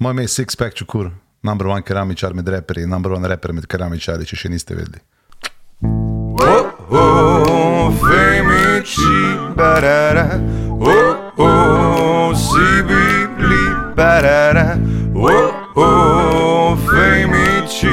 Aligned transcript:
Moj 0.00 0.10
ime 0.10 0.22
je 0.22 0.28
Sixpack 0.28 0.74
Čukur, 0.74 1.10
number 1.42 1.66
one 1.66 1.82
keramičar 1.82 2.34
med 2.34 2.48
reperji, 2.48 2.86
number 2.86 3.12
one 3.12 3.28
reper 3.28 3.52
med 3.52 3.66
keramičari, 3.66 4.24
če 4.24 4.36
še 4.36 4.48
niste 4.48 4.72
vedeli. 4.72 4.96
Oh, 6.40 6.70
oh, 6.88 7.90
femici, 8.00 9.10
barara. 9.58 10.24
Oh, 10.80 11.36
oh, 11.36 12.32
si 12.32 12.80
bibli, 12.88 13.60
barara. 13.96 14.78
Oh, 15.12 15.52
oh, 15.76 16.80
femici. 16.88 17.92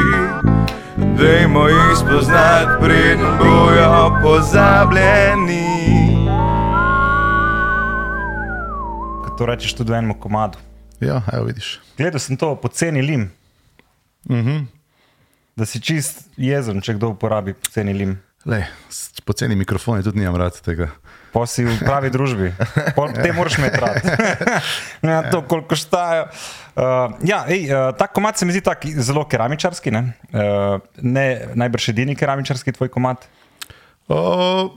Dajmo 1.19 1.65
jih 1.67 1.91
spoznati, 2.05 2.79
preden 2.85 3.35
bojo 3.41 3.91
pozabljeni. 4.23 5.59
To 9.37 9.45
rečeš 9.45 9.75
tudi 9.75 9.91
v 9.91 9.99
enem 9.99 10.15
komadu. 10.15 10.63
Ja, 10.99 11.21
evo 11.33 11.45
vidiš. 11.45 11.79
Gledal 11.97 12.19
sem 12.19 12.37
to 12.37 12.55
poceni 12.55 13.01
lim. 13.01 13.29
Uh 14.29 14.37
-huh. 14.37 14.65
Da 15.55 15.65
si 15.65 15.81
čist 15.81 16.25
jezen, 16.37 16.81
če 16.81 16.93
kdo 16.93 17.09
uporabi 17.09 17.53
poceni 17.53 17.93
lim. 17.93 18.17
Lej, 18.45 18.63
s 18.89 19.21
poceni 19.21 19.55
mikrofoni 19.55 20.03
tudi 20.03 20.19
nimam 20.19 20.35
rad 20.35 20.61
tega. 20.61 20.87
Pa 21.33 21.45
si 21.45 21.65
v 21.65 21.73
pravi 21.83 22.09
družbi, 22.09 22.53
Pol 22.95 23.11
te 23.13 23.33
moraš 23.35 23.57
imeti 23.57 23.77
rad. 23.77 23.97
ja, 25.11 25.31
to, 25.31 25.41
koliko 25.41 25.75
štajo. 25.75 26.23
Uh, 26.77 26.83
ja, 27.27 27.43
ej, 27.51 27.67
uh, 27.67 27.91
ta 27.97 28.07
komat 28.07 28.37
se 28.37 28.45
mi 28.45 28.55
zdi 28.55 28.61
tak 28.61 28.85
zelo 28.85 29.25
keramičarski. 29.27 29.91
Ne, 29.91 30.13
uh, 30.31 30.79
ne 31.01 31.25
najbrž 31.53 31.89
edini 31.89 32.15
keramičarski 32.15 32.71
tvoj 32.71 32.89
komat. 32.89 33.27
O, 34.07 34.71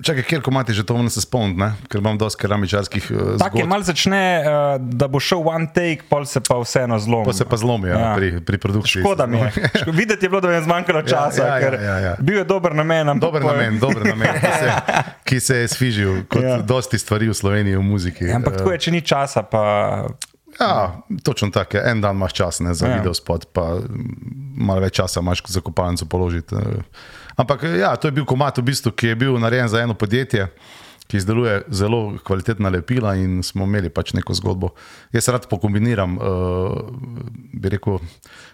Čakaj, 0.00 0.22
kjer 0.22 0.40
komati 0.40 0.72
že 0.72 0.82
to 0.82 0.94
moram 0.94 1.10
se 1.10 1.20
spomniti, 1.20 1.60
ker 1.86 2.00
imam 2.00 2.16
dosti 2.16 2.40
keramičarskih 2.40 3.04
uh, 3.06 3.18
Tako 3.36 3.58
je, 3.58 3.60
zgodb. 3.60 3.68
malo 3.68 3.82
začne, 3.82 4.20
uh, 4.38 4.52
da 4.80 5.06
bo 5.06 5.20
šel 5.20 5.42
one 5.44 5.66
take, 5.68 6.02
pol 6.04 6.24
se 6.24 6.40
pa 6.40 6.56
vseeno 6.56 6.98
zlomi. 6.98 7.24
Pa 7.24 7.32
se 7.32 7.44
pa 7.44 7.56
zlomijo 7.56 7.92
ja. 7.92 8.14
pri, 8.14 8.40
pri 8.40 8.58
produkciji. 8.58 9.02
Škoda 9.02 9.26
mi 9.26 9.38
je. 9.38 9.50
Ško- 9.78 9.92
Videti 9.92 10.24
je 10.24 10.30
bilo, 10.30 10.40
da 10.40 10.48
mi 10.48 10.54
je 10.54 10.62
zmanjkalo 10.62 11.02
časa, 11.02 11.42
ja, 11.42 11.48
ja, 11.48 11.60
ker 11.60 11.74
ja, 11.76 11.96
ja. 12.00 12.14
bil 12.18 12.38
je 12.38 12.44
dober 12.46 12.74
namen. 12.74 13.12
Dober 13.18 13.44
namen, 13.44 13.78
dober 13.78 14.06
namen, 14.06 14.32
ki 14.34 14.50
se, 14.54 14.72
ki 15.28 15.40
se 15.40 15.56
je 15.56 15.68
sfižil 15.68 16.24
kot 16.26 16.42
Ja. 16.42 16.48
ja. 16.50 16.58
dosti 16.58 16.98
stvari 16.98 17.28
v 17.28 17.34
Sloveniji 17.34 17.76
v 17.76 17.82
muziki. 17.82 18.24
Ja, 18.24 18.36
Ampak 18.36 18.56
tako 18.56 18.72
je, 18.72 18.78
če 18.78 18.90
ni 18.90 19.00
časa, 19.02 19.42
pa 19.42 19.62
Ja, 20.52 20.92
točno 21.22 21.50
tako 21.50 21.76
je. 21.76 21.82
En 21.86 22.00
dan 22.00 22.16
imaš 22.16 22.32
čas 22.32 22.60
ne, 22.60 22.74
za 22.74 22.84
Ja. 22.84 22.90
ja. 22.90 22.96
video 22.96 23.14
spot, 23.14 23.46
pa 23.48 23.78
malo 24.56 24.80
več 24.80 24.94
časa 24.94 25.20
imaš 25.20 25.44
za 25.46 25.60
kopalnico 25.60 26.04
položiti. 26.06 26.54
eh. 26.54 26.82
Ampak 27.40 27.64
ja, 27.72 27.96
to 27.96 28.08
je 28.08 28.12
bil 28.12 28.28
komat, 28.28 28.60
v 28.60 28.68
bistvu, 28.68 28.92
ki 28.92 29.14
je 29.14 29.16
bil 29.16 29.38
narejen 29.40 29.68
za 29.72 29.80
eno 29.80 29.96
podjetje, 29.96 30.50
ki 31.10 31.18
izdeluje 31.18 31.62
zelo 31.74 32.14
kvalitetna 32.24 32.68
lepila 32.70 33.16
in 33.18 33.42
smo 33.42 33.64
imeli 33.66 33.90
pač 33.90 34.12
neko 34.14 34.34
zgodbo. 34.34 34.70
Jaz 35.12 35.26
rad 35.28 35.48
pokombiniram, 35.50 36.14
uh, 36.14 36.22
bi 37.52 37.68
rekel, 37.68 37.98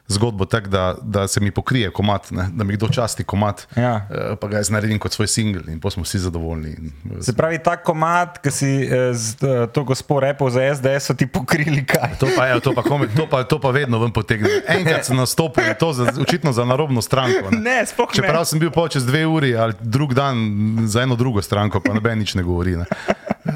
zgodbo 0.08 0.44
tako, 0.44 0.68
da, 0.68 0.94
da 1.02 1.26
se 1.28 1.40
mi 1.40 1.50
pokrije 1.50 1.90
komat, 1.90 2.30
ne, 2.30 2.48
da 2.54 2.64
mi 2.64 2.76
kdo 2.76 2.88
časti 2.88 3.24
komat, 3.24 3.66
Ja. 3.76 4.06
eh, 4.10 4.36
pa 4.40 4.48
ga 4.48 4.56
jaz 4.56 4.70
naredim 4.70 4.98
kot 4.98 5.12
svoj 5.12 5.26
singel 5.26 5.68
in 5.68 5.80
pa 5.80 5.90
smo 5.90 6.02
vsi 6.02 6.18
zadovoljni. 6.18 6.70
In, 6.78 6.92
eh, 7.18 7.22
se 7.22 7.34
pravi, 7.34 7.58
ta 7.58 7.76
komat, 7.76 8.38
ki 8.38 8.50
si 8.50 8.70
eh, 8.82 9.10
z 9.12 9.34
eh, 9.42 9.66
to 9.66 9.84
gospod 9.84 10.22
repel 10.22 10.50
za 10.50 10.62
SDS, 10.74 11.10
so 11.10 11.14
ti 11.14 11.26
pokrili 11.26 11.82
kaj. 11.84 12.16
To 12.20 12.28
pa, 12.36 12.46
je, 12.46 12.60
to, 12.60 12.72
pa 12.72 12.82
komi, 12.82 13.08
to, 13.16 13.26
pa, 13.26 13.42
to 13.44 13.58
pa 13.58 13.70
vedno 13.70 13.98
ven 13.98 14.12
potegne. 14.12 14.48
Enkrat 14.68 15.04
sem 15.04 15.16
nastopil 15.16 15.66
in 15.66 15.74
to 15.74 15.92
za, 15.92 16.06
očitno 16.22 16.52
za 16.52 16.64
narobno 16.64 17.02
stranko. 17.02 17.50
Ne. 17.50 17.60
Ne, 17.60 17.76
sploh 17.86 18.08
ne. 18.08 18.14
Čeprav 18.22 18.44
sem 18.46 18.62
bil 18.62 18.70
pol 18.70 18.88
čez 18.88 19.04
dve 19.04 19.26
uri 19.26 19.56
ali 19.56 19.74
drug 19.80 20.14
dan 20.14 20.38
za 20.86 21.02
eno 21.02 21.16
drugo 21.18 21.42
stranko, 21.42 21.80
pa 21.82 21.90
noben 21.94 22.18
nič 22.22 22.34
ne 22.38 22.45
govori. 22.46 22.76
Ne. 22.76 22.86
Uh, 23.46 23.54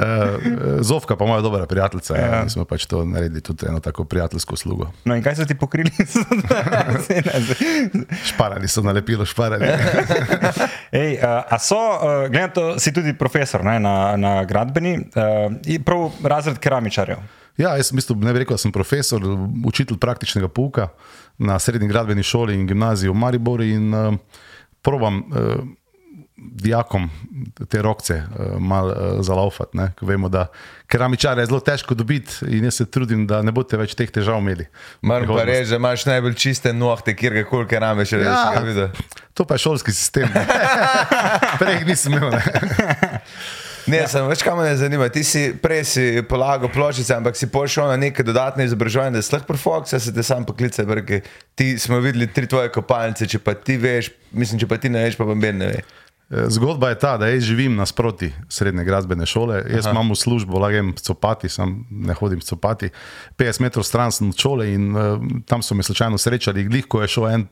Zovka 0.86 1.16
pa 1.16 1.27
moja 1.27 1.41
dobra 1.42 1.66
prijateljica. 1.66 2.16
Ja. 2.16 2.27
Ja, 2.27 2.44
mi 2.44 2.50
smo 2.50 2.62
pač 2.64 2.84
to 2.86 3.00
naredili 3.05 3.41
tudi 3.42 3.66
eno 3.66 3.80
tako 3.83 4.05
prijateljsko 4.05 4.56
slugo. 4.56 4.86
No 5.05 5.16
in 5.19 5.22
kaj 5.22 5.34
so 5.41 5.46
ti 5.50 5.56
pokrili? 5.58 5.91
Šparali 8.30 8.68
so 8.68 8.84
nalepilo, 8.86 9.27
šparali. 9.27 9.66
Ej, 11.02 11.18
uh, 11.18 11.42
a 11.42 11.58
so, 11.58 11.74
uh, 11.74 12.30
gledam, 12.30 12.55
to 12.55 12.78
si 12.78 12.92
tudi 12.95 13.17
profesor 13.18 13.64
ne, 13.67 13.80
na, 13.83 14.17
na 14.17 14.45
gradbeni, 14.45 14.95
prav 15.84 16.11
razred 16.22 16.62
keramičarjev. 16.62 17.18
Ja, 17.58 17.74
jaz 17.77 17.90
v 17.92 17.98
bistvu, 17.98 18.17
ne 18.22 18.33
bi 18.33 18.45
rekel, 18.45 18.55
da 18.55 18.62
sem 18.62 18.72
profesor, 18.72 19.24
učitelj 19.67 19.98
praktičnega 20.01 20.48
pouka 20.48 20.89
na 21.39 21.58
srednji 21.58 21.89
gradbeni 21.89 22.22
šoli 22.22 22.55
in 22.55 22.67
gimnaziji 22.67 23.11
v 23.11 23.14
Mariboru 23.14 23.67
in 23.67 23.95
uh, 23.95 24.14
probam 24.83 25.18
uh, 25.18 25.64
dijakom 26.40 27.11
te 27.68 27.83
rokce 27.83 28.14
uh, 28.14 28.56
malo 28.58 28.90
uh, 28.92 29.20
zalaufati. 29.24 29.77
ne, 29.77 29.92
ker 29.98 30.08
Vemo, 30.08 30.28
da 30.28 30.46
keramičare 30.86 31.42
je 31.42 31.46
zelo 31.46 31.61
težko 31.61 31.95
dobiti 31.95 32.33
in 32.48 32.64
jaz 32.64 32.74
se 32.74 32.86
trudim, 32.90 33.27
da 33.27 33.42
ne 33.42 33.52
boste 33.52 33.77
več 33.77 33.95
teh 33.95 34.11
težav 34.11 34.40
imeli. 34.40 34.67
Moram 35.02 35.28
pa 35.36 35.45
reči, 35.45 35.70
da 35.70 35.77
imaš 35.77 36.06
najbolj 36.08 36.34
čiste 36.34 36.73
nohte, 36.73 37.14
kjer 37.17 37.45
koli 37.48 37.68
kerame 37.68 38.05
še 38.05 38.23
Ja. 38.24 38.52
reči. 38.56 38.89
To 39.34 39.45
pa 39.45 39.55
je 39.55 39.58
šolski 39.58 39.92
sistem. 39.92 40.28
Prej 41.61 41.74
jih 41.78 41.86
nisem 41.86 42.12
imel. 42.18 42.30
Ne. 42.30 42.42
Ne, 43.89 44.02
sem 44.11 44.27
več 44.28 44.42
kam 44.45 44.58
me 44.61 44.68
zanima. 44.77 45.08
Ti 45.08 45.22
si 45.24 45.42
prej 45.57 45.84
si 45.89 46.02
polagal 46.28 46.68
ploščice, 46.72 47.14
ampak 47.17 47.39
si 47.39 47.48
pošel 47.51 47.89
na 47.89 47.96
neke 47.96 48.22
dodatne 48.27 48.67
izobraževanje, 48.68 49.17
da 49.17 49.22
si 49.24 49.33
lahko 49.34 49.48
profoks, 49.48 49.95
se 49.96 50.12
te 50.14 50.22
sam 50.27 50.45
poklical. 50.45 50.86
brke. 50.86 51.22
Ti 51.57 51.78
smo 51.78 51.98
videli 52.05 52.28
tri 52.28 52.46
tvoje 52.46 52.68
kopalnice, 52.74 53.27
če 53.27 53.40
pa 53.42 53.55
ti 53.55 53.77
veš, 53.80 54.11
mislim, 54.33 54.61
če 54.61 54.68
pa 54.70 54.77
ti 54.77 54.92
ne 54.92 55.02
veš, 55.07 55.17
pa 55.17 55.24
bomben 55.24 55.58
ne 55.58 55.72
ve. 55.72 55.80
Eh, 56.30 56.46
Zgodba 56.48 56.89
je 56.89 56.98
ta, 56.98 57.17
da 57.18 57.27
jaz 57.27 57.42
živim 57.42 57.77
nasproti 57.77 58.33
srednje 58.48 58.85
gradbene 58.85 59.27
šole. 59.27 59.64
Jaz 59.70 59.86
Aha. 59.86 59.91
imam 59.91 60.11
v 60.11 60.17
službo, 60.17 60.58
lagam 60.58 60.92
v 60.95 61.02
copati, 61.02 61.48
sam 61.48 61.86
ne 61.91 62.14
hodim 62.14 62.41
copati. 62.41 62.91
50 63.36 63.61
metrov 63.61 63.85
stran 63.85 64.13
sem 64.13 64.29
od 64.29 64.39
šole 64.39 64.69
in 64.73 64.96
uh, 64.96 65.19
tam 65.46 65.63
so 65.63 65.74
me 65.74 65.83
slučajno 65.83 66.19
srečali, 66.19 66.64
glih, 66.64 66.86
ko 66.86 67.02
je 67.02 67.08
šel 67.08 67.27
en 67.29 67.46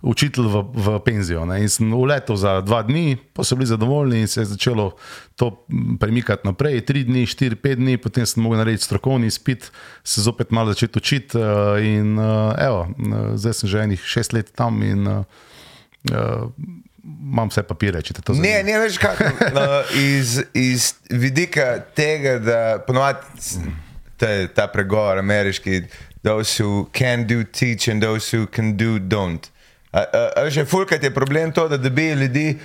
učitelj 0.00 0.48
v, 0.48 0.62
v 0.74 0.94
penzijo. 1.04 1.44
Ne. 1.44 1.60
In 1.60 1.68
sem 1.68 1.92
uletel 1.92 2.36
za 2.40 2.60
dva 2.64 2.80
dni, 2.88 3.18
pa 3.36 3.44
so 3.44 3.56
bili 3.56 3.68
zadovoljni 3.68 4.20
in 4.24 4.28
se 4.28 4.40
je 4.40 4.44
začelo 4.54 4.94
to 5.36 5.66
premikati 6.00 6.48
naprej. 6.48 6.80
Tri 6.88 7.04
dni, 7.04 7.26
štiri, 7.26 7.56
pet 7.56 7.76
dni, 7.78 7.98
potem 8.00 8.24
sem 8.26 8.42
mogel 8.42 8.64
narediti 8.64 8.84
strokovni 8.84 9.28
izpit, 9.28 9.68
se 10.04 10.24
zopet 10.24 10.50
malo 10.56 10.72
začeti 10.72 10.98
učiti. 10.98 11.36
Uh, 11.36 11.84
in 11.84 12.16
uh, 12.18 12.56
evo, 12.58 12.88
uh, 12.88 13.36
zdaj 13.36 13.60
sem 13.60 13.68
že 13.68 13.84
enih 13.84 14.00
šest 14.00 14.32
let 14.32 14.56
tam 14.56 14.80
in 14.82 15.04
uh, 15.04 15.24
uh, 16.12 16.48
imam 17.06 17.50
vse 17.50 17.62
papire, 17.66 18.02
če 18.02 18.18
te 18.18 18.22
to 18.22 18.34
zanima. 18.34 18.56
Ne, 18.56 18.62
ne 18.66 18.78
veš 18.82 18.98
kako. 19.02 19.30
No, 19.56 19.66
iz, 19.94 20.38
iz 20.54 20.92
vidika 21.10 21.78
tega, 21.96 22.38
da 22.42 22.60
ponovadi 22.86 23.70
ta, 24.16 24.30
ta 24.54 24.66
pregovor 24.72 25.20
ameriški, 25.22 25.82
those 26.26 26.62
who 26.62 26.86
can 26.92 27.26
do 27.26 27.44
teach 27.44 27.88
and 27.88 28.02
those 28.02 28.36
who 28.36 28.46
can 28.46 28.76
do 28.76 28.98
don't. 28.98 29.50
A, 29.92 30.02
a, 30.02 30.24
a 30.42 30.50
že 30.50 30.66
fulkrat 30.66 31.02
je 31.02 31.14
problem 31.14 31.52
to, 31.52 31.68
da 31.68 31.76
dobijo 31.76 32.14
ljudi, 32.14 32.58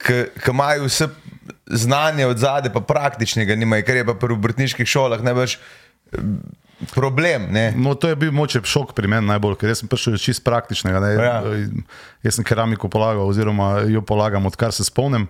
ki 0.00 0.24
imajo 0.48 0.86
vse 0.88 1.08
znanje 1.66 2.26
od 2.26 2.38
zadaj, 2.38 2.72
pa 2.72 2.80
praktičnega 2.80 3.56
nimajo, 3.56 3.84
kar 3.86 3.96
je 3.96 4.06
pa 4.06 4.14
pri 4.14 4.36
obrtniških 4.36 4.88
šolah 4.88 5.22
največ 5.24 5.58
problem. 6.94 7.48
Ne? 7.50 7.72
No, 7.76 7.94
to 7.94 8.08
je 8.08 8.16
bil 8.16 8.32
moče 8.32 8.62
šok 8.64 8.94
pri 8.96 9.10
meni 9.10 9.28
najbolj, 9.30 9.56
ker 9.60 9.74
sem 9.76 9.90
prišel 9.90 10.16
iz 10.16 10.24
čist 10.24 10.44
praktičnega. 10.46 11.00
Ne? 11.04 11.10
Ja. 11.16 11.34
Jaz 12.26 12.38
sem 12.38 12.46
keramiko 12.46 12.90
polagal, 12.92 13.24
oziroma 13.28 13.80
jo 13.90 14.02
polagam, 14.06 14.48
odkar 14.50 14.74
se 14.76 14.86
spomnim. 14.86 15.28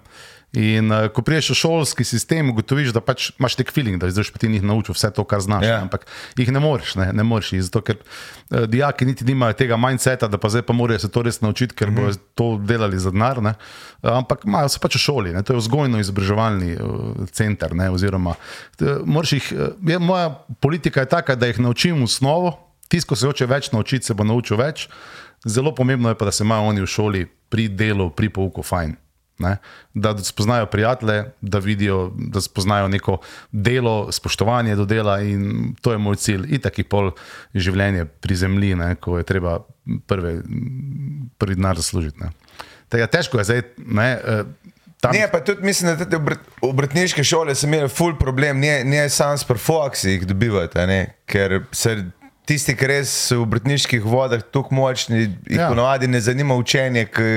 In 0.53 0.91
uh, 0.91 1.07
ko 1.15 1.23
priješ 1.23 1.53
v 1.53 1.55
šolski 1.55 2.05
sistem, 2.05 2.49
ugotoviš, 2.51 2.91
da 2.91 2.99
pač 3.01 3.29
imaš 3.39 3.55
nek 3.61 3.69
feeling, 3.71 4.01
da 4.03 4.09
zdaj 4.11 4.33
ti 4.35 4.49
njih 4.51 4.65
naučil 4.67 4.97
vse 4.97 5.13
to, 5.15 5.23
kar 5.25 5.41
znaš. 5.41 5.63
Ja. 5.65 5.77
Ja. 5.77 5.83
Ampak 5.87 6.09
jih 6.39 6.51
ne 6.51 6.59
moreš, 6.61 6.97
ne, 6.99 7.13
ne 7.15 7.23
moreš. 7.23 7.53
jih, 7.53 7.63
Zato, 7.69 7.85
ker 7.87 8.01
uh, 8.01 8.65
dijaki 8.67 9.07
niti 9.07 9.25
nimajo 9.25 9.55
tega 9.55 9.79
mindseta, 9.79 10.27
da 10.27 10.39
pa 10.43 10.51
zdaj 10.51 10.65
pa 10.67 10.75
morajo 10.75 10.99
se 10.99 11.11
to 11.11 11.23
res 11.23 11.39
naučiti, 11.41 11.75
ker 11.75 11.91
mm 11.91 11.97
-hmm. 11.97 12.01
bodo 12.03 12.19
to 12.35 12.67
delali 12.67 12.99
za 12.99 13.11
denar. 13.11 13.43
ne. 13.43 13.55
Uh, 14.03 14.11
ampak 14.17 14.45
imajo 14.45 14.69
se 14.69 14.79
pač 14.83 14.95
v 14.95 14.99
šoli, 14.99 15.33
ne. 15.33 15.43
to 15.43 15.53
je 15.53 15.61
vzgojno-izobraževalni 15.61 16.77
uh, 16.83 17.29
center. 17.31 17.75
Ne, 17.75 17.91
oziroma, 17.91 18.35
moraš 19.05 19.33
jih, 19.33 19.53
uh, 19.53 19.91
je, 19.91 19.99
moja 19.99 20.45
politika 20.61 21.01
je 21.01 21.07
taka, 21.07 21.35
da 21.35 21.47
jih 21.47 21.59
naučim 21.59 22.03
osnovo, 22.03 22.59
tisto, 22.89 23.09
ko 23.09 23.17
se 23.17 23.27
hoče 23.27 23.47
več 23.47 23.73
naučiti, 23.73 24.07
se 24.07 24.15
bo 24.15 24.25
naučil 24.25 24.57
več. 24.57 24.89
Zelo 25.45 25.75
pomembno 25.75 26.09
je 26.09 26.15
pa, 26.15 26.25
da 26.25 26.33
se 26.33 26.45
imajo 26.45 26.63
oni 26.63 26.81
v 26.81 26.87
šoli 26.87 27.27
pri 27.49 27.69
delu, 27.69 28.11
pri 28.11 28.29
pouku 28.29 28.63
fajn. 28.63 28.97
Ne? 29.41 29.57
Da 29.95 30.15
spoznajo 30.19 30.67
prijatelje, 30.67 31.25
da 31.41 31.59
vidijo, 31.59 32.11
da 32.15 32.41
spoznajo 32.41 32.89
neko 32.89 33.19
delo, 33.53 34.13
spoštovanje 34.13 34.77
do 34.77 34.85
dela, 34.85 35.21
in 35.21 35.75
to 35.81 35.93
je 35.93 35.99
moj 35.99 36.17
cilj. 36.17 36.47
Itak 36.55 36.79
je 36.79 36.85
pol 36.85 37.13
življenje 37.55 38.05
pri 38.05 38.37
zemlji, 38.37 38.75
ne? 38.75 38.95
ko 39.01 39.19
je 39.19 39.25
treba 39.25 39.59
prve, 40.07 40.37
prvi 41.39 41.59
denar 41.59 41.77
zaslužiti. 41.77 42.31
Tega 42.91 43.07
težko 43.07 43.39
je 43.41 43.45
zdaj. 43.45 43.63
Ne? 43.87 44.11
eh, 44.25 44.45
Tam, 45.01 45.13
Ne, 45.17 45.31
pa 45.33 45.41
tudi 45.41 45.65
mislim, 45.65 45.97
da 45.97 46.05
te 46.05 46.17
obrt, 46.17 46.41
obrtniške 46.61 47.25
šole 47.25 47.55
so 47.57 47.65
imele 47.67 47.89
ful 47.89 48.13
problem, 48.21 48.59
ne, 48.61 48.83
ne 48.85 49.07
samo 49.09 49.39
s 49.39 49.47
perfoksi 49.49 50.11
jih 50.11 50.27
dobivate, 50.29 50.85
ne, 50.87 50.99
ker 51.25 51.63
se 51.73 51.95
tisti, 52.45 52.75
ki 52.77 52.89
res 52.91 53.13
v 53.33 53.39
obrtniških 53.41 54.05
vodah 54.05 54.43
tako 54.53 54.77
močni, 54.77 55.23
jih 55.23 55.57
ja. 55.57 55.71
ponovadi 55.71 56.09
ne 56.11 56.21
zanima 56.21 56.57
učenje, 56.59 57.07
ki 57.15 57.31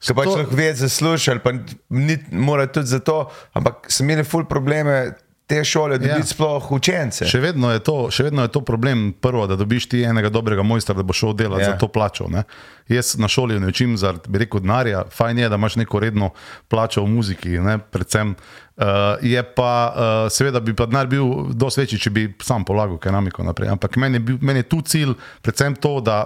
se 0.00 0.14
pač 0.14 0.24
To- 0.24 0.36
lahko 0.36 0.56
ve 0.56 0.74
zasluži 0.74 1.30
ali 1.30 1.40
pa 1.40 1.52
ni, 1.90 2.18
mora 2.30 2.66
tudi 2.66 2.86
za 2.86 2.98
to, 2.98 3.30
ampak 3.52 3.86
so 3.88 4.04
imeli 4.04 4.24
ful 4.24 4.44
probleme 4.44 5.12
te 5.48 5.64
šole 5.64 5.96
dobiti 5.98 6.12
Ja. 6.12 6.16
ja. 6.20 6.24
sploh 6.28 6.72
učence. 6.72 7.24
Še 7.24 7.40
vedno, 7.40 7.70
je 7.72 7.80
to, 7.80 7.96
še 8.12 8.28
vedno 8.28 8.44
je 8.44 8.50
to 8.52 8.60
problem, 8.60 9.14
prvo, 9.16 9.46
da 9.48 9.56
dobiš 9.56 9.86
ti 9.88 10.02
enega 10.04 10.28
dobrega 10.28 10.62
mojstra, 10.62 10.94
da 10.98 11.02
bo 11.02 11.16
šel 11.16 11.32
delati 11.32 11.64
Ja. 11.64 11.70
za 11.72 11.78
to 11.80 11.88
plačo. 11.88 12.28
Ne? 12.28 12.44
Jaz 12.88 13.16
na 13.16 13.28
šoli 13.32 13.56
ne 13.60 13.72
učim 13.72 13.96
zaradi, 13.96 14.28
bi 14.28 14.44
rekel, 14.44 14.60
denarja, 14.60 15.06
fajn 15.08 15.38
je, 15.40 15.48
da 15.48 15.56
imaš 15.56 15.76
neko 15.80 16.00
redno 16.04 16.30
plačo 16.68 17.02
v 17.02 17.08
muziki, 17.16 17.56
ne? 17.64 17.78
predvsem. 17.78 18.36
Uh, 18.78 18.84
je 19.26 19.40
pa, 19.42 19.70
uh, 19.90 20.30
seveda, 20.30 20.60
bi 20.62 20.70
pa 20.76 20.84
denar 20.86 21.08
bil 21.10 21.48
dosti 21.50 21.80
večji, 21.80 21.98
če 21.98 22.10
bi 22.14 22.26
sam 22.46 22.62
polagal 22.64 23.00
keramiko 23.02 23.42
naprej. 23.42 23.72
Ampak 23.72 23.96
meni 23.98 24.20
je, 24.20 24.26
bil, 24.28 24.36
meni 24.38 24.60
je 24.62 24.68
tu 24.70 24.78
cilj, 24.86 25.16
predvsem 25.42 25.74
to, 25.82 25.96
da, 26.00 26.20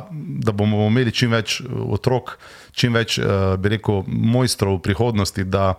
da 0.44 0.52
bomo 0.52 0.84
imeli 0.90 1.14
čim 1.16 1.32
več 1.32 1.62
uh, 1.62 1.70
otrok, 1.96 2.34
čim 2.76 2.92
več, 2.98 3.16
uh, 3.22 3.54
bi 3.56 3.72
rekel, 3.78 4.02
mojstrov 4.06 4.82
v 4.82 4.82
prihodnosti. 4.90 5.46
Da, 5.48 5.70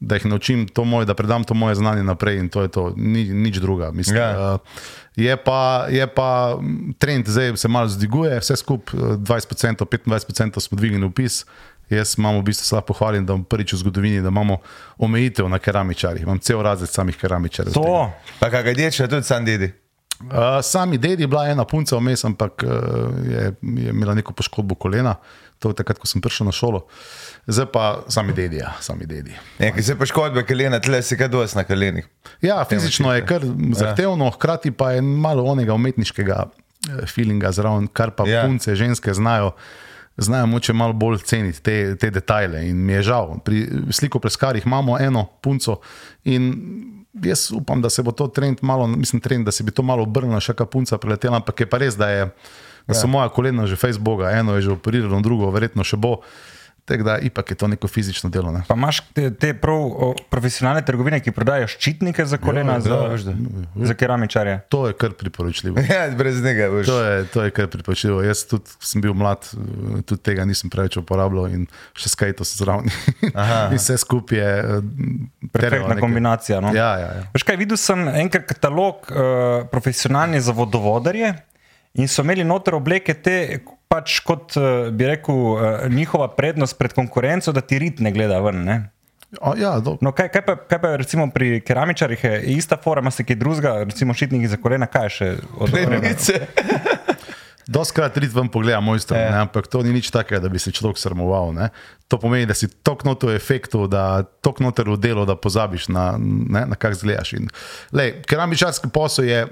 da 0.00 0.14
jih 0.14 0.26
naučim 0.26 0.68
to 0.68 0.84
moje, 0.84 1.04
da 1.04 1.14
predam 1.14 1.44
to 1.44 1.54
moje 1.54 1.74
znanje 1.74 2.02
naprej, 2.02 2.38
in 2.38 2.48
to 2.48 2.62
je 2.62 2.68
to, 2.68 2.94
ni, 2.96 3.24
nič 3.26 3.56
druga. 3.56 3.90
Mislim, 3.90 4.16
Ja. 4.16 4.54
uh, 4.54 4.60
je, 5.16 5.36
pa, 5.36 5.60
je 5.90 6.06
pa 6.06 6.28
mm, 6.56 6.94
trend, 6.98 7.26
zdaj 7.28 7.56
se 7.56 7.68
malo 7.68 7.88
zdiguje, 7.88 8.38
vse 8.40 8.56
skupaj, 8.56 9.00
eh, 9.00 9.16
20%, 9.16 9.84
25% 9.84 10.60
smo 10.60 10.76
dvignili 10.76 11.06
upis. 11.06 11.44
Jaz 11.90 12.14
imam 12.18 12.38
v 12.38 12.42
bistvu, 12.42 12.64
se 12.64 12.74
lahko 12.74 12.86
pohvalim, 12.86 13.26
da 13.26 13.32
imam 13.32 13.44
prvič 13.44 13.72
v 13.72 13.76
zgodovini, 13.76 14.20
da 14.22 14.28
imamo 14.28 14.56
omejitev 14.98 15.48
na 15.48 15.58
keramičarjih. 15.58 16.22
Imam 16.22 16.38
cel 16.38 16.62
razred 16.62 16.88
samih 16.88 17.16
keramičarjev. 17.16 17.74
To, 17.74 18.12
Pa 18.38 18.50
kakaj 18.50 18.74
dečka, 18.74 19.08
tudi 19.08 19.22
sam 19.22 19.44
dedi. 19.44 19.72
Uh, 20.20 20.28
sami 20.62 20.98
dedi 20.98 21.22
je 21.22 21.26
bila 21.26 21.48
ena 21.48 21.64
punca 21.64 21.96
vmes, 21.96 22.24
ampak 22.24 22.62
uh, 22.62 22.70
je, 23.26 23.42
je 23.62 23.90
imela 23.90 24.14
neko 24.14 24.32
poškodbo 24.32 24.74
kolena, 24.74 25.14
to 25.58 25.68
je 25.68 25.74
takrat, 25.74 25.98
ko 25.98 26.06
sem 26.06 26.20
prišel 26.20 26.46
na 26.46 26.52
šolo. 26.52 26.86
Zdaj 27.46 27.66
pa 27.72 27.84
sami 28.08 28.32
dedi, 28.32 28.56
ja, 28.56 28.74
sami 28.80 29.06
dedi. 29.06 29.32
Nekaj 29.58 29.82
se 29.82 29.94
poškodbe 29.96 30.42
kolena, 30.42 30.80
tle 30.80 31.02
si 31.02 31.16
kaj 31.16 31.28
dosti 31.28 31.56
na 31.56 31.64
kolenih. 31.64 32.06
Ja, 32.42 32.64
fizično 32.64 33.14
je 33.14 33.24
kar 33.26 33.42
zahtevno, 33.74 34.30
hkrati 34.30 34.70
pa 34.70 34.92
je 34.92 35.02
malo 35.02 35.44
onega 35.44 35.74
umetniškega 35.74 36.44
eh, 36.44 37.06
feelinga 37.06 37.52
zraven, 37.52 37.88
kar 37.88 38.10
pa 38.10 38.28
Ja. 38.28 38.44
punce, 38.44 38.74
ženske 38.74 39.14
znajo. 39.14 39.52
Znajo 40.16 40.46
moče 40.46 40.72
malo 40.72 40.92
bolj 40.92 41.18
ceniti 41.24 41.62
te, 41.62 41.96
te 41.96 42.10
detajle. 42.10 42.68
In 42.68 42.76
mi 42.76 42.92
je 42.92 43.02
žal, 43.02 43.38
pri 43.40 43.62
sliko 43.90 44.18
pleskarjih 44.20 44.66
imamo 44.66 44.98
eno 45.00 45.26
punco, 45.40 45.78
in 46.24 46.50
jaz 47.14 47.50
upam, 47.52 47.80
da 47.82 47.90
se 47.90 48.02
bo 48.02 48.12
to 48.12 48.26
trend 48.28 48.58
malo, 48.62 48.86
mislim, 48.86 49.20
trend, 49.20 49.44
da 49.46 49.52
se 49.52 49.64
bi 49.64 49.70
to 49.70 49.82
malo 49.82 50.02
obrnilo, 50.02 50.40
še 50.40 50.52
kakšna 50.52 50.66
punca 50.66 50.98
preletela, 50.98 51.36
ampak 51.36 51.60
je 51.60 51.66
pa 51.66 51.78
res, 51.78 51.96
da, 51.96 52.10
je, 52.10 52.26
da 52.86 52.94
so 52.94 53.08
moja 53.08 53.28
kolena 53.28 53.66
že 53.66 53.76
Facebook, 53.76 54.20
eno 54.22 54.54
je 54.54 54.62
že 54.62 54.70
operirano, 54.70 55.20
drugo 55.20 55.50
verjetno 55.50 55.84
še 55.84 55.96
bo. 55.96 56.20
Tako 56.90 57.04
da 57.04 57.18
ipak 57.20 57.50
je 57.50 57.56
to 57.56 57.68
neko 57.68 57.86
fizično 57.88 58.30
delo. 58.30 58.50
Ne? 58.50 58.64
pa 58.66 58.74
imaš 58.74 58.98
te, 59.14 59.28
te 59.30 59.52
prav 59.54 59.78
o, 59.78 60.08
profesionalne 60.26 60.82
trgovine, 60.82 61.20
ki 61.20 61.30
prodajajo 61.30 61.68
ščitnike 61.70 62.24
za 62.26 62.34
kolena, 62.36 62.72
Ja, 62.72 62.80
za, 62.80 62.96
veš 63.06 63.22
da. 63.22 63.34
za 63.84 63.94
keramičarje. 63.94 64.56
To 64.68 64.86
je 64.86 64.92
kar 64.94 65.14
priporočljivo. 65.14 65.78
Ja, 65.90 66.10
brez 66.10 66.42
njega 66.42 66.66
boš. 66.70 66.86
To 66.86 66.98
je, 67.00 67.24
to 67.26 67.42
je 67.42 67.50
kar 67.50 67.68
priporočljivo. 67.68 68.22
Jaz 68.22 68.42
tudi 68.44 68.74
sem 68.80 68.98
bil 69.00 69.14
mlad, 69.14 69.46
tudi 70.02 70.18
tega 70.22 70.44
nisem 70.44 70.70
preveč 70.70 70.98
uporabljal 70.98 71.46
in 71.48 71.66
še 71.94 72.10
skajto 72.10 72.44
so 72.44 72.58
zraven. 72.58 72.90
in 73.70 73.76
vse 73.76 73.96
skupaj 73.98 74.38
je. 74.38 74.50
eh, 74.58 75.48
Perfektna 75.52 75.96
kombinacija. 75.96 76.60
No? 76.60 76.74
Ja, 76.74 76.90
ja, 76.98 77.10
ja. 77.14 77.22
Veš 77.34 77.46
kaj, 77.46 77.56
videl 77.56 77.78
sem 77.78 78.02
enkrat 78.10 78.48
katalog 78.50 79.06
uh, 79.06 79.22
profesionalnih 79.70 80.42
za 80.42 80.52
vodovodarje 80.52 81.34
in 81.94 82.08
so 82.08 82.22
imeli 82.22 82.44
noter 82.44 82.74
obleke 82.74 83.14
te, 83.14 83.36
pač 83.90 84.20
kot 84.26 84.54
uh, 84.56 84.88
bi 84.94 85.08
rekel, 85.10 85.34
uh, 85.34 85.60
njihova 85.90 86.30
prednost 86.36 86.78
pred 86.78 86.94
konkurenco, 86.94 87.52
da 87.52 87.60
ti 87.60 87.78
rit 87.82 88.00
ne 88.00 88.12
gleda 88.14 88.38
ven. 88.44 88.62
Ne? 88.64 88.78
O, 89.40 89.54
ja, 89.58 89.76
do, 89.82 89.96
No, 90.02 90.10
kaj, 90.14 90.28
kaj, 90.34 90.42
pa, 90.46 90.56
kaj 90.66 90.78
pa 90.82 90.96
recimo 90.98 91.28
pri 91.30 91.60
keramičarjih 91.62 92.24
je 92.24 92.38
ista 92.56 92.78
forma, 92.82 93.10
se 93.14 93.22
kaj 93.26 93.38
drugega, 93.38 93.76
recimo 93.86 94.14
ščitniki 94.14 94.50
za 94.50 94.58
kolena, 94.62 94.88
kaj 94.90 95.10
še 95.14 95.28
od 95.58 95.70
Plenice. 95.70 96.40
Doskrat 97.70 98.16
rit 98.18 98.32
vam 98.34 98.48
pogleda 98.50 98.80
moj 98.82 98.98
stran, 98.98 99.20
Ja. 99.20 99.26
yeah. 99.30 99.40
ampak 99.46 99.68
to 99.70 99.82
ni 99.86 99.92
nič 99.94 100.10
takega, 100.10 100.40
da 100.42 100.48
bi 100.50 100.58
se 100.58 100.72
človek 100.74 100.98
sramoval. 100.98 101.52
Ne? 101.54 101.68
To 102.10 102.18
pomeni, 102.18 102.48
da 102.50 102.54
si 102.58 102.66
tok 102.66 103.04
noter 103.06 103.30
v 103.30 103.38
efektu, 103.38 103.84
da 103.86 104.24
tok 104.42 104.58
noter 104.58 104.90
v 104.90 104.98
delo, 104.98 105.22
da 105.28 105.38
pozabiš 105.38 105.86
na, 105.94 106.16
ne, 106.18 106.64
na 106.66 106.74
kak 106.74 106.98
zgledaš. 106.98 107.36
In, 107.38 107.46
lej, 107.94 108.16
keramičarski 108.26 108.90
posel 108.90 109.30
je 109.30 109.44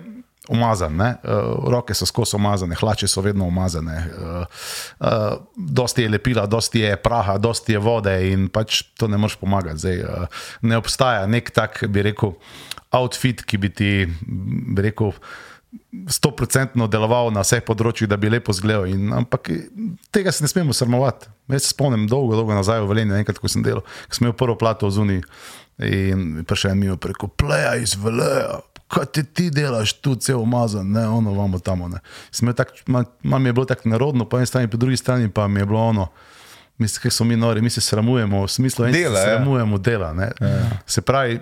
umazan, 0.48 1.00
uh, 1.00 1.16
roke 1.70 1.94
so 1.94 2.06
skozi 2.06 2.36
umazane, 2.36 2.76
hlače 2.78 3.08
so 3.08 3.22
vedno 3.24 3.46
umazane, 3.48 3.96
uh, 4.18 4.62
uh, 5.00 5.08
dosti 5.56 6.02
je 6.02 6.08
lepila, 6.08 6.46
dosti 6.46 6.80
je 6.80 6.96
praha, 6.96 7.38
dosti 7.38 7.76
je 7.76 7.82
vode 7.82 8.14
in 8.30 8.48
pač 8.48 8.82
to 8.96 9.08
ne 9.08 9.18
moreš 9.18 9.36
pomagati. 9.40 9.78
Zdaj, 9.78 10.00
uh, 10.02 10.40
ne 10.62 10.80
obstaja 10.80 11.26
nek 11.26 11.50
tak, 11.54 11.84
bi 11.88 12.02
rekel, 12.10 12.34
outfit, 12.90 13.44
ki 13.44 13.58
bi 13.58 13.70
ti, 13.70 13.92
bi 14.74 14.88
rekel, 14.88 15.12
stoprocentno 16.08 16.86
deloval 16.88 17.30
na 17.32 17.42
vseh 17.44 17.60
področjih, 17.64 18.08
da 18.08 18.16
bi 18.20 18.30
lepo 18.32 18.52
zgledal. 18.56 18.88
In, 18.88 19.12
ampak 19.12 19.50
tega 20.14 20.32
se 20.32 20.44
ne 20.44 20.48
smemo 20.48 20.76
sramovati. 20.76 21.28
Jaz 21.52 21.66
se 21.66 21.72
spomnim 21.74 22.06
dolgo, 22.08 22.36
dolgo 22.36 22.56
nazaj 22.56 22.82
v 22.84 22.92
Velenju, 22.92 23.16
enkrat, 23.20 23.40
ko 23.40 23.50
sem 23.52 23.64
delal, 23.64 23.84
ko 23.84 24.16
sem 24.16 24.26
imel 24.26 24.36
prvo 24.36 24.56
plato 24.60 24.88
v 24.88 24.96
Zuni 24.96 25.20
in 25.78 26.44
prišel 26.44 26.70
je 26.70 26.74
mi 26.74 26.96
preko 26.98 27.28
pleja 27.28 27.76
iz 27.78 27.94
Veleja. 27.94 28.58
Kaj 28.88 29.06
ti, 29.06 29.24
ti 29.24 29.50
delaš 29.50 29.92
tu, 29.94 30.14
cel 30.16 30.38
umazan, 30.38 30.86
ne 30.86 31.08
ono, 31.08 31.32
vamo 31.32 31.58
tam. 31.58 31.82
Mi 33.22 33.48
je 33.48 33.52
bilo 33.52 33.64
tako 33.64 33.88
narodno, 33.88 34.24
po 34.24 34.36
eni 34.36 34.46
strani, 34.46 34.68
po 34.68 34.76
drugi 34.76 34.96
strani 34.96 35.30
pa 35.30 35.48
mi 35.48 35.60
je 35.60 35.66
bilo 35.66 35.80
ono. 35.80 36.06
Mislim, 36.78 37.00
da 37.04 37.10
smo 37.10 37.26
mi 37.26 37.36
nori, 37.36 37.60
mi 37.60 37.70
se 37.70 37.80
sramujemo, 37.80 38.44
v 38.44 38.48
smislu, 38.48 38.86
da 38.86 38.92
se 38.92 39.00
ja. 39.00 39.10
sramujemo 39.16 39.78
dela. 39.78 40.12
ne. 40.12 40.30
Se 40.86 41.00
pravi, 41.00 41.40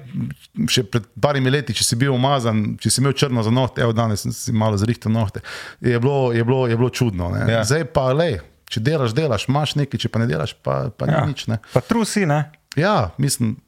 še 0.67 0.83
pred 0.83 1.05
parimi 1.21 1.51
leti, 1.51 1.75
če 1.75 1.85
si 1.85 1.97
bil 1.97 2.15
umazan, 2.15 2.77
če 2.81 2.91
si 2.91 3.01
imel 3.01 3.13
črno 3.13 3.43
za 3.43 3.51
nohte, 3.51 3.83
evo 3.83 3.93
danes 3.93 4.25
si 4.33 4.53
malo 4.53 4.77
zrihtel 4.77 5.13
nohte, 5.13 5.41
je 5.81 6.01
bilo, 6.01 6.33
je 6.33 6.45
bilo, 6.45 6.67
je 6.67 6.77
bilo 6.77 6.89
čudno. 6.91 7.29
ne. 7.29 7.53
Ja. 7.53 7.65
Zdaj 7.65 7.85
pa, 7.85 8.13
le, 8.13 8.39
če 8.65 8.81
delaš, 8.81 9.13
delaš, 9.13 9.45
imaš 9.49 9.75
nekaj, 9.77 10.01
če 10.01 10.09
pa 10.09 10.19
ne 10.19 10.27
delaš, 10.27 10.57
pa, 10.63 10.89
pa 10.89 11.05
Ja. 11.07 11.21
ni 11.21 11.37
nič. 11.37 11.47
Ne. 11.53 11.59
Pa 11.73 11.85
trusi, 11.85 12.25
ne? 12.27 12.51
Ja, 12.77 13.11
mislim. 13.19 13.59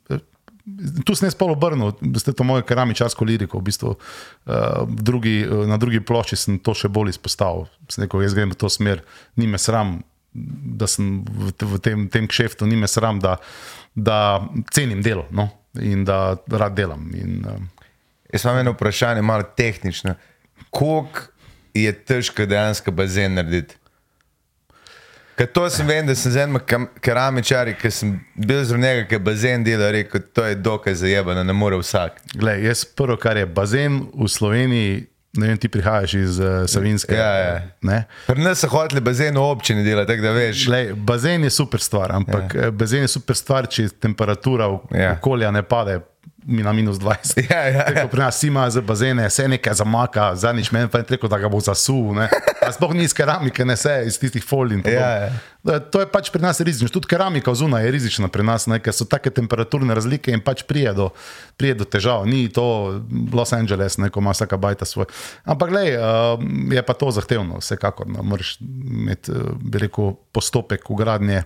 Tu 1.05 1.15
sem 1.17 1.27
jaz 1.27 1.37
pol 1.39 1.53
obrnil, 1.55 1.95
ste 2.21 2.35
to 2.37 2.45
mojo 2.47 2.65
keramičarsko 2.67 3.25
liriko. 3.25 3.61
V 3.61 3.69
bistvu, 3.71 3.95
uh, 3.95 4.85
drugi, 4.89 5.41
na 5.69 5.79
drugi 5.81 6.01
plošči 6.05 6.39
sem 6.39 6.59
to 6.63 6.75
še 6.77 6.91
bolj 6.93 7.15
izpostavil. 7.17 7.67
Sem 7.91 8.05
rekel, 8.05 8.27
jaz 8.27 8.37
grem 8.37 8.53
v 8.53 8.59
to 8.61 8.71
smer, 8.73 9.03
ni 9.41 9.49
me 9.51 9.61
sram, 9.61 9.99
da 10.33 10.87
sem 10.91 11.23
v, 11.25 11.55
v 11.57 11.81
tem, 11.83 12.05
tem 12.13 12.29
kšeftu, 12.31 12.69
ni 12.69 12.77
me 12.79 12.91
sram, 12.91 13.23
da, 13.23 13.39
da 13.97 14.39
cenim 14.75 15.03
delo 15.03 15.27
no? 15.35 15.49
in 15.81 16.05
da 16.07 16.37
rad 16.51 16.77
delam. 16.79 17.09
In, 17.17 17.43
uh, 17.47 17.79
Jaz 18.33 18.45
imam 18.45 18.59
eno 18.59 18.73
vprašanje, 18.73 19.23
malo 19.23 19.43
tehnično. 19.57 20.15
Koliko 20.71 21.21
je 21.75 21.93
težko 22.05 22.47
dejansko 22.47 22.93
bazen 22.93 23.35
narediti? 23.35 23.79
Ker 25.39 25.47
to 25.47 25.69
sem 25.71 25.87
vem, 25.87 26.07
da 26.07 26.15
sem 26.19 26.33
z 26.35 26.43
enim 26.43 26.59
keramičarjem, 27.01 27.77
ki 27.79 27.91
sem 27.95 28.17
bil 28.35 28.65
zraven 28.67 28.83
njega, 28.83 29.05
ki 29.07 29.15
je 29.15 29.21
bazen 29.23 29.65
delal, 29.65 29.93
rekel, 29.95 30.25
to 30.35 30.43
je 30.45 30.57
dokaj 30.59 30.97
zajebano, 30.99 31.45
ne 31.47 31.55
more 31.55 31.79
vsak. 31.79 32.19
glej, 32.35 32.65
jaz 32.67 32.83
prvo, 32.85 33.17
kar 33.17 33.39
je 33.39 33.47
bazen 33.47 34.01
v 34.15 34.29
Sloveniji, 34.29 35.07
ne 35.39 35.53
vem, 35.53 35.59
ti 35.63 35.69
prihajaš 35.71 36.15
iz 36.15 36.41
uh, 36.43 36.67
Savinske. 36.67 37.15
Ja, 37.15 37.31
ja. 37.39 37.63
ne? 37.87 38.01
Pri 38.27 38.43
nas 38.43 38.65
so 38.65 38.71
hoteli 38.73 39.01
bazen 39.01 39.39
v 39.39 39.45
občini 39.47 39.85
delati, 39.87 40.11
tako 40.11 40.27
da 40.27 40.35
veš. 40.35 40.67
Glej, 40.67 40.93
bazen 41.07 41.47
je 41.47 41.51
super 41.55 41.81
stvar, 41.81 42.13
ampak 42.19 42.55
ja. 42.55 42.71
bazen 42.71 43.07
je 43.07 43.15
super 43.15 43.37
stvar, 43.39 43.71
če 43.71 43.89
temperatura 44.01 44.67
Ja. 44.91 45.03
ja. 45.03 45.13
okolja 45.21 45.51
ne 45.55 45.63
pade 45.63 46.01
na 46.49 46.73
minus 46.73 46.97
20. 46.97 47.51
Ja, 47.51 47.69
ja, 47.69 47.85
ja. 47.97 48.09
Pri 48.09 48.21
nas 48.21 48.43
ima 48.43 48.71
za 48.71 48.81
bazene, 48.81 49.27
vse 49.29 49.49
nekaj 49.49 49.75
zamaka, 49.75 50.35
zadnjič 50.37 50.71
meni 50.73 50.89
pa 50.89 50.99
je 50.99 51.05
rekel, 51.09 51.29
da 51.29 51.39
ga 51.39 51.49
bo 51.49 51.61
zasul. 51.61 52.17
Sploh 52.73 52.95
ni 52.95 53.05
iz 53.05 53.13
keramike, 53.15 53.65
ne 53.65 53.77
vse 53.77 54.03
iz 54.07 54.19
tistih 54.19 54.45
folij. 54.45 54.81
Ja, 54.85 55.11
ja. 55.11 55.31
To 55.93 56.01
je 56.01 56.09
pač 56.09 56.31
pri 56.33 56.43
nas 56.43 56.61
rizično. 56.61 56.89
Tudi 56.93 57.11
keramika 57.11 57.55
zunaj 57.55 57.85
je 57.85 57.91
rizična 57.93 58.29
pri 58.33 58.47
nas, 58.47 58.67
ne, 58.67 58.81
ker 58.81 58.95
so 58.97 59.05
take 59.05 59.31
temperaturne 59.35 59.95
razlike 59.95 60.33
in 60.33 60.41
pač 60.45 60.63
prije 60.69 60.95
do, 60.97 61.11
prije 61.61 61.81
do 61.83 61.85
težav. 61.85 62.25
Ni 62.27 62.49
to 62.49 62.65
Los 63.33 63.53
Angeles, 63.53 63.99
neko 63.99 64.25
ima 64.25 64.33
vsaka 64.37 64.57
bajta 64.57 64.89
svoj. 64.89 65.09
Ampak 65.45 65.75
glej, 65.75 65.97
uh, 65.97 66.39
je 66.73 66.83
pa 66.83 66.97
to 66.97 67.11
zahtevno, 67.13 67.61
vsekakor. 67.61 68.09
Moraš 68.09 68.57
imeti, 68.61 69.35
uh, 69.35 69.53
bi 69.61 69.85
rekel, 69.85 70.17
postopek 70.33 70.91
ugradnje. 70.91 71.45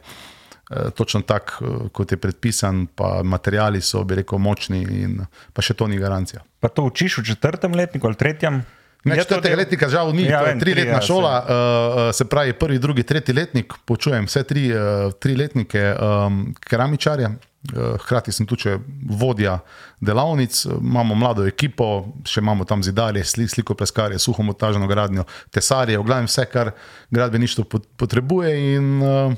Eh, 0.73 0.91
Točno 0.91 1.21
tak, 1.23 1.59
eh, 1.61 1.89
kot 1.93 2.13
je 2.13 2.17
predpisan, 2.17 2.87
pa 2.87 3.23
materiali 3.23 3.81
so, 3.81 4.05
bi 4.05 4.15
rekel, 4.15 4.39
močni, 4.39 4.83
in 4.83 5.21
pa 5.53 5.63
še 5.63 5.75
to 5.75 5.87
ni 5.87 5.99
garancija. 5.99 6.43
Pa 6.61 6.69
to 6.69 6.83
učiš 6.89 7.19
v 7.19 7.25
četrtem 7.33 7.75
letniku 7.75 8.07
ali 8.07 8.17
tretjem? 8.17 8.63
Ne, 9.05 9.17
četrtega 9.19 9.57
letnika 9.57 9.89
žal 9.89 10.13
ni, 10.15 10.23
Ja, 10.23 10.41
to 10.41 10.47
je 10.47 10.59
triletna 10.59 10.99
tri, 10.99 11.03
ja, 11.03 11.07
šola, 11.07 11.33
uh, 11.43 12.15
se 12.15 12.25
pravi 12.25 12.53
prvi, 12.53 12.79
drugi, 12.79 13.03
tretji 13.03 13.35
letnik, 13.35 13.75
počujem 13.85 14.29
vse 14.31 14.43
tri, 14.47 14.69
uh, 14.71 15.13
tri 15.19 15.35
letnike 15.37 15.95
um, 15.95 16.55
keramičarja. 16.69 17.33
Uh, 17.73 17.99
hkrati 18.03 18.33
sem 18.33 18.47
tudi 18.47 18.77
vodja 19.07 19.59
delavnic, 20.01 20.65
imamo 20.67 21.15
mlado 21.15 21.47
ekipo, 21.47 22.07
še 22.27 22.43
imamo 22.43 22.65
tam 22.67 22.83
zidarje, 22.83 23.25
sli, 23.25 23.49
slikopleskarje, 23.49 24.19
suhomontažno 24.23 24.87
gradnjo, 24.91 25.27
tesarje, 25.51 25.99
v 25.99 26.07
glavnem 26.07 26.31
vse, 26.31 26.47
kar 26.51 26.73
gradbeništvo 27.11 27.65
pot- 27.65 27.91
potrebuje. 27.97 28.55
In, 28.77 29.03
uh, 29.03 29.35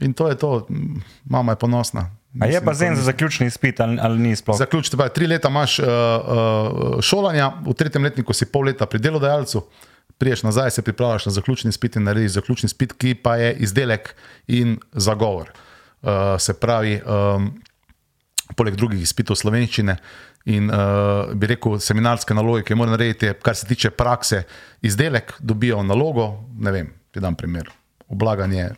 in 0.00 0.12
to 0.14 0.28
je 0.28 0.38
to, 0.38 0.66
mama 1.24 1.52
je 1.52 1.56
ponosna. 1.56 2.10
A 2.40 2.46
je 2.46 2.60
bazen 2.60 2.96
za 2.96 3.02
zaključni 3.02 3.46
izpit 3.46 3.80
ali, 3.80 3.98
ali 4.02 4.18
ni 4.18 4.36
sploh? 4.36 4.58
Zaključite, 4.58 4.96
pa 4.96 5.08
tri 5.08 5.26
leta 5.26 5.48
imaš 5.48 5.78
uh, 5.78 5.86
uh, 5.86 7.00
šolanja, 7.00 7.52
v 7.66 7.74
tretjem 7.74 8.04
letniku 8.04 8.32
si 8.32 8.46
pol 8.46 8.68
leta 8.68 8.86
pri 8.86 9.00
delodajalcu, 9.00 9.64
priješ 10.18 10.42
nazaj, 10.42 10.70
se 10.70 10.82
pripravljaš 10.82 11.26
na 11.26 11.32
zaključni 11.32 11.68
izpit 11.68 11.96
in 11.96 12.04
narediš 12.04 12.32
zaključni 12.32 12.66
izpit, 12.66 12.92
ki 12.92 13.14
pa 13.14 13.36
je 13.36 13.54
izdelek 13.54 14.14
in 14.46 14.76
zagovor. 14.92 15.50
Uh, 16.02 16.10
se 16.38 16.54
pravi, 16.54 17.00
um, 17.02 17.50
poleg 18.56 18.76
drugih 18.76 19.02
izpitov 19.02 19.36
slovenščine 19.36 19.96
in 20.44 20.70
uh, 20.70 21.32
bi 21.34 21.46
rekel, 21.46 21.78
seminarske 21.80 22.34
naloge, 22.34 22.62
ki 22.64 22.76
morajo 22.78 22.96
narediti, 22.96 23.32
kar 23.42 23.56
se 23.56 23.66
tiče 23.66 23.90
prakse, 23.90 24.44
izdelek 24.82 25.34
dobijo 25.40 25.82
nalogo, 25.82 26.28
ne 26.58 26.72
vem, 26.72 26.92
ti 27.10 27.20
dam 27.20 27.34
primer, 27.34 27.70
oblaganje 28.08 28.68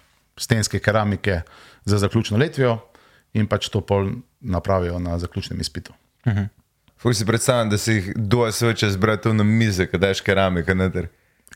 stenske 0.40 0.80
keramike 0.80 1.40
za 1.84 1.98
zaključno 2.00 2.38
letvijo 2.40 2.78
in 3.36 3.46
pač 3.46 3.68
to 3.68 3.80
pol 3.80 4.08
napravijo 4.40 4.98
na 4.98 5.18
zaključnem 5.18 5.60
izpitu. 5.60 5.92
Fuj 7.00 7.14
si 7.14 7.26
predstavljam, 7.26 7.70
da 7.70 7.78
si 7.78 7.92
jih 7.92 8.12
doja 8.16 8.52
sveče 8.52 8.90
zbrati 8.90 9.32
na 9.32 9.44
mize, 9.44 9.86
kad 9.86 10.00
daš 10.00 10.20
keramika 10.20 10.74
noter. 10.74 11.06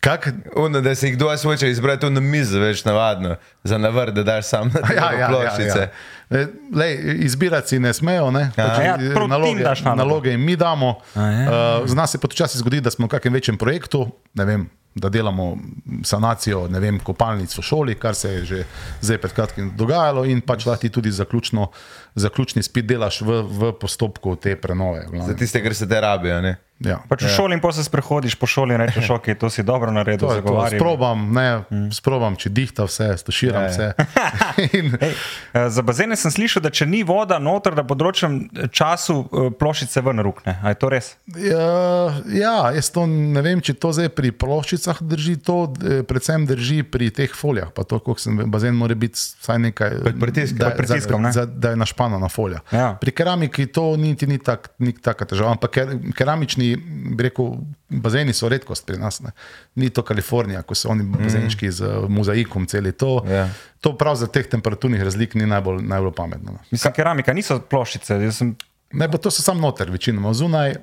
Kak? 0.01 0.29
Ono, 0.57 0.81
da 0.81 0.95
si 0.95 1.07
jih 1.07 1.19
doja 1.19 1.37
sveče 1.39 1.71
izbrati 1.71 2.11
na 2.11 2.21
mize, 2.21 2.59
več 2.61 2.85
navadno, 2.85 3.37
za 3.65 3.79
navr, 3.79 4.11
da 4.13 4.23
daš 4.23 4.47
sam 4.49 4.69
na 4.75 4.81
Ja, 4.97 5.13
ja, 5.13 5.19
ja, 5.19 5.29
ploščice. 5.29 5.79
ja. 5.81 6.41
E, 6.41 6.47
Lej, 6.75 6.97
izbirati 7.25 7.69
si 7.69 7.79
ne 7.79 7.93
smejo, 7.95 8.31
ne? 8.31 8.51
Pač, 8.57 8.81
Ja, 8.85 8.97
eh, 9.01 9.13
prav 9.15 9.29
ti 9.29 9.31
naloge, 9.31 9.65
naloge 9.97 10.31
jim 10.31 10.45
mi 10.45 10.57
damo. 10.57 10.99
A, 11.15 11.21
ja. 11.31 11.45
Uh, 11.81 11.89
Zna 11.89 12.07
se 12.07 12.19
pa 12.19 12.29
včasih 12.31 12.61
zgodi, 12.61 12.81
da 12.81 12.91
smo 12.91 13.07
v 13.07 13.15
kakšnem 13.17 13.35
večjem 13.41 13.59
projektu, 13.59 14.07
ne 14.35 14.45
vem, 14.45 14.67
da 14.95 15.09
delamo 15.09 15.57
sanacijo 16.05 16.69
vem, 16.81 17.01
kopalnic 17.03 17.59
v 17.59 17.63
šoli, 17.63 17.95
kar 17.99 18.15
se 18.15 18.31
je 18.33 18.45
že 18.45 18.65
zdaj 19.01 19.19
pred 19.19 19.33
kratkim 19.33 19.73
dogajalo, 19.77 20.25
in 20.25 20.41
pač 20.41 20.67
ti 20.81 20.89
tudi 20.89 21.11
zaključno, 21.11 21.71
zaključni 22.15 22.63
spit 22.63 22.87
delaš 22.87 23.21
v, 23.21 23.43
v 23.43 23.73
postopku 23.81 24.37
te 24.37 24.57
prenove. 24.57 25.07
Za 25.27 25.35
tiste, 25.35 25.63
ker 25.63 25.75
se 25.75 25.89
te 25.89 26.01
rabijo, 26.01 26.41
ne? 26.41 26.57
Ja. 26.83 26.99
Pač 27.09 27.23
v 27.23 27.31
šoli 27.31 27.55
in 27.55 27.63
pa 27.63 27.71
se 27.73 27.85
sprehodiš 27.87 28.35
po 28.35 28.47
šoli 28.51 28.75
in 28.75 28.81
rečeš, 28.83 29.11
ok, 29.15 29.31
to 29.39 29.51
si 29.51 29.63
dobro 29.63 29.93
naredil, 29.95 30.27
To 30.27 30.35
je 30.35 30.43
to, 30.43 30.55
sprobam, 30.75 31.31
ne, 31.31 31.63
sprobam, 31.95 32.35
če 32.35 32.51
dihta 32.51 32.87
vse, 32.89 33.13
stoširam 33.23 33.63
Ja, 33.63 33.71
ja. 33.71 33.71
vse. 33.71 33.87
In, 34.79 34.97
Ej, 34.99 35.15
eh, 35.55 35.69
za 35.71 35.83
bazene 35.87 36.19
sem 36.19 36.35
slišal, 36.35 36.65
da 36.67 36.73
če 36.75 36.87
ni 36.91 37.05
voda 37.07 37.39
noter, 37.39 37.77
da 37.79 37.85
po 37.87 37.95
določenem 37.99 38.69
času 38.75 39.17
eh, 39.23 39.49
ploščice 39.55 40.03
ven 40.03 40.23
rukne. 40.27 40.57
A 40.61 40.75
je 40.75 40.81
to 40.83 40.91
res? 40.91 41.15
Ja, 41.39 42.11
ja, 42.35 42.57
jaz 42.75 42.91
to 42.95 43.07
ne 43.07 43.45
vem, 43.45 43.63
če 43.65 43.77
to 43.79 43.93
zdaj 43.95 44.11
pri 44.19 44.35
ploščicah 44.35 44.99
drži, 44.99 45.37
to 45.47 45.59
eh, 45.79 46.03
predvsem 46.03 46.49
drži 46.51 46.83
pri 46.83 47.13
teh 47.15 47.31
folijah. 47.31 47.71
Pa 47.75 47.87
to, 47.87 48.01
koliko 48.03 48.23
sem 48.23 48.43
bazen, 48.51 48.75
mora 48.75 48.99
biti 48.99 49.21
vsaj 49.21 49.63
nekaj. 49.71 49.99
Pod 50.09 50.21
pritiskom. 50.27 50.59
da, 50.59 50.75
pritiskom, 50.75 51.23
ne? 51.23 51.33
za, 51.33 51.47
za, 51.47 51.61
da 51.67 51.75
je 51.75 51.81
našpanana 51.81 52.29
folija. 52.29 52.65
Ja. 52.75 52.93
Pri 53.01 53.15
keramiki 53.15 53.71
to 53.71 53.93
niti 54.01 54.27
ni 54.27 54.41
tak, 54.43 54.73
ni 54.83 54.93
taka 54.93 55.29
težava, 55.31 55.55
ampak 55.55 55.75
ker, 55.79 55.97
keramični, 56.19 56.64
bi 56.77 57.27
rekel, 57.27 57.53
bazeni 57.91 58.33
so 58.35 58.49
redkost 58.49 58.87
pri 58.87 58.99
nas. 58.99 59.21
Ne. 59.21 59.33
Ni 59.77 59.91
to 59.91 60.03
Kalifornija, 60.03 60.63
ko 60.63 60.75
so 60.75 60.91
oni 60.91 61.05
bazenčki 61.07 61.71
z 61.71 61.85
eh, 61.85 62.09
mozaikom 62.09 62.67
celi. 62.67 62.93
To, 62.95 63.21
Ja. 63.29 63.45
to 63.81 63.93
prav 63.99 64.17
za 64.17 64.27
teh 64.27 64.47
temperaturnih 64.49 65.03
razlik 65.03 65.35
ni 65.35 65.47
najbolj, 65.47 65.83
najbolj 65.85 66.15
pametno. 66.17 66.57
Ne. 66.57 66.65
Mislim, 66.71 66.93
keramika 66.93 67.33
niso 67.33 67.61
ploščice. 67.61 68.19
jaz 68.23 68.41
Sem... 68.41 68.55
Ne, 68.95 69.09
to 69.11 69.31
so 69.31 69.43
samo 69.43 69.61
noter, 69.61 69.91
večinoma 69.91 70.33
zunaj. 70.35 70.77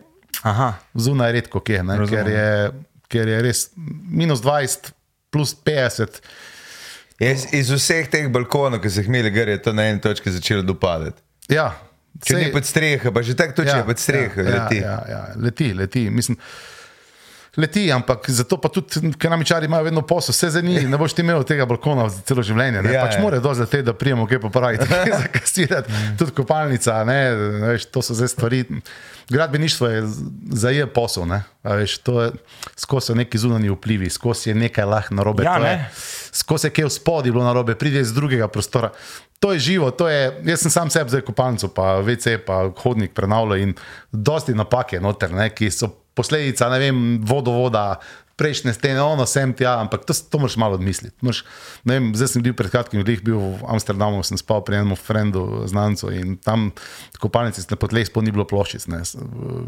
Aha, 0.43 0.73
zunaj 0.95 1.31
redko 1.31 1.59
kje, 1.59 1.83
ne, 1.83 1.97
Razumem. 1.97 2.23
ker, 2.23 2.31
je, 2.33 2.71
ker 3.11 3.27
je 3.27 3.41
res 3.41 3.65
minus 4.11 4.41
20, 4.41 4.91
plus 5.29 5.55
50. 5.65 6.21
Jaz, 7.21 7.43
iz 7.53 7.69
vseh 7.69 8.07
teh 8.09 8.25
balkonov, 8.33 8.81
ki 8.81 8.89
so 8.89 9.03
jih 9.03 9.09
imeli, 9.11 9.29
je 9.29 9.57
to 9.61 9.73
na 9.73 9.85
eni 9.91 10.01
točki 10.01 10.31
začelo 10.33 10.63
dopadati. 10.65 11.21
Ja, 11.53 11.67
Če 12.17 12.33
sej- 12.33 12.41
ni 12.41 12.51
pod 12.51 12.65
streho, 12.65 13.09
pa 13.09 13.21
že 13.21 13.33
tako 13.33 13.53
točno 13.55 13.77
je 13.77 13.85
pod 13.85 13.99
streho, 13.99 14.41
ja, 14.41 14.49
leti. 14.59 14.77
Ja, 14.77 14.91
ja, 15.01 15.09
ja, 15.09 15.21
leti, 15.37 15.73
leti. 15.73 16.09
Mislim, 16.11 16.37
Leti, 17.53 17.83
ampak 17.87 18.29
zato 18.29 18.55
pa 18.55 18.69
tudi 18.69 18.87
keramičari 19.13 19.65
imajo 19.65 19.83
vedno 19.83 20.01
posel, 20.01 20.31
vse 20.31 20.49
za 20.49 20.61
njih, 20.61 20.85
ne 20.87 20.95
boš 20.95 21.11
ti 21.11 21.21
imel 21.21 21.43
tega 21.43 21.65
balkona 21.65 22.05
za 22.07 22.21
celo 22.21 22.39
življenje. 22.41 22.79
Ne? 22.79 22.87
Ja, 22.87 22.93
Ja, 22.93 23.01
pač 23.03 23.15
ja. 23.15 23.19
mora 23.19 23.39
do 23.39 23.51
zdaj, 23.51 23.67
te, 23.67 23.81
da 23.81 23.91
prijemo 23.93 24.23
kaj 24.23 24.39
popraviti, 24.39 24.87
kaj 25.03 25.11
zakasirati, 25.17 25.91
tudi 26.15 26.31
kopalnica, 26.31 27.03
ne, 27.03 27.17
veš, 27.65 27.85
to 27.87 27.99
so 28.01 28.13
zdaj 28.13 28.27
stvari. 28.29 28.61
Gradbeništvo 29.27 29.87
je 29.89 29.99
za 30.53 30.69
je 30.69 30.87
posel, 30.87 31.25
ne, 31.25 31.41
a 31.61 31.75
veš, 31.75 31.97
to 31.99 32.21
je 32.21 32.31
skozi 32.77 33.05
so 33.05 33.15
neki 33.15 33.37
zunanji 33.37 33.69
vplivi, 33.69 34.07
skozi 34.09 34.49
je 34.49 34.55
nekaj 34.57 34.85
lahko 34.85 35.11
narobe. 35.13 35.43
Ja, 35.43 35.57
to 35.57 35.65
je- 35.65 35.75
ne. 35.75 35.89
skozi 36.33 36.67
je 36.67 36.71
kaj 36.71 36.85
v 36.85 36.93
spodnji 36.93 37.31
bilo 37.31 37.43
narobe, 37.43 37.75
pride 37.75 37.99
iz 37.99 38.13
drugega 38.13 38.47
prostora. 38.47 38.95
To 39.41 39.53
je 39.53 39.59
živo, 39.59 39.89
to 39.91 40.05
je, 40.05 40.41
jaz 40.45 40.61
sem 40.61 40.71
sam 40.71 40.89
sebi 40.93 41.09
zdaj 41.09 41.23
kopalnico, 41.25 41.71
pa 41.73 41.95
VC, 42.05 42.37
pa 42.45 42.67
hodnik 42.83 43.15
prenavljal 43.17 43.57
in 43.57 43.71
dosti 44.11 44.53
napake 44.53 44.99
noter, 45.01 45.33
ne, 45.33 45.47
ki 45.49 45.71
so 45.73 45.89
posledica, 46.13 46.69
ne 46.69 46.77
vem, 46.79 46.99
vodovoda, 47.25 47.95
prejšnje 48.35 48.73
stene, 48.73 49.01
ono 49.01 49.25
sem 49.25 49.53
tja, 49.53 49.75
ampak 49.81 50.05
to, 50.05 50.13
to 50.13 50.37
moraš 50.39 50.57
malo 50.57 50.73
odmisliti. 50.79 51.15
Moraš, 51.21 51.43
vem, 51.85 52.11
zdaj 52.15 52.27
sem 52.33 52.41
bil 52.45 52.53
pred 52.57 52.71
kratkim, 52.73 53.03
glih 53.05 53.21
bil 53.21 53.37
v 53.37 53.61
Amsterdamu, 53.69 54.23
sem 54.25 54.37
spal 54.39 54.63
pri 54.65 54.79
enem 54.81 54.95
frendu, 54.97 55.63
znancu 55.69 56.09
in 56.15 56.37
tam 56.41 56.71
kopalnici 57.21 57.61
na 57.69 57.77
potleh 57.77 58.07
sploh 58.07 58.23
ni 58.25 58.31
bilo 58.33 58.45
ploščic. 58.49 58.87
Ne. 58.89 59.01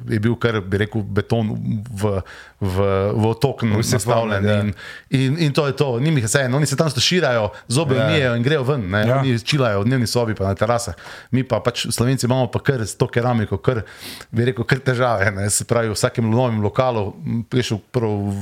Je 0.09 0.19
bil 0.19 0.33
kar, 0.41 0.57
bi 0.61 0.81
rekel, 0.81 1.03
beton 1.05 1.53
v, 1.85 2.21
v, 2.57 2.75
v 3.13 3.23
otok 3.29 3.61
nastavljen. 3.67 4.45
ja. 4.45 4.59
In, 4.63 4.73
in, 5.13 5.37
in 5.47 5.53
to 5.53 5.67
je 5.69 5.75
to, 5.77 5.99
njim 5.99 6.17
je 6.17 6.25
vse 6.25 6.41
eno, 6.47 6.57
oni 6.57 6.65
se 6.65 6.75
tam 6.79 6.89
stoširajo, 6.89 7.49
zobe 7.67 7.95
Ja. 7.95 8.07
mijejo 8.09 8.35
in 8.35 8.43
grejo 8.43 8.63
ven, 8.63 8.89
ne? 8.89 9.03
Ja. 9.07 9.19
oni 9.19 9.37
čilajo 9.39 9.81
v 9.81 9.85
dnevni 9.85 10.07
sobi, 10.07 10.33
pa 10.35 10.49
na 10.49 10.55
terasah. 10.57 10.95
Mi 11.31 11.43
pa 11.43 11.59
pač 11.61 11.85
Slovenci 11.93 12.25
imamo 12.25 12.47
pa 12.49 12.59
kar 12.59 12.81
s 12.81 12.95
to 12.97 13.05
keramiko, 13.07 13.57
kar, 13.61 13.83
bi 14.31 14.45
rekel, 14.49 14.65
kar 14.65 14.79
težave. 14.81 15.29
Ne? 15.31 15.45
Se 15.53 15.65
pravi, 15.69 15.91
v 15.91 15.97
vsakem 15.97 16.25
novem 16.25 16.57
lokalu 16.63 17.13
prišel 17.49 17.77
prav 17.93 18.33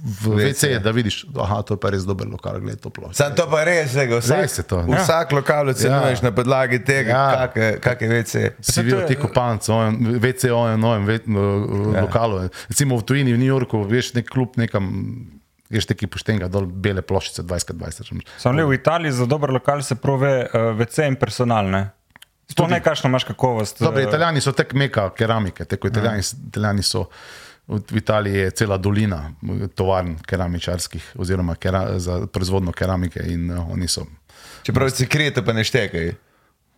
v, 0.00 0.30
v 0.30 0.36
WC. 0.36 0.48
WC, 0.48 0.82
da 0.82 0.90
vidiš, 0.90 1.24
da 1.28 1.62
to 1.62 1.74
je 1.74 1.80
pa 1.80 1.90
res 1.90 2.04
dober 2.04 2.26
lokal, 2.26 2.60
gled 2.60 2.80
to 2.80 2.90
ploščo. 2.90 3.14
Sam 3.14 3.34
to 3.34 3.44
pa 3.46 3.64
res, 3.64 3.92
da 3.92 4.06
vsak, 4.08 4.40
Res 4.40 4.58
je 4.58 4.64
to. 4.64 4.78
vsak 4.86 5.32
lokal 5.32 5.68
ocenjuješ 5.68 6.22
Ja. 6.22 6.24
na 6.24 6.32
podlagi 6.32 6.78
tega, 6.84 7.10
Ja. 7.10 7.50
ja. 7.56 7.78
kak 7.78 8.00
WC. 8.00 8.54
Si 8.60 8.82
videl 8.82 9.00
je- 9.00 9.06
ti 9.06 9.16
kopalnice, 9.16 9.72
WC 10.18 10.50
o 10.50 10.66
enem 10.66 10.80
novem 10.80 11.04
ve- 11.04 11.20
v- 11.26 11.94
Ja. 11.94 12.00
lokalu. 12.02 12.48
Recimo 12.68 12.96
v 12.96 13.02
tujini, 13.02 13.32
v 13.32 13.38
New 13.38 13.48
Yorku, 13.48 13.84
veš 13.84 14.14
nek 14.14 14.28
klub 14.28 14.56
nekam. 14.56 15.26
Veš, 15.70 15.86
neki 15.86 16.06
poštenga, 16.10 16.48
dol 16.50 16.66
bele 16.66 16.98
ploščice 17.00 17.44
20-20. 17.46 18.26
sem 18.38 18.56
le 18.56 18.64
v 18.64 18.74
Italiji 18.74 19.12
za 19.12 19.26
dober 19.26 19.50
lokal 19.50 19.82
se 19.82 19.94
prove 19.94 20.48
uh, 20.50 20.74
VC 20.74 21.06
in 21.06 21.14
personal. 21.14 21.62
Ne? 21.70 21.90
To 22.56 22.66
ne 22.66 22.80
kakšno 22.80 23.06
imaš 23.06 23.22
kakovost. 23.24 23.78
Dobro, 23.78 24.00
eh, 24.00 24.08
italijani 24.08 24.40
so 24.40 24.50
tek 24.52 24.74
meka 24.74 25.10
keramike, 25.14 25.64
tako 25.64 25.86
italijani, 25.86 26.22
italijani 26.48 26.82
so. 26.82 27.04
V 27.70 27.96
Italiji 27.96 28.38
je 28.38 28.50
cela 28.50 28.76
dolina 28.76 29.30
tovarn 29.74 30.16
keramičarskih, 30.26 31.12
oziroma 31.16 31.54
kera, 31.54 31.98
za 31.98 32.26
proizvodno 32.26 32.72
keramike, 32.72 33.20
in 33.26 33.50
uh, 33.50 33.70
oni 33.72 33.88
so. 33.88 34.02
Čeprav 34.62 34.90
si 34.90 35.06
krete, 35.06 35.44
pa 35.44 35.52
ne 35.52 35.62
štekaj. 35.64 36.10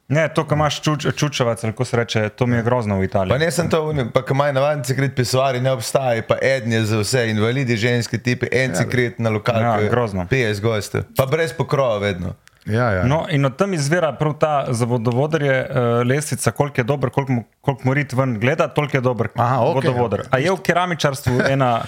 Ne, 0.08 0.26
to, 0.34 0.44
kar 0.44 0.58
imaš 0.58 0.82
čuč, 0.82 1.06
čučevac, 1.16 1.60
kako 1.60 1.84
se 1.84 1.96
reče, 1.96 2.28
to 2.28 2.46
mi 2.46 2.56
je 2.56 2.62
grozno 2.62 2.98
v 2.98 3.04
Italiji. 3.04 3.32
Pa 3.32 3.38
ne 3.38 3.50
sem 3.50 3.70
to, 3.70 3.80
pa 4.12 4.20
kaj 4.22 4.34
imajo 4.34 4.52
navadni 4.52 4.84
sekret 4.84 5.14
pisoari, 5.16 5.60
ne 5.60 5.72
obstaja, 5.72 6.22
pa 6.28 6.36
en 6.42 6.72
je 6.72 6.84
za 6.84 6.98
vse, 7.00 7.22
invalidi, 7.30 7.76
ženski 7.76 8.18
tipi, 8.18 8.46
en 8.52 8.76
sekret 8.76 9.18
na 9.18 9.30
Ja, 9.30 9.34
lokalku. 9.34 9.88
grozno. 9.90 10.26
50 10.30 10.60
gostov, 10.60 11.02
pa 11.16 11.26
brez 11.26 11.52
pokrova 11.56 11.98
vedno. 11.98 12.34
Ja, 12.66 12.90
ja. 12.92 13.04
No, 13.04 13.26
in 13.28 13.44
od 13.44 13.56
tam 13.56 13.74
izvira 13.74 14.12
prav 14.12 14.34
ta 14.38 14.66
za 14.70 14.84
vodovodarje 14.84 15.56
uh, 15.62 15.76
lestvica, 16.06 16.50
koliko 16.50 16.80
je 16.80 16.84
dober, 16.84 17.10
koliko, 17.10 17.32
mo- 17.32 17.44
koliko 17.60 17.82
morit 17.84 18.12
ven 18.12 18.40
gleda, 18.40 18.68
toliko 18.68 18.96
je 18.96 19.00
dober 19.00 19.28
Aha, 19.34 19.60
okej. 19.60 19.74
vodovodar. 19.74 20.22
A 20.30 20.38
je 20.38 20.52
v 20.52 20.60
keramičarstvu 20.60 21.40
ena, 21.48 21.82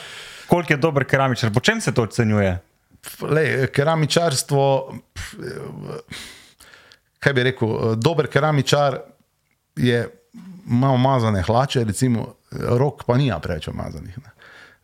koliko 0.46 0.72
je 0.72 0.76
dober 0.76 1.04
keramičar, 1.04 1.52
po 1.52 1.60
čem 1.60 1.80
se 1.80 1.94
to 1.94 2.02
ocenjuje? 2.02 2.58
Lej, 3.22 3.66
keramičarstvo, 3.66 4.92
eh, 5.14 6.16
kaj 7.18 7.32
bi 7.32 7.42
rekel, 7.42 7.68
eh, 7.68 7.96
dober 7.96 8.26
keramičar 8.26 8.98
je 9.76 10.08
malo 10.66 10.94
umazane 10.94 11.42
hlače, 11.42 11.84
recimo, 11.84 12.34
rok 12.52 13.04
pa 13.04 13.16
nima 13.16 13.38
preveč 13.38 13.68
umazanih. 13.68 14.18
ne. 14.18 14.30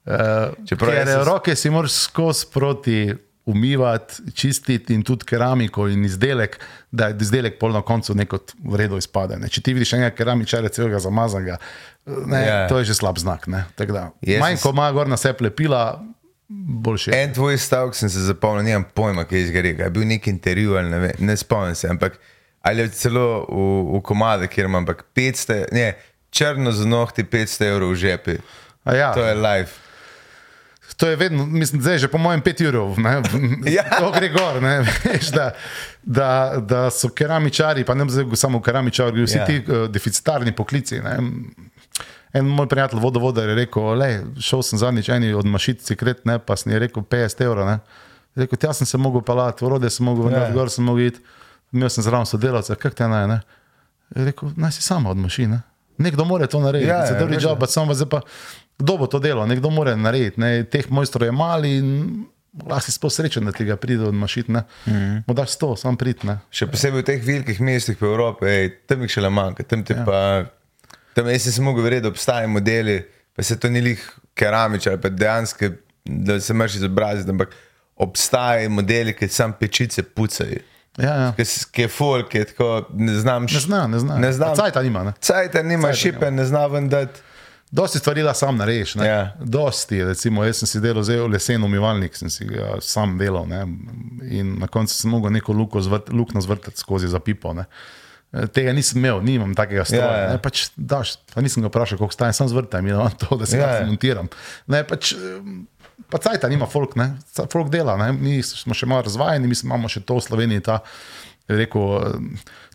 Eh, 0.07 0.51
Čeprav 0.69 0.91
Ker 0.91 1.09
jaz 1.09 1.27
roke 1.27 1.57
si 1.57 1.71
moraš 1.71 1.93
skozi 1.93 2.47
proti 2.53 3.15
umivati, 3.47 4.15
čistiti 4.35 4.95
in 4.95 5.03
tudi 5.03 5.25
keramiko 5.25 5.89
in 5.89 6.05
izdelek, 6.05 6.59
da 6.91 7.07
je 7.07 7.17
izdelek 7.21 7.59
pol 7.59 7.73
na 7.73 7.83
koncu 7.83 8.15
neko 8.15 8.39
v 8.65 8.77
redu 8.77 8.97
izpade. 8.97 9.37
Ne. 9.37 9.49
Če 9.49 9.61
ti 9.61 9.75
vidiš 9.75 9.93
enega 9.93 10.11
keramičara, 10.11 10.69
celega 10.69 10.99
zamazanega, 10.99 11.57
ne, 12.07 12.41
Ja. 12.41 12.69
to 12.69 12.79
je 12.79 12.85
že 12.85 12.95
slab 12.95 13.19
znak. 13.19 13.47
manj, 14.39 14.57
ko 14.57 14.71
ima 14.71 14.93
gor 14.93 15.09
na 15.09 15.17
sebe 15.17 15.45
lepila, 15.45 16.03
boljše. 16.49 17.11
En 17.15 17.35
tvoj 17.35 17.59
stavek 17.59 17.95
sem 17.95 18.09
se 18.09 18.21
zapomnil, 18.21 18.65
nimam 18.65 18.85
pojma, 18.95 19.25
kaj 19.25 19.39
je 19.39 19.45
izgorel. 19.45 19.81
Je 19.81 19.91
bil 19.91 20.07
nek 20.07 20.27
intervju 20.27 20.77
ali 20.77 20.91
ne, 20.91 20.99
vem, 20.99 21.13
ne 21.19 21.37
spomnim 21.37 21.75
se, 21.75 21.89
ampak 21.89 22.19
ali 22.63 22.91
celo 22.91 23.47
v, 23.47 23.67
v 23.91 24.03
komade, 24.03 24.47
kjer 24.47 24.67
imam 24.67 24.83
ampak 24.83 25.05
500, 25.17 25.65
ne, 25.73 25.95
črno 26.31 26.73
z 26.73 26.87
nohti 26.87 27.25
500 27.25 27.65
evrov 27.67 27.91
v 27.91 27.97
žepi. 27.97 28.37
A 28.85 28.95
Ja. 28.95 29.13
To 29.15 29.25
je 29.25 29.35
life. 29.35 29.90
To 31.01 31.09
je 31.09 31.17
vedno, 31.17 31.47
mislim, 31.47 31.81
zdaj 31.81 31.99
že 31.99 32.09
po 32.09 32.19
mojem 32.19 32.43
5 32.43 32.69
urov, 32.69 32.97
Ja. 33.67 33.85
to 33.99 34.11
gre 34.11 34.29
gor. 34.29 34.61
Ne, 34.61 34.75
veš, 35.05 35.31
da, 35.31 35.47
da, 36.03 36.29
da 36.61 36.91
so 36.91 37.09
keramičari, 37.09 37.85
pa 37.85 37.95
ne 37.95 38.05
zdaj 38.05 38.29
samo 38.35 38.61
keramičari, 38.61 39.23
vsi 39.23 39.37
Ja. 39.37 39.41
ja. 39.41 39.47
ti 39.47 39.65
uh, 39.65 39.87
deficitarni 39.87 40.53
poklici. 40.53 41.01
Ne. 41.01 41.17
En 42.33 42.45
moj 42.47 42.69
prijatelj, 42.69 43.01
vodovodar, 43.01 43.49
je 43.49 43.55
rekel: 43.57 43.83
le, 43.95 44.11
šel 44.39 44.63
sem 44.63 44.79
zadnjič 44.79 45.09
eni 45.09 45.33
od 45.33 45.47
mašic, 45.47 45.81
sekret, 45.83 46.21
ne, 46.25 46.37
pa 46.39 46.57
sem 46.57 46.73
rekel 46.73 47.03
50 47.03 47.43
evrov. 47.43 47.67
Ne. 47.67 47.79
Rekel, 48.37 48.59
tja 48.59 48.71
sem 48.73 48.87
se 48.87 48.99
mogel 48.99 49.23
pelati, 49.23 49.65
v 49.65 49.69
rode 49.69 49.91
sem 49.91 50.07
mogel, 50.07 50.29
Ja. 50.31 50.51
gor 50.53 50.71
sem 50.71 50.85
mogel 50.85 51.07
iti, 51.07 51.25
imel 51.73 51.89
sem 51.89 52.05
zraven 52.05 52.27
sodelavca, 52.27 52.77
kak 52.77 52.95
te 52.95 53.09
naj. 53.09 53.27
Ne. 53.27 53.41
Rekel, 54.17 54.53
naj 54.57 54.73
si 54.73 54.83
sama 54.83 55.11
od 55.11 55.17
mašine. 55.17 55.63
Nekdo 55.99 56.25
mora 56.25 56.47
to 56.47 56.61
narediti, 56.61 56.89
Ja, 56.89 56.97
ja, 56.99 57.05
ja, 57.07 57.19
drugi 57.19 57.35
veš, 57.35 57.45
job, 57.45 57.59
pa 57.59 57.67
samo 57.67 57.95
zdaj 57.95 58.09
pa, 58.09 58.21
kdo 58.81 58.97
bo 58.99 59.07
to 59.07 59.21
delal, 59.23 59.49
nekdo 59.49 59.71
mora 59.71 59.95
narediti. 59.97 60.41
Ne. 60.41 60.65
Teh 60.65 60.89
mojstrov 60.91 61.29
je 61.29 61.35
mali 61.37 61.77
in 61.79 61.91
lahko 62.67 62.85
si 62.85 62.93
sploh 62.93 63.13
srečen, 63.13 63.47
da 63.47 63.53
ti 63.53 63.65
ga 63.65 63.77
pride 63.77 64.05
od 64.09 64.15
mašin. 64.15 64.45
Mm 64.49 64.65
-hmm. 64.87 65.23
Mu 65.27 65.35
daš 65.35 65.51
sto, 65.51 65.77
sam 65.77 65.97
prid. 65.97 66.25
Ne. 66.25 66.39
Še 66.51 66.67
posebej 66.67 67.03
v 67.03 67.05
teh 67.05 67.27
velikih 67.27 67.61
mestih 67.61 67.97
po 67.97 68.07
Evropi, 68.07 68.47
ej, 68.47 68.71
tam 68.87 69.03
jih 69.03 69.11
še 69.11 69.21
le 69.21 69.31
manjka. 69.31 69.63
Tam, 69.63 69.85
ja. 69.89 70.05
pa, 70.05 70.45
tam 71.15 71.29
jaz 71.29 71.55
sem 71.55 71.65
mogel 71.65 71.85
verjeti, 71.85 72.03
da 72.03 72.09
obstajajo 72.09 72.49
modeli, 72.49 73.05
pa 73.37 73.43
se 73.43 73.57
to 73.57 73.69
ni 73.69 73.81
lih 73.81 74.11
keramič 74.35 74.87
ali 74.87 75.01
pa 75.01 75.09
dejansko, 75.09 75.71
da 76.05 76.41
se 76.41 76.55
moraš 76.55 76.75
izobraziti, 76.75 77.31
ampak 77.31 77.55
obstajajo 77.97 78.71
modeli, 78.71 79.13
ki 79.13 79.29
sam 79.29 79.53
pečice 79.53 80.03
pucajo. 80.03 80.59
Ja, 80.99 81.15
ja. 81.15 81.33
Ki 81.73 81.83
je 81.83 81.89
folk, 81.89 82.29
ki 82.29 82.39
je 82.39 82.45
tako, 82.45 82.87
ne 82.93 83.15
znam. 83.15 83.43
Ne 83.43 83.61
zna, 83.61 83.87
ne 83.87 83.99
zna. 83.99 84.17
Ne 84.19 84.33
znam. 84.33 84.57
Cajta 84.57 84.83
nima. 84.83 85.05
Ne. 85.05 85.13
Cajta 85.21 85.63
nima, 85.63 85.93
šipe, 85.93 86.31
ne 86.31 86.45
zna 86.45 86.67
vendati. 86.67 87.21
Dosti 87.71 87.99
stvari 87.99 88.23
lahko 88.23 88.39
sam 88.39 88.57
narediš. 88.59 88.95
ne. 88.99 89.07
Ja. 89.07 89.37
Dosti, 89.39 90.05
recimo, 90.05 90.45
jaz 90.45 90.59
sem 90.59 90.67
si 90.67 90.81
delal 90.83 91.03
zelo 91.07 91.29
lesen 91.31 91.65
umivalnik, 91.65 92.17
sem 92.19 92.31
si 92.31 92.45
ga 92.49 92.81
sam 92.83 93.15
delal. 93.19 93.47
Ne. 93.49 93.61
In 94.31 94.57
na 94.59 94.67
koncu 94.67 94.95
sem 94.95 95.11
mogel 95.11 95.31
neko 95.33 95.55
zvrt, 95.81 96.11
luknjo 96.11 96.41
zvrtati 96.41 96.81
skozi 96.81 97.09
za 97.09 97.21
pipo. 97.23 97.53
Ne. 97.55 97.65
E, 98.33 98.47
Tega 98.47 98.73
nisem 98.73 98.99
imel, 98.99 99.23
nimam 99.23 99.55
takega 99.55 99.85
stroja. 99.85 100.07
Ja, 100.07 100.17
Ja, 100.17 100.25
ja. 100.25 100.33
ja. 100.33 100.39
Pač 100.43 100.65
daš, 100.77 101.17
pa 101.35 101.41
nisem 101.41 101.63
ga 101.63 101.71
vprašal, 101.71 101.99
koliko 101.99 102.15
stane, 102.15 102.33
sam 102.33 102.49
zvrtam 102.51 102.87
in 102.87 102.95
imam 102.95 103.11
to, 103.23 103.37
da 103.37 103.47
se 103.47 103.59
ja. 103.59 103.71
ja. 103.81 103.87
montiram. 103.87 104.29
Ne, 104.67 104.83
pač, 104.87 105.15
pa 106.11 106.19
cajta 106.19 106.51
nima 106.51 106.67
folk, 106.67 106.97
ne. 106.99 107.13
Folk 107.53 107.71
dela, 107.71 107.95
ne. 107.97 108.13
mi 108.13 108.41
smo 108.43 108.75
še 108.75 108.87
malo 108.91 109.07
razvajeni, 109.07 109.47
mi 109.47 109.55
imamo 109.63 109.89
še 109.89 110.03
to 110.03 110.19
v 110.19 110.27
Sloveniji. 110.27 110.67
Ta, 110.67 110.81
rekel, 111.51 112.19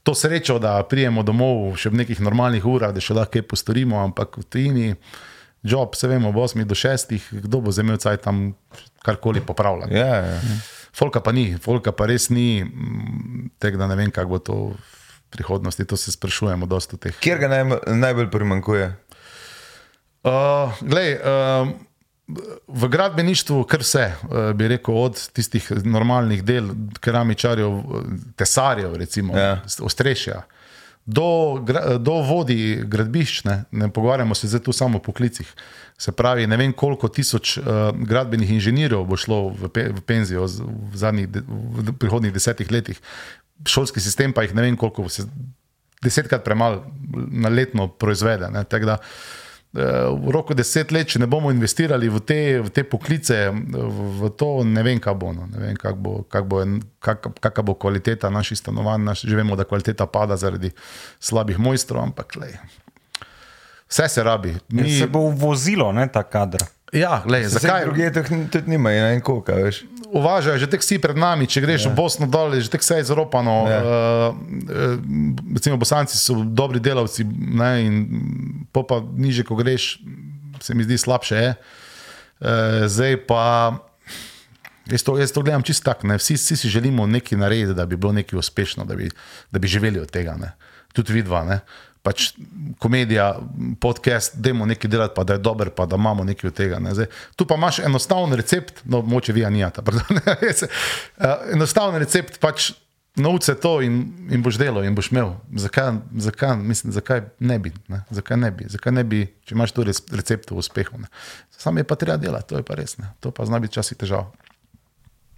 to 0.05 0.13
srečo, 0.15 0.59
da 0.61 0.77
prijemo 0.85 1.23
domov 1.25 1.73
še 1.81 1.89
v 1.89 2.03
nekih 2.03 2.19
normalnih 2.21 2.65
urah, 2.69 2.93
da 2.93 3.01
še 3.01 3.17
lahko 3.17 3.33
kaj 3.33 3.47
postorimo, 3.49 3.97
ampak 4.03 4.37
v 4.37 4.45
tujini, 4.45 4.89
job, 5.65 5.97
se 5.97 6.07
vemo, 6.07 6.29
ob 6.29 6.37
8 6.45 6.61
do 6.69 6.77
6, 6.77 7.15
kdo 7.41 7.61
bo 7.65 7.73
imel 7.73 7.97
cajt 7.97 8.21
tam 8.21 8.51
karkoli 9.01 9.41
popravljati. 9.41 9.97
Ja, 9.97 10.19
ja. 10.21 10.59
Folka 10.93 11.23
pa 11.25 11.33
ni, 11.33 11.57
folka 11.57 11.91
pa 11.91 12.05
res 12.05 12.29
ni, 12.29 12.61
mm, 12.61 13.57
tega 13.57 13.81
da 13.81 13.89
ne 13.89 13.97
vem, 13.97 14.13
kako 14.13 14.29
bo 14.29 14.39
to 14.39 14.57
v 14.77 15.33
prihodnosti, 15.33 15.89
to 15.89 15.97
se 15.97 16.13
sprašujemo 16.13 16.69
dosta 16.69 17.01
teh. 17.01 17.17
Kjer 17.25 17.41
ga 17.41 17.49
naj, 17.49 17.65
najbolj 17.97 18.29
primankuje? 18.29 18.93
Uh, 20.25 20.77
glej, 20.85 21.17
uh, 21.17 21.73
v 22.67 22.87
gradbeništvu 22.89 23.63
kar 23.69 23.83
vse, 23.85 24.05
uh, 24.23 24.51
bi 24.57 24.67
rekel, 24.67 24.97
od 24.97 25.19
tistih 25.33 25.67
normalnih 25.85 26.43
del, 26.43 26.71
keramičarjev, 26.99 27.81
tesarjev, 28.35 28.95
recimo, 28.97 29.37
Ja. 29.37 29.61
ostrešja. 29.79 30.41
Do, 31.05 31.61
do 32.01 32.13
vodi 32.25 32.81
gradbišč, 32.81 33.43
ne, 33.45 33.63
ne 33.71 33.91
pogovarjamo 33.93 34.35
se 34.35 34.47
zdaj 34.47 34.63
tu 34.65 34.73
samo 34.73 34.97
o 34.97 35.01
poklicih. 35.01 35.53
Se 35.97 36.11
pravi, 36.11 36.47
ne 36.47 36.57
vem, 36.57 36.73
koliko 36.73 37.07
tisoč 37.07 37.57
uh, 37.57 37.65
gradbenih 37.93 38.49
inženirjev 38.57 39.05
bo 39.05 39.17
šlo 39.17 39.53
v, 39.53 39.69
pe, 39.69 39.83
v 39.93 40.01
penzijo 40.01 40.47
v, 40.49 40.97
zadnjih, 40.97 41.29
v 41.29 41.93
prihodnjih 41.93 42.33
desetih 42.33 42.71
letih. 42.71 42.97
Šolski 43.69 44.01
sistem 44.01 44.33
pa 44.33 44.43
jih 44.43 44.55
ne 44.57 44.65
vem, 44.65 44.75
koliko 44.77 45.05
se 45.09 45.27
desetkrat 46.03 46.43
premalo 46.43 46.83
na 47.31 47.49
letno 47.49 47.87
proizvede. 47.87 48.49
Ne, 48.49 48.63
tako 48.63 48.85
da, 48.85 48.97
eh, 48.97 49.44
v 49.75 50.31
roku 50.31 50.55
deset 50.55 50.91
let, 50.95 51.09
če 51.11 51.19
ne 51.19 51.27
bomo 51.27 51.51
investirali 51.51 52.07
v 52.07 52.21
te, 52.23 52.37
v 52.63 52.71
te 52.71 52.85
poklice, 52.87 53.49
v, 53.51 54.05
v 54.21 54.29
to, 54.39 54.63
ne 54.63 54.83
vem, 54.85 55.01
kaj 55.03 55.15
bo. 55.19 55.33
No. 55.35 55.49
Ne 55.51 55.59
vem, 55.59 55.75
kak 55.75 55.99
bo, 55.99 56.21
kak 56.31 56.47
bo, 56.47 56.63
kak, 57.03 57.27
kakva 57.43 57.63
bo 57.67 57.75
kvaliteta 57.75 58.31
naših 58.31 58.57
stanovanj. 58.57 59.03
Naš, 59.03 59.25
že 59.27 59.35
vemo, 59.35 59.57
da 59.59 59.67
kvaliteta 59.67 60.07
pada 60.07 60.37
zaradi 60.39 60.71
slabih 61.19 61.59
mojstrov, 61.59 62.03
ampak 62.07 62.37
lej, 62.39 62.55
vse 63.91 64.07
se 64.09 64.23
rabi. 64.23 64.55
Mi... 64.69 64.87
Mi, 64.87 64.95
Se 64.99 65.07
bo 65.11 65.27
vozilo, 65.29 65.91
ne 65.91 66.07
ta 66.07 66.23
kader. 66.23 66.63
ja, 66.95 67.19
lej, 67.27 67.49
zakaj? 67.51 67.85
Druge 67.85 68.11
tudi, 68.13 68.47
tudi 68.51 68.71
nimajo, 68.71 69.03
ne 69.03 69.09
vem 69.11 69.21
koliko, 69.21 69.59
veš. 69.59 69.83
Uvažajo 70.15 70.57
že 70.57 70.69
tek 70.71 70.81
vsi 70.81 70.97
pred 71.03 71.17
nami, 71.19 71.47
če 71.47 71.61
greš 71.61 71.85
ja. 71.85 71.91
v 71.91 71.99
Bosno 71.99 72.27
dol, 72.31 72.55
je 72.55 72.65
že 72.65 72.71
tek 72.71 72.83
vse 72.85 73.01
izropano. 73.03 73.67
Ja. 73.67 73.75
Ja. 73.75 73.81
Uh, 74.31 75.03
recimo, 75.51 75.75
Bosanci 75.75 76.15
so 76.15 76.39
dobri 76.47 76.79
delavci, 76.79 77.27
ne, 77.27 77.71
in 77.83 77.95
pa 78.71 79.03
niže, 79.03 79.43
ko 79.43 79.59
greš, 79.59 79.99
se 80.63 80.71
mi 80.71 80.87
zdi 80.87 80.95
slabše. 80.95 81.35
Je. 81.35 81.51
Uh, 82.39 82.87
zdaj 82.87 83.27
pa. 83.27 83.43
Jaz 84.85 85.01
to, 85.01 85.17
jaz 85.17 85.33
to 85.33 85.41
gledam 85.41 85.65
čisto 85.65 85.89
tako. 85.89 86.13
Vsi, 86.13 86.37
vsi 86.37 86.55
si 86.61 86.69
želimo 86.69 87.07
nekaj 87.09 87.39
narediti, 87.41 87.73
da 87.73 87.87
bi 87.89 87.97
bilo 87.97 88.13
nekaj 88.13 88.37
uspešno, 88.37 88.85
da 88.85 88.93
bi, 88.93 89.09
da 89.49 89.57
bi 89.57 89.67
živeli 89.67 89.97
od 89.99 90.11
tega. 90.13 90.37
Ne. 90.37 90.53
Tudi 90.93 91.13
vidva. 91.13 91.41
Ne. 91.41 91.59
Pač 92.05 92.27
komedija, 92.79 93.31
podcast, 93.81 94.35
da 94.37 94.49
imamo 94.49 94.69
nekaj 94.69 94.89
delati, 94.89 95.13
pa 95.15 95.23
da 95.23 95.33
je 95.33 95.41
dober, 95.41 95.69
pa 95.69 95.85
da 95.85 95.97
imamo 95.97 96.23
nekaj 96.23 96.47
od 96.47 96.53
tega. 96.53 96.79
Ne. 96.79 96.93
Zdaj, 96.93 97.05
tu 97.35 97.47
pa 97.49 97.57
imaš 97.57 97.79
enostaven 97.81 98.33
recept, 98.33 98.83
no, 98.85 99.01
moče 99.01 99.33
vi, 99.33 99.41
jaz 99.41 100.59
se- 100.59 100.69
eh, 101.17 101.53
Enostaven 101.53 101.97
recept, 101.97 102.37
pač 102.39 102.71
nauči 103.15 103.55
to 103.55 103.79
in, 103.81 103.99
in 104.29 104.43
boš 104.43 104.57
delal 104.59 104.83
in 104.83 104.95
boš 104.95 105.07
imel. 105.11 105.33
Zakaj, 105.55 105.93
zakaj, 106.19 106.55
mislim, 106.57 106.93
zakaj 106.93 107.21
ne 107.39 107.59
bi? 107.59 107.71
Ne? 107.87 108.03
Zakaj 108.11 108.37
ne 108.37 108.51
bi? 108.51 108.65
Zakaj 108.69 108.93
ne 108.93 109.03
bi, 109.03 109.21
če 109.45 109.55
imaš 109.55 109.71
tu 109.71 109.83
rec- 109.83 110.03
recept 110.11 110.51
v 110.51 110.59
uspehu? 110.59 110.99
Ne? 110.99 111.07
Sam 111.57 111.77
je 111.77 111.83
pa 111.83 111.95
treba 111.95 112.17
delati, 112.17 112.49
to 112.49 112.59
je 112.59 112.63
pa 112.63 112.75
res. 112.75 112.97
Ne? 112.97 113.13
To 113.19 113.31
pa 113.31 113.45
zna 113.45 113.59
biti 113.59 113.71
včasih 113.73 113.97
težava. 113.97 114.27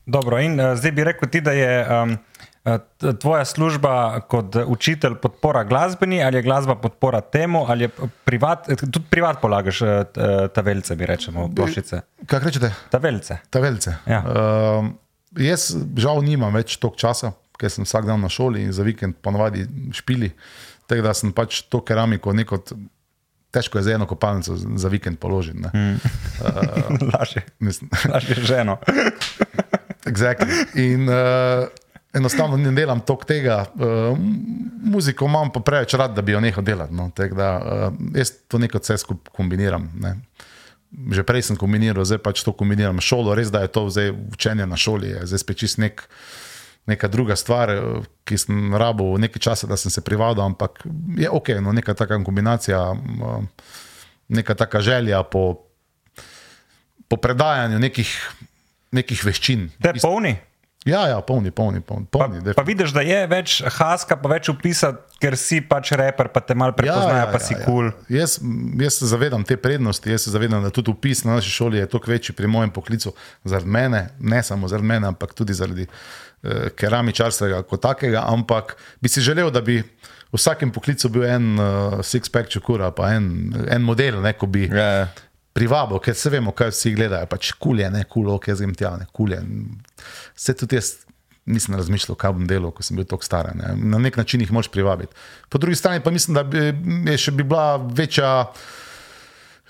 Dobro, 0.08 0.40
in 0.40 0.56
uh, 0.56 0.74
zdaj 0.74 0.92
bi 0.92 1.04
rekel 1.04 1.30
ti, 1.30 1.42
da 1.42 1.52
je 1.52 1.72
um, 1.86 2.18
tvoja 3.22 3.46
služba 3.46 4.20
kot 4.30 4.56
uh, 4.56 4.68
učitelj 4.68 5.16
podpora 5.22 5.64
glasbeni, 5.64 6.24
ali 6.24 6.38
je 6.38 6.42
glasba 6.42 6.76
podpora 6.76 7.22
temu, 7.22 7.66
ali 7.68 7.84
je 7.84 7.90
privat, 8.26 8.70
eh, 8.70 8.76
tudi 8.76 9.06
privat 9.10 9.42
polagaš 9.42 9.82
uh, 9.82 9.88
uh, 9.90 10.48
tavelce, 10.54 10.96
bi 10.96 11.06
rečemo, 11.06 11.50
plošice. 11.56 12.02
Kaj 12.26 12.40
rečete? 12.44 12.72
Tavelce. 12.90 13.38
Tavelce. 13.50 13.96
Ja. 14.06 14.24
Uh, 14.24 14.90
jaz 15.38 15.70
žal 15.98 16.22
nimam 16.26 16.54
več 16.54 16.78
toliko 16.82 17.00
časa, 17.00 17.32
ker 17.58 17.72
sem 17.74 17.88
vsak 17.88 18.06
dan 18.10 18.22
na 18.22 18.30
šoli 18.30 18.68
in 18.68 18.76
za 18.76 18.86
vikend 18.86 19.22
ponovadi 19.22 19.66
špili. 19.94 20.32
Tako 20.88 21.04
da 21.04 21.14
sem 21.18 21.34
pač 21.36 21.64
to 21.72 21.82
keramiko 21.84 22.34
neko. 22.34 22.62
Težko 23.52 23.80
je 23.80 23.88
za 23.88 23.94
eno 23.96 24.06
kopalnico 24.06 24.56
za 24.56 24.90
vikend 24.92 25.20
položiti. 25.20 25.60
ne. 25.64 25.98
Lažje. 27.14 27.46
Mislim, 27.60 27.90
Lažje 28.12 28.36
ženo. 28.44 28.78
exactly. 30.12 30.52
In 30.76 31.08
uh, 31.10 31.68
enostavno 32.14 32.58
ne 32.58 32.72
delam 32.72 33.00
toliko 33.00 33.26
tega. 33.26 33.66
Uh, 33.76 34.18
muziko 34.84 35.26
imam 35.26 35.52
pa 35.52 35.60
preveč 35.60 35.94
rad, 35.94 36.16
da 36.16 36.22
bi 36.22 36.32
jo 36.32 36.42
nehal 36.42 36.64
delati. 36.64 36.94
No. 36.94 37.10
Tako 37.16 37.36
Da, 37.36 37.50
uh, 37.58 37.94
jaz 38.16 38.32
to 38.48 38.58
neko 38.58 38.80
vse 38.82 38.98
skupaj 38.98 39.34
kombiniram. 39.36 39.92
Ne. 40.02 40.16
Že 41.12 41.24
prej 41.28 41.50
sem 41.50 41.60
kombiniral, 41.60 42.06
zdaj 42.08 42.22
pač 42.24 42.44
to 42.44 42.54
kombiniram 42.56 43.02
s 43.02 43.10
šolo. 43.10 43.36
Res 43.36 43.52
da 43.52 43.66
je 43.66 43.72
to 43.72 43.90
zdaj 43.92 44.14
učenje 44.34 44.66
na 44.66 44.78
šoli, 44.80 45.12
je 45.12 45.26
zdaj 45.28 45.44
spet 45.44 45.60
čist 45.60 45.82
nek, 45.84 46.08
neka 46.88 47.08
druga 47.12 47.36
stvar, 47.36 47.70
eh, 47.70 48.08
ki 48.24 48.38
sem 48.40 48.76
rabil 48.76 49.20
nekaj 49.20 49.44
časa, 49.44 49.68
da 49.68 49.78
sem 49.78 49.92
se 49.92 50.02
privadil, 50.02 50.46
ampak 50.46 50.88
je 51.18 51.30
ok, 51.30 51.60
no, 51.62 51.76
neka 51.76 51.94
taka 51.94 52.24
kombinacija, 52.24 52.96
neka 54.28 54.56
taka 54.56 54.82
želja 54.82 55.24
po, 55.24 55.68
po 57.08 57.18
predajanju 57.18 57.80
nekih, 57.80 58.12
nekih 58.92 59.26
veščin. 59.28 59.70
Te 59.84 59.94
polni? 60.02 60.38
Ja, 60.86 61.08
ja, 61.08 61.22
polni, 61.22 61.52
polni, 61.52 61.82
polni. 61.82 62.06
polni 62.12 62.54
Pa 62.56 62.64
vidiš, 62.64 62.94
da 62.96 63.02
je 63.04 63.18
več 63.28 63.58
haska, 63.78 64.16
pa 64.22 64.30
več 64.32 64.48
upisa, 64.52 64.94
ker 65.20 65.36
si 65.40 65.60
pač 65.66 65.92
reper, 66.00 66.30
pa 66.32 66.40
te 66.40 66.56
malo 66.56 66.76
prepoznajo, 66.78 67.26
pa 67.34 67.42
si 67.44 67.58
kul. 67.58 67.66
Cool. 67.66 67.90
Ja. 68.08 68.22
Jaz, 68.22 68.38
jaz 68.80 69.00
se 69.02 69.10
zavedam 69.12 69.44
te 69.48 69.58
prednosti, 69.60 70.14
jaz 70.14 70.28
se 70.28 70.32
zavedam, 70.32 70.64
da 70.64 70.72
tudi 70.72 70.94
upis 70.94 71.26
na 71.28 71.36
naši 71.40 71.52
šoli 71.52 71.82
je 71.82 71.90
toliko 71.92 72.12
večji 72.12 72.36
pri 72.38 72.48
mojem 72.48 72.72
poklicu 72.72 73.12
zaradi 73.44 73.74
mene, 73.74 74.04
ne 74.20 74.44
samo 74.44 74.70
zaradi 74.72 74.88
mene, 74.94 75.12
ampak 75.12 75.34
tudi 75.36 75.58
zaradi 75.58 75.88
eh, 75.88 76.70
keramičarstva 76.78 77.66
kot 77.68 77.84
takega. 77.84 78.24
Ampak 78.32 78.78
bi 79.02 79.12
si 79.12 79.22
želel, 79.26 79.52
da 79.52 79.62
bi 79.62 79.82
v 79.82 80.36
vsakem 80.36 80.72
poklicu 80.72 81.10
bil 81.10 81.24
en 81.24 81.54
uh, 81.56 82.00
six-pack 82.04 82.52
čukura, 82.52 82.92
pa 82.92 83.14
en, 83.16 83.30
en 83.72 83.84
model, 83.84 84.20
ne, 84.22 84.34
ko 84.36 84.48
bi 84.52 84.68
Ja. 84.68 85.08
Privabo, 85.58 85.98
ker 86.04 86.16
se 86.16 86.30
vemo, 86.30 86.54
kaj 86.54 86.72
vsi 86.74 86.94
gledajo. 86.94 87.30
Pač 87.32 87.52
kulje, 87.58 87.90
ne 87.94 88.06
kulo, 88.10 88.38
ok, 88.38 88.52
jaz 88.54 88.62
grem 88.62 88.76
tja, 88.78 88.94
ne 89.02 89.10
kulje. 89.18 89.42
Vse 90.38 90.56
tudi 90.60 90.78
jaz 90.78 90.94
nisem 91.48 91.78
razmišljal, 91.80 92.18
kaj 92.20 92.36
bom 92.36 92.48
delal, 92.48 92.74
ko 92.76 92.84
sem 92.84 93.00
bil 93.00 93.08
tako 93.08 93.26
star. 93.26 93.50
Ne. 93.56 93.72
Na 93.94 94.02
nek 94.04 94.20
način 94.20 94.44
jih 94.44 94.52
moš 94.54 94.70
privabiti. 94.74 95.16
Po 95.50 95.58
drugi 95.58 95.80
strani 95.80 96.04
pa 96.04 96.12
mislim, 96.12 96.36
da 96.36 96.44
bi, 96.44 96.70
je 97.12 97.18
še 97.18 97.34
bi 97.34 97.48
bila 97.48 97.78
večja. 97.78 98.52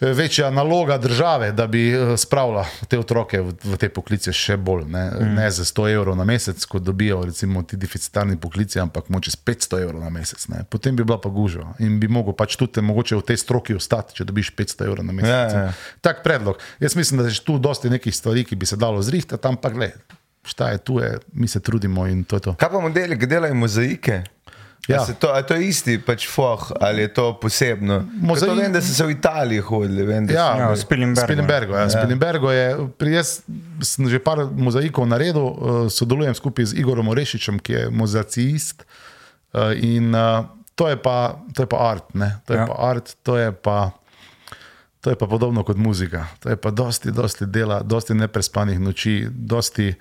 Eh, 0.01 0.13
večja 0.13 0.49
naloga 0.51 0.97
države, 0.97 1.51
da 1.51 1.67
bi 1.67 1.89
eh, 1.91 2.17
spravila 2.17 2.65
te 2.87 2.99
otroke 2.99 3.41
v, 3.41 3.53
v 3.63 3.77
te 3.77 3.89
poklice 3.89 4.33
še 4.33 4.57
bolj. 4.57 4.85
Ne, 4.91 5.05
mm. 5.11 5.33
ne 5.35 5.47
za 5.51 5.65
100 5.65 5.89
evrov 5.93 6.17
na 6.17 6.25
mesec, 6.27 6.65
kot 6.65 6.83
dobijo 6.83 7.21
recimo 7.25 7.63
ti 7.63 7.77
deficitarni 7.77 8.37
poklici, 8.37 8.79
ampak 8.79 9.09
moče 9.09 9.31
s 9.31 9.39
500 9.45 9.81
evrov 9.83 10.03
na 10.03 10.09
mesec. 10.13 10.47
Ne. 10.53 10.63
Potem 10.69 10.95
bi 10.95 11.03
bila 11.03 11.19
pa 11.21 11.29
gužva 11.29 11.73
in 11.79 11.99
bi 11.99 12.07
mogel 12.07 12.35
pač 12.37 12.55
tudi 12.59 12.81
mogoče 12.81 13.17
v 13.17 13.25
tej 13.31 13.41
stroki 13.41 13.77
ostati, 13.77 14.15
če 14.19 14.27
dobiš 14.27 14.53
500 14.55 14.87
evrov 14.89 15.07
na 15.07 15.17
mesec. 15.17 15.33
Ja, 15.33 15.65
ja. 15.67 15.73
Tak 16.01 16.23
predlog. 16.23 16.61
Jaz 16.79 16.95
mislim, 16.95 17.23
da 17.23 17.29
je 17.29 17.41
tu 17.43 17.57
dosti 17.59 17.89
nekih 17.89 18.15
stvari, 18.15 18.45
ki 18.47 18.55
bi 18.55 18.65
se 18.65 18.79
dalo 18.79 19.01
zrihtati, 19.01 19.47
ampak 19.47 19.75
le. 19.75 19.91
Šta 20.47 20.69
je 20.71 20.77
tu, 20.77 20.99
je, 20.99 21.17
mi 21.33 21.47
se 21.47 21.59
trudimo 21.59 22.07
in 22.07 22.23
to 22.23 22.39
je 22.39 22.41
to. 22.45 22.53
Kaj 22.55 22.69
pa 22.71 22.79
modeli, 22.79 23.19
ki 23.19 23.27
delajo 23.27 23.55
mozaike? 23.55 24.21
Ja. 24.87 25.01
A 25.01 25.13
To, 25.13 25.27
a 25.29 25.41
to 25.41 25.53
je 25.53 25.67
isti 25.67 25.97
pač 25.97 26.23
foh 26.25 26.71
ali 26.79 27.01
je 27.01 27.07
to 27.09 27.35
posebno? 27.35 28.07
Mozaik-. 28.21 28.47
To 28.47 28.55
vem, 28.55 28.71
da 28.71 28.79
so 28.79 28.93
se 28.93 29.03
v 29.03 29.11
Italiji 29.11 29.59
hodili. 29.59 30.03
Vem, 30.03 30.23
da 30.23 30.31
Ja, 30.31 30.47
Ja, 30.57 30.67
v 30.69 30.77
Spilimbergu. 30.77 31.25
Spilimbergu, 31.25 31.73
ja. 31.73 31.89
Spilimbergu 31.89 32.47
je, 32.49 32.65
pri 32.93 33.09
jaz 33.13 33.43
sem 33.81 34.07
že 34.07 34.17
par 34.17 34.47
mozaikov 34.47 35.03
naredil, 35.05 35.43
eh, 35.43 35.55
sodelujem 35.89 36.31
skupaj 36.31 36.65
z 36.65 36.77
Igorom 36.77 37.07
Orešičem, 37.07 37.57
ki 37.57 37.73
je 37.73 37.83
mozaicist. 37.89 38.87
eh, 39.53 39.75
In 39.77 40.15
eh, 40.15 40.43
to 40.73 40.87
je 40.87 40.95
pa, 40.95 41.17
to 41.51 41.61
je 41.61 41.67
pa 41.67 41.77
art, 41.85 42.07
ne? 42.13 42.39
to 42.41 42.53
je 42.53 42.57
Ja. 42.57 42.61
ja. 42.61 42.67
pa 42.67 42.75
art, 42.85 43.15
to 43.21 43.35
je 43.35 43.51
pa. 43.51 43.91
To 44.97 45.09
je 45.09 45.15
pa 45.15 45.25
podobno 45.25 45.63
kot 45.63 45.77
muzika. 45.77 46.27
To 46.39 46.49
je 46.49 46.55
pa 46.55 46.69
dosti, 46.69 47.11
dosti 47.11 47.45
dela, 47.45 47.79
dosti 47.81 48.13
neprespanih 48.13 48.75
noči, 48.77 49.27
dosti 49.29 49.93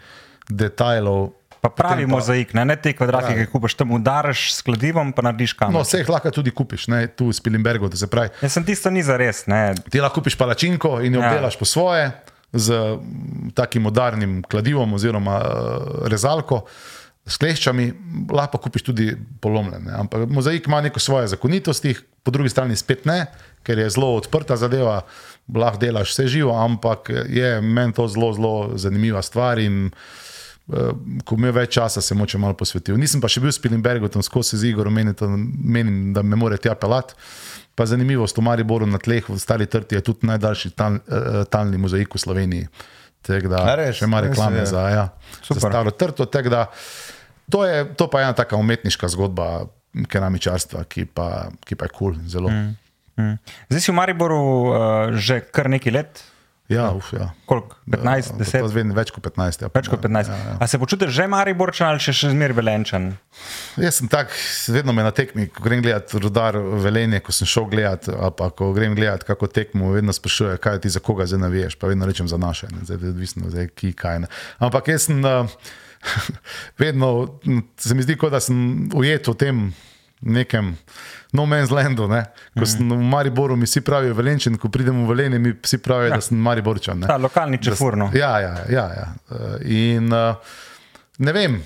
detajlov. 0.47 1.31
Pa 1.61 1.69
pravi 1.69 1.95
Potem 1.97 2.09
pa- 2.09 2.15
mozaik, 2.15 2.55
ne, 2.55 2.65
ne 2.65 2.77
te 2.77 2.93
kvadratke, 2.93 3.33
Ja. 3.33 3.39
ki 3.39 3.51
kupaš 3.51 3.75
tam 3.75 3.91
udariš 3.91 4.53
s 4.53 4.63
kladivom, 4.63 5.13
pa 5.13 5.23
narediš 5.23 5.53
kam. 5.53 5.73
No, 5.73 5.81
vse 5.81 5.99
jih 5.99 6.09
lahko 6.09 6.31
tudi 6.31 6.51
kupiš, 6.51 6.89
ne, 6.89 7.07
tu 7.09 7.27
v 7.27 7.33
Spilimbergu. 7.33 7.91
se 7.91 8.07
Jaz 8.43 8.53
sem 8.53 8.65
tisto 8.65 8.91
ni 8.91 9.03
za 9.03 9.17
res. 9.17 9.45
Ti 9.91 10.01
lahko 10.01 10.21
kupiš 10.21 10.37
palačinko 10.37 11.01
in 11.01 11.15
jo 11.15 11.21
Ja. 11.21 11.33
delaš 11.33 11.57
po 11.57 11.65
svoje, 11.65 12.13
z 12.53 12.99
takim 13.55 13.87
udarnim 13.87 14.43
kladivom 14.43 14.93
oziroma 14.93 15.37
uh, 15.37 15.45
rezalko, 16.07 16.65
s 17.27 17.37
kleščami, 17.37 17.93
lahko 18.31 18.59
kupiš 18.59 18.83
tudi 18.83 19.07
polomljene. 19.41 19.91
Ampak 19.93 20.29
mozaik 20.29 20.67
ima 20.67 20.81
neko 20.81 21.01
svoje 21.01 21.27
zakonitosti, 21.27 21.97
po 22.23 22.31
drugi 22.31 22.49
strani 22.49 22.77
spet 22.77 23.05
ne, 23.05 23.27
ker 23.63 23.79
je 23.79 23.91
zelo 23.91 24.15
odprta 24.15 24.57
zadeva, 24.57 25.01
lahko 25.49 25.79
delaš 25.79 26.11
vse 26.11 26.27
živo, 26.29 26.55
ampak 26.55 27.11
je 27.29 27.61
meni 27.61 27.93
to 27.93 28.07
zelo, 28.09 28.33
zelo 28.33 28.55
zanimiva 28.75 29.23
stvar. 29.23 29.59
In, 29.59 29.87
eh, 29.87 29.91
Ko 30.67 31.37
imel 31.39 31.53
več 31.55 31.77
časa, 31.77 32.03
se 32.03 32.15
moče 32.19 32.41
malo 32.43 32.57
posvetil. 32.59 32.97
Nisem 32.99 33.21
pa 33.23 33.31
še 33.31 33.39
bil 33.45 33.53
v 33.53 33.55
Spilimbergu, 33.55 34.11
tam 34.11 34.25
skozi 34.27 34.59
z 34.59 34.73
Igorom, 34.73 34.97
menim, 34.99 35.45
menim, 35.63 36.01
da 36.17 36.25
me 36.27 36.39
more 36.39 36.59
tja 36.59 36.75
pelati. 36.75 37.15
Pa 37.77 37.87
zanimivost 37.87 38.39
v 38.39 38.43
Mariboru 38.43 38.89
na 38.89 38.99
tleh, 38.99 39.27
v 39.29 39.37
Stari 39.39 39.69
Trti 39.71 39.99
je 39.99 40.03
tudi 40.03 40.27
najdaljši 40.27 40.73
tal, 40.75 40.97
eh, 40.97 41.45
talni 41.53 41.79
mozaik 41.79 42.15
v 42.15 42.19
Sloveniji. 42.19 42.69
Tako 43.27 43.51
da 43.53 43.63
res? 43.79 43.99
še 43.99 44.09
ima 44.09 44.23
Res, 44.23 44.33
reklame 44.33 44.63
ja. 44.63 44.67
za, 44.71 44.83
ja, 44.91 45.05
za 45.43 45.55
Super. 45.55 45.71
Staro 45.71 45.93
Trto. 45.93 46.27
da 46.27 46.67
To 47.51 47.63
je, 47.63 47.85
to 47.95 48.11
pa 48.11 48.21
je 48.21 48.25
ena 48.27 48.35
taka 48.35 48.59
umetniška 48.59 49.09
zgodba 49.09 49.71
keramičarstva, 50.11 50.83
ki 50.91 51.07
pa, 51.07 51.47
ki 51.63 51.79
pa 51.79 51.87
je 51.87 51.93
kul, 51.95 52.17
cool, 52.19 52.27
zelo. 52.27 52.51
Mm. 52.51 52.75
Mm. 53.17 53.37
Zdaj 53.71 53.81
si 53.81 53.93
v 53.93 53.97
Mariboru 53.97 54.41
uh, 54.43 54.75
že 55.15 55.41
kar 55.47 55.71
nekaj 55.71 55.93
let, 55.95 56.23
Ja, 56.69 56.91
uf, 56.91 57.13
ja. 57.15 57.31
koliko? 57.47 57.77
15, 57.87 58.33
Ja, 58.35 58.39
10? 58.43 58.59
to 58.67 58.71
vem, 58.75 58.91
več 58.91 59.13
kot 59.15 59.23
15. 59.23 59.63
Ja, 59.63 59.69
Več 59.71 59.87
kot 59.87 60.01
15. 60.03 60.33
Ja, 60.33 60.39
ja. 60.51 60.55
A 60.59 60.67
se 60.67 60.81
počutiš 60.83 61.13
že 61.15 61.27
Mariborčan 61.31 61.93
ali 61.95 62.03
še, 62.03 62.11
še 62.11 62.33
zmeraj 62.33 62.57
velenčan? 62.59 63.07
Jaz 63.79 64.01
sem 64.01 64.11
tak, 64.11 64.35
vedno 64.75 64.91
me 64.97 65.05
na 65.07 65.13
tekmi, 65.15 65.47
ko 65.47 65.63
grem 65.63 65.85
gledat 65.85 66.11
rudar 66.19 66.59
velenje, 66.59 67.23
ko 67.23 67.31
sem 67.31 67.47
šel 67.47 67.69
gledat, 67.71 68.11
ali 68.11 68.35
pa 68.35 68.51
ko 68.51 68.73
grem 68.75 68.99
gledat 68.99 69.23
kako 69.29 69.47
tekmo, 69.47 69.93
vedno 69.95 70.11
sprašuje, 70.17 70.59
kaj 70.59 70.83
ti 70.83 70.91
za 70.91 70.99
koga 70.99 71.29
zdaj 71.31 71.45
naviješ, 71.47 71.79
pa 71.79 71.87
vedno 71.93 72.09
rečem 72.11 72.27
za 72.27 72.41
naše, 72.41 72.67
ne, 72.75 72.83
zdaj 72.83 73.13
odvisno, 73.15 73.47
zdaj 73.53 73.71
ki 73.79 73.95
kaj. 73.95 74.25
Ne. 74.27 74.33
Ampak 74.59 74.91
jaz 74.91 75.07
sem 75.07 75.23
uh, 75.23 75.47
vedno, 76.83 77.39
se 77.79 77.95
mi 77.95 78.03
zdi, 78.03 78.19
kot 78.19 78.35
da 78.35 78.43
sem 78.43 78.89
ujet 78.91 79.29
v 79.31 79.39
tem 79.39 79.69
nekem 80.21 80.75
no 81.37 81.47
man's 81.47 81.71
landu. 81.71 82.09
Ne. 82.09 82.23
Ko 82.55 82.61
Mhm. 82.61 82.67
sem 82.67 82.91
v 82.91 83.03
Mariboru, 83.07 83.57
mi 83.57 83.67
vsi 83.67 83.81
pravijo 83.83 84.15
velenčen, 84.15 84.57
ko 84.57 84.69
pridem 84.69 85.05
v 85.05 85.09
velenje, 85.09 85.39
mi 85.39 85.53
vsi 85.55 85.79
pravijo, 85.79 86.09
ja. 86.09 86.15
da 86.15 86.21
sem 86.23 86.39
Mariborčan. 86.41 86.99
ne. 86.99 87.07
Ta 87.07 87.17
lokalni 87.19 87.59
čefurno. 87.61 88.11
Ja, 88.15 88.39
ja, 88.41 88.55
ja. 88.71 88.87
ja. 88.95 89.07
In 89.63 90.09
uh, 90.09 90.35
ne 91.19 91.33
vem. 91.33 91.61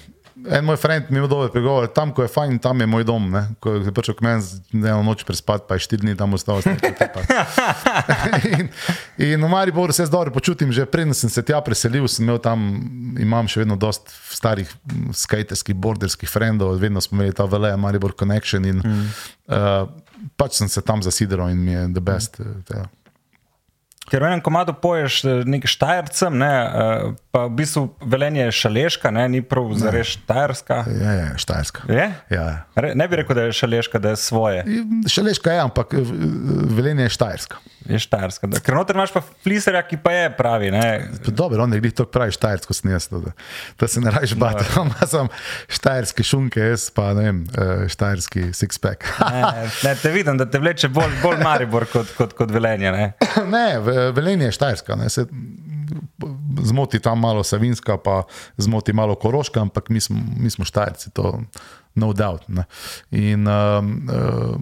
En 0.48 0.64
moj 0.64 0.76
friend 0.76 1.10
mi 1.10 1.18
je 1.18 1.28
dober 1.28 1.50
pregovor, 1.52 1.86
tam, 1.92 2.12
ko 2.14 2.22
je 2.22 2.28
fajn, 2.28 2.58
tam 2.58 2.80
je 2.80 2.86
moj 2.86 3.04
dom. 3.04 3.30
Ne? 3.30 3.42
Ko 3.60 3.74
je 3.76 3.92
prišel 3.92 4.14
k 4.16 4.24
meni, 4.24 4.42
da 4.72 4.88
je 4.88 5.02
noč 5.04 5.24
prespati, 5.28 5.64
pa 5.68 5.76
je 5.76 5.84
štiri 5.84 6.02
dni 6.04 6.16
tam 6.16 6.34
ostal. 6.34 6.62
in, 8.58 8.68
in 9.18 9.44
v 9.44 9.50
Mariboru 9.50 9.92
se 9.92 10.02
jaz 10.02 10.10
dobro 10.10 10.32
počutim, 10.32 10.72
že 10.72 10.86
preden 10.86 11.14
sem 11.14 11.30
se 11.30 11.42
tja 11.42 11.60
preselil, 11.64 12.08
sem 12.08 12.24
imel 12.24 12.38
tam, 12.42 12.60
imam 13.20 13.48
še 13.50 13.64
vedno 13.64 13.76
dost 13.80 14.08
starih 14.30 14.70
skaterskih, 15.12 15.76
borderskih 15.76 16.30
frendov, 16.30 16.78
vedno 16.80 17.00
smo 17.04 17.20
imeli 17.20 17.36
ta 17.36 17.44
vele, 17.44 17.76
Maribor 17.76 18.16
Connection 18.16 18.64
in 18.64 18.80
mm. 18.84 19.10
uh, 19.52 19.84
pač 20.36 20.60
sem 20.60 20.68
se 20.68 20.80
tam 20.84 21.02
zasidraл 21.02 21.50
in 21.50 21.60
mi 21.64 21.72
je 21.76 21.84
the 21.92 22.00
best. 22.00 22.40
Mm. 22.40 22.99
Ker 24.10 24.18
v 24.18 24.26
enem 24.26 24.40
komadu 24.40 24.74
poješ 24.74 25.20
eh, 25.22 25.42
nek 25.46 25.66
štajercem, 25.66 26.34
ne, 26.34 26.50
eh, 26.50 27.02
pa 27.30 27.44
v 27.44 27.52
bistvu 27.54 27.82
velenje 28.02 28.42
je 28.42 28.52
šaleška, 28.54 29.10
ne, 29.10 29.28
ni 29.28 29.40
prav 29.40 29.68
zares 29.76 30.16
štajerska. 30.16 30.80
Ja, 30.92 31.12
ja, 31.14 31.28
štajerska. 31.36 31.86
Je? 31.88 32.06
Ja. 32.28 32.46
Re- 32.74 32.94
Ne 32.94 33.06
bi 33.06 33.16
rekel, 33.16 33.34
da 33.34 33.42
je 33.42 33.52
šaleška, 33.54 33.98
da 33.98 34.08
je 34.08 34.18
svoje. 34.18 34.64
Šaleška 35.06 35.52
je, 35.52 35.60
ampak 35.60 35.94
eh, 35.94 36.02
velenje 36.70 37.02
je 37.02 37.08
štajerska. 37.10 37.56
Je 37.86 37.98
štajerska. 37.98 38.46
Da. 38.46 38.58
Ker 38.60 38.74
noter 38.74 38.96
imaš 38.96 39.12
pa 39.12 39.22
fliserja, 39.38 39.80
ki 39.82 39.96
pa 39.98 40.12
je 40.12 40.26
pravi. 40.32 40.70
Ne. 40.70 41.06
Dobro, 41.24 41.62
on 41.62 41.72
je 41.72 41.80
glih 41.80 41.94
tako 41.94 42.10
pravi 42.10 42.32
štajersko, 42.32 42.74
jaz. 42.84 43.06
Da, 43.08 43.32
da 43.78 43.88
se 43.88 44.00
ne 44.00 44.10
rajš 44.10 44.34
bati. 44.34 44.66
Ima 44.80 45.06
sem 45.06 45.30
štajerski 45.70 46.22
šunke, 46.24 46.60
jaz 46.62 46.90
pa 46.90 47.12
ne 47.14 47.22
vem, 47.22 47.38
štajerski 47.88 48.50
six-pack. 48.50 49.06
Ne, 49.22 49.40
ne, 49.84 49.94
te 49.94 50.10
vidim, 50.10 50.36
da 50.36 50.44
te 50.44 50.58
vleče 50.58 50.88
bolj, 50.90 51.14
bolj 51.22 51.40
Maribor 51.40 51.86
kot, 51.86 52.10
kot, 52.16 52.34
kot 52.34 52.50
velenje. 52.50 52.90
Ne. 52.90 53.06
ne, 53.46 53.64
ve- 53.78 53.99
velenje 54.16 54.48
je 54.48 54.56
štajerska. 54.56 54.96
Ne, 54.96 55.10
se, 55.12 55.26
zmoti 56.64 57.00
tam 57.00 57.20
malo 57.20 57.44
Savinska, 57.44 57.98
pa 57.98 58.22
zmoti 58.56 58.92
malo 58.92 59.14
Koroška, 59.14 59.60
ampak 59.60 59.88
mi 59.88 60.00
smo, 60.00 60.18
mi 60.36 60.50
smo 60.50 60.64
štajerci, 60.64 61.10
to 61.10 61.40
no 61.94 62.12
doubt. 62.12 62.48
Ne. 62.48 62.64
In 63.10 63.48
um, 63.48 64.08
uh, 64.08 64.60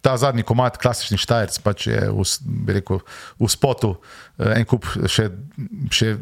ta 0.00 0.16
zadnji 0.16 0.42
komat, 0.46 0.78
klasični 0.78 1.18
štajerc, 1.18 1.58
pač 1.64 1.88
je 1.90 2.00
v, 2.14 2.26
rekel, 2.70 3.00
v 3.40 3.50
spotu 3.50 3.96
eh, 4.38 4.54
en 4.60 4.66
kup 4.68 4.86
še, 5.10 5.26
še 5.90 6.14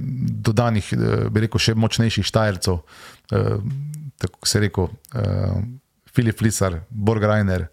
dodanih, 0.48 0.92
eh, 0.96 1.27
bi 1.29 1.44
rekel, 1.44 1.61
še 1.61 1.77
močnejših 1.77 2.27
štajercev. 2.27 2.81
eh, 3.33 3.59
Tako 4.18 4.48
se 4.51 4.59
je 4.59 4.61
rekel, 4.64 4.88
uh, 5.14 5.59
Filip 6.11 6.40
Flisar, 6.40 6.81
Borg 6.90 7.22
Reiner, 7.22 7.68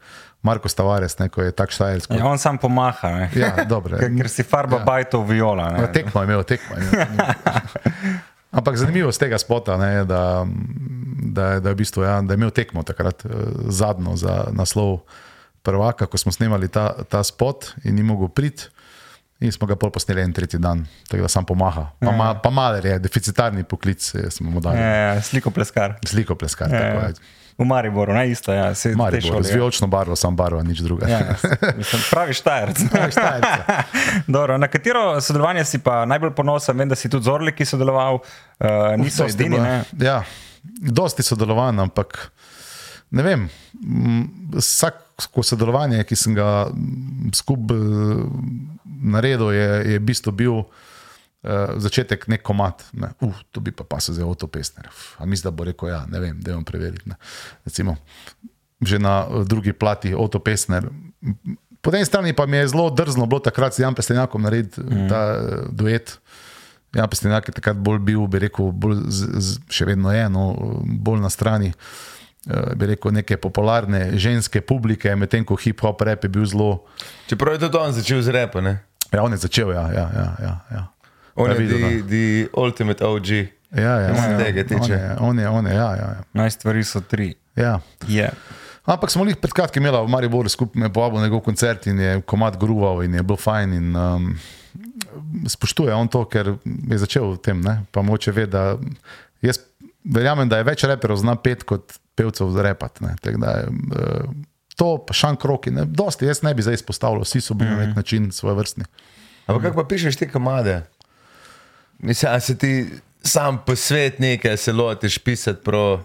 Marko 0.45 0.69
Stavares, 0.69 1.17
ne, 1.17 1.25
ko 1.27 1.41
je 1.41 1.49
tak 1.51 1.69
štajerc. 1.69 2.05
kot- 2.05 2.15
Ja, 2.15 2.25
on 2.27 2.37
sam 2.37 2.57
pomaha. 2.57 3.09
Ne. 3.09 3.29
Ja, 3.33 3.65
dobro. 3.65 3.97
Ker, 3.97 4.29
si 4.29 4.43
farba 4.43 4.77
ja. 4.77 4.85
bajtov 4.85 5.25
viola. 5.25 5.71
Ja, 5.71 5.81
Ne. 5.81 5.91
tekmo 5.91 6.21
je 6.21 6.25
imel, 6.25 6.43
tekmo 6.43 6.75
je. 6.75 6.85
Ampak 8.51 8.75
zanimivo 8.75 9.09
z 9.09 9.19
tega 9.19 9.35
spota 9.35 9.75
je, 9.75 10.05
da, 10.05 10.45
da, 11.27 11.59
da, 11.59 11.65
je 11.65 11.73
v 11.73 11.77
bistvu, 11.77 12.03
ja, 12.03 12.21
da 12.21 12.31
je 12.31 12.37
imel 12.37 12.51
tekmo 12.51 12.83
takrat 12.83 13.25
eh, 13.25 13.29
zadnjo 13.67 14.15
za 14.15 14.47
naslov 14.49 15.01
prvaka, 15.59 16.05
ko 16.05 16.15
smo 16.15 16.31
snemali 16.31 16.69
ta, 16.69 16.93
ta 17.03 17.19
spot 17.19 17.73
in 17.83 17.95
ni 17.95 18.03
mogel 18.03 18.29
priti. 18.29 18.69
In 19.43 19.51
smo 19.51 19.67
ga 19.67 19.75
pol 19.75 19.91
posneli 19.91 20.21
en 20.23 20.31
tretji 20.33 20.59
dan, 20.63 20.85
tako 21.09 21.25
da 21.25 21.27
sam 21.27 21.45
pomaha. 21.45 21.89
Pa, 21.99 22.11
ma, 22.15 22.33
pa 22.39 22.49
maler 22.49 22.85
je, 22.85 22.99
deficitarni 23.03 23.63
poklic, 23.67 24.05
smo 24.31 24.49
mu 24.49 24.61
dali. 24.63 24.79
Ja, 24.79 25.21
sliko 25.21 25.51
pleskar. 25.51 25.97
Sliko 26.07 26.37
pleskar, 26.39 26.71
tako 26.71 27.01
Ja, 27.01 27.09
je. 27.09 27.13
v 27.57 27.65
Mariboru, 27.67 28.13
ne 28.15 28.29
isto. 28.31 28.53
Ja, 28.55 28.69
se, 28.75 28.89
te 28.89 28.95
Maribor, 28.95 29.43
z 29.43 29.49
ja. 29.51 29.55
vijolično 29.55 29.87
barvo, 29.87 30.15
sam 30.15 30.35
barva, 30.35 30.63
nič 30.63 30.79
drugega. 30.79 31.11
Ja, 31.11 31.35
mislim, 31.77 32.01
pravi 32.11 32.33
štajerc. 32.33 32.79
Štajerca. 33.15 33.83
Dobro, 34.37 34.57
na 34.57 34.67
katero 34.71 35.21
sodelovanje 35.21 35.65
si 35.65 35.79
pa 35.83 36.05
najbolj 36.05 36.31
ponosen? 36.35 36.77
Vem, 36.77 36.89
da 36.89 36.95
si 36.95 37.11
tudi 37.11 37.27
z 37.27 37.35
Orliki 37.35 37.65
sodeloval, 37.67 38.21
uh, 38.23 38.95
niso 38.97 39.23
Dosti 39.27 39.43
edini. 39.43 39.59
Ne? 39.59 39.83
Ja, 39.99 40.21
dosti 40.79 41.23
sodelovanj, 41.23 41.79
ampak 41.83 42.31
ne 43.11 43.23
vem. 43.23 43.49
Vsako 44.55 45.43
sodelovanje, 45.43 46.03
ki 46.07 46.15
sem 46.15 46.35
ga 46.35 46.67
skupaj 47.35 47.83
naredil, 49.01 49.51
je, 49.51 49.69
je 49.91 49.99
v 49.99 50.05
bistvu 50.05 50.31
bil 50.31 50.55
uh, 50.61 50.67
začetek 51.77 52.27
nek 52.31 52.43
komat. 52.45 52.85
Ne. 52.93 53.11
Uh, 53.21 53.35
to 53.51 53.63
bi 53.63 53.71
pa 53.75 53.83
pa 53.87 53.99
se 53.99 54.15
zdaj 54.15 54.27
avtopesner. 54.27 54.89
A 55.17 55.25
mislim, 55.25 55.51
da 55.51 55.55
bo 55.55 55.67
rekel, 55.67 55.89
ja, 55.89 56.05
ne 56.09 56.19
vem, 56.19 56.39
da 56.41 56.51
je 56.51 56.57
on. 56.57 56.65
Recimo, 57.65 57.97
že 58.81 58.99
na 58.99 59.25
eh, 59.25 59.43
drugi 59.45 59.73
plati 59.73 60.13
avtopesner. 60.13 60.89
Po 61.81 61.93
eni 61.93 62.05
strani 62.05 62.33
pa 62.33 62.45
mi 62.45 62.57
je 62.57 62.67
zelo 62.73 62.89
drzno 62.89 63.25
bilo 63.25 63.39
takrat 63.39 63.73
s 63.73 63.79
Jan 63.79 63.95
Pestenjakom 63.95 64.41
narediti 64.41 64.81
mm. 64.81 65.09
ta 65.09 65.21
eh, 65.35 65.39
duet. 65.69 66.17
Jan 66.95 67.09
Pestenjak 67.09 67.47
je 67.47 67.53
takrat 67.53 67.75
bolj 67.75 67.99
bil, 67.99 68.27
bi 68.27 68.39
rekel, 68.39 68.71
bolj 68.71 69.03
z, 69.11 69.27
z, 69.43 69.59
še 69.69 69.85
vedno 69.85 70.13
je, 70.15 70.29
no, 70.31 70.45
bolj 70.83 71.19
na 71.19 71.29
strani 71.29 71.73
uh, 71.75 72.14
bi 72.75 72.85
rekel, 72.85 73.11
neke 73.11 73.37
popularne 73.41 74.17
ženske 74.21 74.61
publike, 74.61 75.15
medtem 75.15 75.45
ko 75.45 75.57
hip-hop 75.57 76.01
rap 76.05 76.23
je 76.23 76.29
bil 76.29 76.45
zelo. 76.45 76.85
Čeprav 77.29 77.57
je 77.57 77.65
tudi 77.65 77.77
on 77.77 77.93
začel 77.93 78.21
z 78.21 78.35
repo, 78.35 78.61
ne? 78.61 78.77
Ja, 79.11 79.23
on 79.23 79.31
je 79.31 79.37
začel, 79.37 79.71
ja. 79.71 79.87
ja, 79.91 80.05
ja, 80.13 80.27
ja, 80.41 80.53
ja. 80.71 80.83
On 81.35 81.51
Ja, 81.51 81.55
je 81.59 81.67
the, 81.67 82.03
the 82.07 82.25
ultimate 82.53 83.05
OG. 83.05 83.29
Ja, 83.75 83.99
ja, 83.99 84.09
ja, 84.09 84.37
tega 84.37 84.59
ja. 84.59 84.67
tiče. 84.67 84.93
On 84.93 84.99
je, 84.99 85.19
on 85.19 85.39
je, 85.39 85.49
on 85.49 85.67
je, 85.67 85.73
ja, 85.73 85.89
ja, 85.95 86.07
ja. 86.19 86.23
Naj 86.33 86.51
stvari 86.51 86.83
so 86.83 87.01
tri. 87.01 87.33
ja. 87.55 87.79
Je. 88.07 88.31
Ampak 88.85 89.09
smo 89.09 89.25
jih 89.25 89.37
pred 89.41 89.53
kratkim 89.53 89.81
imeli 89.81 89.97
v 90.05 90.09
Mariboru 90.13 90.49
skupaj, 90.49 90.77
me 90.77 90.91
povabil 90.93 91.17
na 91.17 91.25
njegov 91.25 91.41
koncert 91.41 91.87
in 91.89 91.99
je 91.99 92.21
komat 92.21 92.57
gruval 92.57 93.01
in 93.03 93.17
je 93.17 93.23
bil 93.23 93.37
fajn. 93.37 93.73
In, 93.73 93.95
um, 93.97 94.35
spoštuje 95.49 95.93
on 95.95 96.07
to, 96.07 96.21
ker 96.29 96.53
je 96.63 96.97
začel 97.01 97.33
v 97.33 97.41
tem. 97.41 97.61
Ne? 97.65 97.79
Pa 97.91 98.05
moče 98.05 98.31
ve, 98.31 98.45
da 98.45 98.75
jaz 99.41 99.59
verjamem, 100.05 100.49
da 100.49 100.57
je 100.57 100.67
več 100.67 100.83
reperov 100.83 101.17
zna 101.21 101.35
pet 101.35 101.63
kot 101.63 101.97
pevcev 102.15 102.55
repat. 102.61 103.01
ne. 103.01 103.15
Tako 103.21 103.41
Da, 103.41 103.51
je, 103.51 103.67
uh, 103.67 104.35
to 104.75 104.97
pa 105.07 105.13
šank 105.13 105.45
roki, 105.45 105.71
ne? 105.71 105.85
dosti 105.85 106.25
jaz 106.25 106.43
ne 106.43 106.53
bi 106.53 106.61
zdaj 106.61 106.81
izpostavljal, 106.81 107.23
vsi 107.23 107.41
so 107.41 107.53
bili 107.53 107.71
na 107.71 107.85
nek 107.85 107.95
način 107.95 108.31
svoje 108.31 108.55
vrstni. 108.55 108.85
Ampak 109.47 109.63
kako 109.63 109.83
pa 109.83 109.87
pišeš 109.87 110.15
te 110.15 110.29
komade? 110.29 110.81
Mislim, 111.99 112.31
a 112.31 112.39
se 112.39 112.57
ti 112.57 112.89
sam 113.23 113.61
po 113.65 113.75
svet 113.75 114.19
nekaj 114.19 114.57
se 114.57 114.73
lotiš 114.73 115.17
pisati 115.17 115.63
pro. 115.63 116.03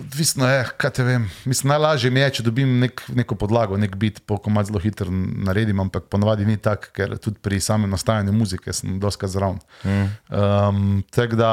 Odvisno 0.00 0.48
je, 0.48 0.64
kaj 0.76 0.90
te 0.90 1.04
vem. 1.04 1.24
Mislim, 1.44 1.68
najlažje 1.72 2.10
mi 2.10 2.20
je, 2.20 2.30
če 2.38 2.44
dobim 2.46 2.76
nek, 2.80 3.02
neko 3.14 3.34
podlago, 3.38 3.76
nek 3.76 3.96
bit, 3.98 4.20
po 4.26 4.38
komat 4.42 4.70
zelo 4.70 4.78
hitro 4.82 5.10
naredim, 5.10 5.80
ampak 5.82 6.06
ponavadi 6.12 6.46
ni 6.46 6.56
tako, 6.62 6.92
ker 6.94 7.16
tudi 7.18 7.42
pri 7.42 7.60
samem 7.60 7.90
nastajanju 7.90 8.32
muzike 8.32 8.72
sem 8.72 9.00
doska 9.02 9.28
zraven. 9.28 9.58
Mm. 9.84 10.06
Um, 10.30 11.02
da, 11.34 11.52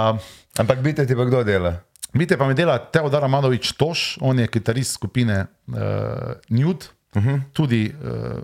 Ampak 0.61 0.83
bite 0.85 1.07
ti 1.07 1.17
pa 1.17 1.25
kdo 1.25 1.43
dela? 1.43 1.75
vidite, 2.15 2.37
pa 2.37 2.47
mi 2.47 2.55
dela 2.55 2.77
Teodor 2.79 3.25
Amanovič 3.27 3.73
Toš, 3.75 4.17
on 4.21 4.39
je 4.39 4.47
kitarist 4.47 4.93
skupine 4.95 5.45
uh, 5.67 5.75
Nude, 6.49 6.85
uh 7.15 7.23
-huh. 7.23 7.41
tudi 7.53 7.91
uh, 7.91 8.39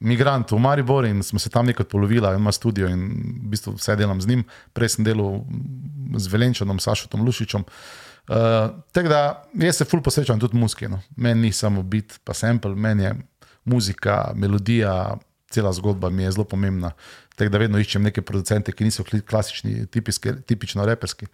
migrant 0.00 0.50
v 0.50 0.58
Mariboru 0.58 1.06
in 1.06 1.22
smo 1.22 1.38
se 1.38 1.50
tam 1.50 1.66
nekaj 1.66 1.86
polovila, 1.86 2.34
ima 2.34 2.52
studio 2.52 2.88
in 2.88 3.08
v 3.42 3.48
bistvu 3.48 3.74
vse 3.74 3.96
delam 3.96 4.20
z 4.20 4.28
njim. 4.28 4.44
Prej 4.72 4.88
sem 4.88 5.04
delal 5.04 5.40
z 6.16 6.26
Velenčanom, 6.26 6.78
Sašotom 6.78 7.24
Lušičem. 7.24 7.60
Uh, 7.60 8.11
tako 8.26 9.08
da 9.08 9.44
jaz 9.54 9.76
se 9.76 9.84
ful 9.84 10.02
posvečam 10.02 10.40
tudi 10.40 10.56
muziki. 10.56 10.88
No. 10.88 11.00
Meni 11.16 11.48
ni 11.48 11.52
samo 11.52 11.82
bit, 11.82 12.20
pa 12.24 12.34
sample, 12.34 12.74
meni 12.74 13.04
je 13.04 13.14
muzika, 13.64 14.32
melodija, 14.34 15.16
cela 15.50 15.72
zgodba 15.72 16.10
mi 16.10 16.22
je 16.22 16.32
zelo 16.32 16.44
pomembna. 16.44 16.92
Tako 17.36 17.50
da 17.50 17.58
vedno 17.58 17.80
iščem 17.80 18.02
neke 18.02 18.22
producente, 18.22 18.72
ki 18.72 18.84
niso 18.84 19.04
klasični, 19.28 19.86
tipiski, 19.86 20.34
tipično 20.46 20.86
reperski. 20.86 21.26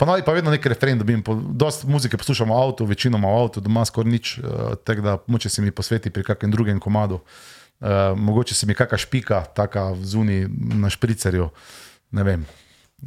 Ponavadi 0.00 0.24
pa 0.24 0.32
vedno 0.32 0.50
nek 0.50 0.66
referen 0.66 0.98
dobim. 0.98 1.22
Po, 1.22 1.34
dost 1.34 1.84
muzike 1.84 2.16
poslušam 2.16 2.48
v 2.48 2.56
avtu, 2.56 2.86
večinoma 2.88 3.28
v 3.28 3.42
avtu, 3.42 3.60
doma 3.60 3.84
skoraj 3.84 4.10
nič, 4.10 4.38
uh, 4.38 4.72
tako 4.84 5.04
da 5.04 5.18
moče 5.26 5.52
se 5.52 5.62
mi 5.62 5.70
posveti 5.70 6.10
pri 6.10 6.24
kakšnem 6.24 6.54
drugem 6.54 6.80
komadu. 6.80 7.20
Uh, 7.80 8.16
mogoče 8.16 8.54
se 8.54 8.66
mi 8.66 8.74
kakšna 8.74 8.98
špika, 8.98 9.44
taka 9.56 9.90
zunaj 10.00 10.46
na 10.80 10.90
špricerju, 10.90 11.50
ne 12.16 12.24
vem. 12.24 12.46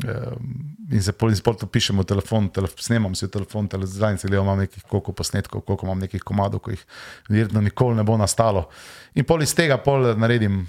In 0.01 1.01
se 1.01 1.13
in 1.21 1.35
sport 1.35 1.63
pišemo 1.71 2.01
v 2.01 2.05
telefon, 2.05 2.49
telef, 2.49 2.73
snemam 2.81 3.13
si 3.15 3.27
telefon, 3.31 3.69
zdaj 3.69 4.17
se 4.17 4.27
gledam, 4.27 4.45
imam 4.45 4.63
nekih 4.63 4.83
koliko 4.89 5.13
posnetkov, 5.13 5.61
koliko 5.61 5.85
imam 5.85 5.99
nekih 5.99 6.23
komadov, 6.23 6.63
ko 6.65 6.73
jih 6.73 6.81
verjetno 7.29 7.61
nikoli 7.61 7.95
ne 7.95 8.03
bo 8.03 8.17
nastalo. 8.17 8.69
In 9.13 9.25
pol 9.25 9.45
iz 9.45 9.53
tega 9.53 9.77
pol 9.77 10.15
naredim 10.17 10.63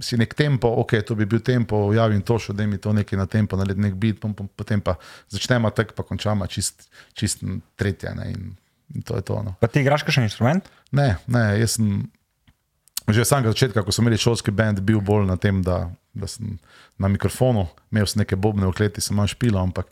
si 0.00 0.16
nek 0.16 0.34
tempo, 0.34 0.68
ok, 0.80 0.96
to 1.06 1.14
bi 1.18 1.26
bil 1.26 1.42
tempo, 1.44 1.92
javim 1.94 2.22
to, 2.22 2.38
še 2.40 2.54
da 2.56 2.66
mi 2.66 2.78
to 2.80 2.92
nekaj 2.96 3.18
na 3.18 3.26
tempo, 3.30 3.58
naredi 3.58 3.84
nek 3.84 3.96
pom, 4.20 4.34
potem 4.34 4.80
pa 4.80 4.96
začnemo 5.32 5.70
tak, 5.74 5.94
pa 5.94 6.06
končamo 6.06 6.46
čist, 6.46 6.88
čist 7.14 7.44
tretje. 7.76 8.14
Ne, 8.16 8.30
in, 8.32 8.54
in 8.94 9.02
to 9.02 9.18
je 9.18 9.26
to. 9.26 9.40
No. 9.44 9.54
Pa 9.60 9.68
ti 9.68 9.84
igraš 9.84 10.06
kakšen 10.06 10.26
instrument? 10.28 10.68
Ne, 10.94 11.16
ne, 11.26 11.44
jaz 11.60 11.76
sem 11.78 12.06
že 13.06 13.20
od 13.20 13.28
samega 13.28 13.50
začetka, 13.50 13.82
ko 13.82 13.90
smo 13.90 14.02
imeli 14.02 14.16
šolski 14.16 14.50
bend, 14.50 14.80
bil 14.80 15.00
bolj 15.00 15.26
na 15.26 15.36
tem, 15.36 15.60
da, 15.60 15.86
da 16.10 16.26
sem 16.26 16.56
na 16.94 17.08
mikrofonu, 17.08 17.66
imel 17.88 18.06
sem 18.06 18.20
neke 18.20 18.34
bobne 18.34 18.64
v 18.64 18.72
kleti, 18.72 19.00
sem 19.00 19.12
manj 19.12 19.32
špilo, 19.32 19.58
ampak 19.58 19.90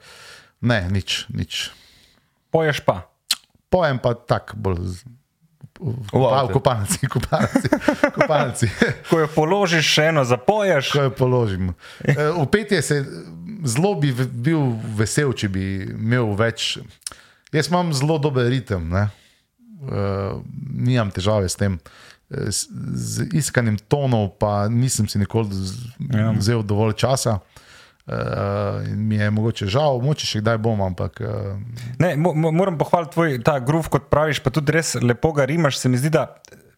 ne, 0.61 0.89
nič, 0.89 1.27
nič. 1.29 1.71
Poješ 2.49 2.81
pa. 2.81 3.09
Pojem 3.69 3.99
pa 3.99 4.15
tako 4.15 4.57
bolj. 4.59 4.81
z- 4.87 5.05
V, 5.83 6.21
kopalnici, 6.53 7.09
kopalnici, 7.09 7.67
kopalnici. 8.15 8.67
Ko 9.11 9.19
jo 9.19 9.27
položiš, 9.27 9.83
še 9.83 10.05
eno 10.09 10.23
zapoješ. 10.23 10.93
Ko 10.93 11.03
jo 11.03 11.11
položim. 11.11 11.73
Eh, 12.05 12.15
V 12.31 12.47
petje 12.47 12.79
se 12.79 12.97
zelo 13.65 13.95
bi 13.95 14.13
bil 14.15 14.61
vesel, 14.95 15.33
če 15.33 15.49
bi 15.49 15.65
imel 15.89 16.37
več. 16.37 16.77
Jaz 17.51 17.67
imam 17.67 17.91
zelo 17.91 18.19
dober 18.19 18.47
ritem, 18.47 18.85
ne? 18.87 19.09
uh, 19.83 20.39
nimam 20.71 21.11
težave 21.11 21.49
s 21.49 21.59
tem. 21.59 21.75
Eh, 21.75 22.12
S, 22.49 22.65
z 22.95 23.29
iskanjem 23.33 23.77
tonov, 23.85 24.39
pa 24.39 24.67
nisem 24.67 25.05
si 25.07 25.19
nikoli 25.19 25.49
z- 25.51 25.93
Ja. 26.11 26.31
vzel 26.33 26.63
dovolj 26.63 26.95
časa. 26.95 27.39
Uh, 28.05 28.15
in 28.85 28.99
mi 28.99 29.15
je 29.15 29.31
mogoče 29.31 29.67
žal, 29.69 30.01
moče 30.01 30.27
še 30.27 30.41
kdaj 30.41 30.57
bom, 30.59 30.81
ampak 30.83 31.21
uh, 31.21 31.55
Ne, 31.99 32.17
mo, 32.17 32.33
mo, 32.35 32.51
moram 32.51 32.75
pohvaliti 32.75 33.13
tvoj 33.13 33.37
ta 33.41 33.61
groove, 33.61 33.87
kot 33.89 34.09
praviš, 34.11 34.41
pa 34.41 34.51
tudi 34.51 34.73
res 34.73 34.97
lepo 34.97 35.31
ga 35.31 35.45
rimaš. 35.45 35.77
Se 35.77 35.87
mi 35.87 35.97
zdi, 35.97 36.11
da 36.11 36.25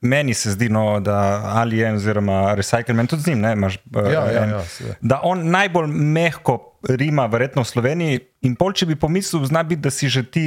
meni 0.03 0.35
se 0.35 0.53
zdi, 0.53 0.69
no, 0.69 1.01
da 1.01 1.17
Alien 1.55 1.97
oziroma 1.97 2.53
Recycleman, 2.53 3.07
tudi 3.07 3.23
z 3.23 3.29
njim, 3.29 3.41
ne, 3.41 3.53
imaš, 3.55 3.79
eh, 3.95 4.13
Ja, 4.13 4.27
ja, 4.27 4.43
en- 4.43 4.51
ja, 4.51 4.61
da 5.01 5.21
on 5.23 5.49
najbolj 5.49 5.89
mehko 5.89 6.59
rima, 6.85 7.25
verjetno 7.27 7.63
v 7.63 7.69
Sloveniji. 7.69 8.21
In 8.43 8.53
pol, 8.55 8.75
če 8.75 8.87
bi 8.87 8.95
pomislil, 8.97 9.47
zna 9.47 9.63
biti, 9.65 9.81
da 9.81 9.91
si 9.91 10.11
že 10.11 10.23
ti 10.25 10.45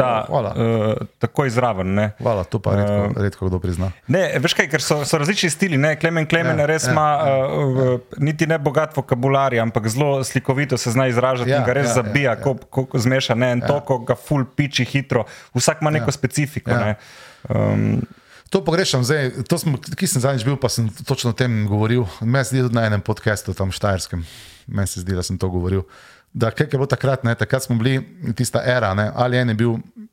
ta, 0.00 0.10
Hvala. 0.28 0.50
uh, 0.56 1.08
takoj 1.22 1.52
zraven. 1.52 1.94
Ne. 1.94 2.06
hvala, 2.18 2.44
to 2.48 2.60
pa 2.62 2.74
redko, 2.78 2.98
uh, 3.06 3.22
redko 3.26 3.50
kdo 3.50 3.60
prizna. 3.62 3.90
Ne, 4.10 4.22
veš 4.42 4.56
kaj, 4.58 4.68
ker 4.72 4.84
so, 4.84 5.00
so 5.08 5.20
različni 5.20 5.50
stili. 5.52 5.78
Ne? 5.80 5.94
Klemen 6.00 6.28
Klemen 6.30 6.58
Ja, 6.58 6.64
ja, 6.64 6.70
res 6.72 6.88
ja, 6.88 6.94
ima 6.94 7.08
ja, 7.16 7.34
uh, 7.46 8.14
niti 8.18 8.48
ne 8.50 8.58
bogat 8.58 8.96
vokabular, 8.96 9.54
ampak 9.62 9.88
zelo 9.92 10.24
slikovito 10.24 10.78
se 10.80 10.94
zna 10.94 11.10
izražati 11.12 11.50
Ja, 11.50 11.58
ja, 11.58 11.60
in 11.60 11.68
ga 11.68 11.76
res 11.76 11.90
ja, 11.90 11.90
ja, 11.90 12.02
zabija, 12.02 12.30
ja, 12.32 12.38
ja, 12.38 12.42
ko, 12.42 12.86
ko 12.86 12.98
zmeša 12.98 13.36
ne, 13.38 13.52
en 13.58 13.64
ja. 13.64 13.68
to, 13.68 13.80
ko 13.86 13.98
ga 14.08 14.16
full 14.18 14.48
piči 14.56 14.84
hitro. 14.88 15.26
Vsak 15.54 15.84
ima 15.84 15.90
neko 15.90 16.08
ja. 16.08 16.18
specifiko. 16.18 16.70
Ja. 16.70 16.94
Ja. 16.94 16.96
Um, 17.48 18.00
To 18.50 18.64
pogrešam 18.66 19.04
zdaj, 19.06 19.46
to 19.46 19.54
sem, 19.62 19.76
ki 19.94 20.06
sem 20.10 20.22
zadnjič 20.22 20.42
bil, 20.42 20.56
pa 20.58 20.66
sem 20.66 20.88
točno 21.06 21.30
o 21.30 21.36
tem 21.38 21.68
govoril. 21.70 22.02
Meni 22.18 22.42
se 22.42 22.56
zdi 22.56 22.64
tudi 22.66 22.74
na 22.74 22.82
enem 22.88 23.02
podkastu, 23.06 23.54
tam 23.54 23.70
štajerskem, 23.70 24.24
meni 24.66 24.90
se 24.90 25.04
zdi, 25.04 25.14
da 25.14 25.22
sem 25.22 25.38
to 25.38 25.46
govoril. 25.52 25.84
Da, 26.32 26.50
kaj 26.50 26.64
je 26.64 26.78
bilo 26.78 26.86
takrat, 26.86 27.24
ne, 27.24 27.34
takrat 27.34 27.62
smo 27.62 27.74
bili 27.76 27.98
tista 28.36 28.62
era, 28.66 28.94
ne, 28.94 29.10
ali 29.14 29.36
en 29.36 29.48
je 29.48 29.54
bil, 29.54 29.72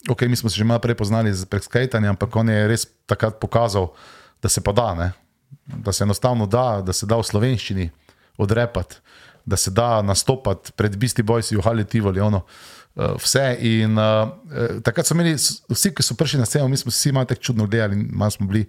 ok, 0.09 0.21
mi 0.21 0.35
smo 0.35 0.49
se 0.49 0.57
že 0.57 0.63
malo 0.63 0.81
prej 0.81 0.95
poznali 0.97 1.33
z 1.33 1.45
preskajtanjem, 1.45 2.09
ampak 2.09 2.35
on 2.35 2.49
je 2.49 2.67
res 2.67 2.87
takrat 3.05 3.37
pokazal, 3.39 3.91
da 4.41 4.49
se 4.49 4.61
pa 4.61 4.71
da, 4.71 4.93
ne, 4.95 5.11
da 5.65 5.93
se 5.93 6.03
enostavno 6.03 6.47
da, 6.47 6.81
da 6.85 6.93
se 6.93 7.05
da 7.05 7.17
v 7.17 7.23
slovenščini 7.23 7.89
odrepati, 8.37 8.95
da 9.45 9.57
se 9.57 9.71
da 9.71 10.01
nastopati 10.01 10.71
pred 10.75 10.97
Bisti 10.97 11.23
Bojsi 11.23 11.55
v 11.55 11.61
Hali 11.61 11.85
Tivoli, 11.85 12.19
ono, 12.19 12.41
uh, 12.95 13.13
vse. 13.21 13.55
In 13.61 13.97
uh, 13.97 14.29
eh, 14.51 14.81
takrat 14.83 15.07
so 15.07 15.15
imeli, 15.15 15.37
vsi, 15.69 15.93
ki 15.93 16.03
so 16.03 16.17
prišli 16.17 16.41
na 16.41 16.45
sceno, 16.45 16.67
mi 16.67 16.77
smo 16.77 16.91
vsi 16.91 17.11
malo 17.11 17.25
tako 17.25 17.41
čudno 17.41 17.67
gledali 17.67 17.95
malo 17.95 18.31
smo 18.31 18.47
bili. 18.47 18.65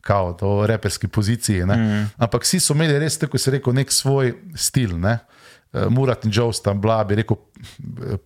Kao, 0.00 0.32
to 0.32 0.62
v 0.62 0.66
reperski 0.66 1.08
poziciji. 1.08 1.64
Mm. 1.64 2.06
Ampak 2.16 2.42
vsi 2.42 2.60
so 2.60 2.72
imeli 2.72 2.98
res, 2.98 3.18
tako 3.20 3.38
se 3.38 3.50
reče, 3.50 3.72
nek 3.76 3.92
svoj 3.92 4.32
stil. 4.56 4.96
Ne? 4.96 5.12
Uh, 5.12 5.39
Murat 5.72 6.24
in 6.24 6.30
Joe 6.34 6.52
sta 6.52 6.74
bila, 6.74 7.04
bi 7.04 7.14
rekel, 7.14 7.36
eh, 8.02 8.16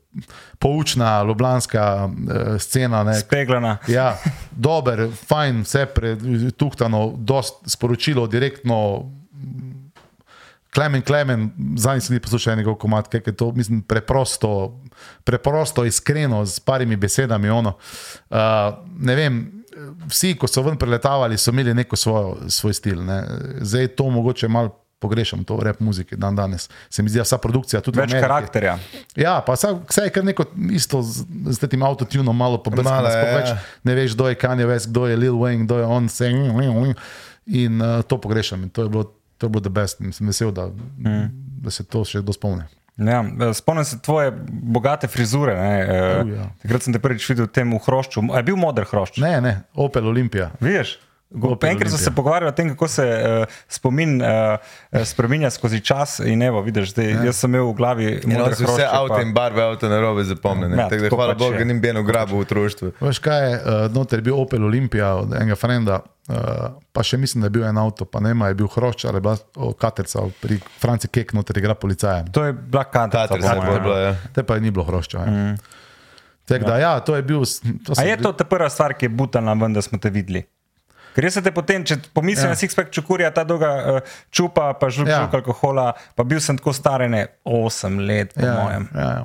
poučna, 0.59 1.23
ljubljanska 1.23 2.09
uh, 2.09 2.59
scena. 2.59 3.05
Ne? 3.05 3.19
speglana. 3.21 3.77
Ja, 3.89 4.17
dober, 4.51 5.09
fajn, 5.29 5.61
vse 5.63 5.87
pretuhtano, 5.87 7.13
dost 7.17 7.55
sporočilo, 7.67 8.27
direktno. 8.27 9.11
Klemen, 10.75 11.03
klemen, 11.03 11.51
zadnji 11.77 12.01
sem 12.01 12.21
poslušal 12.21 12.57
njegov 12.57 12.75
komat, 12.83 13.09
kaj 13.09 13.21
je 13.27 13.37
to, 13.37 13.53
mislim, 13.53 13.83
preprosto, 13.83 14.81
preprosto, 15.25 15.85
iskreno, 15.85 16.45
z 16.45 16.61
parimi 16.61 16.97
besedami. 16.97 17.51
Ono. 17.51 17.77
Uh, 18.31 18.39
ne 18.99 19.15
vem, 19.15 19.65
vsi, 20.09 20.33
ko 20.35 20.49
so 20.49 20.63
ven 20.63 20.81
preletavali, 20.81 21.39
so 21.39 21.53
imeli 21.53 21.75
neko 21.75 21.97
svojo, 21.97 22.49
svoj 22.49 22.75
stil. 22.75 23.05
Ne. 23.05 23.23
Zdaj 23.61 23.89
to 23.89 24.11
mogoče 24.11 24.49
malo 24.49 24.84
pogrešam, 25.05 25.45
to 25.45 25.61
rep 25.61 25.83
muzike 25.85 26.17
dan 26.21 26.37
danes. 26.39 26.71
Se 26.89 27.05
mi 27.05 27.13
zdi, 27.13 27.21
da 27.21 27.29
vsa 27.29 27.39
produkcija 27.43 27.83
tudi 27.85 28.01
v 28.01 28.07
Več 28.07 28.17
karakterja. 28.17 28.79
Ja, 29.21 29.37
pa 29.45 29.59
vse, 29.59 29.75
je 30.07 30.15
kar 30.15 30.25
neko 30.25 30.49
isto 30.73 31.03
z, 31.05 31.27
z 31.53 31.69
tem 31.69 31.85
avtotunom, 31.85 32.33
malo 32.37 32.61
pobrskano. 32.65 33.13
Ja. 33.13 33.27
več 33.37 33.53
Ne 33.85 33.97
veš, 33.99 34.17
kdo 34.17 34.33
je 34.33 34.39
Kanye 34.41 34.69
West, 34.71 34.91
kdo 34.93 35.07
je 35.11 35.21
Lil 35.21 35.37
Wayne, 35.41 35.69
kdo 35.69 35.83
je 35.83 35.91
on. 35.99 36.09
Se, 36.09 36.31
in 37.47 37.83
uh, 37.83 38.01
to 38.03 38.19
pogrešam. 38.21 38.63
In 38.63 38.71
to 38.71 38.83
je 38.83 38.89
bilo, 38.89 39.05
to 39.39 39.47
je 39.47 39.51
bilo 39.51 39.61
the 39.61 39.71
best. 39.71 40.01
In 40.01 40.13
sem 40.13 40.27
vesel, 40.27 40.53
da, 40.53 40.67
mm. 40.99 41.29
da 41.65 41.75
se 41.75 41.85
to 41.85 42.05
še 42.09 42.25
kdo 42.25 42.33
spomni. 42.37 42.65
Ja, 42.97 43.25
spomnim 43.55 43.85
se 43.85 43.99
tvoje 44.03 44.31
bogate 44.49 45.09
frizure. 45.11 45.55
Ne, 45.59 45.75
Uh, 45.85 46.31
ja. 46.31 46.45
Takrat 46.63 46.87
sem 46.87 46.95
te 46.95 47.01
prvič 47.03 47.27
videl 47.29 47.49
v 47.49 47.53
tem 47.53 47.73
v 47.75 47.81
hrošču. 47.83 48.23
A 48.31 48.41
je 48.41 48.47
bil 48.47 48.57
moder 48.57 48.87
hrošč? 48.87 49.19
Ne, 49.23 49.41
ne, 49.43 49.55
Opel 49.75 50.07
Olimpija. 50.09 50.53
Vidiš? 50.63 50.99
Enkrat 51.63 51.89
smo 51.89 51.99
se 51.99 52.11
pogovarjali 52.11 52.49
o 52.49 52.55
tem, 52.55 52.69
kako 52.69 52.89
se 52.89 53.05
uh, 53.05 53.55
spomin 53.69 54.23
uh, 54.23 54.29
spremenja 55.05 55.51
skozi 55.51 55.81
čas. 55.81 56.19
In 56.25 56.43
evo, 56.43 56.63
vidiš, 56.63 56.91
zdaj, 56.91 57.11
ja. 57.11 57.25
jaz 57.25 57.37
sem 57.37 57.55
imel 57.55 57.69
v 57.73 57.75
glavi 57.75 58.09
so 58.23 58.29
vse 58.29 58.65
hrošče, 58.65 58.89
avto 58.91 59.15
pa- 59.15 59.23
in 59.23 59.35
barve 59.35 59.63
avto 59.63 59.89
na 59.89 60.01
robe 60.01 60.25
zapomnjene. 60.25 60.77
Ja, 60.77 60.89
Tako 60.89 61.03
da 61.03 61.11
hvala 61.17 61.35
pač 61.35 61.39
Bogu, 61.39 61.59
da 61.59 61.65
nim 61.65 61.81
beno 61.81 62.03
grabo 62.03 62.41
v 62.41 62.49
društvu. 62.49 62.93
Veš 63.01 63.19
kaj, 63.19 63.51
je, 63.51 63.59
uh, 63.59 63.85
noter 63.95 64.19
je 64.19 64.29
bil 64.31 64.41
Opel 64.41 64.65
Olimpija 64.65 65.15
od 65.15 65.35
enega 65.35 65.59
frenda, 65.59 66.01
uh, 66.29 66.37
pa 66.93 67.03
še 67.03 67.19
mislim, 67.19 67.43
da 67.43 67.51
je 67.51 67.57
bil 67.59 67.67
en 67.67 67.79
avto, 67.79 68.07
pa 68.07 68.23
ne 68.23 68.35
vem, 68.35 68.43
a 68.43 68.53
je 68.53 68.59
bil 68.63 68.71
hrošč 68.71 69.07
ali 69.11 69.21
bila 69.21 69.37
o, 69.57 69.73
katerca 69.73 70.27
pri 70.41 70.61
Franci 70.81 71.11
Kek, 71.11 71.35
noter 71.35 71.59
igra 71.59 71.75
policajem. 71.75 72.31
To 72.33 72.47
je 72.47 72.53
bila 72.53 72.85
po 72.85 73.39
se 73.39 73.43
mojem, 73.43 73.63
je 73.67 73.75
ja. 73.75 73.81
bilo, 73.81 73.99
ja. 73.99 74.17
Te 74.35 74.43
pa 74.43 74.55
je 74.55 74.61
ni 74.61 74.71
bilo 74.71 74.85
hrošča. 74.85 75.27
Mm. 75.27 75.57
Tako 76.45 76.65
da, 76.65 76.79
ja, 76.79 77.01
to 77.01 77.17
je 77.17 77.23
bil. 77.23 77.43
To 77.87 78.03
je 78.03 78.17
to 78.21 78.33
ta 78.33 78.45
prva 78.45 78.69
stvar, 78.71 78.95
ki 78.95 79.09
je 79.09 79.09
butala 79.09 79.55
ven, 79.57 79.73
da 79.73 79.83
smo 79.83 79.99
te 79.99 80.11
videli? 80.13 80.45
Ker 81.15 81.25
jaz 81.25 81.35
se 81.35 81.43
te 81.43 81.53
potem, 81.53 81.85
če 81.85 82.01
pomislim 82.13 82.47
Ja. 82.47 82.53
na 82.53 82.59
Sixpack 82.59 82.91
čukurja, 82.91 83.31
ta 83.31 83.45
dolga 83.45 83.71
uh, 83.71 84.01
čupa, 84.31 84.73
pa 84.75 84.91
žlug, 84.91 85.09
Ja. 85.09 85.21
žlug 85.21 85.35
alkohola, 85.35 85.87
pa 86.15 86.25
bil 86.25 86.41
sem 86.41 86.59
tako 86.59 86.73
star, 86.73 87.07
ne 87.07 87.27
8 87.45 88.01
let, 88.01 88.35
po 88.35 88.43
ja. 88.43 88.55
Mojem. 88.57 88.89
ja, 88.93 89.01
ja. 89.13 89.25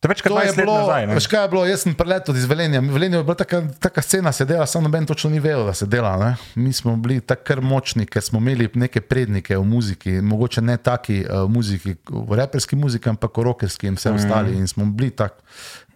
To 0.00 0.08
To 0.08 0.12
je 0.12 0.30
20 0.30 0.46
let 0.46 0.56
bilo, 0.56 0.78
nazaj. 0.78 1.06
veš 1.08 1.26
kaj 1.26 1.42
je 1.42 1.48
bilo, 1.48 1.62
jaz 1.66 1.80
sem 1.82 1.94
preletel 1.94 2.36
iz 2.36 2.44
Velenja. 2.44 2.78
V 2.80 2.92
Velenju 2.92 3.16
je 3.16 3.24
bila 3.24 3.34
taka, 3.34 3.62
taka 3.80 4.02
scena, 4.02 4.32
se 4.32 4.44
dela, 4.44 4.66
samo 4.66 4.84
noben 4.84 5.06
točno 5.06 5.30
ni 5.30 5.40
vedel, 5.40 5.64
da 5.66 5.74
se 5.74 5.86
dela. 5.86 6.16
Ne? 6.16 6.30
Mi 6.54 6.72
smo 6.72 6.96
bili 6.96 7.20
tako 7.20 7.60
močni, 7.60 8.06
ker 8.06 8.22
smo 8.22 8.38
imeli 8.38 8.68
neke 8.74 9.00
prednike 9.00 9.56
v 9.56 9.64
muziki, 9.64 10.20
mogoče 10.20 10.62
ne 10.62 10.76
taki 10.76 11.24
uh, 11.24 11.50
muziki, 11.50 11.96
v 12.08 12.34
reperski 12.34 12.76
muziki, 12.76 13.08
ampak 13.08 13.36
v 13.36 13.42
rockerski 13.42 13.86
in 13.86 13.94
vse 13.94 14.12
mm. 14.12 14.14
ostali. 14.16 14.54
In 14.54 14.68
smo 14.68 14.84
bili 14.86 15.10
tako, 15.10 15.42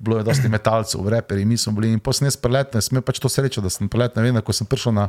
bilo 0.00 0.16
je 0.18 0.24
dosti 0.24 0.48
metalcev 0.48 1.08
reperi, 1.08 1.44
mi 1.44 1.56
smo 1.56 1.72
bili 1.76 1.92
in 1.92 2.00
posebej 2.00 2.32
spreletne, 2.32 2.80
sem 2.80 2.96
imel 2.96 3.04
pač 3.04 3.20
to 3.20 3.28
srečo, 3.28 3.60
da 3.60 3.70
sem 3.70 3.88
preletne. 3.88 4.24
Vem, 4.24 4.38
ko 4.44 4.54
sem 4.56 4.66
prišel 4.66 4.94
na, 4.96 5.06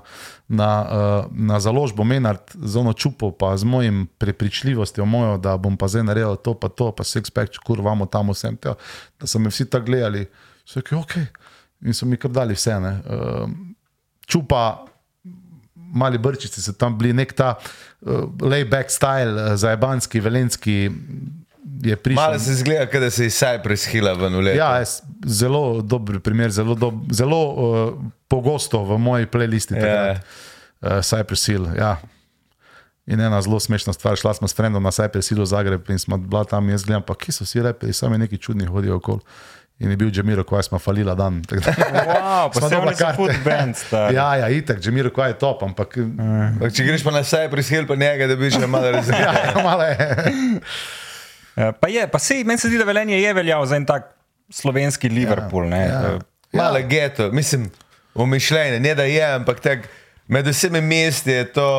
na, 0.51 0.69
uh, 0.83 1.31
na 1.31 1.59
založbo 1.63 2.03
Menard 2.03 2.51
z 2.53 2.75
ono 2.77 2.93
čupo, 2.93 3.31
pa 3.31 3.53
z 3.57 3.63
mojim 3.63 4.03
prepričljivostjo 4.19 5.07
mojo, 5.07 5.37
da 5.39 5.55
bom 5.57 5.77
pa 5.79 5.87
zdaj 5.87 6.03
naredil 6.11 6.35
to, 6.43 6.53
pa 6.59 6.67
to, 6.69 6.91
pa 6.91 7.07
se 7.07 7.23
ekspekt, 7.23 7.61
kurvamo 7.63 8.05
tam 8.11 8.35
vsem, 8.35 8.59
tja, 8.59 8.75
da 9.19 9.27
so 9.27 9.39
me 9.39 9.49
vsi 9.49 9.69
tako 9.71 9.87
gledali. 9.93 10.25
So 10.65 10.83
rekli, 10.83 10.97
ok. 10.99 11.17
In 11.87 11.95
so 11.95 12.05
mi 12.05 12.19
kar 12.19 12.31
dali 12.31 12.57
vse. 12.57 12.75
Ne. 12.83 12.93
Uh, 13.07 13.47
čupa, 14.27 14.85
mali 15.75 16.19
brčici 16.19 16.61
so 16.61 16.75
tam 16.75 16.99
bili, 16.99 17.15
nek 17.15 17.31
ta 17.33 17.55
uh, 17.55 18.27
layback 18.43 18.91
style, 18.91 19.31
uh, 19.39 19.55
zajebanski, 19.55 20.19
velenski. 20.19 20.77
Je 21.83 21.95
prišel. 21.95 22.21
Malo 22.23 22.39
se 22.39 22.55
zgleda, 22.55 22.85
kot 22.89 23.01
da 23.01 23.09
se 23.13 23.25
iz 23.25 23.35
Cypress 23.37 23.85
Hilla 23.91 24.13
ven 24.17 24.35
uleti. 24.35 24.57
Ja, 24.57 24.77
jaz, 24.81 25.01
zelo 25.25 25.81
dober 25.81 26.19
primer, 26.19 26.49
zelo, 26.51 26.75
dob, 26.75 27.03
zelo 27.13 27.41
uh, 27.53 27.93
pogosto 28.27 28.81
v 28.85 28.97
moji 28.97 29.25
playlisti. 29.29 29.75
Ja. 29.77 29.81
takrat, 29.81 30.25
Uh, 30.81 30.97
Cypress 31.05 31.45
Hill. 31.45 31.67
Ja. 31.77 31.99
In 33.05 33.19
ena 33.21 33.37
zelo 33.41 33.59
smešna 33.59 33.93
stvar, 33.93 34.15
šla 34.17 34.33
smo 34.33 34.47
s 34.49 34.55
frendom 34.57 34.81
na 34.83 34.89
Cypress 34.89 35.29
Hill 35.29 35.43
v 35.43 35.45
Zagreb 35.45 35.89
in 35.93 35.99
smo 36.01 36.17
bila 36.17 36.41
tam, 36.43 36.69
jaz 36.69 36.81
gledam, 36.85 37.03
pa 37.05 37.13
kje 37.13 37.35
so 37.35 37.45
vsi 37.45 37.61
reperi, 37.61 37.93
sami 37.93 38.17
neki 38.17 38.37
čudni 38.41 38.65
hodijo 38.65 38.95
okoli. 38.97 39.21
In 39.79 39.89
je 39.93 39.97
bil 39.97 40.09
Džemiro, 40.09 40.43
ko 40.43 40.57
smo 40.61 40.79
falila 40.79 41.13
dan. 41.15 41.41
Wow, 41.45 42.49
pa 42.53 42.61
se 42.61 42.69
so 42.69 42.81
karte. 42.97 43.13
food 43.17 43.37
band, 43.45 43.77
star. 43.77 44.13
Ja, 44.13 44.35
ja, 44.41 44.49
itek, 44.49 44.81
Džemiro, 44.81 45.09
ko 45.13 45.25
je 45.25 45.37
top, 45.37 45.61
ampak 45.63 45.97
Ampak 45.97 46.73
Če 46.73 46.83
greš 46.89 47.05
pa 47.05 47.11
na 47.13 47.21
Cypress 47.21 47.69
Hill, 47.69 47.85
pa 47.85 47.95
njega, 47.95 48.25
da 48.27 48.35
bi 48.35 48.49
še 48.49 48.65
malo 48.65 48.91
razumel. 48.97 49.21
ja, 49.21 49.61
malo 49.61 49.85
je. 49.85 49.97
Eh, 51.61 51.71
Pa 51.79 51.87
je, 51.87 52.07
pa 52.07 52.19
sej, 52.19 52.43
meni 52.43 52.57
se 52.57 52.67
zdi, 52.67 52.77
da 52.77 52.87
Velenje 52.89 53.21
je 53.21 53.33
veljal 53.33 53.65
za 53.65 53.75
en 53.75 53.85
tak 53.85 54.11
slovenski 54.49 55.09
Liverpool. 55.09 55.69
Ja, 55.69 55.77
ja. 55.77 56.01
ja. 56.01 56.19
Malo 56.53 56.79
geto, 56.87 57.31
mislim, 57.31 57.69
umišljene, 58.15 58.79
ne 58.79 58.95
da 58.95 59.03
je, 59.03 59.33
ampak 59.35 59.59
tak, 59.59 59.87
med 60.27 60.47
vsemi 60.47 60.81
mesti 60.81 61.31
je 61.31 61.45
to 61.53 61.69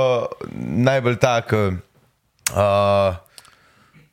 najbolj 0.57 1.17
tako 1.17 1.67
uh, 1.67 3.17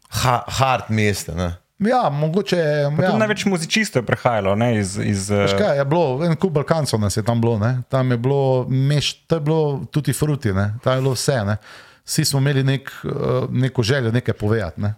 ha, 0.09 0.43
hard 0.47 0.89
mesto. 0.89 1.35
Ne? 1.35 1.53
Ja, 1.79 2.09
mogoče 2.09 2.57
je. 2.57 2.79
Ja. 2.81 2.91
Ja, 3.03 3.17
Največ 3.17 3.45
muzičistov 3.45 4.01
je 4.01 4.05
prihajalo 4.05 4.55
ne, 4.55 4.73
iz. 4.79 4.97
iz 4.97 5.29
Veš 5.29 5.53
eh, 5.53 5.57
kaj, 5.57 5.77
je 5.77 5.85
bilo, 5.85 6.25
en 6.25 6.35
kup 6.35 6.51
Balkancov 6.53 6.99
nas 6.99 7.17
je 7.17 7.23
tam 7.23 7.41
bilo, 7.41 7.59
ne? 7.59 7.81
tam 7.89 8.11
je 8.11 8.17
bilo, 8.17 8.65
meš, 8.69 9.13
to 9.27 9.39
je 9.39 9.41
bilo 9.41 9.85
tudi 9.91 10.13
fruti, 10.13 10.53
ne? 10.53 10.73
tam 10.83 10.97
je 10.97 11.01
bilo 11.01 11.13
vse. 11.15 11.37
Ne? 11.45 11.55
Vsi 12.05 12.25
smo 12.25 12.39
imeli 12.39 12.63
nek, 12.63 12.91
eh, 13.05 13.09
neko 13.49 13.83
željo 13.83 14.11
nekaj 14.11 14.33
povedati, 14.33 14.81
ne? 14.81 14.93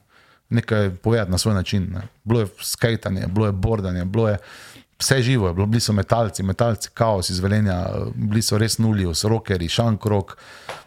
Nekaj 0.51 0.89
povedati 0.91 1.31
na 1.31 1.37
svoj 1.37 1.53
način. 1.53 1.87
Ne? 1.93 2.01
Bilo 2.23 2.39
je 2.39 2.47
skajtanje, 2.61 3.27
bilo 3.27 3.45
je 3.45 3.51
bordanje, 3.51 4.05
bilo 4.05 4.29
je 4.29 4.37
vse 4.99 5.21
živo, 5.21 5.47
je 5.47 5.53
bilo, 5.53 5.65
bili 5.65 5.81
so 5.81 5.93
metalci, 5.93 6.43
metalci, 6.43 6.89
kaos 6.93 7.29
iz 7.29 7.39
Velenja, 7.39 7.85
bili 8.15 8.41
so 8.41 8.57
res 8.57 8.77
nulji, 8.77 9.07
rokeri, 9.23 9.67
šankrok, 9.67 10.37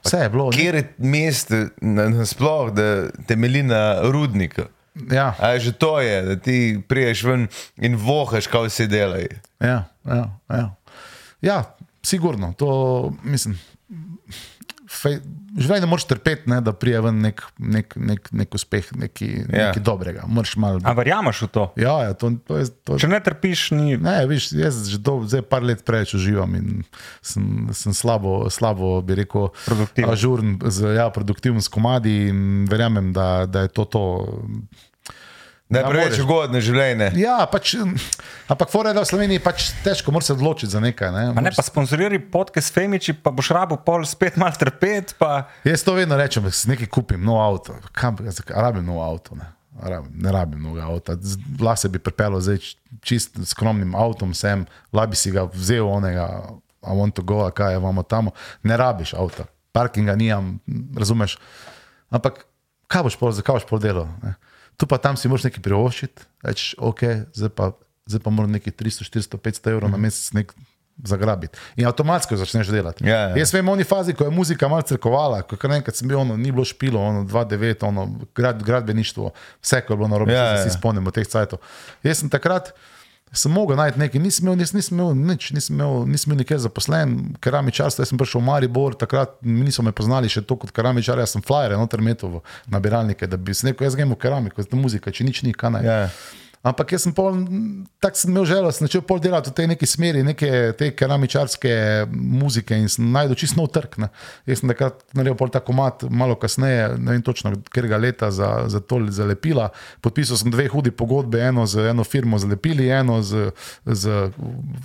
vse 0.05 0.17
je 0.19 0.29
bilo. 0.31 0.51
Kjer 0.51 0.75
je 0.75 0.95
mesto 0.99 1.55
na- 1.81 2.09
nasploh, 2.09 2.71
da 2.71 3.11
temelji 3.27 3.63
na 3.63 4.01
rudniku? 4.03 4.63
Ja, 5.11 5.35
A 5.41 5.59
že 5.59 5.73
to 5.73 6.01
je, 6.01 6.23
da 6.23 6.37
ti 6.37 6.81
priješ 6.89 7.23
ven 7.23 7.49
in 7.77 7.97
vohaš, 7.97 8.47
kaj 8.47 8.69
vsi 8.69 8.87
delajo. 8.87 9.27
ja, 9.61 9.85
ja, 10.05 10.39
ja. 10.49 10.75
ja, 11.41 11.77
sigurno, 12.03 12.53
to 12.53 12.69
mislim. 13.23 13.59
Fej, 14.95 15.17
življenje 15.59 15.87
moraš 15.87 16.05
trpeti, 16.07 16.47
ne, 16.47 16.61
da 16.61 16.73
prije 16.73 17.01
ven 17.01 17.17
nek, 17.19 17.43
nek, 17.59 17.97
nek, 17.99 18.29
nek 18.33 18.55
uspeh, 18.55 18.93
nekaj, 18.95 19.29
Ja. 19.29 19.67
nekaj 19.69 19.83
dobrega. 19.83 20.23
Malo. 20.57 20.79
A 20.81 20.93
verjameš 20.93 21.43
v 21.43 21.49
to? 21.49 21.65
Ja, 21.77 21.97
ja, 22.03 22.13
to, 22.15 22.31
to 22.41 22.57
je. 22.57 22.69
To, 22.85 22.97
Če 22.97 23.09
ne 23.09 23.19
trpiš, 23.19 23.65
ni. 23.73 23.97
Ne, 23.97 24.23
viš, 24.25 24.53
jaz 24.53 24.85
že 24.87 24.99
do, 24.99 25.21
zdaj 25.25 25.43
par 25.43 25.63
let 25.63 25.83
preveč 25.83 26.15
uživam 26.15 26.55
in 26.55 26.69
sem, 27.21 27.43
sem 27.73 27.91
slabo, 27.91 28.47
slabo, 28.49 29.03
bi 29.03 29.17
rekel, 29.17 29.51
Produktiven. 29.65 30.11
ažuren, 30.11 30.51
z, 30.65 30.95
ja, 30.95 31.11
produktiven 31.11 31.59
s 31.59 31.69
komadi 31.69 32.29
in 32.29 32.41
verjamem, 32.65 33.11
da, 33.13 33.47
da 33.47 33.67
je 33.67 33.71
to 33.71 33.85
to. 33.87 34.05
Da 35.75 35.79
je 35.79 35.83
Ja, 35.83 35.89
preveč 35.89 36.13
moraš. 36.13 36.23
ugodno 36.23 36.61
življenje. 36.61 37.09
Ja, 37.17 37.37
pač, 37.45 37.75
ampak 38.47 38.71
fora 38.71 38.91
je, 38.91 38.95
da 38.95 39.03
v 39.03 39.09
Sloveniji 39.09 39.41
pač 39.41 39.73
težko 39.81 40.11
moraš 40.11 40.25
se 40.25 40.33
odločiti 40.33 40.69
za 40.69 40.81
nekaj. 40.81 41.11
Ne, 41.11 41.25
ne 41.37 41.51
pa 41.51 41.63
sponzoriraj 41.63 42.21
podcast 42.29 42.71
Femiči, 42.71 43.13
pa 43.15 43.31
boš 43.31 43.51
rabo 43.51 43.77
pol 43.77 44.05
spet 44.05 44.37
mal 44.37 44.53
trpeti. 44.53 45.15
Pa... 45.15 45.49
Jaz 45.63 45.83
to 45.83 45.93
vedno 45.93 46.15
rečem, 46.15 46.41
da 46.41 46.51
si 46.51 46.67
nekaj 46.67 46.87
kupim, 46.89 47.19
nov 47.21 47.41
avto. 47.41 47.75
Kam, 47.93 48.15
a 48.17 48.31
rabim 48.61 48.85
nov 48.85 49.01
avto. 49.01 49.35
Ne, 49.35 49.51
rabim, 49.83 50.13
ne 50.15 50.31
rabim 50.31 50.63
novega 50.63 50.87
avta. 50.87 51.17
Z- 51.17 51.37
Lahko 51.59 51.77
se 51.79 51.89
bi 51.89 51.99
pripeljal 51.99 52.39
zdaj 52.41 52.59
č- 52.59 52.77
čist 53.03 53.35
skromnim 53.45 53.93
avtom 53.93 54.31
sem, 54.33 54.63
lahko 54.89 55.11
bi 55.11 55.17
si 55.17 55.31
ga 55.31 55.45
vzel 55.47 55.83
onega, 55.85 56.29
a 56.81 56.91
want 56.93 57.13
to 57.13 57.23
go, 57.23 57.43
a 57.43 57.51
kaj 57.51 57.73
je 57.73 57.81
vamo 57.81 58.03
tam. 58.03 58.29
Ne 58.63 58.77
rabiš 58.77 59.15
avta, 59.15 59.45
parkinga 59.73 60.15
nijam, 60.15 60.61
razumeš. 60.95 61.39
Ampak 62.09 62.45
kaj 62.87 63.03
boš 63.03 63.17
pol, 63.17 63.33
zakaj 63.33 63.57
boš 63.57 63.67
pol 63.67 63.81
delal? 63.81 64.07
Ne? 64.21 64.35
Tu 64.77 64.87
pa 64.91 64.99
tam 64.99 65.17
si 65.17 65.31
moraš 65.31 65.49
nekaj 65.49 65.63
privoščiti, 65.63 66.29
rečeš, 66.43 66.75
ok, 66.83 67.03
zdaj 67.37 67.53
pa, 67.55 67.73
zdaj 68.11 68.23
pa 68.25 68.31
moram 68.35 68.55
nekaj 68.55 68.75
300, 68.75 69.07
400, 69.07 69.39
500 69.39 69.75
evrov 69.75 69.93
na 69.93 70.01
mesec 70.01 70.33
nek 70.35 70.55
zagrabiti. 71.05 71.59
In 71.77 71.87
avtomatsko 71.87 72.37
začneš 72.39 72.71
delati. 72.71 73.07
Ja, 73.07 73.19
ja. 73.29 73.37
Jaz 73.39 73.51
vem, 73.55 73.67
v 73.67 73.73
oni 73.73 73.85
fazi, 73.87 74.15
ko 74.15 74.29
je 74.29 74.35
muzika 74.35 74.69
malo 74.71 74.87
crkovala, 74.87 75.43
ko 75.43 75.59
kar 75.59 75.73
naenkrat 75.73 75.99
sem 75.99 76.07
bil, 76.11 76.21
ono, 76.21 76.37
ni 76.39 76.53
bilo 76.55 76.67
špilo, 76.67 77.01
ono 77.03 77.25
2-9, 77.27 77.87
ono, 77.89 78.07
grad, 78.35 78.63
gradbeništvo, 78.63 79.33
vse, 79.63 79.81
ko 79.83 79.95
je 79.95 79.97
bilo 79.97 80.09
na 80.09 80.19
robu, 80.23 80.31
Ja, 80.31 80.45
ja, 80.45 80.59
ja. 80.59 80.63
se 80.63 80.77
spomnimo 80.79 81.11
teh 81.11 81.27
cajtov. 81.27 81.59
Jaz 82.07 82.23
sem 82.23 82.31
takrat. 82.31 82.73
Sem 83.35 83.51
mogel 83.51 83.77
najti 83.77 83.99
nekaj, 83.99 84.21
nisem 84.23 84.47
imel, 84.47 84.61
nisem, 84.61 84.79
nisem 84.79 84.95
imel 84.95 85.17
nič, 85.19 85.49
nisem 85.57 85.75
imel, 85.75 86.05
nisem 86.07 86.31
imel 86.31 86.41
nikjer 86.45 86.61
zaposlen, 86.63 87.17
keramičarstvo. 87.43 88.05
Jaz 88.05 88.13
sem 88.13 88.21
prišel 88.21 88.41
v 88.41 88.47
Maribor, 88.47 88.95
takrat 88.99 89.35
niso 89.43 89.83
me 89.83 89.91
poznali 89.91 90.31
še 90.31 90.45
to 90.47 90.57
kot 90.61 90.71
keramičar, 90.75 91.19
jaz 91.19 91.35
sem 91.35 91.43
flyer, 91.43 91.75
noter 91.81 92.05
metal 92.05 92.39
v 92.39 92.45
nabiralnike, 92.71 93.27
da 93.27 93.41
bi 93.41 93.57
se 93.57 93.67
rekel, 93.67 93.89
jaz 93.89 93.99
grem 93.99 94.15
v 94.15 94.21
keramiko, 94.23 94.63
to 94.63 94.79
muzika, 94.79 95.11
če 95.11 95.27
nič 95.27 95.43
ni, 95.43 95.55
kaj 95.57 95.75
naj. 95.79 95.91
Ja. 95.91 96.01
Ampak 96.65 96.95
jaz 96.95 97.03
sem 97.05 97.13
pol, 97.13 97.43
tako 98.01 98.17
sem 98.17 98.31
imel 98.33 98.47
željo, 98.49 98.71
sem 98.73 98.87
začel 98.87 99.03
pol 99.05 99.19
delati 99.21 99.51
v 99.53 99.57
tej 99.59 99.67
neki 99.75 99.89
smeri, 99.89 100.23
neke 100.25 100.49
te 100.79 100.89
keramičarske 100.97 101.75
muzike 102.09 102.79
in 102.81 102.89
sem 102.89 103.11
najdel 103.13 103.37
čisto 103.37 103.61
nov 103.61 103.69
trg. 103.75 103.99
Ne. 104.01 104.09
Jaz 104.49 104.63
sem 104.63 104.73
takrat 104.73 105.03
naredil 105.13 105.37
pol 105.37 105.53
ta 105.53 105.61
komat, 105.61 106.07
malo 106.09 106.39
kasneje, 106.41 106.95
ne 106.97 107.19
vem 107.19 107.25
točno, 107.27 107.53
katerega 107.69 108.01
leta 108.01 108.31
za, 108.33 108.65
za 108.73 108.81
to 108.81 109.03
za 109.13 109.29
lepila. 109.29 109.69
Podpisal 110.01 110.41
sem 110.41 110.55
dve 110.55 110.71
hudi 110.73 110.95
pogodbe, 110.95 111.43
eno 111.45 111.67
z 111.69 111.91
eno 111.93 112.05
firmo 112.05 112.41
za 112.41 112.49
lepili, 112.49 112.89
eno 112.89 113.21
z, 113.21 113.51
z 113.85 114.31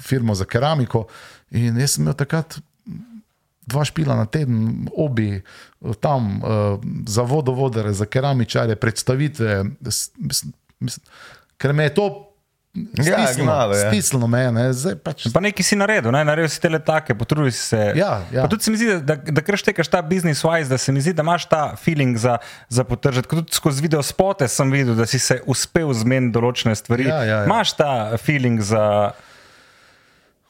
firmo 0.04 0.36
za 0.36 0.44
keramiko. 0.44 1.08
In 1.56 1.80
jaz 1.80 1.96
sem 1.96 2.04
imel 2.04 2.20
takrat 2.20 2.60
dva 3.70 3.86
špila 3.86 4.18
na 4.20 4.26
teden, 4.26 4.90
obi 4.98 5.40
tam, 6.04 6.42
uh, 6.42 6.76
za 7.08 7.24
vodovodare, 7.24 7.94
za 7.94 8.06
keramičare, 8.06 8.76
predstavitve. 8.76 9.64
Mislim, 9.80 10.54
mislim, 10.80 11.06
ker 11.60 11.76
me 11.76 11.90
je 11.90 11.96
to 12.00 12.10
Ja, 12.74 13.34
gnalo, 13.38 13.74
ja. 13.74 13.90
stisnilo, 13.90 14.28
me 14.28 14.40
je, 14.40 14.52
ne, 14.52 14.64
zdaj 14.74 14.96
pač. 15.02 15.24
Pa 15.34 15.42
nekaj 15.42 15.66
si 15.66 15.76
naredil, 15.76 16.14
ne? 16.14 16.22
naredil 16.24 16.52
si 16.54 16.62
te 16.62 16.70
letake, 16.70 17.16
potrudil 17.18 17.50
si 17.50 17.64
se. 17.74 17.80
Ja, 17.98 18.22
ja. 18.30 18.46
Pa 18.46 18.52
tudi 18.52 18.64
se 18.64 18.72
mi 18.72 18.78
zdi, 18.78 19.00
da, 19.02 19.18
da 19.18 19.42
kar 19.44 19.58
štekaš 19.58 19.90
ta 19.90 20.04
business 20.06 20.46
wise, 20.46 20.70
da 20.70 20.78
se 20.78 20.94
mi 20.94 21.02
zdi, 21.02 21.16
da 21.18 21.26
imaš 21.26 21.48
ta 21.50 21.64
feeling 21.82 22.14
za, 22.18 22.38
za 22.70 22.86
potržiti. 22.86 23.28
Kot 23.28 23.42
Tudi 23.42 23.58
skozi 23.58 23.82
video 23.82 24.04
spote 24.06 24.48
sem 24.48 24.70
videl, 24.72 24.94
da 24.96 25.10
si 25.10 25.20
se 25.20 25.40
uspel 25.50 25.90
zmeniti 25.98 26.38
določene 26.38 26.78
stvari. 26.78 27.10
Ja, 27.10 27.20
ja, 27.26 27.42
ja. 27.42 27.50
Imaš 27.50 27.74
ta 27.80 27.92
feeling 28.22 28.62
za. 28.62 28.86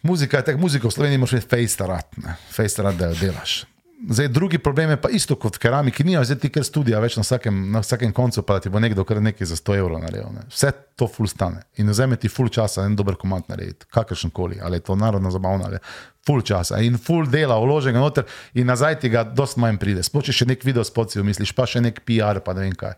Muzika 0.03 0.43
je 0.43 0.51
tako, 0.51 0.63
muzika 0.67 0.91
v 0.91 0.95
Sloveniji 0.95 1.23
moraš 1.23 1.39
imeti 1.39 1.51
fejstarat, 1.55 2.19
fejstarat, 2.51 2.99
da 2.99 3.13
jo 3.13 3.19
delaš. 3.23 3.61
Zdaj, 4.07 4.27
drugi 4.27 4.57
problem 4.57 4.89
je 4.89 5.01
pa 5.01 5.09
isto 5.09 5.35
kot 5.35 5.57
keramiki, 5.57 6.03
ni 6.03 6.15
zdaj 6.23 6.37
ti 6.39 6.49
kar 6.49 6.63
studija 6.63 6.99
več 7.03 7.17
na 7.19 7.23
vsakem, 7.23 7.57
na 7.71 7.81
vsakem 7.83 8.13
koncu, 8.15 8.41
pa 8.47 8.59
ti 8.63 8.69
bo 8.71 8.79
nekdo 8.79 9.03
kar 9.03 9.19
nekaj 9.21 9.47
za 9.47 9.57
100 9.59 9.75
evrov 9.75 9.99
naredil. 9.99 10.29
Ne. 10.31 10.45
Vse 10.47 10.71
to 10.95 11.07
ful 11.07 11.27
stane 11.27 11.65
in 11.75 11.91
vzame 11.91 12.15
ti 12.15 12.31
ful 12.31 12.47
časa 12.47 12.85
en 12.87 12.95
dober 12.95 13.17
komant 13.19 13.49
narediti, 13.51 13.89
kakršen 13.91 14.31
koli, 14.31 14.61
ali 14.63 14.79
je 14.79 14.85
to 14.87 14.95
narodno 14.95 15.31
zabavno 15.31 15.67
ali 15.67 15.81
ful 16.25 16.39
časa 16.41 16.79
in 16.79 16.95
ful 16.97 17.27
dela, 17.27 17.57
vloženega 17.59 17.99
noter 17.99 18.23
in 18.53 18.71
nazaj 18.71 19.01
ti 19.03 19.11
ga 19.11 19.23
dost 19.23 19.59
manj 19.59 19.81
pride. 19.81 20.03
Sploh 20.03 20.23
če 20.23 20.37
še 20.37 20.47
nek 20.47 20.63
video 20.63 20.85
spot 20.87 21.11
si 21.11 21.23
misliš, 21.23 21.51
pa 21.57 21.67
še 21.67 21.81
nek 21.83 21.99
PR, 22.07 22.39
pa 22.45 22.55
ne 22.55 22.69
vem 22.69 22.77
kaj. 22.79 22.95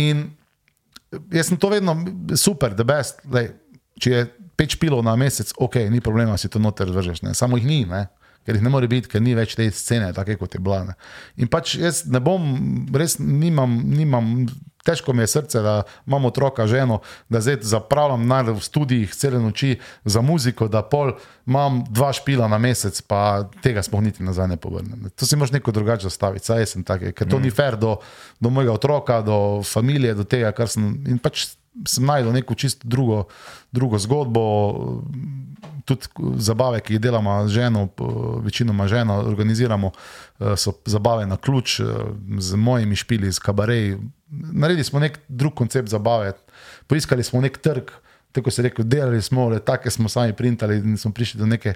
In 0.00 0.30
jaz 1.34 1.50
sem 1.52 1.60
to 1.60 1.68
vedno 1.68 1.98
super, 2.32 2.72
the 2.72 2.86
best. 2.86 3.20
Lej, 3.28 3.52
če 4.00 4.14
je 4.14 4.24
pet 4.56 4.72
špilov 4.72 5.04
na 5.04 5.12
mesec, 5.20 5.52
ok, 5.60 5.82
ni 5.92 6.00
problema, 6.00 6.38
si 6.40 6.48
to 6.48 6.62
noter 6.62 6.88
vržeš, 6.88 7.20
ne. 7.26 7.36
samo 7.36 7.60
jih 7.60 7.68
ni. 7.68 7.84
Ne 7.90 8.06
ker 8.50 8.58
jih 8.58 8.66
ne 8.66 8.72
more 8.74 8.88
biti, 8.90 9.08
ker 9.10 9.22
ni 9.22 9.36
več 9.38 9.54
te 9.54 9.68
scene, 9.70 10.10
tako 10.16 10.40
kot 10.42 10.58
je 10.58 10.62
bila. 10.62 10.82
Ne. 10.90 10.98
In 11.38 11.50
pač 11.50 11.76
jaz 11.78 12.02
ne 12.10 12.18
bom, 12.22 12.50
res 12.90 13.20
nimam, 13.22 13.76
nimam, 13.86 14.32
težko 14.82 15.14
mi 15.14 15.22
je 15.22 15.30
srce, 15.36 15.62
da 15.62 15.74
imam 16.08 16.26
otroka, 16.26 16.66
ženo, 16.66 16.98
da 17.30 17.42
zdaj 17.44 17.60
zapravljam 17.68 18.26
v 18.56 18.64
študijih 18.64 19.14
cele 19.14 19.38
noči 19.38 19.76
za 20.04 20.22
muziko, 20.24 20.66
da 20.68 20.82
pol 20.82 21.12
imam 21.46 21.84
dva 21.86 22.10
špila 22.16 22.48
na 22.50 22.58
mesec, 22.58 22.98
pa 23.06 23.46
tega 23.62 23.84
smo 23.86 24.00
niti 24.02 24.26
nazaj 24.26 24.48
ne 24.50 24.58
povrnem. 24.58 25.06
To 25.14 25.28
si 25.28 25.38
moraš 25.38 25.54
neko 25.54 25.72
drugače 25.76 26.08
zastaviti, 26.08 26.48
saj 26.50 26.66
sem 26.66 26.84
tak, 26.84 27.12
ker 27.14 27.28
to 27.28 27.38
mm. 27.38 27.42
ni 27.46 27.54
fair 27.54 27.78
do, 27.78 27.98
do 28.40 28.50
mojega 28.50 28.74
otroka, 28.74 29.20
do 29.22 29.62
družine, 29.62 30.14
do 30.16 30.24
tega, 30.24 30.50
kar 30.56 30.68
sem. 30.72 30.96
In 31.06 31.22
pač 31.22 31.52
sem 31.86 32.04
najdel 32.04 32.32
neko 32.34 32.56
čisto 32.58 32.88
drugo, 32.88 33.28
drugo 33.72 33.98
zgodbo, 33.98 34.42
tudi 35.84 36.06
zabave, 36.36 36.80
ki 36.80 36.94
jih 36.94 37.00
delamo 37.00 37.48
z 37.48 37.50
ženo, 37.50 37.88
večinoma 38.44 38.88
ženo, 38.88 39.18
organiziramo, 39.26 39.90
eh, 40.40 40.56
so 40.56 40.72
zabave 40.86 41.26
na 41.26 41.36
ključ, 41.36 41.80
eh, 41.80 41.84
z 42.38 42.56
mojimi 42.56 42.96
špili, 42.96 43.32
z 43.32 43.38
kabareji. 43.38 43.98
Naredili 44.30 44.84
smo 44.84 45.00
nek 45.00 45.18
drug 45.28 45.54
koncept 45.54 45.88
zabave, 45.88 46.32
poiskali 46.86 47.22
smo 47.22 47.40
nek 47.40 47.58
trg, 47.58 47.90
tako 48.32 48.50
se 48.50 48.62
reče, 48.62 48.82
delali 48.82 49.22
smo, 49.22 49.48
le 49.48 49.58
take 49.60 49.90
smo 49.90 50.08
sami 50.08 50.32
printali 50.32 50.76
in 50.76 50.96
smo 50.96 51.12
prišli 51.12 51.38
do 51.40 51.46
neke. 51.46 51.74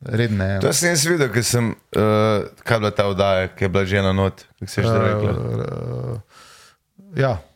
Redne, 0.00 0.60
to 0.64 0.72
sem 0.72 0.94
jaz 0.94 1.02
videl, 1.04 1.28
ker 1.28 1.44
sem, 1.44 1.74
uh, 1.92 2.46
kaj 2.64 2.78
bila 2.80 2.90
ta 2.90 3.04
oddaja, 3.04 3.50
ki 3.52 3.64
je 3.64 3.68
bila 3.68 3.84
že 3.84 4.00
na 4.02 4.12
not, 4.16 4.46
kako 4.58 4.70
se 4.70 4.80
je 4.80 4.86
že 4.86 4.98
rekla. 4.98 5.30
Uh, 5.30 6.14
uh, 6.16 7.18
ja. 7.20 7.49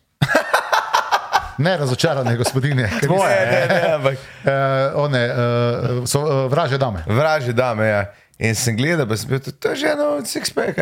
Ne 1.58 1.76
razočarane 1.76 2.36
gospodine, 2.36 2.88
ki 3.00 3.08
so 6.06 6.24
bile 6.24 6.48
vraže 6.48 6.78
dame. 6.78 7.04
Vraže 7.06 7.52
dame, 7.52 7.86
ja. 7.86 8.04
In 8.38 8.54
sem 8.54 8.76
gledal, 8.76 9.06
da 9.06 9.16
sem 9.16 9.30
bil 9.30 9.38
to 9.38 9.74
že 9.78 9.92
eno 9.92 10.16
od 10.18 10.26
six-pack. 10.26 10.78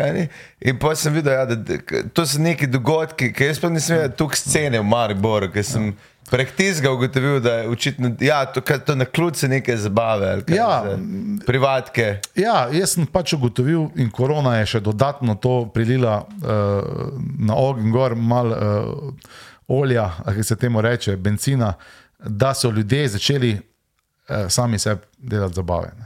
In 0.65 0.79
potem 0.79 0.95
sem 0.95 1.13
videl, 1.13 1.33
ja, 1.33 1.45
da, 1.45 1.55
da 1.55 2.01
to 2.13 2.25
so 2.25 2.41
neki 2.41 2.67
dogodki, 2.67 3.29
ki 3.33 3.51
jaz 3.51 3.61
pa 3.61 3.69
nisem 3.69 3.99
videl 3.99 4.15
tukaj 4.17 4.41
scene 4.41 4.81
v 4.81 4.87
Mariboru, 4.89 5.51
ker 5.53 5.65
sem 5.65 5.91
prek 6.31 6.55
tizga 6.57 6.89
ugotovil, 6.91 7.37
da 7.45 7.59
je 7.59 7.69
očitno, 7.69 8.09
ja, 8.25 8.45
to, 8.49 8.61
to 8.61 8.95
na 8.95 9.05
ključe 9.05 9.47
neke 9.47 9.77
zabave, 9.77 10.41
ja, 10.49 10.97
privatke. 11.45 12.23
Ja, 12.35 12.67
jaz 12.73 12.95
sem 12.97 13.05
pač 13.05 13.35
ugotovil 13.37 13.91
in 14.01 14.09
korona 14.09 14.57
je 14.63 14.71
še 14.73 14.81
dodatno 14.81 15.35
to 15.37 15.67
prilila 15.73 16.23
uh, 16.25 17.11
na 17.37 17.53
ogen 17.53 17.93
gor 17.93 18.17
mal. 18.17 18.49
Uh, 18.49 19.41
olja, 19.67 20.09
ki 20.35 20.43
se 20.43 20.55
temu 20.55 20.81
reče, 20.81 21.17
benzina, 21.17 21.73
da 22.19 22.53
so 22.53 22.71
ljudje 22.71 23.07
začeli 23.07 23.51
eh, 23.53 24.49
sami 24.49 24.79
sebi 24.79 25.01
delati 25.17 25.55
zabave. 25.55 25.91
Ne. 25.99 26.05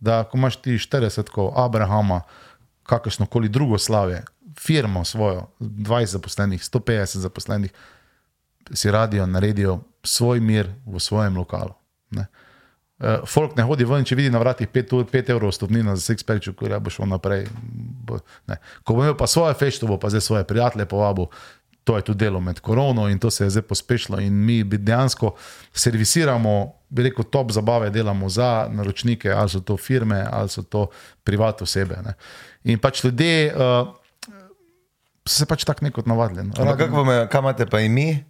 Da, 0.00 0.24
ko 0.24 0.38
imaš 0.38 0.56
ti 0.56 0.78
40, 0.78 1.30
kot 1.30 1.52
Abrahama, 1.56 2.20
kakršno 2.82 3.26
koli 3.26 3.48
drugo 3.48 3.78
slave, 3.78 4.22
firmo 4.58 5.04
svojo, 5.04 5.46
20 5.60 6.06
zaposlenih, 6.06 6.62
150 6.62 7.18
zaposlenih, 7.18 7.72
si 8.72 8.90
radijo, 8.90 9.26
naredijo 9.26 9.80
svoj 10.02 10.40
mir 10.40 10.68
v 10.86 11.00
svojem 11.00 11.36
lokalu. 11.36 11.72
Ne. 12.10 12.26
Uh, 12.98 13.06
folk 13.26 13.54
ne 13.56 13.62
hodi 13.62 13.86
ven, 13.86 14.02
če 14.04 14.16
vidi 14.18 14.30
na 14.30 14.40
vratih 14.42 14.68
5 14.74 15.30
evrov 15.30 15.52
stopnina 15.54 15.94
za 15.96 16.02
six 16.02 16.26
pack, 16.26 16.48
ko 16.58 16.80
bo 16.80 16.90
šel 16.90 17.06
naprej. 17.06 17.46
Bo, 18.08 18.18
ko 18.82 18.94
bo 18.94 19.04
imel 19.04 19.14
pa 19.14 19.28
svoje 19.30 19.54
fešte, 19.54 19.86
bo 19.86 20.00
pa 20.02 20.10
zdaj 20.10 20.24
svoje 20.26 20.44
prijatelje 20.44 20.88
povabil, 20.90 21.28
to 21.88 21.96
je 21.96 22.04
tudi 22.04 22.18
delo 22.18 22.40
med 22.40 22.60
korono 22.60 23.08
in 23.08 23.18
to 23.18 23.30
se 23.30 23.44
je 23.44 23.50
zdaj 23.50 23.62
pospešilo. 23.62 24.20
In 24.20 24.34
mi 24.44 24.64
dejansko 24.64 25.32
servisiramo, 25.72 26.72
veliko 26.90 27.22
top 27.22 27.52
zabave 27.52 27.88
delamo 27.90 28.28
za 28.28 28.68
naročnike, 28.70 29.32
ali 29.32 29.48
so 29.48 29.60
to 29.60 29.76
firme, 29.76 30.26
ali 30.30 30.48
so 30.48 30.62
to 30.62 30.86
privatne 31.24 31.64
osebe. 31.64 31.96
Ne. 32.04 32.12
In 32.64 32.78
pač 32.78 33.04
ljudje 33.04 33.54
uh, 33.54 33.88
se 35.24 35.46
pač 35.46 35.64
tako 35.64 35.84
neko 35.84 36.04
navadili. 36.06 36.44
No. 36.44 36.76
Kako 36.76 37.38
imate 37.38 37.66
pa 37.66 37.80
in 37.80 37.94
mi? 37.94 38.24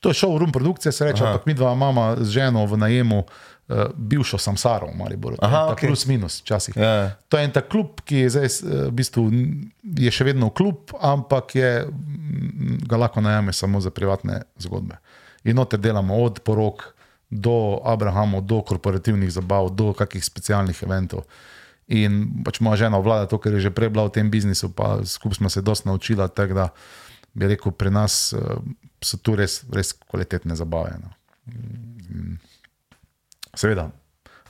To 0.00 0.12
je 0.12 0.20
šel 0.20 0.36
v 0.36 0.44
rum 0.44 0.52
produkcije, 0.52 0.92
se 0.92 1.04
reče, 1.04 1.24
ampak 1.24 1.46
mi 1.46 1.54
dva 1.54 1.72
imamo 1.72 2.16
z 2.20 2.28
ženo 2.36 2.66
v 2.66 2.76
najemu 2.76 3.24
uh, 3.70 3.88
bivšo 3.94 4.38
Samsaro 4.38 4.90
v 4.90 4.96
Mariboru. 4.98 5.38
Aha, 5.38 5.70
okay. 5.72 5.86
Plus, 5.86 6.06
minus, 6.06 6.40
včasih. 6.42 6.74
Yeah. 6.74 6.82
Ja. 6.82 7.10
To 7.28 7.38
je 7.38 7.46
en 7.46 7.54
ta 7.54 7.62
klub, 7.62 8.02
ki 8.04 8.24
je, 8.24 8.30
zdaj, 8.34 8.48
uh, 8.66 8.72
v 8.90 8.94
bistvu, 8.98 9.26
je 10.02 10.10
še 10.10 10.26
vedno 10.26 10.50
klub, 10.50 10.90
ampak 10.98 11.54
je, 11.54 11.70
ga 12.90 13.00
lahko 13.00 13.22
najame 13.22 13.54
samo 13.54 13.80
za 13.80 13.94
privatne 13.94 14.42
zgodbe. 14.58 14.98
In 15.46 15.56
noter 15.56 15.80
delamo 15.80 16.18
od 16.20 16.42
porok 16.44 16.90
do 17.30 17.78
Abrahama, 17.86 18.42
do 18.42 18.58
korporativnih 18.66 19.30
zabav, 19.30 19.70
do 19.70 19.94
kakih 19.94 20.24
specialnih 20.24 20.82
eventov. 20.82 21.24
In 21.90 22.42
pač 22.46 22.60
moja 22.62 22.86
žena 22.86 22.98
vlada 23.02 23.30
to, 23.30 23.38
ker 23.38 23.54
je 23.54 23.66
že 23.66 23.74
prej 23.74 23.90
bila 23.94 24.10
v 24.10 24.14
tem 24.18 24.30
biznisu, 24.30 24.70
pa 24.74 25.02
skupaj 25.06 25.38
smo 25.38 25.48
se 25.50 25.62
dosta 25.62 25.90
naučila, 25.90 26.28
tako 26.28 26.54
da 26.54 26.66
bi 27.34 27.46
rekel, 27.46 27.70
pri 27.70 27.90
nas 27.94 28.34
uh, 28.34 28.58
so 29.02 29.18
tu 29.22 29.38
res, 29.38 29.62
res 29.70 29.94
kvalitetne 29.94 30.58
zabave. 30.58 30.98
No. 30.98 31.10
Mm. 31.46 32.38
Seveda. 33.60 33.90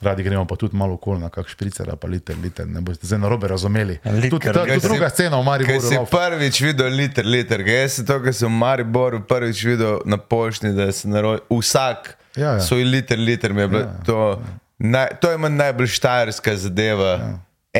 Radi 0.00 0.22
gremo 0.22 0.46
pa 0.46 0.56
tudi 0.56 0.76
malo 0.76 0.94
okoli, 0.94 1.28
kakšen 1.28 1.52
špricer, 1.52 1.90
pa 2.00 2.08
liter, 2.08 2.36
liter. 2.40 2.66
Ne 2.66 2.80
boste 2.80 3.06
zdaj 3.06 3.18
na 3.20 3.28
robe 3.28 3.48
razumeli. 3.48 3.98
Tudi 4.30 4.48
ta 4.48 4.64
druga 4.80 5.10
scena 5.12 5.40
v 5.40 5.44
Mariboru. 5.44 5.76
Jaz 5.76 5.88
sem 5.88 6.06
prvič 6.08 6.60
videl 6.64 6.94
liter, 6.96 7.26
liter. 7.26 7.60
Jaz 7.68 7.98
sem 7.98 8.06
to, 8.08 8.16
kar 8.24 8.36
sem 8.36 8.48
v 8.48 8.60
Mariboru 8.62 9.20
prvič 9.28 9.60
videl 9.68 10.00
na 10.08 10.16
pošti, 10.16 10.72
da 10.72 10.88
se 10.92 11.08
narodi 11.08 11.44
vsak 11.50 12.14
ja, 12.36 12.54
ja. 12.56 12.64
svoj 12.64 12.86
liter, 12.88 13.20
liter. 13.20 13.52
Ja, 13.52 13.68
ja, 13.68 13.84
to, 14.06 14.18
ja. 14.40 14.56
naj, 14.78 15.12
to 15.20 15.34
je 15.34 15.42
manj 15.44 15.60
najbolj 15.60 15.92
štajerska 15.98 16.56
zadeva. 16.64 17.12
Ja. 17.20 17.30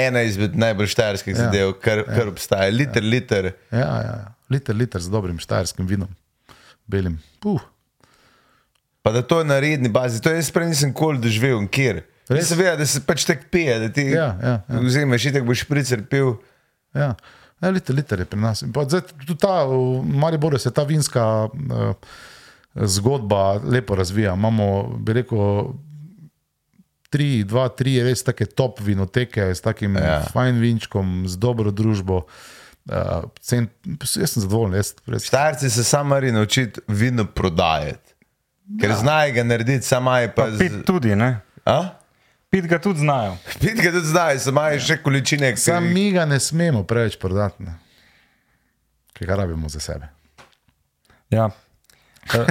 Ena 0.05 0.21
izmed 0.23 0.55
najbolj 0.61 0.93
štajerskih 0.93 1.35
ja. 1.35 1.47
zadev, 1.47 1.73
kar, 1.81 2.05
ja. 2.05 2.11
kar 2.13 2.29
obstaja. 2.35 2.69
Liter, 2.69 3.03
ja. 3.03 3.11
liter. 3.17 3.53
Ja, 3.73 3.81
ja, 3.81 3.99
ja. 4.11 4.23
Liter, 4.53 4.77
liter 4.77 5.01
z 5.01 5.09
dobrim 5.09 5.41
štajerskim 5.41 5.89
vinom, 5.89 6.13
belim. 6.87 7.17
Puh. 7.41 7.65
Pa 9.03 9.13
da 9.13 9.23
to 9.23 9.39
je 9.41 9.49
na 9.49 9.61
redni 9.61 9.89
bazi, 9.89 10.21
to 10.23 10.33
jaz 10.33 10.51
prej 10.53 10.69
nisem 10.75 10.93
kol 10.93 11.17
doživel, 11.21 11.63
kjer. 11.73 12.03
Res 12.31 12.51
se 12.53 12.57
ve, 12.57 12.71
da 12.79 12.87
se 12.87 13.01
pač 13.03 13.25
tek 13.27 13.49
pije, 13.51 13.79
da 13.83 13.89
ti 13.93 14.05
ja, 14.13 14.31
ja, 14.39 14.57
ja. 14.69 14.81
vzameš 14.85 15.27
in 15.27 15.39
tako 15.39 15.51
boš 15.51 15.65
špricer 15.65 16.05
pil. 16.07 16.37
Ja, 16.95 17.15
ja 17.63 17.71
liter, 17.75 17.97
liter 17.97 18.23
je 18.23 18.27
pri 18.29 18.41
nas. 18.41 18.63
Zdaj, 18.63 19.03
tudi 19.25 19.39
ta, 19.41 19.65
v 19.67 20.05
Mariboru 20.05 20.59
se 20.61 20.71
ta 20.71 20.85
vinska 20.87 21.25
uh, 21.49 22.13
zgodba 22.75 23.59
lepo 23.65 23.97
razvija. 23.99 24.37
Imamo, 24.39 24.69
bi 25.03 25.17
rekel, 25.19 25.73
tri, 27.11 27.43
dva, 27.45 27.67
tri 27.75 27.97
res 28.07 28.23
take 28.23 28.47
top 28.47 28.79
vinoteke 28.85 29.51
s 29.51 29.65
takim 29.65 29.99
ja. 29.99 30.21
fajn 30.31 30.63
vinčkom, 30.63 31.25
z 31.27 31.41
dobro 31.41 31.75
družbo. 31.75 32.23
Uh, 32.91 33.27
cen, 33.43 33.67
jaz 33.99 34.37
sem 34.37 34.45
zadovoljen. 34.47 34.87
Štajerci 35.19 35.71
se 35.71 35.85
sami 35.85 36.31
naučiti 36.33 36.81
vino 36.87 37.27
prodajati. 37.27 38.10
Ker 38.79 38.91
ja. 38.91 38.97
znajo 38.97 39.33
ga 39.35 39.45
narediti, 39.45 39.87
samo 39.87 40.17
je 40.17 40.29
pa. 40.35 40.45
pa 40.45 40.59
pit 40.59 40.73
tudi, 40.87 41.17
ne? 41.17 41.41
A? 41.65 41.81
Pit 42.51 42.67
ga 42.67 42.79
tudi 42.79 43.03
znajo. 43.03 43.37
Pit 43.61 43.83
ga 43.83 43.91
tudi 43.91 44.07
znajo, 44.07 44.39
samo 44.39 44.67
je 44.75 44.81
še 44.81 44.97
količine. 45.03 45.57
Sam 45.57 45.93
mi 45.93 46.11
ga 46.15 46.27
ne 46.27 46.41
smemo 46.41 46.85
preveč 46.85 47.19
prodati, 47.19 47.67
ker 49.15 49.27
ga 49.27 49.43
rabimo 49.43 49.69
za 49.69 49.81
sebe. 49.81 50.11
Ja, 51.31 51.51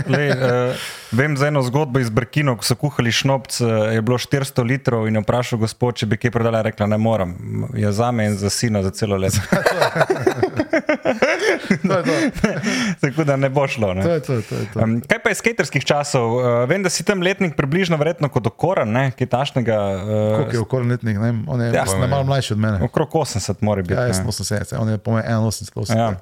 Le, 0.07 0.29
uh, 0.29 0.75
vem 1.11 1.37
za 1.37 1.47
eno 1.47 1.61
zgodbo 1.61 1.99
iz 1.99 2.09
Brkina, 2.09 2.55
ko 2.57 2.65
so 2.65 2.75
kuhali 2.75 3.11
šnopc, 3.11 3.61
uh, 3.61 3.69
je 3.93 4.01
bilo 4.01 4.17
400 4.17 4.65
litrov 4.65 5.07
in 5.07 5.15
je 5.15 5.21
vprašal 5.23 5.61
gospod, 5.61 5.95
če 6.01 6.09
bi 6.09 6.17
kaj 6.19 6.33
prodala, 6.35 6.63
rekla 6.65 6.87
ne 6.89 6.97
morem. 6.99 7.35
Je 7.77 7.91
za 7.93 8.11
me 8.11 8.25
in 8.31 8.37
za 8.37 8.49
sina 8.49 8.83
za 8.83 8.91
celo 8.91 9.17
leto. 9.17 9.39
Tako 13.01 13.23
da 13.23 13.35
ne 13.35 13.49
bo 13.49 13.67
šlo. 13.67 13.93
Ne? 13.93 14.03
To 14.03 14.13
je 14.13 14.21
to, 14.21 14.41
to 14.41 14.55
je 14.55 14.65
to. 14.73 14.79
Um, 14.83 15.01
kaj 15.01 15.19
pa 15.23 15.33
iz 15.33 15.41
skaterskih 15.41 15.85
časov? 15.85 16.37
Uh, 16.37 16.43
vem, 16.69 16.83
da 16.83 16.89
si 16.89 17.03
tam 17.07 17.23
letnik 17.25 17.55
približno 17.57 17.97
verjetno 17.97 18.29
kot 18.29 18.47
okoran, 18.47 19.11
kaj 19.17 19.27
tašnega. 19.27 19.79
Uh, 19.79 20.35
Koliko 20.35 20.55
je 20.55 20.59
okoran 20.59 20.91
letnik? 20.91 21.19
Ne, 21.19 21.33
on 21.47 21.61
je 21.61 21.73
ja, 21.73 21.85
malo 22.07 22.23
mlajši 22.23 22.53
od 22.53 22.59
mene. 22.59 22.83
Okrog 22.83 23.13
80 23.13 23.55
mora 23.61 23.81
biti. 23.81 23.93
Ja, 23.93 24.07
jaz 24.07 24.21
sem 24.21 24.27
80, 24.27 24.75
on 24.79 24.89
je 24.89 24.97
po 24.97 25.15
meni 25.15 25.27
81. 25.27 25.97
Ja. 25.97 26.13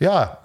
ja. 0.00 0.42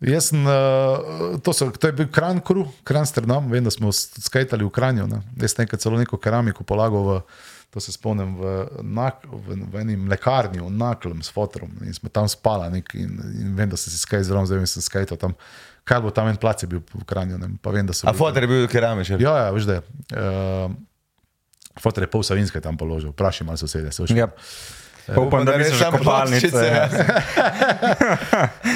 Jaz 0.00 0.30
sem, 0.30 0.46
uh, 0.46 1.36
to, 1.44 1.52
so, 1.52 1.68
to 1.70 1.90
je 1.90 1.92
bil 1.92 2.06
Kran 2.08 2.38
Kru, 2.40 2.64
Kran 2.88 3.04
Sternam, 3.06 3.50
vem, 3.52 3.64
da 3.64 3.70
smo 3.70 3.92
skajtali 3.92 4.64
v 4.64 4.70
Kranju. 4.72 5.04
Ne. 5.10 5.20
Jaz 5.42 5.52
sem 5.52 5.66
nekaj 5.66 5.82
celo 5.82 6.00
neko 6.00 6.16
keramiko 6.16 6.64
polagal 6.64 7.04
v, 7.04 7.16
to 7.70 7.80
se 7.80 7.92
spomnim, 7.94 8.34
v, 8.36 8.66
nak, 8.82 9.22
v, 9.30 9.56
v 9.70 9.82
eni 9.82 9.96
mlekarni, 9.96 10.58
v 10.58 10.70
Naklem 10.74 11.22
s 11.22 11.30
fotorom 11.30 11.70
in 11.86 11.94
smo 11.94 12.10
tam 12.10 12.26
spala 12.28 12.66
nek, 12.72 12.90
in, 12.98 13.14
in 13.38 13.54
vem, 13.54 13.70
da 13.70 13.78
sem 13.78 13.94
si 13.94 14.00
skaj 14.02 14.24
zelo, 14.26 14.42
zdaj 14.46 14.58
vem, 14.58 14.66
sem 14.66 14.82
skajtal 14.82 15.20
tam. 15.20 15.36
Kaj 15.86 16.02
bo 16.02 16.10
tam 16.14 16.28
en 16.30 16.38
plac 16.38 16.62
je 16.62 16.68
bil 16.70 16.82
v 16.82 17.06
Kranju, 17.06 17.38
ne, 17.38 17.54
pa 17.62 17.70
vem, 17.74 17.86
da 17.86 17.94
so. 17.94 18.10
A 18.10 18.14
fotor 18.16 18.42
je 18.42 18.50
bil 18.50 18.66
keramičar. 18.70 19.22
Ja, 19.22 19.36
ja, 19.46 19.50
veš, 19.54 19.70
da 19.70 19.78
je. 19.78 19.82
Uh, 20.10 20.78
Fotor 21.78 22.02
je 22.02 22.10
pol 22.10 22.24
Savinske 22.26 22.60
tam 22.60 22.76
položil, 22.76 23.14
vprašaj 23.14 23.46
malo 23.46 23.56
sosede. 23.56 23.92
So 23.94 24.04
Ja. 24.10 24.26
Pa 25.14 25.20
upam, 25.20 25.44
da 25.44 25.56
niso 25.58 25.74
že 25.74 25.90
kopalnice. 25.90 26.64
ja. 26.66 26.88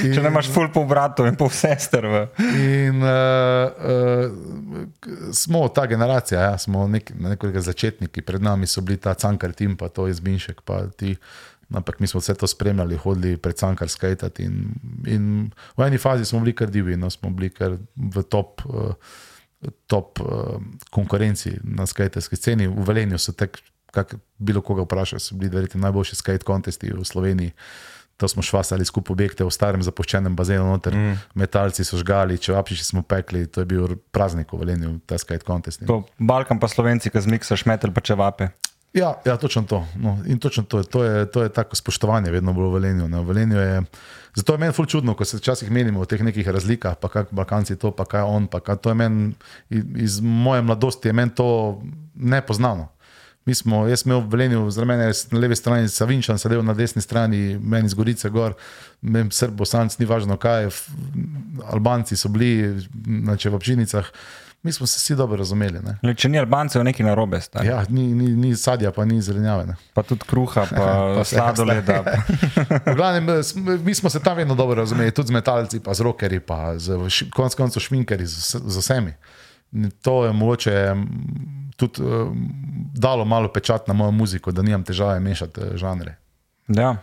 Če 0.14 0.22
ne 0.22 0.30
imaš 0.30 0.51
ful 0.53 0.68
po 0.74 0.85
bratu 0.89 1.26
in 1.28 1.37
pol 1.39 1.51
sester. 1.53 2.07
V. 2.11 2.22
In 2.59 3.03
uh, 3.03 3.70
uh, 3.70 5.32
smo 5.32 5.66
ta 5.68 5.87
generacija, 5.91 6.41
ja, 6.51 6.59
smo 6.59 6.87
nek, 6.91 7.12
nekoliko 7.14 7.62
začetniki, 7.64 8.24
pred 8.26 8.43
nami 8.43 8.66
so 8.70 8.82
bili 8.85 9.01
ta 9.01 9.14
Cankar 9.14 9.53
tim, 9.53 9.76
pa 9.80 9.89
to 9.89 10.09
je 10.11 10.16
Zbinšek, 10.20 10.64
pa 10.66 10.87
ti. 10.97 11.16
Ampak 11.74 12.01
mi 12.01 12.07
smo 12.07 12.20
vse 12.20 12.35
to 12.39 12.47
spremljali, 12.47 12.97
hodili 12.97 13.37
pred 13.37 13.57
Cankar 13.59 13.89
skajtati. 13.89 14.45
In, 14.45 14.74
in 15.07 15.24
v 15.76 15.87
eni 15.87 15.99
fazi 15.99 16.24
smo 16.28 16.43
bili 16.45 16.55
kar 16.55 16.70
divi, 16.70 16.97
no, 16.97 17.11
smo 17.11 17.30
bili 17.30 17.51
kar 17.51 17.78
v 17.97 18.22
top, 18.28 18.62
uh, 18.68 18.93
top 19.87 20.20
uh, 20.20 20.61
konkurenci 20.91 21.57
na 21.64 21.87
skajterski 21.87 22.37
sceni. 22.37 22.68
V 22.68 22.85
Velenju 22.87 23.18
so 23.18 23.32
tek, 23.32 23.59
kak 23.95 24.16
bilo 24.38 24.61
koga 24.61 24.84
vprašali, 24.84 25.22
so 25.22 25.38
bili 25.38 25.55
verjetno 25.55 25.80
najboljši 25.86 26.18
skate 26.20 26.47
kontesti 26.47 26.92
v 26.92 27.05
Sloveniji. 27.07 27.55
To 28.16 28.28
smo 28.30 28.45
švasali 28.47 28.84
skupaj 28.86 29.12
objekte 29.12 29.45
v 29.45 29.51
starem 29.51 29.82
zapuščenem 29.82 30.36
bazenu, 30.38 30.68
noter, 30.68 30.95
mm. 30.95 31.22
metalci 31.34 31.82
so 31.86 31.99
žgali, 31.99 32.38
čevapčiči 32.38 32.84
smo 32.86 33.03
pekli, 33.03 33.47
to 33.51 33.64
je 33.64 33.66
bil 33.66 33.97
praznik 34.14 34.53
v 34.55 34.61
Velenju, 34.61 34.92
ta 35.07 35.18
skate 35.18 35.42
kontest. 35.42 35.82
To 35.88 36.05
Balkan 36.18 36.62
pa 36.62 36.70
Slovenci, 36.70 37.11
ki 37.11 37.24
zmiksaš 37.26 37.66
metel 37.66 37.90
pa 37.95 38.05
čevape. 38.05 38.53
Ja, 38.95 39.18
ja, 39.24 39.36
točno 39.36 39.62
to. 39.62 39.86
No, 39.99 40.18
in 40.26 40.38
točno 40.38 40.62
to, 40.62 40.82
to, 40.82 41.05
je, 41.05 41.26
to 41.26 41.42
je 41.42 41.49
tako 41.49 41.76
spoštovanje, 41.76 42.30
vedno 42.30 42.53
bilo 42.53 42.70
v 42.70 42.78
Velenju. 42.78 43.09
Ne. 43.09 43.24
Velenju 43.26 43.59
je, 43.59 43.82
zato 44.34 44.55
je 44.55 44.59
meni 44.59 44.72
ful 44.72 44.86
čudno, 44.86 45.16
ko 45.18 45.26
se 45.26 45.36
včasih 45.36 45.70
menimo 45.70 46.01
o 46.01 46.07
teh 46.07 46.22
nekih 46.22 46.49
razlikah, 46.49 46.95
pa 47.03 47.09
kako 47.09 47.34
Balkanci 47.34 47.74
to, 47.76 47.90
pa 47.90 48.07
kaj 48.07 48.22
on. 48.22 48.47
Pa 48.47 48.62
kaj, 48.62 48.76
to 48.76 48.95
je 48.95 48.95
meni 48.95 49.32
iz 49.99 50.20
moje 50.22 50.62
mladosti, 50.62 51.11
je 51.11 51.12
meni 51.12 51.34
to 51.34 51.82
nepoznano. 52.14 52.93
Mi 53.45 53.55
smo, 53.55 53.82
jaz 53.88 54.03
sem 54.03 54.12
imel 54.12 54.22
v 54.24 54.30
Velenju, 54.32 54.70
za 54.70 54.84
mene 54.84 55.11
je 55.11 55.12
na 55.30 55.38
levi 55.38 55.57
strani 55.57 55.88
Savinčan, 55.88 56.38
sedel 56.40 56.62
na 56.64 56.72
desni 56.74 57.03
strani, 57.03 57.59
meni 57.61 57.88
z 57.88 57.95
Gorice 57.95 58.30
gor, 58.32 58.55
meni 59.03 59.32
Srb, 59.32 59.53
Bosanc, 59.53 59.99
ni 60.01 60.09
važno 60.09 60.38
kaj, 60.40 60.70
Albanci 61.72 62.16
so 62.16 62.28
bili 62.32 62.86
na 63.05 63.36
čevapčinicah, 63.36 64.09
mi 64.64 64.72
smo 64.72 64.86
se 64.86 64.97
vsi 64.99 65.14
dobro 65.14 65.36
razumeli. 65.36 65.80
Le, 66.03 66.14
če 66.16 66.28
ni 66.32 66.38
Albancev, 66.40 66.80
je 66.80 66.84
nekaj 66.84 67.07
narobe. 67.07 67.40
stari. 67.40 67.68
Ja, 67.68 67.82
ni, 67.88 68.07
ni, 68.14 68.30
ni 68.32 68.57
sadja, 68.57 68.92
pa 68.97 69.05
ni 69.05 69.20
zelenjave. 69.22 69.66
Ne. 69.66 69.76
Pa 69.92 70.03
tudi 70.03 70.24
kruha, 70.26 70.64
pa, 70.70 70.86
Pa 71.18 71.24
sladoleda. 71.24 71.99
V 72.86 72.95
glavnem, 72.97 73.28
mi 73.84 73.95
smo 73.95 74.11
se 74.11 74.22
tam 74.24 74.36
vedno 74.36 74.55
dobro 74.55 74.80
razumeli, 74.80 75.11
tudi 75.11 75.28
z 75.28 75.36
metalci, 75.36 75.80
pa 75.80 75.95
z 75.95 76.01
rokerji, 76.01 76.40
pa 76.40 76.78
z 76.78 76.97
konec 77.34 77.55
koncev 77.55 77.84
šminkerji, 77.84 78.26
z, 78.26 78.57
z 78.64 78.76
vsemi. 78.80 79.12
To 80.03 80.24
je 80.24 80.32
mogoče 80.32 80.95
tudi 81.77 82.03
uh, 82.03 82.29
dalo 82.95 83.25
malo 83.25 83.49
pečat 83.53 83.89
na 83.89 83.95
mojo 83.95 84.11
muziko, 84.11 84.53
da 84.53 84.62
nimam 84.62 84.85
težave 84.85 85.20
mešati 85.20 85.61
eh, 85.61 85.77
žanre. 85.77 86.16
Ja. 86.68 86.97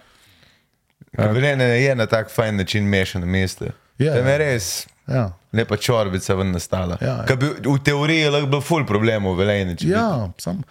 Velenje 1.17 1.63
je 1.63 1.95
na 1.95 2.05
tak 2.05 2.31
fajn 2.31 2.55
način 2.57 2.87
mešano 2.87 3.25
mesto. 3.25 3.65
Ja, 3.99 4.15
ja. 4.15 4.27
je 4.27 4.37
res 4.37 4.87
Ja, 5.07 5.31
lepa 5.53 5.77
čorbica 5.77 6.35
ven 6.35 6.51
nastala. 6.51 6.97
Ja, 7.01 7.07
ja. 7.07 7.25
Ka 7.25 7.35
Bi, 7.35 7.49
v 7.65 7.77
teoriji 7.83 8.25
je 8.25 8.31
lahko 8.31 8.47
bilo 8.47 8.61
ful 8.61 8.85
problemov 8.87 9.35
v 9.39 9.45
bi- 9.45 9.89
ja 9.89 10.29
sam. 10.37 10.63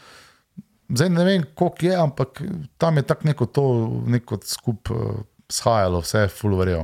Zdaj 0.88 1.10
ne 1.10 1.24
vem, 1.24 1.44
koliko 1.54 1.86
je, 1.86 1.96
ampak 1.96 2.42
tam 2.78 2.96
je 2.96 3.02
tako 3.02 3.28
neko 3.28 3.46
to, 3.46 3.64
neko 4.06 4.38
skup 4.44 4.90
uh, 4.90 5.20
shajalo, 5.48 6.00
vse 6.00 6.18
je 6.18 6.28
fulverjo. 6.28 6.80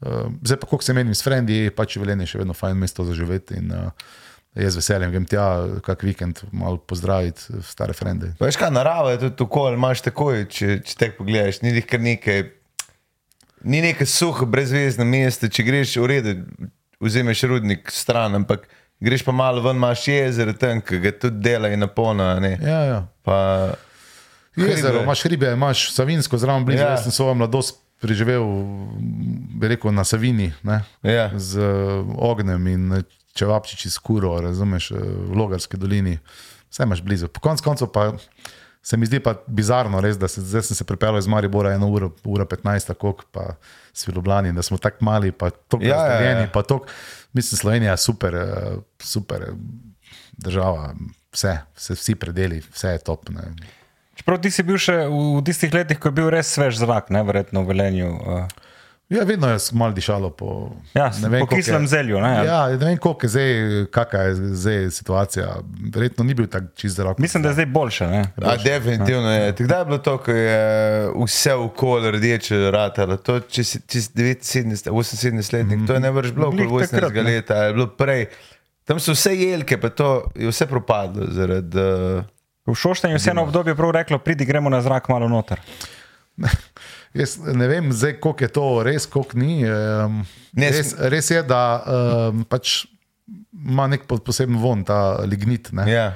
Uh, 0.00 0.32
zdaj 0.42 0.56
pa, 0.56 0.66
koliko 0.66 0.84
se 0.84 0.92
menim 0.92 1.14
s 1.14 1.22
frendi, 1.22 1.54
je 1.54 1.70
pač 1.70 1.96
velenje 1.96 2.26
še 2.26 2.38
vedno 2.38 2.54
fajn 2.54 2.76
mesto 2.76 3.04
za 3.04 3.14
živeti. 3.14 3.58
In, 3.60 3.72
uh, 3.72 3.90
jaz 4.54 4.76
veseljem 4.76 5.12
grem 5.14 5.26
tja, 5.28 5.44
kak 5.84 6.02
vikend, 6.04 6.42
malo 6.52 6.76
pozdraviti 6.76 7.62
stare 7.64 7.94
frende. 7.96 8.34
Veš 8.40 8.58
kaj, 8.60 8.72
narava 8.74 9.14
je 9.14 9.22
tudi 9.24 9.36
tako, 9.40 9.68
imaš 9.72 10.04
takoj, 10.08 10.44
če, 10.52 10.78
če 10.86 10.98
te 10.98 11.10
pogledaš, 11.16 11.62
ni 11.64 11.80
kar 11.86 12.02
nekaj. 12.02 12.44
Ni 13.62 13.78
nekaj 13.78 14.08
suho, 14.10 14.46
brezvezno 14.50 15.04
mesto, 15.06 15.46
če 15.46 15.62
greš 15.62 15.94
v 16.02 16.06
redu, 16.10 16.32
vzameš 16.98 17.44
rudnik 17.46 17.92
stran, 17.94 18.34
ampak 18.40 18.64
greš 18.98 19.22
pa 19.22 19.34
malo 19.34 19.62
ven, 19.62 19.78
imaš 19.78 20.08
jezero 20.10 20.54
tam, 20.58 20.80
ki 20.82 20.98
ga 21.04 21.12
tudi 21.14 21.38
dela 21.44 21.70
in 21.70 21.78
napolna. 21.84 22.34
Ja, 22.58 22.80
ja. 22.88 22.98
Pa, 23.22 23.36
Jezero, 24.56 24.98
Hribe. 24.98 25.04
imaš 25.04 25.22
hribe, 25.22 25.52
imaš 25.52 25.92
Savinsko, 25.94 26.38
zraven 26.38 26.64
blizu. 26.64 26.82
Ja. 26.82 26.86
Ja. 26.86 26.90
Jaz 26.90 27.06
sem 27.06 27.12
svojo 27.12 27.34
mladost 27.34 27.78
preživel, 28.02 28.44
bi 29.60 29.68
rekel, 29.68 29.94
na 29.94 30.04
Savini, 30.04 30.52
ne? 30.62 30.82
ja. 31.02 31.30
z 31.38 31.58
uh, 31.58 32.10
ognjem 32.18 32.66
in 32.66 32.92
eh, 32.92 33.06
čevapčiči 33.34 33.90
s 33.90 33.98
kuro, 33.98 34.40
razumeš, 34.40 34.90
eh, 34.90 34.98
v 35.00 35.36
Logarski 35.36 35.76
dolini. 35.76 36.18
Vse 36.70 36.82
imaš 36.82 37.02
blizu. 37.02 37.28
Po 37.28 37.40
koncu 37.40 37.64
koncev 37.64 37.88
pa 37.92 38.12
se 38.82 38.96
mi 38.96 39.06
zdi 39.06 39.20
pa 39.20 39.34
bizarno, 39.46 40.00
res, 40.00 40.18
da 40.18 40.28
se, 40.28 40.40
zdaj 40.40 40.62
sem 40.62 40.76
se 40.76 40.84
pripeljal 40.84 41.18
iz 41.18 41.26
Maribora 41.26 41.72
eno 41.72 41.86
uro, 41.88 42.10
ura 42.24 42.44
15, 42.44 42.86
tako 42.86 43.14
pa 43.30 43.54
s 43.92 44.08
Ljubljani, 44.08 44.52
da 44.52 44.62
smo 44.62 44.78
tako 44.78 45.04
mali, 45.04 45.32
pa 45.32 45.50
tako 45.50 45.84
Ja, 45.84 45.88
ja, 45.88 45.96
ja. 45.96 46.08
razdeljeni, 46.08 46.48
pa 46.52 46.62
tako, 46.62 46.86
mislim, 47.32 47.58
Slovenija 47.58 47.90
je 47.90 47.96
super, 47.96 48.34
eh, 48.34 48.76
super 48.98 49.42
eh, 49.42 49.52
država, 50.32 50.94
vse, 51.32 51.58
vse, 51.76 51.94
vsi 51.94 52.14
predeli, 52.14 52.62
vse 52.72 52.88
je 52.88 52.98
top. 52.98 53.28
Ne. 53.28 53.52
Čeprav 54.14 54.40
ti 54.42 54.50
si 54.50 54.62
bil 54.62 54.76
še 54.78 54.96
v 55.08 55.40
tistih 55.46 55.72
letih, 55.74 55.98
ko 55.98 56.10
je 56.10 56.18
bil 56.18 56.30
res 56.30 56.50
svež 56.52 56.82
zrak, 56.82 57.10
ne 57.10 57.22
verjetno 57.22 57.62
v 57.62 57.72
Velenju. 57.72 58.10
Uh, 58.12 58.71
Ja, 59.12 59.24
vedno 59.24 59.48
je 59.48 59.58
malo 59.72 59.92
dišalo 59.92 60.30
po, 60.30 60.70
Ja, 60.94 61.10
ne 61.18 61.28
vem, 61.28 61.40
po 61.40 61.46
kislem 61.48 61.82
je- 61.82 61.88
zelju, 61.88 62.16
ne? 62.18 62.30
Ja, 62.46 62.68
ne 62.68 62.76
vem, 62.78 62.96
koliko 62.96 63.26
je 63.26 63.28
zdaj, 63.28 63.50
kakšna 63.90 64.20
je 64.20 64.34
zdaj 64.54 64.90
situacija. 64.90 65.46
Verjetno 65.86 66.24
ni 66.24 66.34
bil 66.34 66.46
tako 66.46 66.66
čist 66.74 66.96
zrak. 66.96 67.18
mislim, 67.18 67.42
da 67.42 67.48
je 67.48 67.54
zdaj 67.54 67.66
boljše. 67.68 68.06
Ne? 68.06 68.22
A, 68.38 68.56
definitivno 68.56 69.30
je. 69.30 69.52
Kdaj 69.54 69.78
je 69.78 69.84
bilo 69.84 69.98
to, 70.00 70.18
ko 70.18 70.30
je 70.30 70.56
vse 71.18 71.54
okolje 71.56 72.10
rdeče 72.10 72.70
ratalo? 72.70 73.16
To, 73.18 73.40
če 73.42 73.64
si, 73.64 73.80
če 73.82 74.00
si 74.00 74.08
79, 74.08 74.90
78 74.90 75.52
letnik, 75.52 75.86
to 75.86 75.92
je 75.92 76.00
ne 76.00 76.10
vrš 76.10 76.32
bilo 76.32 76.48
okoli 76.48 76.66
takrat, 76.82 77.12
18 77.12 77.14
ne. 77.14 77.22
leta, 77.22 77.54
je 77.56 77.72
bilo 77.72 77.86
prej. 77.88 78.26
Tam 78.84 78.98
so 78.98 79.12
vse 79.12 79.30
jelke, 79.32 79.76
pa 79.76 79.90
to 79.90 80.08
je 80.34 80.48
vse 80.48 80.66
propadlo 80.66 81.26
zaradi. 81.30 81.78
Uh, 81.78 82.24
V 82.66 82.74
Šoštanju 82.74 83.14
je 83.16 83.30
eno 83.30 83.42
obdobje 83.42 83.74
prav 83.74 83.90
reklo, 83.92 84.18
pridi 84.18 84.44
gremo 84.44 84.70
na 84.70 84.80
zrak 84.80 85.08
malo 85.08 85.28
noter. 85.28 85.60
Jaz 87.14 87.36
ne 87.44 87.68
vem, 87.68 87.92
zdaj, 87.92 88.16
koliko 88.20 88.44
je 88.44 88.48
to 88.48 88.66
res, 88.86 89.06
koliko 89.06 89.38
ni. 89.38 89.62
Um, 89.68 90.22
Ne, 90.52 90.68
res, 90.68 90.90
res 90.98 91.30
je, 91.30 91.38
da 91.48 91.60
um, 91.80 92.42
pač 92.44 92.82
ima 93.52 93.86
nek 93.88 94.02
po- 94.08 94.18
poseben 94.20 94.58
von, 94.60 94.82
ta 94.84 95.22
lignit. 95.24 95.70
Ne? 95.72 95.86
ja. 95.88 96.06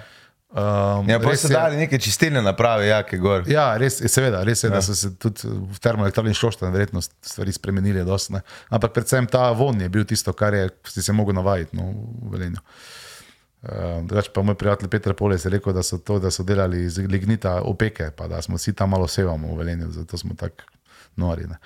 Um, 0.57 1.09
Ja, 1.11 1.18
pa 1.20 1.34
so 1.36 1.51
dali 1.53 1.76
neke 1.76 1.99
čistilne 2.01 2.40
naprave, 2.40 2.86
jake 2.88 3.18
gor. 3.20 3.42
Ja, 3.51 3.74
res 3.76 3.99
je, 4.01 4.09
seveda, 4.09 4.40
res 4.47 4.62
je, 4.64 4.70
ja. 4.70 4.76
da 4.78 4.80
so 4.84 4.94
se 4.97 5.11
tudi 5.20 5.49
v 5.49 5.80
termoelektrarni 5.84 6.32
Šoštan 6.36 6.72
verjetno 6.72 7.03
stvari 7.03 7.53
spremenili. 7.53 8.05
Dost, 8.09 8.30
ne. 8.32 8.40
Ampak 8.72 8.94
predvsem 8.97 9.28
ta 9.28 9.51
von 9.53 9.80
je 9.80 9.88
bil 9.92 10.07
tisto, 10.09 10.32
kar 10.32 10.55
je, 10.57 10.70
si 10.88 11.03
se 11.05 11.12
mogel 11.12 11.36
navaditi 11.36 11.76
no, 11.76 11.90
v 12.22 12.36
Velenju. 12.36 12.62
Uh, 13.66 14.01
drugače 14.07 14.30
pa 14.32 14.42
moj 14.47 14.55
prijatelj 14.55 14.88
Petr 14.88 15.12
Poles 15.18 15.44
je 15.44 15.51
rekel, 15.51 15.72
da 15.76 15.82
so 15.82 15.99
to, 15.99 16.20
da 16.22 16.30
so 16.30 16.44
delali 16.47 16.84
iz 16.86 16.97
lignita 16.99 17.59
opeke, 17.66 18.12
pa 18.16 18.28
da 18.28 18.40
smo 18.42 18.57
vsi 18.57 18.72
tam 18.72 18.94
malo 18.94 19.09
sevamo 19.09 19.53
v 19.53 19.59
Velenju, 19.59 19.90
zato 19.97 20.18
smo 20.18 20.36
tako 20.38 20.64
nori. 21.17 21.49
Ne. 21.51 21.59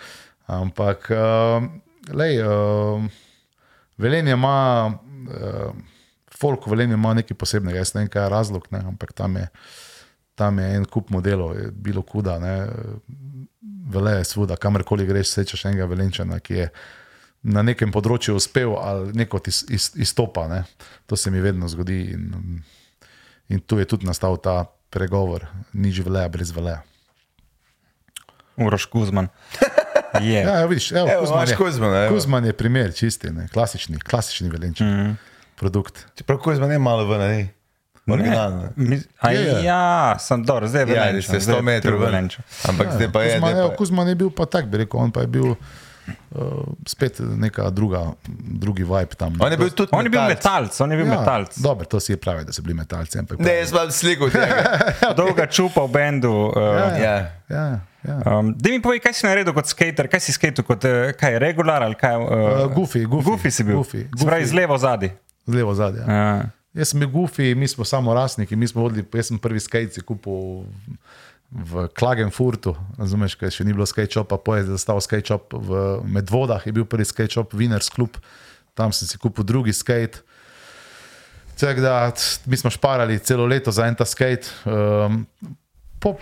Ampak, 0.50 1.10
uh, 1.14 1.66
lej, 2.14 2.42
uh, 2.42 3.04
Velenje 4.00 4.32
ima, 4.32 4.88
uh, 4.88 5.74
folk 6.40 6.66
v 6.66 6.74
Velenju 6.74 6.96
ima 6.96 7.14
nekaj 7.14 7.36
posebnega, 7.36 7.82
jaz 7.82 7.94
ne 7.94 8.04
vem, 8.04 8.12
kaj 8.12 8.24
je 8.24 8.32
razlog, 8.32 8.68
ne, 8.72 8.80
ampak 8.92 9.12
tam 9.12 9.36
je, 9.36 9.48
tam 10.34 10.58
je 10.58 10.70
en 10.76 10.86
kup 10.88 11.10
modelov, 11.12 11.52
je 11.58 11.68
bilo 11.70 12.02
kuda, 12.02 12.38
ne, 12.40 12.54
vele 13.90 14.16
je 14.18 14.24
svuda, 14.24 14.56
kamorkoli 14.56 15.06
greš, 15.06 15.34
srečaš 15.34 15.66
enega 15.68 15.86
velenčana, 15.90 16.40
ki 16.40 16.54
je 16.54 16.68
na 17.42 17.62
nekem 17.64 17.92
področju 17.92 18.36
uspel 18.36 18.74
ali 18.76 19.14
neko 19.16 19.40
iz, 19.48 19.62
iz, 19.72 19.90
izstopa. 19.96 20.46
Ne. 20.50 20.64
To 21.08 21.16
se 21.16 21.32
mi 21.32 21.40
vedno 21.40 21.68
zgodi 21.72 22.02
in, 22.12 22.60
in 23.48 23.62
tu 23.64 23.80
je 23.80 23.88
tudi 23.88 24.08
nastal 24.08 24.36
ta 24.42 24.64
pregovor, 24.92 25.46
nič 25.72 26.02
veleja 26.04 26.28
brez 26.28 26.52
veleja. 26.52 26.82
Uroš 28.60 28.84
Kuzman. 28.86 29.28
Je. 30.20 30.40
Ja, 30.40 30.58
ja, 30.58 30.66
vidiš, 30.66 30.92
evo, 30.92 31.08
Evo, 31.08 31.20
Kuzman, 31.20 31.48
je, 31.48 31.56
Kuzmana, 31.56 31.96
evo. 32.04 32.14
Kuzman 32.14 32.44
je 32.44 32.52
primer, 32.52 32.94
čisti, 32.94 33.30
ne, 33.30 33.48
klasični, 33.48 33.98
klasični 34.00 34.48
velenčan 34.50 34.86
mm 34.86 35.00
-hmm. 35.00 35.14
produkt. 35.56 36.06
Čeprav 36.14 36.38
Kuzma 36.38 36.66
ne 36.66 36.78
malo 36.78 37.06
ven, 37.06 37.20
ne? 37.20 37.48
Originalno. 38.08 38.68
Mi- 38.76 39.02
a 39.20 39.30
Je, 39.30 39.40
je. 39.40 39.64
Ja, 39.64 40.16
sem 40.18 40.44
dobro, 40.44 40.68
zdaj 40.68 40.82
je 40.82 40.88
Ja, 40.88 41.02
Velenčan, 41.04 41.14
res 41.14 41.34
je 41.34 41.40
zdaj 41.40 41.56
100 41.56 41.62
metrov 41.62 42.00
ven. 42.00 42.10
Velenčan. 42.10 42.44
Ampak 42.68 42.86
zdaj 42.92 43.12
pa 43.12 43.22
je. 43.22 43.30
Kuzman, 43.30 43.50
zdaj 43.50 43.60
evo, 43.60 43.68
pa- 43.70 43.76
Kuzman 43.76 44.08
je 44.08 44.14
bil 44.14 44.30
pa 44.30 44.46
tak, 44.46 44.66
bi 44.66 44.76
rekel, 44.78 45.00
on 45.00 45.12
pa 45.12 45.20
je 45.20 45.26
bil 45.26 45.44
uh, 45.44 45.56
spet 46.86 47.18
neka 47.20 47.70
druga, 47.70 48.12
drugi 48.38 48.82
vibe 48.84 49.14
tam. 49.14 49.36
On 49.40 49.52
je 49.52 49.56
bil 49.58 49.70
tudi 49.70 49.88
On 49.92 50.04
je 50.04 50.10
bil 50.10 50.22
metalc. 50.22 50.80
on 50.80 50.90
je 50.90 50.96
bil 50.96 51.06
ja, 51.06 51.18
metalc. 51.18 51.58
Dobro, 51.58 51.84
to 51.84 52.00
si 52.00 52.12
je 52.12 52.16
pravi, 52.16 52.44
da 52.44 52.52
so 52.52 52.62
bili 52.62 52.74
metalci. 52.74 53.18
Ampak 53.18 53.38
Ne, 53.38 53.54
jaz 53.54 53.70
imam 53.70 53.90
sliko 53.90 54.30
tega. 54.30 54.78
Dolga 55.16 55.46
čupa 55.46 55.84
v 55.84 55.88
bendu. 55.88 56.32
Uh, 56.32 56.62
ja. 56.62 56.96
Ja, 56.98 57.30
ja. 57.48 57.80
Um, 58.04 58.54
da 58.56 58.70
mi 58.70 58.80
povej, 58.82 59.02
kaj 59.04 59.16
si 59.18 59.26
naredil 59.26 59.54
kot 59.56 59.68
skater, 59.70 60.08
kaj 60.08 60.22
si 60.24 60.32
skater 60.36 60.64
kot 60.66 60.84
uh, 60.88 61.10
kaj, 61.18 61.38
regular 61.42 61.84
ali 61.86 61.98
kaj? 61.98 62.16
Uh, 62.16 62.30
Uh, 62.30 62.62
goofy, 62.74 63.04
goofy. 63.04 63.28
Goofy 63.30 63.50
si 63.50 63.66
bil. 63.66 63.76
Goofy, 63.80 64.06
Se 64.16 64.26
pravi, 64.26 64.46
z 64.46 64.56
levo 64.56 64.78
zadnji. 64.78 65.12
Z 65.46 65.54
levo 65.54 65.74
zadnje. 65.74 66.06
Ja. 66.06 66.14
Ja. 66.14 66.48
Jaz 66.70 66.92
sem 66.92 67.00
bil 67.02 67.10
gufi, 67.10 67.54
mi 67.58 67.66
smo 67.68 67.84
samo 67.84 68.14
rasniki, 68.14 68.54
mi 68.56 68.68
smo 68.70 68.84
hodili, 68.84 69.02
jaz 69.14 69.26
sem 69.32 69.38
prvi 69.42 69.58
skate 69.60 70.04
kupil 70.06 70.62
v 71.50 71.88
Klagenfurtu, 71.98 72.76
razumeš, 72.94 73.34
ker 73.34 73.50
še 73.50 73.66
ni 73.66 73.74
bilo 73.74 73.86
skate 73.90 74.14
shopa, 74.14 74.38
poje 74.38 74.62
je 74.62 74.76
zastal 74.76 75.00
skate 75.02 75.26
shop 75.26 75.50
v 75.50 75.80
Medvodah, 76.06 76.62
je 76.62 76.70
bil 76.76 76.86
prvi 76.86 77.08
skate 77.08 77.34
shop, 77.34 77.56
Winners 77.58 77.90
Club, 77.90 78.20
tam 78.78 78.94
sem 78.94 79.10
si 79.10 79.18
kupil 79.18 79.42
drugi 79.42 79.74
skate. 79.74 80.22
Tako 81.58 81.82
da 81.82 81.96
mi 82.46 82.56
smo 82.56 82.70
šparali 82.70 83.18
celo 83.18 83.44
leto 83.50 83.74
za 83.74 83.84
en 83.90 83.98
ta 83.98 84.06
skate. 84.06 84.48
Um, 84.64 85.26
po, 85.98 86.14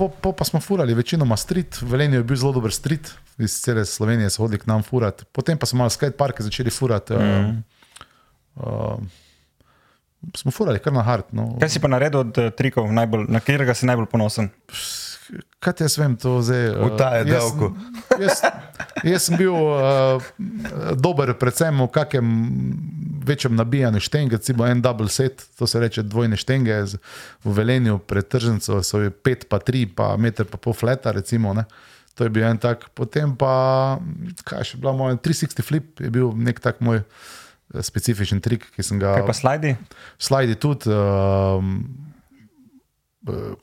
po, 0.00 0.08
po 0.08 0.32
pa 0.32 0.44
smo 0.44 0.60
furali 0.60 0.94
večinoma 0.94 1.36
street, 1.36 1.82
Velenje 1.82 2.16
je 2.16 2.24
bil 2.24 2.36
zelo 2.36 2.52
dober 2.56 2.72
street, 2.72 3.12
iz 3.38 3.60
cele 3.60 3.84
Slovenije 3.84 4.30
so 4.30 4.42
hodili 4.42 4.60
k 4.60 4.66
nam 4.66 4.82
furati, 4.82 5.24
potem 5.32 5.58
pa 5.58 5.66
smo 5.66 5.84
malo 5.84 5.90
skate 5.90 6.16
parke 6.16 6.42
začeli 6.42 6.70
furati. 6.70 7.12
Um, 7.14 7.62
um, 8.56 9.10
smo 10.36 10.50
furali 10.50 10.80
kar 10.80 10.92
na 10.92 11.02
hard. 11.04 11.28
No. 11.36 11.50
Kaj 11.60 11.68
si 11.68 11.82
pa 11.84 11.88
naredil 11.92 12.24
od 12.24 12.38
uh, 12.38 12.48
trikov, 12.56 12.88
najbolj, 12.92 13.26
na 13.28 13.44
katerega 13.44 13.76
si 13.76 13.88
najbolj 13.88 14.08
ponosen? 14.08 14.48
Kaj 15.58 15.74
jaz 15.78 15.94
vem, 15.96 16.16
to 16.16 16.40
zdaj? 16.40 16.66
eh, 16.68 16.82
Utaja 16.82 17.16
jaz 17.18 17.28
davkov. 17.30 17.70
sem- 17.72 18.20
Jaz, 18.20 18.40
jaz 19.04 19.22
sem 19.22 19.36
bil 19.36 19.52
uh, 19.52 20.18
dober, 20.96 21.34
predvsem 21.34 21.76
v 21.76 21.88
kakem 21.88 22.26
večjem 23.22 23.54
nabijanju 23.54 24.00
štenge, 24.00 24.32
recimo 24.32 24.64
en 24.64 24.80
double 24.80 25.08
set, 25.08 25.46
to 25.54 25.64
se 25.64 25.78
reče 25.78 26.02
dvojne 26.04 26.34
štenge, 26.34 26.74
z, 26.86 26.98
v 27.40 27.52
Velenju 27.52 27.98
pred 28.00 28.24
tržnico 28.24 28.80
so 28.80 28.98
je 28.98 29.10
pet 29.12 29.46
pa 29.46 29.58
tri, 29.58 29.86
pa 29.86 30.16
meter 30.16 30.44
pa 30.44 30.56
pol 30.56 30.72
fleta, 30.72 31.10
recimo. 31.10 31.52
Ne. 31.52 31.64
To 32.12 32.24
je 32.24 32.30
bil 32.30 32.42
en 32.42 32.58
tak, 32.58 32.90
potem 32.90 33.32
pa, 33.32 33.96
kaj 34.42 34.64
še 34.64 34.76
bila 34.76 34.92
moja 34.92 35.14
360 35.14 35.62
flip, 35.62 35.86
je 35.96 36.10
bil 36.10 36.32
nek 36.32 36.58
tak 36.58 36.80
moj 36.80 36.98
eh, 36.98 37.06
specifičen 37.78 38.38
trik, 38.38 38.66
ki 38.70 38.82
sem 38.82 38.98
ga 38.98 39.14
Kaj 39.14 39.24
pa 39.24 39.32
slajdi? 39.32 39.76
slajdi 40.18 40.56
tudi, 40.56 40.90
eh, 40.90 41.60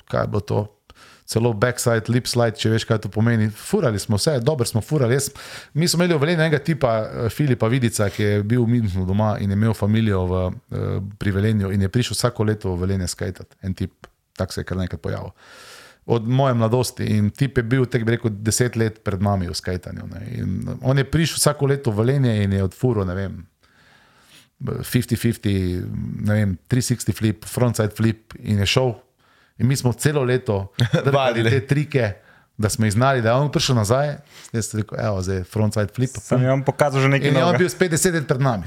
kaj 0.05 0.27
bilo 0.27 0.41
to. 0.41 0.59
Celo 1.27 1.51
backside, 1.53 2.07
lip 2.07 2.27
slide, 2.27 2.55
če 2.55 2.69
veš, 2.71 2.85
kaj 2.87 3.01
to 3.03 3.09
pomeni. 3.11 3.49
Furali 3.51 3.99
smo 3.99 4.15
vse, 4.15 4.37
dobro 4.39 4.65
smo 4.65 4.79
furali. 4.81 5.17
Jaz, 5.17 5.27
mi 5.75 5.87
smo 5.87 5.99
imeli 5.99 6.15
v 6.15 6.21
Velenju 6.23 6.43
enega 6.45 6.59
tipa, 6.63 6.91
eh, 7.03 7.29
Filipa 7.29 7.67
Vidica, 7.67 8.07
ki 8.09 8.23
je 8.23 8.43
bil 8.47 8.63
v 8.63 8.77
Münchnu 8.77 9.03
doma 9.05 9.33
in 9.43 9.51
je 9.51 9.57
imel 9.59 9.75
družino 9.75 10.21
v, 10.27 10.43
eh, 10.71 11.01
pri 11.19 11.31
Velenju 11.35 11.71
in 11.75 11.81
je 11.81 11.89
prišel 11.89 12.15
vsako 12.15 12.43
leto 12.47 12.75
v 12.75 12.79
Velenje 12.85 13.07
skajtati. 13.07 13.59
En 13.61 13.73
tip, 13.73 14.07
tak 14.37 14.53
se 14.53 14.61
je 14.61 14.65
kar 14.65 14.77
nekaj 14.77 14.99
pojavil. 14.99 15.33
Od 16.05 16.27
moje 16.27 16.53
mladosti 16.53 17.03
in 17.03 17.29
tip 17.29 17.57
je 17.57 17.63
bil, 17.63 17.85
tek 17.85 18.05
bi 18.05 18.15
rekel, 18.15 18.31
deset 18.31 18.75
let 18.75 19.03
pred 19.03 19.21
nami 19.21 19.49
v 19.49 19.53
skajtanju. 19.53 20.07
In 20.31 20.77
On 20.81 20.97
je 20.97 21.03
prišel 21.03 21.35
vsako 21.35 21.67
leto 21.67 21.91
v 21.91 21.97
Velenje 21.97 22.43
in 22.43 22.53
je 22.53 22.63
odfuro, 22.63 23.03
ne 23.03 23.15
vem, 23.15 23.47
50-50, 24.63 25.83
ne 26.23 26.33
vem, 26.33 26.57
360 26.69 27.13
flip, 27.13 27.45
frontside 27.45 27.91
flip 27.91 28.33
in 28.39 28.59
je 28.59 28.65
šel. 28.65 28.95
In 29.57 29.67
mi 29.67 29.75
smo 29.75 29.93
celo 29.93 30.23
leto 30.23 30.71
Vadili. 31.13 31.49
te 31.49 31.67
trike, 31.67 32.13
da 32.57 32.69
smo 32.69 32.85
jih 32.85 32.93
znali, 32.93 33.21
da 33.21 33.29
je 33.29 33.35
on 33.35 33.51
prišel 33.51 33.75
nazaj, 33.75 34.15
jaz 34.53 34.65
sem 34.71 34.79
rekel, 34.79 34.97
evo, 34.99 35.21
zdaj 35.21 35.43
frontside 35.43 35.93
flip. 35.93 36.09
Sem 36.21 36.41
jim 36.41 36.63
pokazal 36.65 37.01
že 37.01 37.09
nekaj 37.09 37.29
In 37.29 37.35
je 37.35 37.43
on 37.43 37.45
novega. 37.45 37.57
bil 37.57 37.69
spet 37.69 37.91
deset 37.91 38.13
let 38.13 38.27
pred 38.27 38.41
nami. 38.41 38.65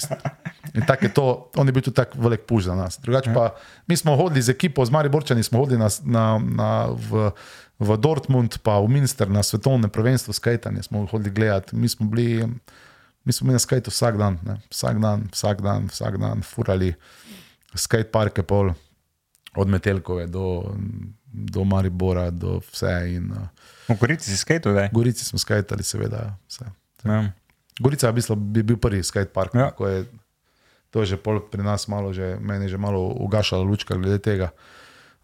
In 0.74 0.86
tako 0.86 1.05
je 1.05 1.12
to, 1.14 1.24
on 1.57 1.66
je 1.66 1.72
bil 1.72 1.82
tudi 1.82 1.97
tako 1.97 2.20
velik 2.22 2.45
puš 2.47 2.64
za 2.64 2.74
nas. 2.74 2.99
Drugače 3.03 3.34
pa 3.34 3.55
mi 3.86 3.97
smo 3.97 4.16
hodili 4.16 4.43
z 4.43 4.49
ekipo, 4.55 4.84
z 4.86 4.91
Mariborčani 4.91 5.43
smo 5.43 5.59
hodili 5.59 5.78
na, 5.78 5.88
na, 6.05 6.38
na, 6.38 6.70
v, 7.11 7.30
v 7.78 7.97
Dortmund, 7.99 8.59
pa 8.62 8.78
v 8.78 8.86
Münster 8.88 9.26
na 9.30 9.43
svetovne 9.43 9.88
prvenstvo 9.88 10.32
skajtanje 10.32 10.82
smo 10.82 11.07
hodili 11.07 11.30
gledati. 11.30 11.76
Mi 11.76 11.88
smo 11.88 12.07
bili, 12.07 12.47
mi 13.24 13.32
smo 13.32 13.45
bili 13.47 13.53
na 13.53 13.59
skajtu 13.59 13.91
vsak 13.91 14.16
dan, 14.18 14.38
ne. 14.47 14.61
vsak 14.70 15.01
dan, 15.03 15.26
vsak 15.32 15.62
dan, 15.62 15.91
vsak 15.91 16.18
dan, 16.18 16.43
furali 16.43 16.95
skate 17.74 18.11
parke 18.11 18.43
pol, 18.43 18.70
od 19.57 19.68
Metelkove 19.68 20.26
do, 20.26 20.74
do 21.32 21.64
Maribora, 21.64 22.30
do 22.30 22.61
vse. 22.70 22.94
In, 23.16 23.32
uh, 23.32 23.48
V 23.88 23.98
Gorici 23.98 24.30
si 24.30 24.36
skater, 24.36 24.74
da 24.74 24.86
je. 24.86 24.90
Gorici 24.92 25.24
smo 25.24 25.38
skajtali, 25.38 25.82
seveda. 25.82 26.36
Vse. 26.46 26.70
Ja. 27.05 27.32
Gorica 27.80 28.07
je, 28.07 28.12
v 28.12 28.16
bistvu, 28.20 28.36
bi 28.36 28.62
bil 28.62 28.78
prvi 28.78 29.03
skate 29.03 29.32
park. 29.34 29.55
Ja. 29.55 29.72
Je, 29.88 30.07
to 30.90 31.03
je 31.03 31.14
že 31.14 31.16
pol 31.18 31.40
pri 31.42 31.62
nas 31.62 31.88
malo, 31.88 32.12
že, 32.12 32.36
meni 32.38 32.66
je 32.68 32.76
že 32.76 32.78
malo 32.78 33.11
ugašala 33.18 33.64
lučka 33.66 33.96
glede 33.96 34.22
tega. 34.22 34.53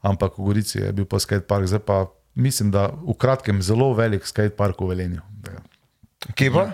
Ampak 0.03 0.39
v 0.39 0.51
Gorici 0.51 0.83
je 0.83 0.91
bil 0.95 1.07
pa 1.07 1.19
skate 1.23 1.47
park, 1.47 1.67
zdaj 1.67 1.83
pa 1.85 2.07
mislim, 2.35 2.71
da 2.71 2.91
v 2.91 3.15
kratkem 3.15 3.63
zelo 3.63 3.95
velik 3.95 4.27
skate 4.27 4.55
park 4.55 4.81
v 4.81 4.95
Velenju. 4.95 5.23
Kje 6.35 6.51
pa? 6.51 6.65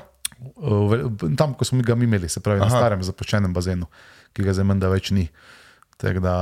v 0.42 1.12
Tam, 1.38 1.55
ko 1.55 1.62
smo 1.64 1.82
ga 1.86 1.94
mi 1.94 2.05
imeli, 2.05 2.28
se 2.28 2.40
pravi 2.42 2.61
Aha. 2.61 2.66
na 2.66 2.74
starem 2.74 3.03
zapuščenem 3.03 3.55
bazenu, 3.55 3.86
ki 4.34 4.42
ga 4.42 4.55
zdaj 4.57 4.66
menda 4.66 4.90
več 4.90 5.12
ni. 5.14 5.28
Tako 6.03 6.18
Da, 6.18 6.36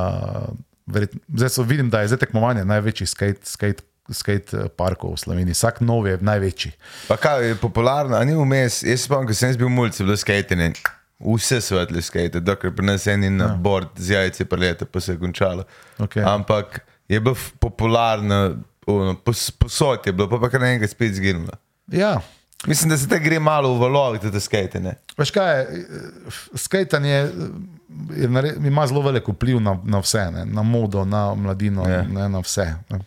verjetno, 0.92 1.20
zdaj 1.28 1.52
so, 1.54 1.62
vidim, 1.62 1.90
da 1.90 2.00
je 2.00 2.12
zdaj 2.12 2.24
tekmovanje 2.24 2.64
največjih 2.64 3.08
skate, 3.08 3.46
skate, 3.48 3.84
skate 4.10 4.56
eh, 4.56 4.70
parkov 4.76 5.14
v 5.14 5.22
Sloveniji. 5.24 5.56
Vsak 5.58 5.80
nov 5.86 6.08
je 6.08 6.18
največji. 6.20 6.72
Pa 7.08 7.18
kaj 7.20 7.48
je 7.48 7.58
popularno, 7.60 8.18
ni 8.24 8.36
vmes. 8.36 8.82
Jaz 8.82 9.04
se 9.04 9.08
spomnim, 9.08 9.30
ko 9.30 9.36
sem 9.36 9.54
bil 9.58 9.72
mulj, 9.72 9.94
je 9.98 10.08
bilo 10.08 10.16
skajtenje. 10.20 10.72
Vse 11.20 11.60
svetle 11.60 12.00
skate, 12.02 12.40
dokler 12.40 12.72
pri 12.72 12.86
nas 12.92 13.06
en 13.10 13.26
na 13.36 13.50
bord 13.52 13.92
z 14.00 14.16
jajci 14.16 14.48
prelete, 14.48 14.88
pa 14.88 15.00
se 15.04 15.12
je 15.12 15.20
končalo. 15.20 15.66
Okej. 15.98 16.24
Ampak 16.24 16.80
je 17.08 17.20
bilo 17.20 17.36
popularno, 17.60 18.56
ono, 18.86 19.16
pos, 19.20 19.50
posod 19.50 20.06
je 20.06 20.12
bilo, 20.12 20.30
pa 20.30 20.40
pa 20.40 20.48
kar 20.48 20.64
naenkrat 20.64 20.90
spet 20.90 21.12
zginilo. 21.14 21.52
Ja, 21.92 22.20
Mislim, 22.66 22.90
da 22.90 22.98
se 22.98 23.08
te 23.08 23.18
gre 23.18 23.38
malo 23.40 23.74
v 23.74 23.80
valovih, 23.80 24.20
da 24.20 24.30
te 24.30 24.40
skajtenje. 24.40 24.92
Veš 25.18 25.30
kaj, 25.32 25.60
je, 25.60 25.84
skajtanje 26.54 27.10
je, 27.10 27.30
nare- 28.28 28.66
ima 28.66 28.86
zelo 28.86 29.02
velik 29.02 29.28
vpliv 29.28 29.60
na, 29.60 29.78
na 29.84 29.98
vse, 29.98 30.30
ne? 30.30 30.44
na 30.44 30.62
modo, 30.62 31.04
na 31.04 31.34
mladino, 31.34 31.88
Ja. 31.88 32.02
ne, 32.02 32.28
na 32.28 32.38
vse. 32.38 32.74
Ne? 32.90 32.98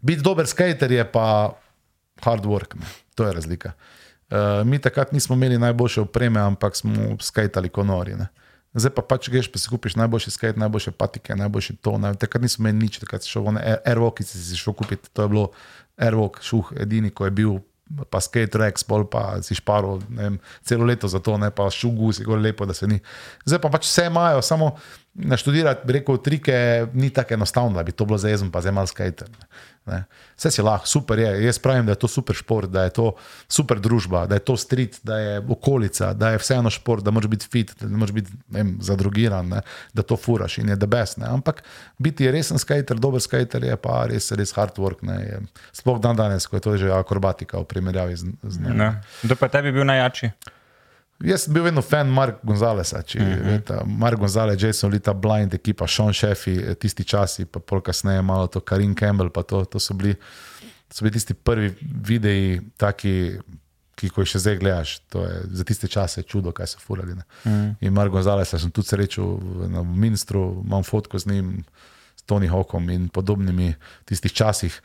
Biti 0.00 0.22
dober 0.22 0.46
skater 0.46 0.92
je 0.92 1.04
pa 1.04 1.52
hard 2.22 2.44
work, 2.44 2.74
ne? 2.74 2.86
to 3.14 3.26
je 3.26 3.32
razlika. 3.32 3.72
Uh, 4.30 4.36
mi 4.64 4.78
takrat 4.78 5.12
nismo 5.12 5.34
imeli 5.34 5.58
najboljše 5.58 6.00
opreme, 6.00 6.40
ampak 6.40 6.76
smo 6.76 6.92
skajtali 7.20 7.68
konori. 7.68 8.14
Ne? 8.14 8.26
Zdaj 8.74 8.90
pa 8.90 9.02
pač 9.02 9.26
greš, 9.28 9.48
pa 9.52 9.58
si 9.58 9.68
kupiš 9.68 9.96
najboljši 9.96 10.30
skate, 10.30 10.58
najboljše 10.58 10.90
patike, 10.90 11.34
najboljši 11.36 11.76
to. 11.76 11.98
Ne? 11.98 12.14
Takrat 12.14 12.42
nismo 12.42 12.68
imeli 12.68 12.84
nič, 12.84 12.98
takrat 12.98 13.22
si 13.22 13.28
šel 13.28 13.42
v 13.42 13.58
Airwalk, 13.84 14.22
si 14.22 14.38
si 14.38 14.56
šel 14.56 14.72
kupiti, 14.74 15.10
to 15.12 15.22
je 15.22 15.28
bilo 15.28 15.50
Airwalk, 15.98 16.38
šuh, 16.42 16.72
edini, 16.78 17.10
ko 17.10 17.24
je 17.26 17.30
bil. 17.30 17.58
Pa 18.10 18.20
skate 18.22 18.58
rex, 18.58 18.84
pol 18.86 19.02
pa 19.10 19.40
si 19.42 19.56
šparil 19.58 19.98
vem, 20.14 20.38
celo 20.62 20.86
leto 20.86 21.10
za 21.10 21.18
to, 21.18 21.34
ne 21.42 21.50
pa 21.50 21.66
šugu, 21.74 22.12
si 22.14 22.26
gor 22.26 22.38
lepo, 22.38 22.66
da 22.66 22.74
se 22.76 22.86
ni. 22.86 23.00
Zdaj 23.44 23.60
pa 23.64 23.70
pač 23.72 23.88
vse 23.88 24.06
imajo, 24.06 24.42
samo 24.46 24.76
naštudirati, 25.14 25.92
rekel, 25.92 26.16
trike 26.16 26.86
ni 26.92 27.10
tako 27.10 27.34
enostavno, 27.34 27.76
da 27.76 27.82
bi 27.82 27.92
to 27.92 28.04
bilo 28.04 28.18
za 28.18 28.28
jezem, 28.28 28.50
pa 28.50 28.60
zdaj 28.60 28.72
malo 28.72 28.86
skater. 28.86 29.28
Ne. 29.86 30.04
Vse 30.36 30.50
si 30.50 30.62
lahko, 30.62 30.86
super 30.86 31.18
je. 31.18 31.44
Jaz 31.44 31.58
pravim, 31.58 31.86
da 31.86 31.92
je 31.92 31.98
to 31.98 32.08
super 32.08 32.36
šport, 32.36 32.70
da 32.70 32.84
je 32.84 32.90
to 32.90 33.12
super 33.48 33.80
družba, 33.80 34.26
da 34.26 34.34
je 34.34 34.44
to 34.44 34.56
street, 34.56 35.00
da 35.02 35.18
je 35.18 35.40
okolica, 35.48 36.12
da 36.12 36.30
je 36.30 36.38
vseeno 36.38 36.70
šport, 36.70 37.04
da 37.04 37.10
moraš 37.10 37.30
biti 37.30 37.48
fit, 37.50 37.72
da 37.80 37.88
ne 37.88 37.96
moraš 37.96 38.12
biti 38.14 38.32
ne 38.48 38.62
vem, 38.62 38.76
zadrugiran, 38.80 39.48
ne, 39.48 39.62
da 39.94 40.02
to 40.02 40.16
furaš 40.16 40.58
in 40.58 40.68
je 40.68 40.76
debes. 40.76 41.16
Ampak 41.18 41.62
biti 41.98 42.30
resen 42.30 42.58
skater, 42.58 42.98
dober 42.98 43.20
skater 43.20 43.64
je 43.64 43.76
pa 43.76 44.04
res, 44.06 44.30
res 44.32 44.54
hard 44.54 44.78
work. 44.78 45.02
Ne, 45.02 45.18
je, 45.24 45.42
sploh 45.72 45.98
dan 46.00 46.16
danes, 46.16 46.46
ko 46.46 46.56
je 46.56 46.60
to 46.60 46.76
že 46.76 46.92
akrobatika 46.92 47.58
v 47.58 47.64
primerjavi 47.64 48.16
z, 48.16 48.32
z 48.42 48.60
njim. 48.60 48.76
Ne. 48.76 48.94
Kdo 49.22 49.36
pa 49.36 49.48
tebi 49.48 49.72
bil 49.72 49.84
najjačji? 49.84 50.32
Jaz 51.20 51.44
sem 51.44 51.52
bil 51.52 51.66
vedno 51.66 51.82
fan 51.84 52.08
Marka 52.08 52.40
Gonzalesa, 52.42 53.02
če 53.02 53.18
uh 53.18 53.24
-huh. 53.24 53.44
veste. 53.44 53.80
Mark 53.86 54.18
Gonzalez, 54.18 54.62
Jason 54.62 54.90
Lita, 54.90 55.14
Blind, 55.14 55.54
ekipa, 55.54 55.86
Sean 55.86 56.12
Sheffy, 56.12 56.74
tisti 56.74 57.04
časi, 57.04 57.44
pa 57.44 57.60
pol 57.60 57.80
kasneje 57.80 58.22
malo 58.22 58.46
to 58.46 58.60
Karin 58.60 58.94
Campbell, 58.94 59.30
pa 59.30 59.42
to, 59.42 59.64
to 59.64 59.80
so, 59.80 59.94
bili, 59.94 60.14
to 60.88 60.94
so 60.96 61.04
bili 61.04 61.12
tisti 61.12 61.34
prvi 61.34 61.74
videi, 61.80 62.60
taki, 62.76 63.38
ki 63.94 64.06
jih 64.06 64.24
še 64.24 64.38
zdaj 64.38 64.56
gledaš. 64.58 64.98
To 65.08 65.24
je 65.26 65.42
za 65.50 65.64
tiste 65.64 65.88
čase 65.88 66.22
čudo, 66.22 66.52
kaj 66.52 66.66
so 66.66 66.78
furali. 66.78 67.12
Uh 67.12 67.18
-huh. 67.44 67.74
In 67.80 67.92
Mark 67.92 68.12
Gonzalez 68.12 68.48
sem 68.48 68.70
tudi 68.70 68.88
srečal 68.88 69.38
na 69.68 69.82
Minstru, 69.82 70.62
imam 70.64 70.82
fotko 70.82 71.18
z 71.18 71.26
njim, 71.26 71.64
s 72.16 72.22
Tony 72.22 72.48
Hawkom 72.48 72.90
in 72.90 73.08
podobnimi 73.08 73.74
tistih 74.04 74.32
časih. 74.32 74.82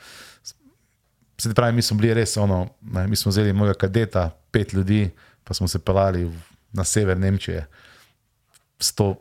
Se 1.38 1.54
pravi, 1.54 1.76
mi 1.76 1.82
smo 1.82 1.98
bili 1.98 2.14
res 2.14 2.38
ono, 2.38 2.70
ne, 2.82 3.08
mi 3.08 3.16
smo 3.16 3.30
vzeli 3.30 3.54
mojega 3.54 3.80
kadeta, 3.80 4.30
pet 4.52 4.74
ljudi, 4.74 5.10
pa 5.46 5.54
smo 5.54 5.68
se 5.68 5.80
pelali 5.80 6.26
na 6.74 6.84
sever 6.84 7.18
Nemčije, 7.18 7.66
s 8.80 8.92
to 8.92 9.16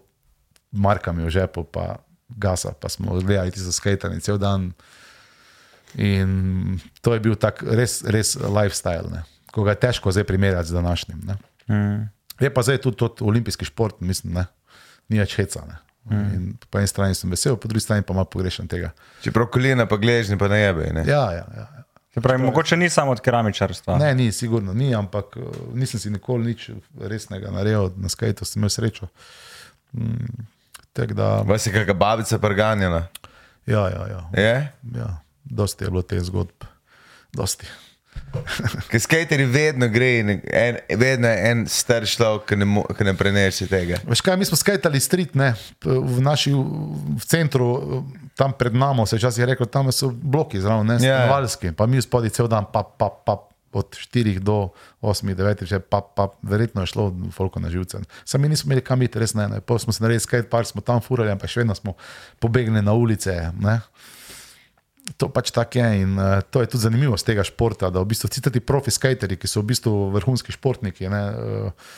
markami 0.73 1.25
v 1.25 1.31
žepu, 1.31 1.65
pa 1.65 2.01
gasa, 2.29 2.73
pa 2.73 2.89
smo 2.89 3.21
gledali 3.21 3.53
ti 3.55 3.61
za 3.61 3.73
skajtanje 3.73 4.21
cel 4.21 4.39
dan. 4.39 4.73
In 5.95 6.81
to 7.01 7.15
je 7.15 7.21
bil 7.21 7.37
tak 7.39 7.63
res, 7.63 8.03
res 8.03 8.35
lifestyle. 8.35 9.07
Ne. 9.13 9.23
ko 9.55 9.63
ga 9.63 9.77
je 9.77 9.83
težko 9.87 10.11
zdaj 10.11 10.25
primerjati 10.27 10.69
z 10.69 10.75
današnjim. 10.75 11.21
Ne. 11.23 11.37
Mm. 11.71 12.11
Je 12.41 12.51
pa 12.55 12.63
zdaj 12.63 12.81
tudi 12.83 12.97
tot 12.97 13.23
olimpijski 13.23 13.65
šport, 13.65 14.01
mislim, 14.01 14.35
ne. 14.35 14.47
ni 15.09 15.21
več 15.23 15.37
heca. 15.39 15.63
Ne. 15.69 15.79
In 16.11 16.57
Po 16.71 16.79
eni 16.79 16.89
strani 16.91 17.15
sem 17.15 17.31
vesel, 17.31 17.57
po 17.57 17.69
drugi 17.69 17.81
strani 17.81 18.03
pa 18.03 18.13
malo 18.13 18.29
pogrešam 18.29 18.67
tega. 18.69 18.91
Čeprav 19.23 19.47
kolena 19.55 19.87
pa 19.89 19.97
gležni 19.97 20.37
pa 20.39 20.49
ne 20.53 20.59
jebe. 20.59 20.91
Ne? 20.93 21.05
Ja, 21.09 21.23
ja, 21.33 21.47
ja. 21.57 21.69
Se 22.15 22.21
pravi, 22.21 22.43
mogoče 22.43 22.77
ni 22.77 22.89
samo 22.89 23.11
od 23.11 23.21
keramičarstva. 23.21 23.99
Ne, 23.99 24.15
ni, 24.15 24.33
sigurno 24.33 24.73
ni, 24.73 24.95
ampak 24.95 25.37
eh, 25.37 25.41
nisem 25.75 26.01
si 26.01 26.11
nikoli 26.11 26.47
nič 26.47 26.71
resnega 27.01 27.51
naredil 27.51 27.91
na 27.97 28.09
skajtu, 28.09 28.45
sem 28.45 28.61
imel 28.61 28.71
srečo. 28.71 29.09
Mm, 29.93 30.47
tako 30.93 31.15
da, 31.15 31.29
Vas 31.43 31.67
je 31.67 31.73
kakšna 31.73 31.95
babica 31.95 32.39
preganjala? 32.39 33.07
ja, 33.67 33.89
ja, 33.89 34.07
ja, 34.09 34.21
Je? 34.35 34.73
ja, 34.95 35.09
dosti 35.45 35.85
je 35.85 35.91
bilo 35.91 36.03
te 36.03 36.21
zgodb. 36.21 36.65
Dosti. 37.33 37.67
Ker 38.91 39.01
skateri 39.01 39.45
vedno 39.45 39.89
gre, 39.89 40.19
in 40.19 40.31
en, 40.45 40.77
vedno 40.91 41.29
je 41.29 41.51
en 41.51 41.65
star 41.67 42.07
človek, 42.07 42.45
ki 42.47 42.57
ne, 42.57 42.67
mo- 42.67 42.87
ki 42.89 43.05
ne 43.05 43.15
prenese 43.15 43.67
tega. 43.67 43.99
Veš 44.07 44.21
kaj, 44.21 44.37
mi 44.37 44.45
smo 44.45 44.57
skajtali 44.57 45.01
street, 45.01 45.35
ne, 45.35 45.55
v 45.83 46.21
naši 46.21 46.53
v 46.53 47.25
centru, 47.27 48.05
tam 48.35 48.53
pred 48.53 48.75
nami 48.75 49.07
se 49.07 49.17
je 49.17 49.19
včasih 49.19 49.45
rekel, 49.45 49.67
tam 49.67 49.93
so 49.93 50.11
bloki 50.11 50.61
zraven, 50.61 50.87
ne, 50.87 50.99
Ja, 51.01 51.01
ja. 51.01 51.19
stanovalski, 51.19 51.73
pa 51.73 51.87
mi 51.87 52.03
spodaj 52.03 52.31
cel 52.35 52.49
dan, 52.49 52.67
pa, 52.73 52.83
pa, 52.83 53.09
pa, 53.11 53.39
od 53.75 53.91
4 53.91 54.39
do 54.39 54.71
8, 55.03 55.35
9, 55.35 55.67
že 55.67 55.79
pa, 55.83 56.01
pa, 56.01 56.31
verjetno 56.43 56.83
je 56.83 56.87
šlo 56.95 57.11
folko 57.35 57.61
na 57.61 57.71
živce. 57.71 57.99
Sami 58.25 58.49
nismo 58.49 58.71
imeli 58.71 58.85
kam 58.87 59.03
iti, 59.03 59.19
res 59.19 59.35
ne, 59.35 59.49
ne. 59.49 59.59
Pol 59.61 59.79
smo 59.79 59.93
se 59.93 60.03
naredili 60.03 60.23
skate 60.23 60.49
park, 60.49 60.71
smo 60.71 60.81
tam 60.81 61.03
furali, 61.03 61.31
ampak 61.35 61.51
še 61.51 61.65
vedno 61.65 61.75
smo 61.75 61.97
pobegnili 62.39 62.83
na 62.87 62.95
ulice, 62.95 63.51
ne. 63.59 63.81
To 65.21 65.29
pač 65.29 65.51
tako 65.53 65.83
je 65.83 66.01
in 66.01 66.15
uh, 66.17 66.39
to 66.51 66.63
je 66.63 66.71
tudi 66.71 66.87
zanimivost 66.87 67.27
tega 67.27 67.45
športa, 67.45 67.91
da 67.91 68.01
v 68.01 68.15
bistvu 68.15 68.31
vsi 68.31 68.41
ti 68.47 68.63
profi 68.63 68.95
skateri, 68.95 69.37
ki 69.37 69.51
so 69.51 69.61
v 69.61 69.75
bistvu 69.75 69.93
vrhunski 70.15 70.55
športniki, 70.55 71.11
ne, 71.13 71.23
uh, 71.35 71.93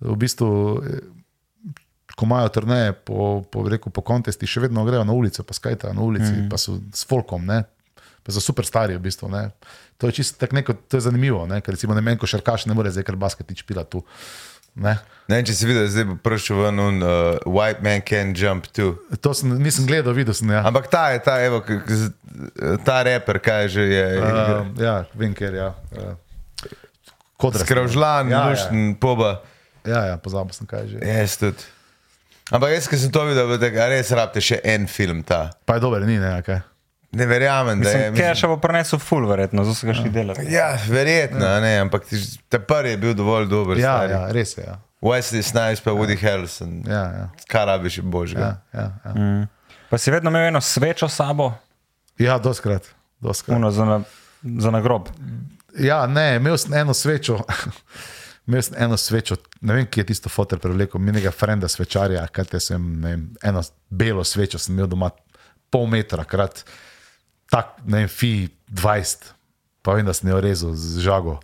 v 0.00 0.16
bistvu 0.16 0.48
ko 2.18 2.26
imajo 2.26 2.48
turneje 2.50 2.92
po, 3.06 3.44
po, 3.46 3.62
rekel, 3.70 3.94
po 3.94 4.02
kontesti, 4.02 4.48
še 4.50 4.66
vedno 4.66 4.82
grejo 4.88 5.04
na 5.06 5.14
ulico, 5.14 5.44
pa 5.46 5.54
skajtajo 5.54 5.94
na 5.94 6.02
ulici, 6.02 6.32
mm. 6.32 6.48
pa 6.50 6.58
so 6.58 6.80
s 6.90 7.06
folkom, 7.06 7.46
ne, 7.46 7.62
pa 8.26 8.34
so 8.34 8.42
super 8.42 8.66
stari 8.66 8.98
v 8.98 9.04
bistvu. 9.06 9.30
Ne. 9.30 9.44
To 10.02 10.10
je 10.10 10.18
čisto 10.18 10.42
tako 10.42 10.58
neko, 10.58 10.74
to 10.90 10.98
je 10.98 11.06
zanimivo, 11.06 11.44
ne, 11.46 11.60
ker 11.62 11.78
recimo 11.78 11.94
ne 11.94 12.02
meni, 12.02 12.18
ko 12.18 12.26
šarkaš 12.26 12.66
ne 12.66 12.74
more 12.74 12.90
zdaj, 12.90 13.06
ker 13.06 13.18
basketič 13.18 13.62
pila 13.68 13.86
tu. 13.86 14.02
Ne. 14.78 14.96
Ne 15.30 15.38
vem, 15.38 15.46
če 15.46 15.54
si 15.58 15.66
videl, 15.66 15.86
zdaj 15.90 16.04
bo 16.06 16.16
prišel 16.22 16.60
ven 16.60 16.82
un, 16.82 17.00
uh, 17.02 17.38
White 17.46 17.82
Man 17.86 18.02
Can 18.06 18.34
Jump 18.38 18.66
too. 18.74 18.98
To 19.22 19.34
sem, 19.34 19.54
nisem 19.62 19.86
gledal, 19.86 20.14
videl 20.14 20.34
sem. 20.38 20.50
Ja. 20.54 20.62
Ampak 20.70 20.90
ta 20.90 21.08
je, 21.14 21.22
ta, 21.22 21.38
evo, 21.42 21.62
ta 22.86 23.00
reper, 23.06 23.40
kaj 23.42 23.70
že 23.74 23.88
je. 23.90 24.06
Uh, 24.18 24.70
ja, 24.82 25.00
vem, 25.18 25.34
ker 25.38 25.54
je. 25.54 25.66
Ja. 25.66 25.72
Uh, 25.94 26.14
Kodra. 27.38 27.62
Skravžlan, 27.62 28.30
ja, 28.30 28.38
ja. 28.38 28.44
lušten, 28.50 28.94
poba. 28.98 29.40
Ja, 29.86 30.06
ja, 30.10 30.14
pozabil 30.18 30.54
sem 30.54 30.66
kaj 30.66 30.90
že. 30.90 31.02
Jaz 31.02 31.38
tudi. 31.38 31.77
Ampak 32.50 32.70
jaz, 32.72 32.88
ki 32.88 32.96
sem 32.96 33.10
to 33.12 33.24
videl, 33.28 33.48
bo 33.48 33.58
tako, 33.60 33.80
a 33.84 33.88
res 33.92 34.10
rabite 34.16 34.40
še 34.40 34.60
en 34.64 34.86
film 34.88 35.22
ta. 35.22 35.50
Pa 35.68 35.76
je 35.76 35.84
dober, 35.84 36.06
ni 36.08 36.16
ne, 36.18 36.32
kaj. 36.42 36.60
Ne 37.12 37.24
verjamem, 37.26 37.80
da 37.80 37.88
je. 37.88 38.00
Sem 38.04 38.16
Keša 38.16 38.48
bo 38.48 38.56
prenesel 38.60 39.00
full, 39.00 39.24
verjetno, 39.28 39.64
zato 39.64 39.76
se 39.76 39.86
ga 39.86 39.94
še 39.96 40.10
delati. 40.12 40.44
Ja, 40.52 40.70
verjetno, 40.88 41.40
ja. 41.40 41.60
ne, 41.60 41.74
ampak 41.80 42.04
ti- 42.04 42.20
ta 42.48 42.58
prvi 42.60 42.90
je 42.90 42.96
bil 42.98 43.14
dovolj 43.14 43.48
dober. 43.48 43.76
Ja, 43.76 43.94
stari. 43.98 44.12
ja, 44.12 44.22
res 44.32 44.56
je. 44.56 44.64
Ja. 44.64 44.76
Wesley 45.00 45.42
Snipes 45.42 45.80
pa 45.80 45.90
Woody 45.90 46.16
Harrelson. 46.18 46.82
Ja, 46.84 47.02
ja, 47.14 47.26
Kaj 47.48 47.64
rabiš 47.66 48.00
božga? 48.02 48.40
ja, 48.40 48.52
ja, 48.74 48.86
ja. 49.04 49.12
Mm. 49.14 49.46
Pa 49.88 49.96
si 49.96 50.10
vedno 50.10 50.28
imel 50.28 50.48
eno 50.48 50.60
svečo 50.60 51.08
s 51.08 51.14
sabo, 51.14 51.52
ja 52.18 52.38
doskrat. 52.38 52.82
doskrat. 53.20 53.56
uno 53.56 53.70
za, 53.70 53.84
na, 53.84 54.00
za 54.42 54.70
nagrob. 54.70 55.08
Ja, 55.78 56.06
ne, 56.06 56.36
imel 56.36 56.56
sem 56.56 56.74
eno 56.74 56.92
svečo. 56.92 57.38
Imel 58.48 58.62
sem 58.64 58.76
eno 58.80 58.96
svečo, 58.96 59.36
ne 59.60 59.74
vem, 59.76 59.86
kje 59.86 60.00
je 60.00 60.06
tisto 60.08 60.30
fotor 60.32 60.60
prevlekel, 60.62 61.00
minega 61.04 61.30
frenda 61.30 61.68
svečarja, 61.68 62.22
kaj 62.32 62.46
te 62.54 62.60
sem, 62.64 62.84
ne 63.00 63.10
vem, 63.12 63.24
eno 63.44 63.60
belo 63.90 64.24
svečo 64.24 64.58
sem 64.58 64.72
imel 64.72 64.88
doma, 64.88 65.10
pol 65.68 65.84
metra 65.92 66.24
krat, 66.24 66.62
tak, 67.52 67.76
ne 67.84 68.02
vem, 68.02 68.08
fi 68.08 68.48
20, 68.72 69.28
pa 69.84 69.98
vem, 69.98 70.08
da 70.08 70.16
sem 70.16 70.30
jo 70.32 70.40
rezal 70.40 70.72
z 70.72 71.04
žago, 71.04 71.36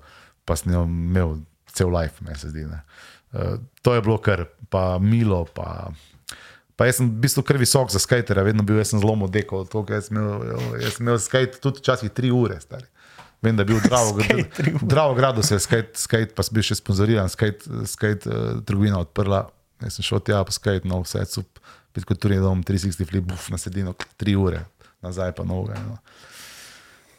pa 0.48 0.56
sem 0.56 0.72
jo 0.72 0.86
imel 0.88 1.36
cel 1.76 1.92
life, 1.92 2.24
meni 2.24 2.40
se 2.40 2.54
zdi. 2.54 2.64
Ne. 2.72 2.80
Uh, 3.34 3.58
to 3.84 3.94
je 3.94 4.02
bilo 4.04 4.16
kar, 4.22 4.46
pa 4.72 4.96
milo, 4.98 5.44
pa. 5.44 5.92
Pa 6.74 6.88
jaz 6.88 6.98
sem 6.98 7.06
v 7.06 7.20
bistvu 7.22 7.44
kar 7.46 7.60
visok 7.60 7.92
za 7.92 8.00
skaterja, 8.02 8.42
vedno 8.48 8.64
bil 8.66 8.80
jaz 8.80 8.96
zelo 8.96 9.12
modeko, 9.18 9.62
to, 9.68 9.84
jaz 9.92 10.08
sem 10.08 10.18
imel, 10.18 10.80
jaz 10.80 10.96
sem 10.96 11.04
imel 11.04 11.20
skate 11.22 11.60
tudi 11.62 11.84
včasih 11.84 12.16
tri 12.16 12.32
ure. 12.34 12.56
Stari. 12.64 12.88
Vem, 13.44 13.56
da 13.56 13.62
je 13.62 13.70
bil 13.70 13.80
v 13.80 14.88
Dravogradu, 14.88 15.42
se 15.46 15.58
je 15.58 15.64
skate, 15.64 15.98
skate, 16.00 16.32
pa 16.36 16.44
sem 16.46 16.56
bil 16.56 16.64
še 16.64 16.78
sponzoriran, 16.80 17.28
skate, 17.28 17.68
skate 17.90 18.30
uh, 18.30 18.60
trgovina 18.64 19.02
odprla. 19.04 19.44
Jaz 19.84 19.98
sem 19.98 20.06
šel 20.06 20.22
tja, 20.24 20.40
pa 20.46 20.54
skate, 20.54 20.88
no, 20.88 21.02
vse 21.04 21.26
sup, 21.28 21.60
pet 21.92 22.06
kulturni 22.08 22.40
dom, 22.40 22.64
360 22.64 23.10
flip, 23.10 23.26
buf, 23.28 23.50
na 23.52 23.60
sedino, 23.60 23.92
tri 24.20 24.38
ure, 24.38 24.64
nazaj 25.04 25.34
pa 25.36 25.44
noge. 25.44 25.76
No. 25.84 25.98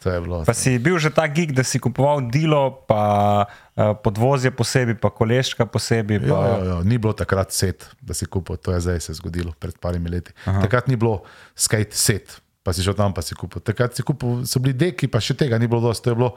To 0.05 0.11
je 0.13 0.21
bilo. 0.21 0.39
Pa 0.45 0.53
si 0.53 0.77
bil 0.77 1.01
že 1.01 1.09
ta 1.09 1.25
gig, 1.25 1.49
da 1.57 1.65
si 1.65 1.81
kupoval 1.81 2.29
dilo, 2.29 2.85
pa 2.85 3.45
uh, 3.45 3.97
podvozje 3.97 4.53
posebej, 4.53 4.97
pa 5.01 5.09
koleščka 5.09 5.65
posebej. 5.65 6.21
Pa... 6.25 6.29
Jo, 6.29 6.41
jo, 6.41 6.65
jo. 6.69 6.77
Ni 6.85 7.01
bilo 7.01 7.13
takrat 7.17 7.49
set, 7.49 7.89
da 8.05 8.13
si 8.13 8.29
kupil, 8.29 8.61
to 8.61 8.73
je 8.73 8.85
zdaj 8.85 9.01
se 9.01 9.17
zgodilo, 9.17 9.53
pred 9.57 9.73
parimi 9.81 10.13
leti. 10.13 10.33
Aha. 10.45 10.61
Takrat 10.61 10.89
ni 10.89 10.97
bilo 10.97 11.23
skate 11.57 11.97
set, 11.97 12.37
pa 12.65 12.73
si 12.73 12.81
šel 12.81 12.97
tam 12.97 13.13
pa 13.13 13.21
si 13.21 13.37
kupil. 13.37 13.61
Takrat 13.61 13.93
si 13.93 14.01
kupil, 14.05 14.41
so 14.49 14.59
bili 14.63 14.73
deki, 14.73 15.07
pa 15.11 15.21
še 15.21 15.37
tega 15.37 15.61
ni 15.61 15.69
bilo 15.69 15.83
dosti. 15.85 16.09
To 16.09 16.15
je 16.15 16.19
bilo 16.23 16.33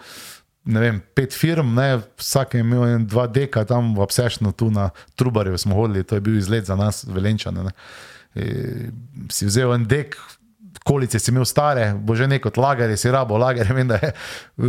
ne 0.69 0.81
vem, 0.81 0.99
pet 1.17 1.33
firm, 1.33 1.73
ne, 1.75 2.03
vsak 2.21 2.59
je 2.59 2.61
imel 2.61 2.85
en, 2.85 3.05
dva 3.09 3.25
deka 3.31 3.65
tam 3.69 3.95
v 3.97 4.05
Obsešnu, 4.05 4.53
tu 4.53 4.69
na 4.71 4.91
Trubarju 5.17 5.57
smo 5.59 5.79
hodili, 5.79 6.05
to 6.05 6.19
je 6.19 6.25
bil 6.25 6.37
izlet 6.37 6.69
za 6.69 6.77
nas, 6.77 7.07
velenčane. 7.09 7.65
Ne. 7.65 7.73
E, 8.37 8.91
si 9.33 9.49
vzel 9.49 9.73
en 9.75 9.87
dek. 9.89 10.19
Kolice 10.85 11.19
si 11.19 11.33
imel 11.33 11.45
stare, 11.49 11.91
bo 11.97 12.15
že 12.17 12.29
neko 12.31 12.53
lagerje, 12.57 12.97
si 12.97 13.11
rabo 13.13 13.37
lagerje. 13.41 13.75
Vem, 13.75 13.89
da, 13.89 13.99
je, 14.01 14.13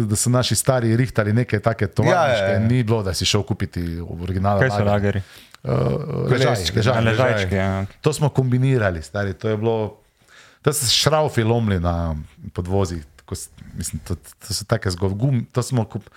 da 0.10 0.18
so 0.20 0.32
naši 0.32 0.55
stari 0.55 0.95
rihtali 0.97 1.34
neke 1.36 1.60
take 1.64 1.88
tovarniške. 1.88 2.47
Ja, 2.47 2.55
ja, 2.55 2.60
ja. 2.60 2.66
Ni 2.66 2.82
bilo, 2.84 3.03
da 3.03 3.14
si 3.14 3.28
šel 3.30 3.43
kupiti 3.47 3.84
originalne. 4.01 4.66
Kaj 4.66 4.74
so 4.74 4.88
lageri? 4.88 5.22
Uh, 5.60 6.26
Koleščke, 6.32 6.80
ležaj, 6.80 6.95
A, 6.95 7.03
ležaj, 7.03 7.32
Ležajčki, 7.32 7.55
ja. 7.55 7.70
To 8.03 8.12
smo 8.16 8.32
kombinirali, 8.36 9.03
stari. 9.05 9.36
To 9.39 9.51
je 9.51 9.60
bilo, 9.60 9.78
da 10.64 10.74
so 10.74 10.86
se 10.86 10.91
šraufi 10.91 11.43
lomili 11.43 11.80
na 11.80 12.16
podvozih. 12.53 13.05
tako 13.16 13.36
Mislim, 13.78 14.01
to, 14.07 14.16
to 14.16 14.53
so 14.53 14.66
take 14.66 14.91
zgodbe. 14.91 15.45
To, 15.51 15.62
kup- 15.62 16.10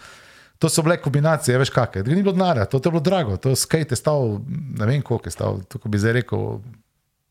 to 0.58 0.68
so 0.68 0.82
bile 0.82 0.96
kombinacije, 0.96 1.58
veš 1.58 1.70
kakšne. 1.70 2.02
Ni 2.04 2.22
bilo 2.22 2.32
denarja, 2.32 2.64
to, 2.64 2.78
to 2.78 2.88
je 2.88 2.92
bilo 2.92 3.00
drago. 3.00 3.36
To 3.36 3.56
skate 3.56 3.92
je 3.92 3.96
stal, 3.96 4.40
ne 4.48 4.86
vem 4.86 5.02
koliko 5.02 5.26
je 5.26 5.30
stal, 5.30 5.60
tako 5.62 5.88
bi 5.88 5.98
zdaj 5.98 6.12
rekel, 6.12 6.58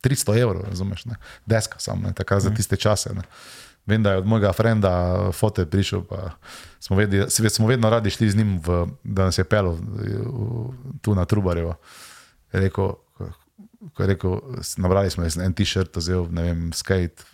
300 0.02 0.42
evrov, 0.42 0.64
razumeš, 0.64 1.06
ne? 1.06 1.16
deska 1.46 1.80
samo, 1.80 2.12
takrat 2.12 2.42
za 2.42 2.50
tiste 2.50 2.76
čase. 2.76 3.14
Ne? 3.14 3.22
Vem, 3.86 4.04
da 4.04 4.12
je 4.12 4.18
od 4.18 4.26
mojega 4.26 4.54
frenda 4.54 4.92
fotor 5.32 5.66
prišel, 5.66 6.04
pa 6.04 6.32
smo, 6.80 6.96
vedli, 6.96 7.26
smo 7.30 7.68
vedno 7.68 7.90
radi 7.90 8.10
šli 8.10 8.30
z 8.30 8.36
njim, 8.38 8.60
v, 8.60 8.86
da 9.04 9.26
nas 9.26 9.38
je 9.38 9.44
pelil 9.44 9.72
v- 9.72 10.74
tu 11.02 11.16
na 11.16 11.26
Trubarjevo. 11.26 11.76
Je 12.54 12.60
rekel, 12.60 12.94
ko 13.94 14.04
je 14.04 14.08
rekel, 14.08 14.38
nabrali 14.78 15.10
smo 15.10 15.26
en 15.26 15.54
t-shirt, 15.54 15.96
vzel, 15.98 16.28
ne 16.32 16.44
vem, 16.44 16.68
skate, 16.74 17.26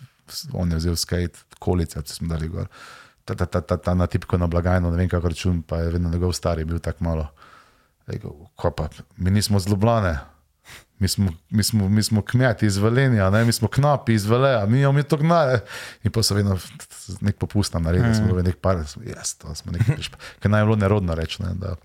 on 0.52 0.72
je 0.72 0.80
vzel 0.80 0.96
skate, 0.96 1.44
kolice, 1.58 2.00
se 2.06 2.14
smo 2.14 2.28
dali 2.28 2.48
gor. 2.48 2.68
Ta, 3.24 3.34
ta, 3.34 3.46
ta, 3.46 3.60
ta, 3.60 3.76
ta 3.76 3.94
na 3.94 4.06
tipko 4.06 4.38
na 4.40 4.46
blagajno, 4.46 4.90
ne 4.90 4.96
vem 4.96 5.08
kako 5.08 5.28
račun, 5.28 5.62
pa 5.62 5.82
je 5.82 5.92
vedno 5.92 6.10
njegov 6.10 6.32
stari 6.32 6.64
bil 6.64 6.78
tako 6.78 7.04
malo. 7.04 7.28
Je 8.06 8.14
Rekel, 8.14 8.30
"Kaj 8.56 8.70
pa, 8.76 8.88
mi 9.16 9.30
nismo 9.30 9.60
zlobljane. 9.60 10.18
Mi 10.98 11.08
smo, 11.08 11.30
mi, 11.50 11.62
smo, 11.62 11.88
mi 11.88 12.02
smo 12.02 12.22
kmeti 12.22 12.66
iz 12.66 12.76
Velenja, 12.76 13.30
ne? 13.30 13.44
mi 13.44 13.52
smo 13.52 13.68
knapi 13.68 14.14
iz 14.14 14.26
Veleja, 14.26 14.66
mi 14.66 14.80
imamo 14.80 15.02
to 15.02 15.16
gnare. 15.16 15.60
In 16.02 16.10
pa 16.12 16.22
so 16.22 16.34
vedno 16.34 16.58
nek 17.20 17.36
popust 17.38 17.74
nam 17.74 17.82
naredili, 17.82 18.14
smo 18.14 18.26
bili 18.26 18.42
nek 18.42 18.56
par, 18.56 18.82
jaz, 19.06 19.34
to 19.38 19.54
smo 19.54 19.72
neki, 19.72 20.10
ker 20.40 20.50
naj 20.50 20.64
bilo 20.64 20.76
nerodno 20.76 21.14
reči, 21.14 21.42
ne? 21.42 21.54
da, 21.54 21.76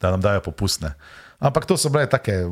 da 0.00 0.10
nam 0.10 0.20
dajo 0.20 0.40
popustne. 0.40 0.94
Ampak 1.40 1.64
to 1.66 1.76
so 1.80 1.88
bile 1.88 2.04
take 2.06 2.44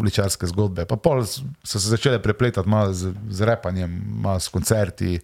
uličarske 0.00 0.48
zgodbe. 0.48 0.86
Pa 0.88 0.96
pol 0.96 1.24
so 1.26 1.44
se 1.76 1.88
začele 1.88 2.22
prepletati 2.22 2.68
malo 2.68 2.92
z, 2.92 3.12
z 3.28 3.44
repanjem, 3.44 4.00
malo 4.24 4.40
s 4.40 4.48
koncerti. 4.48 5.18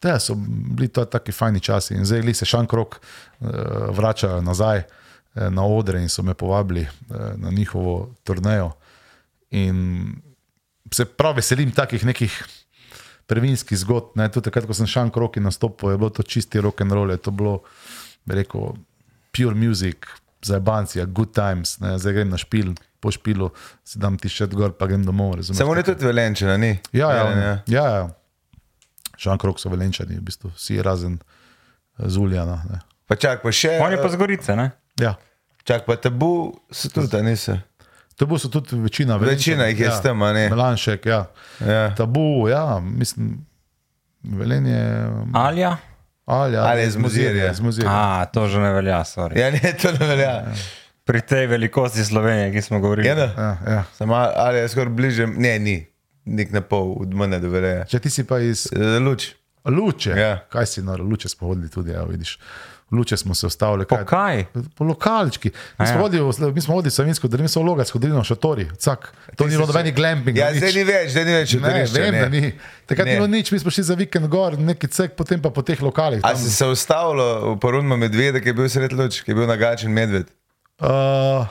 Te 0.00 0.16
so 0.20 0.34
bili 0.36 0.88
to 0.88 1.04
taki 1.04 1.32
fajni 1.32 1.60
časi. 1.60 1.94
In 1.94 2.08
zdaj 2.08 2.34
se 2.34 2.48
Šankrok 2.48 2.96
uh, 2.96 3.48
vrača 3.92 4.40
nazaj 4.40 4.78
eh, 4.78 5.50
na 5.50 5.64
odre 5.64 6.00
in 6.02 6.08
so 6.08 6.22
me 6.22 6.34
povabili 6.34 6.80
eh, 6.80 6.88
na 7.36 7.50
njihovo 7.50 8.14
turnejo. 8.24 8.72
In 9.50 10.08
se 10.92 11.04
prav 11.04 11.36
veselim 11.36 11.70
takih 11.70 12.04
nekih 12.04 12.44
prvinskih 13.26 13.78
zgodb. 13.78 14.16
Ne? 14.18 14.28
Tudi 14.32 14.48
takrat, 14.48 14.66
ko 14.68 14.76
sem 14.76 14.88
Šankrok 14.88 15.36
nastopil, 15.42 15.94
je 15.94 16.00
bilo 16.00 16.10
to 16.10 16.22
čisti 16.22 16.60
rock 16.60 16.80
and 16.84 16.92
roll, 16.92 17.10
je 17.10 17.20
to 17.20 17.30
bilo, 17.30 17.60
bi 18.24 18.40
rekel, 18.40 18.74
pure 19.34 19.54
music, 19.54 20.08
za 20.44 20.60
bancija, 20.60 21.04
good 21.04 21.34
times. 21.34 21.78
Ne? 21.80 21.98
Zdaj 21.98 22.12
grem 22.12 22.30
na 22.30 22.38
špil, 22.38 22.74
po 23.00 23.10
špilu 23.10 23.50
si 23.84 23.98
dam 23.98 24.18
ti 24.20 24.28
še 24.32 24.46
gor, 24.52 24.72
pa 24.78 24.88
grem 24.90 25.04
domov. 25.04 25.34
razumeš? 25.40 25.58
Samo 25.58 25.74
ne 25.74 25.82
tudi 25.82 26.06
velenčena, 26.06 26.56
ni. 26.56 26.74
Ja, 26.92 27.10
ja, 27.12 27.24
Velen, 27.24 27.42
ja. 27.42 27.54
ja, 27.66 27.84
ja. 27.96 28.04
Žan 29.18 29.38
Krok 29.38 29.60
so 29.62 29.70
velenčani, 29.72 30.18
v 30.18 30.24
bistvu 30.26 30.50
vsi 30.56 30.80
razen 30.82 31.18
eh, 31.20 32.08
Zuljana. 32.08 32.62
Ne. 32.70 32.80
Pa 33.08 33.16
čak 33.20 33.44
pa 33.44 33.52
še. 33.52 33.78
On 33.84 33.92
je 33.92 34.00
pa 34.00 34.10
z 34.10 34.20
Gorice, 34.20 34.56
ne? 34.58 34.70
Ja. 35.00 35.14
Čak 35.64 35.86
pa 35.88 35.96
tabu, 35.96 36.52
so 36.72 36.90
tudi, 36.92 37.08
a 37.16 37.22
niso. 37.24 37.56
Tabu 38.18 38.38
so 38.38 38.50
tudi 38.52 38.76
večina. 38.78 39.16
Večina 39.16 39.66
jih 39.70 39.80
je 39.80 39.88
ja. 39.88 39.96
s 39.96 40.04
tem, 40.04 40.22
a 40.22 40.32
ne? 40.32 40.48
Melanšek, 40.52 41.06
ja. 41.06 41.24
Ja. 41.60 41.88
Tabu, 41.96 42.46
ja, 42.48 42.78
mislim, 42.84 43.40
velenje. 44.22 44.78
Alja? 45.34 45.76
Ali, 46.26 46.56
Ali 46.56 46.80
je 46.80 46.90
z 46.90 46.96
Mozirja. 46.96 47.52
Z 47.52 47.60
Mozirja. 47.60 47.90
A, 47.90 48.24
to 48.26 48.48
že 48.48 48.58
ne 48.58 48.72
velja, 48.72 49.00
sorry. 49.00 49.36
Ja, 49.36 49.50
ne, 49.50 49.60
to 49.74 49.92
ne 49.92 50.06
velja. 50.06 50.44
Pri 51.04 51.20
tej 51.20 51.46
velikosti 51.46 52.00
Slovenije, 52.00 52.52
ki 52.52 52.62
smo 52.62 52.80
govorili. 52.80 53.08
Ja, 53.08 53.14
da. 53.14 53.28
Ja, 53.28 53.50
ja. 53.68 53.84
Samo 53.92 54.14
ali 54.14 54.58
je 54.58 54.68
skoraj 54.68 54.88
bliže, 54.90 55.26
ne, 55.28 55.58
ni. 55.58 55.86
Nik 56.24 56.52
na 56.52 56.60
pol, 56.60 56.96
od 56.96 57.12
mene 57.14 57.36
do 57.38 57.48
velja. 57.48 57.84
Če 57.84 58.00
ti 58.00 58.10
si 58.10 58.24
pa 58.24 58.38
iz 58.38 58.68
Luč. 59.00 59.34
Luče, 59.66 60.10
Ja. 60.10 60.38
kaj 60.48 60.66
si 60.66 60.82
na 60.82 60.94
Luče 60.94 61.28
smo 61.28 61.48
hodili 61.48 61.68
tudi, 61.68 61.92
ja, 61.92 62.04
vidiš. 62.04 62.38
Luče 62.94 63.16
smo 63.16 63.34
se 63.34 63.46
ustavili. 63.46 63.86
Po 63.86 63.98
kaj? 64.06 64.44
Po 64.74 64.84
lokalčki. 64.84 65.50
Mi 65.78 65.86
smo 65.86 65.96
ja. 65.96 66.02
hodili, 66.02 66.52
mi 66.54 66.60
smo 66.60 66.74
hodili 66.74 66.90
v 66.90 66.94
Savinsko, 66.94 67.28
da 67.28 67.36
nismo 67.36 67.74
hodili 67.92 68.12
na 68.12 68.24
šatori. 68.24 68.68
Cak. 68.78 69.12
To 69.36 69.44
Ti 69.44 69.50
ni 69.50 69.56
bilo 69.56 69.66
nobenih 69.66 69.94
glamping. 69.94 70.38
Ja, 70.38 70.52
zdaj 70.54 70.72
ni 70.72 70.84
več, 70.84 71.10
zdaj 71.10 71.24
ni 71.24 71.34
več. 71.34 71.54
Ne, 71.54 71.60
šotorišča, 71.60 72.00
vem, 72.00 72.14
ne. 72.14 72.20
da 72.20 72.28
ni. 72.28 72.52
Takrat 72.86 73.08
ni 73.08 73.16
bilo 73.16 73.26
nič, 73.26 73.50
mi 73.52 73.58
smo 73.58 73.70
šli 73.70 73.84
za 73.84 73.98
vikend 73.98 74.28
gor, 74.28 74.58
neki 74.58 74.88
cek, 74.88 75.16
potem 75.18 75.42
pa 75.42 75.50
po 75.50 75.62
teh 75.62 75.82
lokalih. 75.82 76.22
A 76.22 76.32
tam. 76.32 76.40
si 76.40 76.52
se 76.52 76.66
ustavil 76.66 77.20
v 77.54 77.58
porunmu 77.60 77.98
medveda, 78.00 78.40
ki 78.40 78.52
je 78.52 78.56
bil 78.56 78.70
sred 78.70 78.92
luč, 78.92 79.22
ki 79.24 79.34
je 79.34 79.38
bil 79.40 79.50
nagačen 79.50 79.92
medved? 79.94 80.30
Uh, 80.82 81.46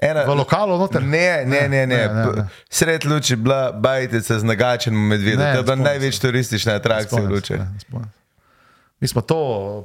Ena, 0.00 0.24
v 0.24 0.36
lokalu 0.38 0.78
noter? 0.80 1.02
Ne, 1.04 1.44
ne, 1.44 1.68
ne. 1.68 1.86
ne. 1.86 1.86
Ne, 1.86 2.08
ne, 2.08 2.32
ne. 2.36 2.46
Sred 2.70 3.04
luči 3.04 3.34
je 3.34 3.36
bila 3.36 3.72
bajtica 3.72 4.38
z 4.38 4.48
nagačenim 4.48 5.08
medvedom. 5.12 5.44
To 5.44 5.60
je 5.60 5.62
bila 5.62 5.76
največja 5.76 6.20
turistična 6.20 6.78
atrakcija 6.80 7.20
se, 7.20 7.58
ne, 7.58 7.66
spomnim. 7.84 8.08
Mi 9.00 9.08
smo 9.08 9.22
to, 9.24 9.38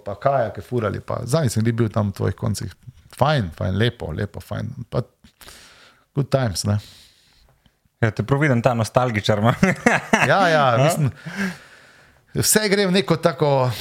pa 0.06 0.16
kajake 0.20 0.62
furali, 0.62 1.00
pa 1.00 1.22
zadnjič 1.24 1.56
sem 1.56 1.64
bil 1.64 1.88
tam 1.90 2.10
v 2.12 2.18
tvojih 2.18 2.36
koncih. 2.36 2.74
Fajn, 3.16 3.50
fajn, 3.56 3.78
lepo, 3.80 4.12
lepo, 4.12 4.42
fajn. 4.44 4.74
Pa, 4.92 5.06
good 6.16 6.28
times, 6.30 6.66
ne. 6.68 6.80
Ja, 8.04 8.12
te 8.12 8.26
prav 8.28 8.42
vidim 8.44 8.62
ta 8.62 8.74
nostalgičar. 8.76 9.40
Ja, 10.30 10.42
ja, 10.50 10.66
mislim, 10.84 11.12
vse 12.36 12.66
gre 12.70 12.88
v 12.88 12.92
neko 12.92 13.16
tako, 13.16 13.72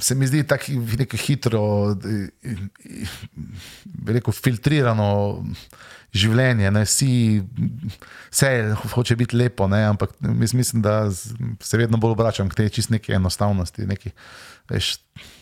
se 0.00 0.14
mi 0.14 0.26
zdi, 0.26 0.42
tako 0.42 0.74
neko 0.98 1.16
hitro, 1.16 1.62
rekel, 4.06 4.34
filtrirano 4.34 5.10
življenje. 6.10 6.70
Ne? 6.74 6.82
Vsi, 6.82 7.10
vse 8.32 8.50
hoče 8.94 9.16
biti 9.16 9.38
lepo, 9.38 9.68
ne? 9.70 9.84
ampak 9.86 10.16
mis- 10.20 10.54
mislim, 10.54 10.82
da 10.82 11.04
se 11.10 11.78
vedno 11.78 12.00
bolj 12.02 12.16
obračam 12.16 12.50
k 12.50 12.58
tej 12.58 12.72
čist 12.74 12.90
neki 12.90 13.14
enostavnosti. 13.14 13.86
Neki, 13.86 14.10
veš, 14.70 14.98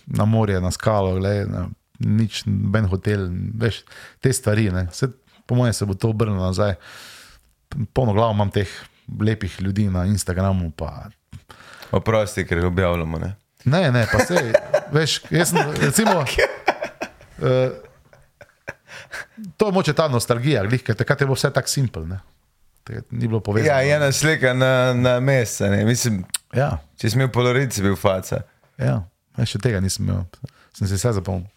na 0.06 0.24
morje, 0.24 0.60
na 0.60 0.70
skalo, 0.74 1.16
glej, 1.20 1.44
na, 1.48 1.68
nič, 1.98 2.42
ben 2.46 2.88
hotel, 2.88 3.28
veš, 3.60 3.82
te 4.24 4.32
stvari. 4.32 4.70
Ne? 4.74 4.86
Vse, 4.92 5.10
po 5.46 5.58
mojem 5.58 5.76
se 5.76 5.86
bo 5.88 5.94
to 5.94 6.10
obrnilo 6.10 6.46
nazaj. 6.46 6.74
Polno 7.92 8.14
glavo 8.16 8.32
imam 8.32 8.50
teh 8.50 8.68
lepih 9.20 9.60
ljudi 9.60 9.88
na 9.92 10.06
Instagramu. 10.08 10.70
Pa, 10.76 11.08
Oprosti, 11.90 12.44
ker 12.46 12.58
jih 12.58 12.66
objavljamo. 12.66 13.18
Ne? 13.18 13.34
ne, 13.64 13.90
ne, 13.92 14.06
pa 14.12 14.24
se, 14.24 14.52
veš, 14.92 15.20
jaz 15.30 15.52
sem, 15.54 15.72
recimo. 15.80 16.24
Uh, 17.38 17.70
to 19.56 19.68
je 19.68 19.72
moče 19.72 19.92
ta 19.94 20.08
nostalgija, 20.10 20.64
glih, 20.66 20.82
ker 20.82 20.96
takrat 20.98 21.20
je 21.22 21.26
bilo 21.28 21.36
vse 21.38 21.52
tako 21.54 21.70
simpel. 21.70 22.08
Ni 23.10 23.28
bilo 23.28 23.38
povezano. 23.46 23.70
Ja, 23.70 23.96
ena 23.96 24.08
slika 24.12 24.50
na, 24.58 24.90
na 24.94 25.12
mesec. 25.22 25.70
Mislim, 25.86 26.24
ja, 26.50 26.72
če 26.98 27.12
si 27.12 27.14
imel 27.14 27.30
polovic, 27.30 27.70
si 27.76 27.84
bil 27.84 27.94
faca. 27.94 28.40
ja, 28.74 28.96
jaz 29.38 29.54
še 29.54 29.62
tega 29.62 29.80
nisem 29.80 30.08
imel, 30.08 30.24
sem 30.76 30.88
se 30.90 30.98
vse 30.98 31.14
zapomnil. 31.20 31.48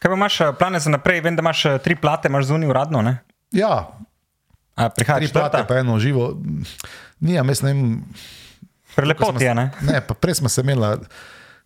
Kaj 0.00 0.08
pa 0.08 0.16
imaš 0.16 0.40
eh, 0.40 0.52
plane 0.58 0.80
za 0.80 0.90
naprej? 0.92 1.20
Vem, 1.24 1.36
da 1.36 1.44
imaš 1.44 1.64
eh, 1.68 1.80
tri 1.84 1.96
plate, 1.96 2.32
imaš 2.32 2.48
zunaj 2.48 2.72
uradno, 2.72 3.02
ne? 3.04 3.18
Ja, 3.52 3.90
A 4.80 4.88
prihaja 4.88 5.20
tri 5.20 5.28
plate, 5.28 5.64
pa 5.68 5.80
eno 5.82 5.98
živo. 6.00 6.36
Nijam, 7.20 7.48
jaz 7.48 7.62
ne 7.62 7.72
vem. 7.72 7.82
Prelepoti 8.96 9.44
je, 9.44 9.54
ne? 9.54 9.70
Ne, 9.86 10.00
pa 10.00 10.14
prej 10.14 10.40
smo 10.40 10.48
se 10.48 10.64
imeli, 10.64 10.96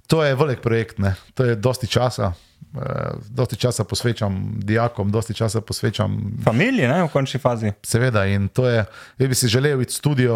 to 0.07 0.25
je 0.25 0.35
velik 0.35 0.61
projekt, 0.61 0.99
ne? 0.99 1.15
to 1.35 1.45
je 1.45 1.55
dosti 1.55 1.87
časa. 1.87 2.33
Uh, 2.75 2.83
dosti 3.31 3.57
časa 3.57 3.85
posvečam 3.85 4.59
dijakom, 4.59 5.11
dosti 5.11 5.35
časa 5.35 5.61
posvečam 5.61 6.19
Familiji, 6.45 6.89
ne, 6.91 7.05
v 7.05 7.09
končni 7.13 7.39
fazi. 7.41 7.71
Seveda, 7.87 8.25
in 8.27 8.49
to 8.49 8.67
je, 8.67 8.83
jaz 9.19 9.29
bi 9.29 9.35
si 9.35 9.49
želel 9.49 9.83
iti 9.83 9.95
v 9.95 9.97
studio 9.97 10.35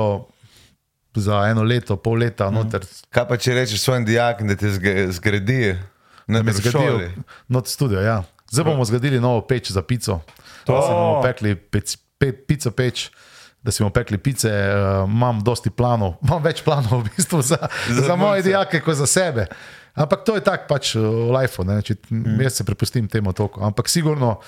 za 1.14 1.44
eno 1.44 1.62
leto, 1.62 1.96
pol 1.96 2.14
leta, 2.14 2.46
Mhm. 2.46 2.54
noter, 2.54 2.80
Kaj 3.11 3.24
pa 3.24 3.36
če 3.36 3.54
rečeš 3.54 3.80
svojim 3.80 4.04
dijakom, 4.04 4.48
da 4.48 4.56
te 4.56 4.66
zg- 4.68 5.11
zgradi? 5.11 5.78
da 6.26 6.42
me 6.42 6.52
zgradijo, 6.52 6.92
zgradil. 6.92 7.22
not 7.48 7.66
studio. 7.66 8.00
Ja. 8.00 8.22
Zdaj 8.50 8.64
bomo 8.64 8.84
zgradili 8.84 9.18
novo 9.18 9.40
peč 9.40 9.70
za 9.70 9.82
pico. 9.82 10.20
To 10.64 10.76
si 10.78 10.88
bomo 10.90 11.22
pekli 11.22 11.54
pec, 11.54 11.96
pe, 12.18 12.32
pico 12.34 12.70
peč. 12.70 13.11
Da 13.59 13.70
si 13.70 13.82
bomo 13.82 13.90
pekli 13.90 14.18
pice, 14.18 14.48
uh, 14.48 15.04
imam 15.04 15.40
dosti 15.40 15.68
planov, 15.68 16.14
imam 16.22 16.40
več 16.40 16.62
planov 16.62 17.00
v 17.00 17.11
bistvu 17.11 17.42
za, 17.42 17.56
za, 17.88 18.02
za 18.02 18.14
moje 18.14 18.42
dijake, 18.42 18.80
kot 18.80 18.94
za 18.94 19.06
sebe. 19.06 19.46
Ampak 19.94 20.22
to 20.22 20.34
je 20.34 20.40
tako 20.40 20.64
pač 20.68 20.94
uh, 20.94 21.02
v 21.02 21.32
lifeu, 21.32 21.64
ne, 21.64 21.82
če, 21.82 21.96
mm. 22.06 22.38
jaz 22.40 22.52
se 22.52 22.64
prepustim 22.64 23.09
temu 23.09 23.32
toku. 23.32 23.59
Ampak 23.61 23.88
sigurno, 23.88 24.38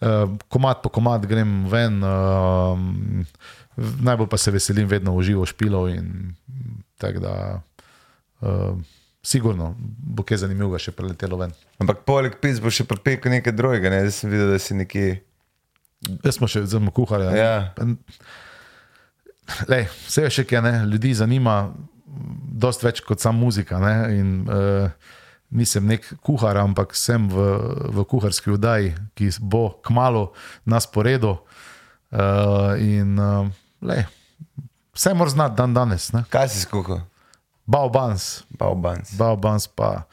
uh, 0.00 0.36
komat 0.48 0.82
po 0.82 0.92
komat 0.92 1.26
grem 1.26 1.64
ven, 1.70 2.02
uh, 2.02 2.78
najbolj 3.78 4.28
pa 4.30 4.38
se 4.38 4.54
veselim 4.54 4.88
vedno 4.90 5.16
v 5.16 5.26
živo 5.30 5.46
špilov 5.46 5.90
in 5.94 6.34
tako 6.98 7.24
da. 7.24 7.34
Uh, 8.40 8.78
Sigurno 9.28 9.72
bo 9.78 10.22
kaj 10.22 10.38
zanimivega 10.44 10.78
še 10.80 10.92
preletelo 10.94 11.36
ven. 11.40 11.50
Ampak 11.82 12.04
poleg 12.06 12.36
pic 12.40 12.60
bo 12.62 12.70
še 12.72 12.86
pripekel 12.88 13.34
nekaj 13.34 13.52
drugega. 13.52 13.90
Ne? 13.90 13.98
Zdaj 14.06 14.14
sem 14.14 14.30
videl, 14.30 14.52
da 14.54 14.60
si 14.62 14.76
nekje. 14.78 15.08
Jaz 16.22 16.38
smo 16.38 16.46
še 16.48 16.62
zelo 16.70 16.92
kuhali. 16.94 17.26
Ja. 17.36 17.74
Lej, 19.68 19.88
vse 20.06 20.24
je 20.28 20.30
še 20.38 20.44
kaj, 20.46 20.62
ne? 20.64 20.72
ljudi 20.92 21.12
zanima, 21.18 21.58
dosti 22.62 22.86
več 22.86 23.02
kot 23.04 23.20
samo 23.20 23.42
muzika. 23.48 23.82
Ne? 23.82 23.94
In, 24.16 24.32
uh, 24.46 25.17
nisem 25.50 25.86
nek 25.86 26.04
kuhar, 26.24 26.58
ampak 26.60 26.94
sem 26.96 27.28
v, 27.28 27.44
v 27.92 28.04
kuharski 28.08 28.52
vdaji, 28.54 28.94
ki 29.16 29.30
bo 29.40 29.70
kmalo 29.84 30.32
na 30.68 30.80
sporedu. 30.80 31.38
Uh, 32.08 32.72
in 32.80 33.20
uh, 33.20 33.48
lej, 33.84 34.06
vse 34.96 35.12
moraš 35.12 35.36
znati 35.36 35.56
dan 35.56 35.74
danes. 35.76 36.08
Ne? 36.12 36.24
Kaj 36.32 36.48
si 36.52 36.64
skuhal? 36.64 37.04
Baobans, 37.68 38.48
Baobans. 38.48 39.12
Baobans 39.20 39.68
pa, 39.68 40.08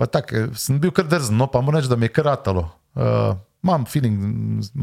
pa 0.00 0.08
tako, 0.08 0.48
sem 0.56 0.80
bil 0.80 0.92
kar 0.96 1.04
drzen, 1.04 1.36
no 1.36 1.50
pa 1.52 1.60
moram 1.60 1.80
reči, 1.80 1.90
da 1.92 2.00
mi 2.00 2.08
je 2.08 2.16
kar 2.16 2.32
ratalo. 2.32 2.64
Uh, 2.96 3.36
imam 3.62 3.84
feeling, 3.84 4.16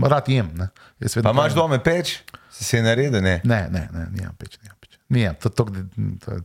rad 0.06 0.30
jem. 0.30 0.54
ne. 0.54 0.70
Jaz 1.02 1.18
vedno 1.18 1.30
Pa 1.30 1.34
imaš 1.34 1.58
doma 1.58 1.82
peč? 1.82 2.20
Si 2.54 2.64
si 2.64 2.78
je 2.78 2.84
naredil? 2.86 3.22
Ne. 3.22 3.42
Ne, 3.44 3.68
ne, 3.74 3.90
ne, 3.94 4.06
nimam 4.14 4.38
peč. 4.38 4.60
Nimam 4.62 4.78
peč. 4.82 5.00
Nijem, 5.10 5.36
to, 5.42 5.50
to, 5.50 5.66
to, 6.26 6.42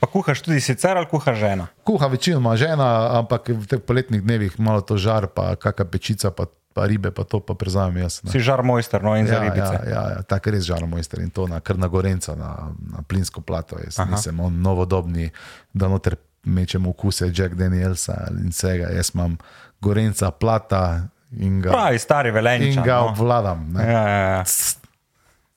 Pa 0.00 0.06
kuhaš 0.06 0.40
tudi 0.40 0.58
sicer 0.58 0.96
ali 0.96 1.06
kuha 1.06 1.34
žena? 1.34 1.66
kuha 1.84 2.06
večinoma 2.06 2.56
žena, 2.56 2.86
ampak 3.14 3.48
v 3.50 3.66
teh 3.66 3.78
poletnih 3.78 4.18
dnevih 4.18 4.56
malo 4.56 4.80
to 4.80 4.96
žar, 4.96 5.26
pa 5.26 5.52
kakšna 5.54 5.84
pečica, 5.86 6.30
pa, 6.30 6.44
pa 6.70 6.86
ribe, 6.86 7.10
pa 7.10 7.20
to 7.22 7.36
pa 7.38 7.52
prezamem 7.52 8.00
jaz. 8.00 8.22
ne. 8.22 8.30
Si 8.30 8.40
žar 8.40 8.62
mojster, 8.62 8.98
no 8.98 9.12
in 9.12 9.26
za 9.26 9.34
Ja, 9.34 9.40
ribice. 9.42 9.74
ja, 9.76 9.82
ja, 9.86 10.02
ja 10.10 10.20
tako 10.22 10.50
res 10.50 10.64
žar 10.64 10.80
mojster 10.82 11.20
in 11.20 11.28
to 11.28 11.44
na 11.44 11.60
kar 11.60 11.76
na 11.76 11.86
Gorenca, 11.86 12.32
na, 12.32 12.50
na 12.72 13.02
plinsko 13.02 13.40
plato. 13.40 13.76
Jaz 13.78 13.98
Aha. 13.98 14.08
nisem 14.10 14.40
on 14.40 14.56
novodobni, 14.56 15.28
da 15.70 15.86
noter 15.86 16.16
mečemo 16.42 16.90
okuse 16.90 17.28
Jack 17.28 17.52
Danielsa 17.54 18.32
in 18.32 18.48
vsega. 18.48 18.88
Jaz 18.90 19.12
imam 19.12 19.36
Gorenca 19.78 20.30
plata 20.30 21.08
in 21.32 21.60
ga, 21.60 21.70
Pravi, 21.70 21.98
stari 21.98 22.28
in 22.28 22.34
velenčan. 22.34 22.80
ga 22.82 22.96
No. 22.96 23.08
obvladam. 23.08 23.68
ne. 23.68 23.84
Ja, 23.84 24.02
ja, 24.08 24.20
ja. 24.30 24.44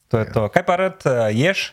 To 0.08 0.20
je 0.20 0.26
to. 0.28 0.50
Kaj 0.50 0.64
pa 0.64 0.76
rad 0.76 1.00
uh, 1.06 1.32
ješ? 1.32 1.72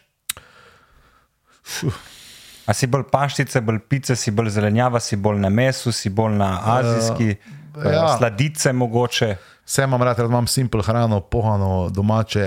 A 2.71 2.75
si 2.75 2.87
bolj 2.87 3.09
paštice, 3.11 3.61
bolj 3.61 3.81
pice, 3.91 4.14
si 4.16 4.31
bolj 4.31 4.53
zelenjava, 4.55 5.01
si 5.03 5.16
bolj 5.18 5.41
na 5.43 5.49
mesu, 5.51 5.91
si 5.93 6.11
bolj 6.11 6.37
na 6.39 6.51
azijski, 6.77 7.33
uh, 7.35 7.83
ja. 7.85 8.05
uh, 8.05 8.12
sladice 8.18 8.71
mogoče. 8.73 9.33
Vse 9.66 9.83
imam 9.87 10.03
rad, 10.03 10.18
rad 10.18 10.31
imam 10.31 10.47
simpel 10.47 10.83
hrano, 10.83 11.18
pohano, 11.21 11.89
domače, 11.91 12.45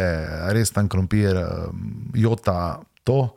res 0.51 0.71
tam 0.71 0.88
krompir, 0.89 1.36
eh, 1.36 1.67
jota, 2.15 2.55
to. 3.03 3.30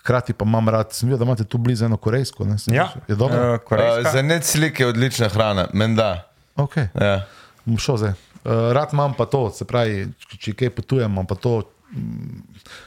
Hkrati 0.00 0.32
pa 0.32 0.46
imam 0.46 0.68
rad, 0.68 0.90
sem 0.94 1.08
videl, 1.08 1.18
da 1.18 1.26
imate 1.26 1.44
tu 1.44 1.58
blizu 1.58 1.84
eno 1.84 1.96
korejsko. 1.96 2.44
Ne? 2.44 2.58
Sem 2.58 2.74
Ja, 2.74 2.88
Je 3.08 3.14
dobro. 3.14 3.38
uh, 3.38 3.54
Uh, 3.54 3.64
korejska. 3.64 4.10
za 4.12 4.22
net 4.22 4.44
slike 4.44 4.82
je 4.82 4.88
odlična 4.88 5.28
hrana, 5.28 5.68
menda. 5.72 6.08
Okay. 6.56 6.86
Ja. 6.94 7.26
Bom 7.64 7.78
šel 7.78 7.96
zdaj. 7.96 8.14
Uh, 8.44 8.72
rad 8.72 8.94
imam 8.94 9.14
pa 9.14 9.26
to, 9.26 9.50
se 9.50 9.64
pravi, 9.64 10.06
če, 10.18 10.38
če 10.38 10.54
kaj 10.54 10.70
potujem, 10.70 11.10
imam 11.10 11.26
pa 11.26 11.34
to. 11.34 11.60
mm, 11.92 12.42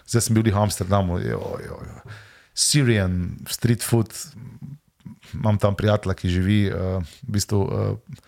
Zdaj 0.08 0.22
sem 0.22 0.36
bil 0.36 0.44
v 0.48 0.58
Amsterdamu, 0.58 1.20
jo, 1.20 1.40
jo, 1.64 1.80
jo. 1.80 2.12
Syrian 2.62 3.40
street 3.50 3.84
food, 3.84 4.14
imam 5.34 5.58
tam 5.58 5.76
prijatelja, 5.76 6.16
ki 6.18 6.30
živi, 6.30 6.60
uh, 6.70 7.02
v 7.26 7.38
bistvu 7.38 7.62
uh, 7.66 8.22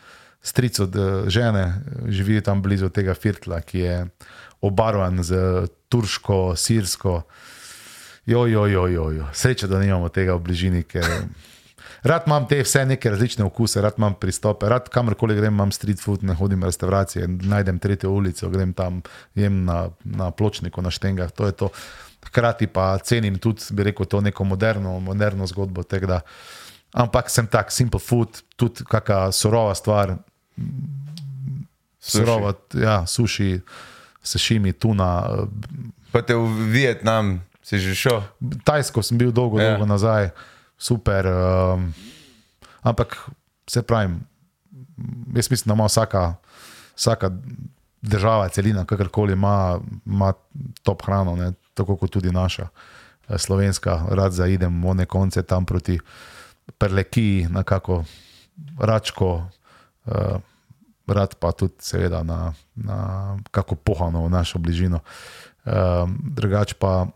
stric 0.44 0.80
od 0.84 0.96
uh, 0.96 1.06
žene, 1.32 1.64
eh, 1.70 2.12
živi 2.12 2.42
tam 2.44 2.62
blizu 2.62 2.90
tega 2.90 3.14
firtla, 3.14 3.62
ki 3.62 3.80
je 3.80 3.96
obarvan 4.64 5.24
z 5.24 5.68
turško, 5.90 6.56
sirsko. 6.58 7.22
Jo, 8.26 8.46
jo, 8.48 8.66
jo, 8.68 8.88
jo, 8.88 9.10
jo. 9.12 9.28
Sreča, 9.34 9.68
da 9.68 9.80
nimamo 9.80 10.10
tega 10.10 10.36
v 10.36 10.48
bližini, 10.48 10.84
ker 10.88 11.06
Rad 12.04 12.26
imam 12.28 12.44
te 12.48 12.58
vse 12.64 12.82
neke 12.86 13.10
različne 13.10 13.46
okuse, 13.48 13.82
rad 13.82 13.96
imam 13.98 14.16
pristope, 14.20 14.68
rad 14.70 14.90
kamorkoli 14.92 15.36
grem, 15.36 15.54
imam 15.54 15.72
street 15.72 16.02
food, 16.04 16.24
ne 16.24 16.36
hodim 16.36 16.62
v 16.62 16.68
restauracije, 16.68 17.28
najdem 17.48 17.80
tretjo 17.80 18.12
ulico, 18.12 18.50
grem 18.52 18.74
tam, 18.76 19.02
jem 19.40 19.64
na, 19.66 19.88
na 20.04 20.32
pločniku, 20.32 20.84
na 20.84 20.92
štengah. 20.92 21.32
To 21.32 21.48
je 21.48 21.52
to. 21.52 21.70
Hkrati 22.24 22.68
pa 22.68 22.98
cenim 22.98 23.38
tudi, 23.38 23.62
bi 23.72 23.84
rekel, 23.84 24.06
to 24.06 24.22
neko 24.22 24.44
moderno, 24.44 25.00
moderno 25.00 25.46
zgodbo. 25.46 25.84
tega, 25.84 26.08
Da, 26.08 26.20
ampak 26.94 27.30
sem 27.30 27.46
tak, 27.46 27.70
simple 27.70 28.00
food, 28.00 28.28
tudi 28.56 28.84
kakšna 28.84 29.32
surova 29.32 29.74
stvar, 29.74 30.18
surova, 32.00 32.54
ja, 32.74 33.06
suši, 33.06 33.60
sešimi, 34.24 34.74
tuna. 34.74 35.24
eh, 35.24 35.48
Pa 36.12 36.22
te 36.22 36.36
v 36.36 36.46
Vietnam 36.70 37.42
si 37.60 37.78
že 37.78 37.94
šel. 37.94 38.22
Tajsko 38.62 39.02
sem 39.02 39.18
bil 39.18 39.32
dolgo, 39.32 39.58
Ja. 39.58 39.64
ja. 39.64 39.70
dolgo 39.72 39.86
nazaj, 39.86 40.30
super. 40.76 41.26
Um, 41.26 41.94
ampak 42.82 43.18
se 43.66 43.82
pravim, 43.82 44.20
jaz 45.32 45.50
mislim, 45.50 45.68
da 45.68 45.74
ima 45.74 45.86
vsaka, 45.86 46.36
vsaka 46.94 47.32
država, 48.02 48.50
celina, 48.50 48.86
kakorkoli 48.86 49.34
ima, 49.34 49.80
ima 50.06 50.34
top 50.84 51.02
hrano, 51.02 51.36
ne? 51.36 51.54
Tako 51.74 51.96
kot 51.96 52.12
tudi 52.12 52.32
naša 52.32 52.68
eh, 52.68 53.38
slovenska. 53.38 54.02
Rad 54.10 54.34
zaidem 54.34 54.82
v 54.84 54.90
one 54.90 55.06
konce 55.06 55.44
tam 55.44 55.66
proti 55.66 56.00
Prlekiji, 56.78 57.48
na 57.50 57.64
kako 57.64 58.04
račko. 58.80 59.48
Uh, 60.06 60.40
Rad 61.08 61.36
pa 61.36 61.52
tudi, 61.52 61.74
seveda, 61.80 62.24
na, 62.24 62.54
na 62.76 62.98
kako 63.52 63.76
pohano 63.76 64.24
v 64.24 64.30
našo 64.32 64.60
bližino. 64.60 65.00
Um, 65.66 66.16
drugač 66.36 66.74
pa 66.80 67.08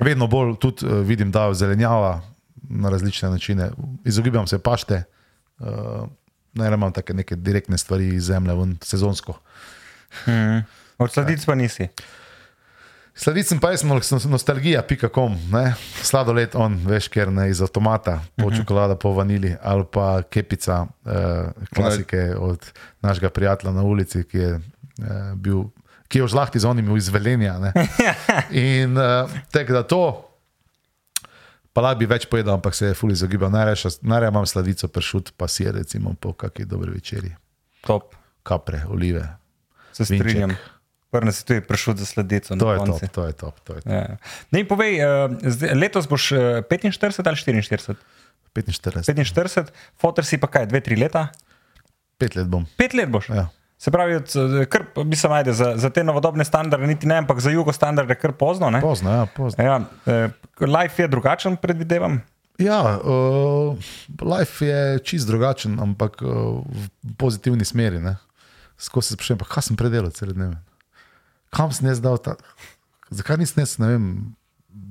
vedno 0.00 0.26
bolj 0.26 0.56
tudi 0.60 0.86
uh, 0.86 1.04
vidim, 1.04 1.30
da 1.30 1.44
je 1.44 1.54
zelenjava 1.54 2.20
na 2.68 2.88
različne 2.88 3.30
načine. 3.30 3.70
Izogibam 4.04 4.46
se 4.46 4.58
pašte, 4.58 5.02
uh, 5.60 6.08
ne 6.54 6.68
imam 6.68 6.92
take 6.92 7.14
neke 7.14 7.36
direktne 7.36 7.78
stvari 7.78 8.14
iz 8.14 8.24
zemlje, 8.24 8.54
ven, 8.54 8.76
sezonsko. 8.82 9.36
Od 10.98 11.12
sladic 11.12 11.44
pa 11.44 11.54
nisi. 11.54 11.88
Sledicem 13.14 13.60
pa 13.62 13.70
sem 13.78 13.88
nostalgija.com, 14.30 15.36
sladoled 16.02 16.56
on, 16.58 16.74
veš, 16.82 17.06
ker 17.14 17.30
ne 17.30 17.46
iz 17.50 17.60
avtomata, 17.62 18.16
po 18.34 18.50
čokolada, 18.50 18.96
po 18.98 19.12
vanili 19.14 19.52
ali 19.62 19.86
pa 19.86 20.22
kepica, 20.26 20.86
eh, 21.06 21.66
klasike 21.74 22.34
od 22.34 22.66
našega 23.00 23.30
prijatelja 23.30 23.72
na 23.72 23.82
ulici, 23.82 24.24
ki 24.26 24.38
je 24.38 24.50
eh, 24.54 25.30
bil, 25.34 25.62
ki 26.08 26.18
je 26.18 26.28
žlahti 26.34 26.58
z 26.58 26.66
onimi 26.66 26.98
izvelenja. 26.98 27.58
ne. 27.58 27.72
In 28.82 28.98
eh, 28.98 29.38
tek 29.54 29.70
da 29.70 29.86
to, 29.86 30.02
pa 31.72 31.86
lahko 31.86 32.02
bi 32.02 32.10
več 32.10 32.26
povedal, 32.26 32.58
ampak 32.58 32.74
se 32.74 32.90
je 32.90 32.98
fuli 32.98 33.14
izogibal. 33.14 33.50
Najraje 33.50 34.28
imam 34.28 34.46
sladico 34.46 34.90
pršut, 34.90 35.36
pa 35.38 35.46
sir, 35.48 35.70
recimo 35.74 36.18
po 36.18 36.32
kakšni 36.32 36.66
dobri 36.66 36.98
večerji, 36.98 37.30
Top. 37.86 38.18
kapre, 38.42 38.82
olive. 38.90 39.28
Se 39.94 40.02
Vinček. 40.10 40.73
Prvo 41.14 41.32
si 41.32 41.46
tudi 41.46 41.62
prišel 41.62 41.96
za 42.02 42.10
sledico. 42.10 42.58
To 42.58 42.74
je 42.74 42.82
koncu. 42.82 42.98
top, 42.98 43.14
to 43.14 43.22
je 43.30 43.32
top. 43.38 43.54
To 43.64 43.78
je 43.78 43.80
top. 43.86 43.94
Ja. 43.94 44.18
Ne, 44.50 44.66
povej, 44.66 44.98
zdaj, 45.54 45.78
letos 45.78 46.10
boš 46.10 46.34
uh, 46.34 46.42
45 46.66 47.22
ali 47.22 47.38
44? 47.62 47.96
45, 48.54 49.06
45, 49.06 49.72
fotor 49.98 50.26
si 50.26 50.38
pa 50.38 50.50
kaj, 50.50 50.68
dve, 50.70 50.82
tri 50.82 50.98
leta? 50.98 51.30
pet 52.18 52.36
let 52.36 52.48
bom. 52.48 52.66
Pet 52.76 52.94
let 52.94 53.10
boš. 53.10 53.28
Ja. 53.28 53.48
Se 53.78 53.90
pravi, 53.90 54.14
eh, 54.16 54.66
kar 54.70 54.86
bi 55.04 55.16
se 55.16 55.28
majde 55.28 55.52
za, 55.52 55.74
za 55.76 55.90
te 55.90 56.04
novodobne 56.04 56.44
standarde, 56.44 56.86
niti 56.86 57.06
ne, 57.06 57.18
ampak 57.24 57.40
za 57.40 57.50
jugo 57.50 57.72
standarde 57.72 58.14
kar 58.14 58.32
pozno. 58.32 58.70
Ne? 58.70 58.80
Pozno, 58.80 59.10
ja, 59.10 59.26
pozno. 59.26 59.64
Ja, 59.64 59.80
eh, 60.06 60.28
life 60.60 61.02
je 61.02 61.08
drugačen, 61.08 61.56
predvidevam. 61.56 62.22
Ja, 62.58 63.00
uh, 63.02 63.74
life 64.22 64.66
je 64.66 64.98
čist 65.02 65.26
drugačen, 65.26 65.74
ampak 65.82 66.20
uh, 66.22 66.62
v 66.62 67.14
pozitivni 67.18 67.66
smeri. 67.66 67.98
Skozi 68.78 69.08
se 69.08 69.16
sprašujem, 69.16 69.40
pa 69.40 69.48
kaj 69.56 69.66
sem 69.66 69.76
predelal 69.76 70.14
cel 70.14 70.30
dneve. 70.30 70.60
Kam 71.54 71.72
sem 71.72 71.86
jaz 71.88 72.02
dal 72.02 72.18
ta, 72.18 72.34
zakaj 73.14 73.38
nisem 73.40 73.62
jaz, 73.62 73.76
ne 73.78 73.92
vem, 73.92 74.08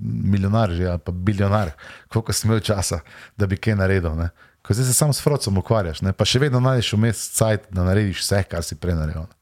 milijonar 0.04 0.72
že 0.72 0.88
ali 0.88 1.00
pa 1.00 1.12
biljonar, 1.12 1.74
koliko 2.08 2.34
sem 2.34 2.50
imel 2.50 2.64
časa, 2.64 3.02
da 3.38 3.48
bi 3.48 3.60
kaj 3.60 3.76
naredil. 3.76 4.16
Ne? 4.16 4.30
Ko 4.64 4.74
zdaj 4.74 4.88
se 4.88 4.94
samo 4.96 5.14
s 5.14 5.22
frocom 5.22 5.60
ukvarjaš, 5.60 6.02
ne? 6.02 6.14
pa 6.16 6.26
še 6.26 6.40
vedno 6.40 6.62
najdeš 6.64 6.94
vmes 6.96 7.24
cajt, 7.36 7.68
da 7.76 7.84
narediš 7.84 8.24
vse, 8.24 8.44
kar 8.48 8.64
si 8.64 8.80
prej 8.80 8.96
naredil. 8.96 9.28
ne. 9.28 9.42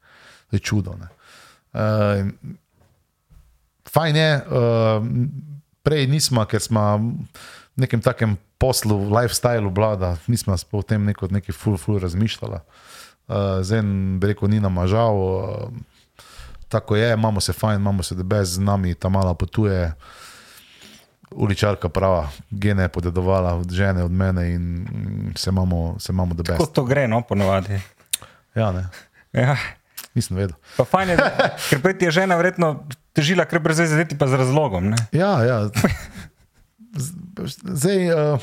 To 0.50 0.58
je 0.58 0.60
čudo. 0.60 0.96
ne. 0.98 1.08
Uh, 1.72 2.26
fajn 3.88 4.16
je, 4.16 4.30
uh, 4.36 5.06
prej 5.86 6.08
nismo, 6.10 6.44
ker 6.44 6.60
smo 6.60 6.82
v 6.98 7.86
nekem 7.86 8.02
takem 8.02 8.36
poslu, 8.60 8.98
lifestylu, 9.10 9.70
vlada, 9.74 10.16
nismo 10.26 10.54
o 10.54 10.82
tem 10.82 11.06
neko, 11.06 11.30
neki 11.30 11.54
ful, 11.54 11.78
ful 11.78 12.02
razmišljali. 12.02 12.60
Uh, 13.30 13.62
zdaj, 13.64 13.80
bi 14.20 14.34
rekel, 14.34 14.50
ni 14.50 14.60
nam 14.60 14.76
žal, 14.90 15.16
uh, 15.16 15.91
tako 16.72 16.96
je, 16.96 17.12
imamo 17.12 17.40
se 17.40 17.52
fajn, 17.52 17.80
imamo 17.80 18.02
se 18.02 18.14
debe, 18.14 18.40
z 18.44 18.58
nami 18.58 18.94
ta 18.94 19.08
mala 19.08 19.34
potuje. 19.34 19.92
Uličarka 21.32 21.88
prava, 21.88 22.26
gene 22.50 22.82
je 22.84 22.88
podedovala 22.92 23.54
od 23.54 23.70
žene, 23.72 24.02
od 24.04 24.12
mene 24.12 24.50
in 24.52 24.64
se 25.36 25.50
imamo, 25.50 25.96
se 25.98 26.12
imamo 26.12 26.34
debe. 26.34 26.56
Kot 26.60 26.72
to 26.76 26.84
gre, 26.84 27.06
no, 27.08 27.22
ponovadi. 27.22 27.80
Ja, 28.54 28.72
ne, 28.72 28.88
Ja. 29.32 29.56
nisem 30.14 30.36
vedel. 30.36 30.56
Pa 30.76 30.84
fajn 30.84 31.08
je, 31.08 31.16
da, 31.16 31.30
ker 31.70 31.80
prej 31.80 31.96
ti 31.98 32.04
je 32.04 32.10
žena 32.20 32.36
verjetno 32.36 32.74
težila, 33.16 33.46
ker 33.48 33.62
brez 33.64 33.80
veze, 33.80 34.04
ti 34.04 34.18
pa 34.18 34.28
z 34.28 34.36
razlogom. 34.42 34.90
Ne? 34.92 34.96
Ja, 35.12 35.32
ja. 35.44 35.56
Zdaj, 37.64 38.12
uh, 38.12 38.40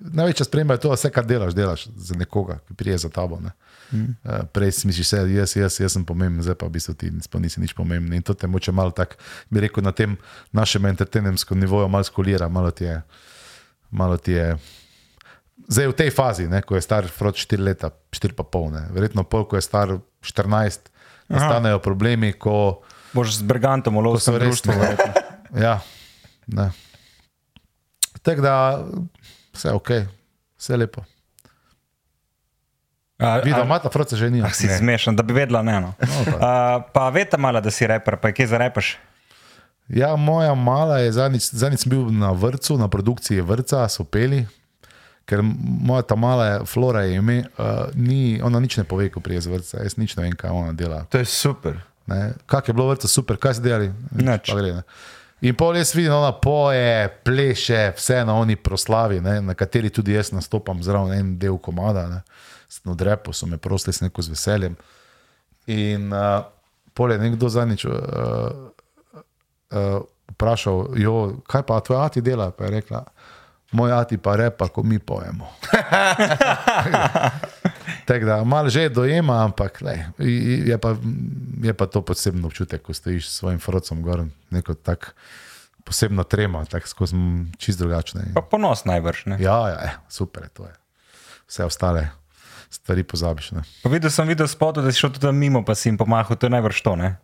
največja 0.00 0.48
sprememba 0.48 0.74
je 0.74 0.82
to, 0.82 0.90
da 0.90 0.98
vse, 0.98 1.10
kar 1.14 1.26
delaš, 1.26 1.54
delaš 1.54 1.86
za 1.94 2.18
nekoga, 2.18 2.58
ki 2.66 2.74
prije 2.74 2.98
za 2.98 3.10
tabo. 3.14 3.38
Ne? 3.38 3.54
Mm. 3.92 4.16
Uh, 4.24 4.42
prej 4.52 4.72
si 4.72 4.88
misliš, 4.88 5.10
da 5.12 5.26
jaz, 5.28 5.56
jaz, 5.56 5.78
jaz 5.80 5.96
sem 5.96 6.04
pomemben, 6.08 6.42
zdaj 6.42 6.56
pa 6.60 6.66
v 6.66 6.76
bistvu 6.78 6.94
ti 6.96 7.10
nisi 7.12 7.60
nič 7.60 7.74
pomemben. 7.76 8.16
In 8.16 8.24
to 8.24 8.34
te 8.34 8.48
moče 8.48 8.72
malo 8.72 8.90
tako, 8.96 9.20
bi 9.52 9.60
rekel, 9.60 9.84
na 9.84 9.92
tem 9.92 10.16
našem 10.52 10.86
entertainerskem 10.88 11.60
nivoju 11.60 11.88
malo 11.92 12.04
skolira, 12.04 12.48
malo 12.48 12.70
ti 12.70 12.88
je. 12.88 13.02
Malo 13.92 14.16
ti 14.16 14.32
je 14.32 14.56
Zdaj 15.68 15.86
v 15.92 15.94
tej 15.94 16.10
fazi, 16.10 16.44
ne, 16.50 16.62
ko 16.66 16.74
je 16.74 16.82
star 16.82 17.06
Frod 17.06 17.38
4 17.38 17.62
leta, 17.62 17.92
4 18.10 18.34
pa 18.34 18.42
pol, 18.42 18.72
ne. 18.72 18.88
verjetno 18.90 19.22
pol, 19.22 19.44
ko 19.46 19.54
je 19.54 19.62
star 19.62 19.94
14, 20.24 20.90
nastanejo 21.30 21.78
problemi, 21.78 22.32
ko 22.34 22.82
Boš 23.12 23.38
z 23.38 23.42
Bergantom 23.44 24.00
v 24.00 24.02
lovskem 24.08 24.32
so 24.32 24.40
res 24.40 24.48
društvu. 24.48 24.72
verjetno. 24.72 25.12
Ja, 25.52 25.74
ne. 26.48 26.72
Tako 28.24 28.40
da, 28.40 28.54
vse 29.52 29.68
je 29.68 29.74
ok, 29.76 29.90
vse 30.56 30.72
je 30.72 30.78
lepo. 30.80 31.04
A- 33.22 33.38
Videla, 33.38 33.62
a- 33.62 33.64
ima 33.64 33.78
ta 33.78 33.88
froca 33.88 34.16
že 34.16 34.30
ni. 34.30 34.42
Ah, 34.42 34.50
si 34.50 34.66
zmešan, 34.68 35.16
da 35.16 35.22
bi 35.22 35.32
vedela 35.32 35.62
ne. 35.62 35.80
No. 35.80 35.94
No, 35.98 36.24
pa. 36.24 36.36
Uh, 36.36 36.82
pa 36.92 37.08
veste 37.08 37.38
malo, 37.38 37.60
da 37.60 37.70
si 37.70 37.86
reper, 37.86 38.16
pa 38.16 38.28
je 38.28 38.34
kje 38.34 38.46
zarepaš. 38.46 38.96
Ja, 39.88 40.16
moja 40.16 40.54
mala 40.54 40.98
je 40.98 41.12
zadnjič, 41.12 41.50
zadnjič 41.52 41.80
sem 41.80 41.90
bil 41.90 42.06
na 42.08 42.30
vrtu, 42.30 42.78
na 42.78 42.88
produkciji 42.88 43.40
vrca, 43.40 43.88
so 43.88 44.04
peli. 44.04 44.46
Ker 45.24 45.38
moja 45.80 46.02
ta 46.02 46.16
mala 46.16 46.64
Flora 46.64 47.02
je 47.02 47.14
ime, 47.14 47.44
uh, 47.54 47.64
ni, 47.94 48.40
ona 48.42 48.60
nič 48.60 48.76
ne 48.76 48.84
pove, 48.84 49.06
ko 49.08 49.20
prije 49.20 49.40
z 49.40 49.46
vrca, 49.48 49.82
jaz 49.82 49.94
nič 49.96 50.16
ne 50.16 50.22
vem, 50.22 50.32
kaj 50.32 50.50
ona 50.50 50.72
dela. 50.72 51.04
To 51.10 51.18
je 51.18 51.24
super. 51.24 51.78
Ne. 52.06 52.32
Kak 52.46 52.68
je 52.68 52.74
bilo 52.74 52.88
vrca, 52.88 53.06
super, 53.08 53.36
kaj 53.36 53.54
ste 53.54 53.62
delali? 53.62 53.92
Nič. 54.10 54.50
Pa 54.50 54.58
gre, 54.58 54.72
ne. 54.74 54.82
In 55.42 55.54
pol 55.54 55.74
jaz 55.76 55.90
vidim, 55.94 56.14
ona 56.14 56.32
poje, 56.32 57.08
pleše, 57.26 57.92
vse 57.96 58.24
na 58.24 58.34
oni 58.34 58.54
proslavi, 58.56 59.20
ne, 59.20 59.40
na 59.42 59.54
kateri 59.54 59.90
tudi 59.90 60.14
jaz 60.14 60.30
nastopam 60.32 60.82
zraven 60.82 61.12
en 61.12 61.38
del 61.38 61.58
komada. 61.58 62.06
Ne. 62.08 62.20
Sem 62.72 62.92
Od 62.92 63.00
repo 63.00 63.32
so 63.32 63.46
me 63.46 63.58
prosili 63.58 63.92
s 63.92 64.00
neko 64.00 64.22
z 64.22 64.32
veseljem. 64.32 64.76
In 65.66 66.12
uh, 66.12 66.44
pol 66.94 67.12
je 67.12 67.18
nekdo 67.18 67.48
zadnjič 67.48 67.84
uh, 67.84 67.92
uh, 67.92 67.98
vprašal, 70.32 70.86
jo, 70.96 71.36
kaj 71.46 71.62
pa 71.68 71.80
tvoj 71.80 72.06
ati 72.06 72.20
dela? 72.24 72.50
Pa 72.50 72.64
je 72.64 72.70
rekla, 72.70 73.04
moj 73.72 73.92
ati 73.92 74.18
pa 74.18 74.36
repa, 74.36 74.68
ko 74.68 74.82
mi 74.82 74.98
pojemo. 74.98 75.48
Tako 78.08 78.26
da 78.26 78.44
malo 78.44 78.68
že 78.68 78.88
dojema, 78.88 79.44
ampak 79.44 79.80
lej, 79.80 80.04
je, 80.66 80.78
pa, 80.78 80.96
je 81.62 81.74
pa 81.74 81.86
to 81.86 82.02
posebno 82.02 82.46
občutek, 82.46 82.82
ko 82.82 82.94
stojiš 82.94 83.28
s 83.28 83.36
svojim 83.36 83.60
frocom 83.60 84.02
gor, 84.02 84.24
neko 84.50 84.74
tako 84.74 85.06
posebno 85.84 86.24
trema, 86.24 86.64
tako 86.64 86.88
skozi 86.88 87.16
čist 87.58 87.78
drugačne. 87.78 88.22
Pa 88.34 88.42
ponos 88.42 88.84
najbrž. 88.84 89.26
Ne? 89.26 89.36
Ja, 89.40 89.68
ja, 89.68 89.78
eh, 89.84 89.92
super 90.08 90.42
je 90.42 90.48
to. 90.48 90.64
Je. 90.64 90.74
Vse 91.46 91.64
ostale 91.64 92.21
stvari 92.72 93.04
pozabiš. 93.04 93.52
Ne? 93.52 93.62
Pa 93.82 93.88
videl 93.88 94.10
sem 94.10 94.24
video 94.26 94.48
spot, 94.48 94.80
da 94.80 94.88
si 94.88 94.98
šel 94.98 95.12
tudi 95.12 95.28
mimo, 95.30 95.60
pa 95.60 95.74
si 95.74 95.88
jim 95.88 95.96
pomahal, 95.96 96.34
to 96.34 96.46
je 96.46 96.50
najbrž 96.50 96.80
to. 96.80 96.96
Ne? 96.96 97.18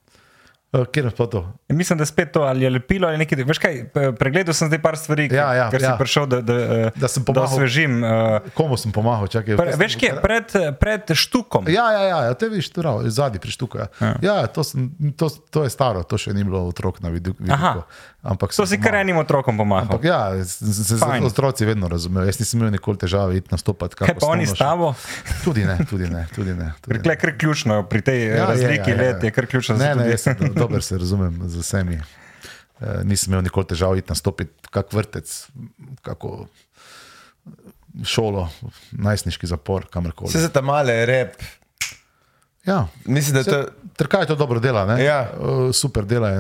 Uh, 0.68 0.84
Kjer 0.84 1.09
pa 1.11 1.24
to? 1.24 1.40
Mislim, 1.70 1.96
da 1.96 2.03
je 2.03 2.07
spet 2.07 2.28
to 2.28 2.42
ali 2.42 2.61
je 2.61 2.70
lepilo 2.70 3.09
ali 3.09 3.16
nekaj. 3.16 3.40
Veš 3.40 3.59
kaj, 3.59 3.78
pregledal 4.18 4.53
sem 4.53 4.68
zdaj 4.68 4.82
par 4.82 4.99
stvari, 5.01 5.24
Ja, 5.32 5.46
ja, 5.55 5.66
ker 5.72 5.80
ja. 5.80 5.88
si 5.88 5.99
prišel, 5.99 6.26
da, 6.28 6.42
da, 6.42 6.55
eh, 6.55 6.90
Da 6.94 7.09
sem 7.09 7.22
da 7.22 7.26
pomagal. 7.26 7.49
osvežim. 7.49 7.94
Uh, 7.99 8.51
Komu 8.53 8.76
sem 8.76 8.92
pomagal? 8.92 9.26
Čakaj, 9.28 9.57
pre, 9.57 9.72
veš 9.74 9.92
sem- 9.92 10.01
kje, 10.03 10.11
pred, 10.20 10.46
pred 10.76 11.09
štukom. 11.09 11.72
Ja, 11.72 11.88
ja, 11.90 12.03
ja, 12.03 12.18
ja 12.22 12.34
te 12.36 12.49
vidiš, 12.49 12.68
tu 12.68 12.84
zadnji 13.07 13.40
prištuka. 13.40 13.88
Ja, 13.99 14.12
ja 14.20 14.46
to, 14.46 14.61
sem, 14.62 14.92
to, 15.16 15.32
to 15.49 15.64
je 15.64 15.72
staro, 15.72 16.05
to 16.05 16.20
še 16.20 16.36
ni 16.36 16.44
bilo 16.44 16.68
otrok 16.68 17.01
na 17.01 17.09
vidu. 17.09 17.32
Aha. 17.49 17.88
Ampak 18.23 18.51
To 18.51 18.66
si 18.66 18.81
kar 18.83 18.99
enim 18.99 19.16
otrokom 19.16 19.55
pomagal. 19.55 19.87
Ampak 19.87 20.05
ja, 20.05 20.35
se 20.45 20.97
z 20.97 20.99
Fajn. 20.99 21.23
otroci 21.25 21.62
vedno 21.64 21.87
razumejo. 21.89 22.27
Jaz 22.27 22.41
nisem 22.41 22.59
imel 22.61 22.73
nikoli 22.75 22.99
težave 22.99 23.37
iti 23.39 23.49
nastopati. 23.51 23.95
Kaj 23.95 24.19
pa 24.19 24.27
oni 24.27 24.47
s 24.47 24.59
tabo? 24.59 24.95
Tudi 25.45 25.62
ne, 25.64 25.79
tudi 25.87 26.11
ne. 26.11 26.27
Tudi 26.35 26.55
ne, 26.55 26.73
tudi 26.83 26.99
Ker 26.99 27.12
je 27.12 27.16
kar 27.16 27.33
ključno 27.39 27.83
pri 27.87 28.03
tej 28.03 28.27
ja, 28.27 28.47
razliki 28.47 28.91
ja, 28.91 28.97
ja, 28.97 29.03
ja. 29.03 29.12
let, 29.14 29.23
je 29.23 29.31
kar 29.31 29.47
ključno. 29.47 29.77
Ne, 29.79 29.95
se 29.95 30.01
ne, 30.03 30.11
jaz 30.11 30.21
sem 30.21 30.35
do- 30.35 30.51
dober 30.57 30.83
se 30.83 30.99
razumem 30.99 31.39
z 31.47 31.62
vsemi. 31.62 32.01
Uh, 32.81 33.03
nisem 33.05 33.33
imel 33.33 33.43
nikoli 33.47 33.66
težav 33.66 33.95
iti 33.99 34.11
nastopiti, 34.11 34.51
kak 34.71 34.93
vrtec, 34.93 35.47
kako 36.03 36.47
šolo, 38.05 38.49
najstniški 38.93 39.47
zapor, 39.47 39.87
kamorkoli. 39.91 40.31
Vse 40.31 40.41
za 40.41 40.51
ta 40.51 40.61
male 40.61 41.07
rep. 41.07 41.39
Ja. 42.69 42.87
Mislim, 43.05 43.35
da 43.35 43.45
to. 43.45 43.64
Trkaj 43.99 44.27
to 44.31 44.35
dobro 44.39 44.61
dela, 44.61 44.85
ne? 44.87 45.05
Ja. 45.05 45.31
Super 45.73 46.05
dela. 46.07 46.31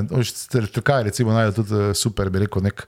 Trkaj 0.72 1.08
recimo 1.08 1.32
najde 1.32 1.56
tudi 1.56 1.74
uh, 1.74 1.94
super, 1.96 2.30
bi 2.30 2.44
rekel, 2.44 2.62
nek, 2.62 2.84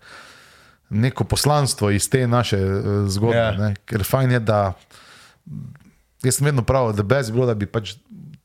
neko 0.90 1.24
poslanstvo 1.24 1.90
iz 1.90 2.06
te 2.10 2.26
naše 2.26 2.58
uh, 2.58 3.08
zgodbe. 3.10 3.36
Ja. 3.36 3.52
Ja. 3.58 3.72
Ker 3.84 4.04
fajn 4.06 4.36
je, 4.36 4.40
da 4.40 4.60
jaz 6.22 6.38
sem 6.38 6.46
vedno 6.46 6.62
pravil, 6.62 6.92
da 6.94 7.02
brez 7.02 7.30
bilo, 7.30 7.48
da 7.50 7.54
bi, 7.54 7.66
pač, 7.66 7.96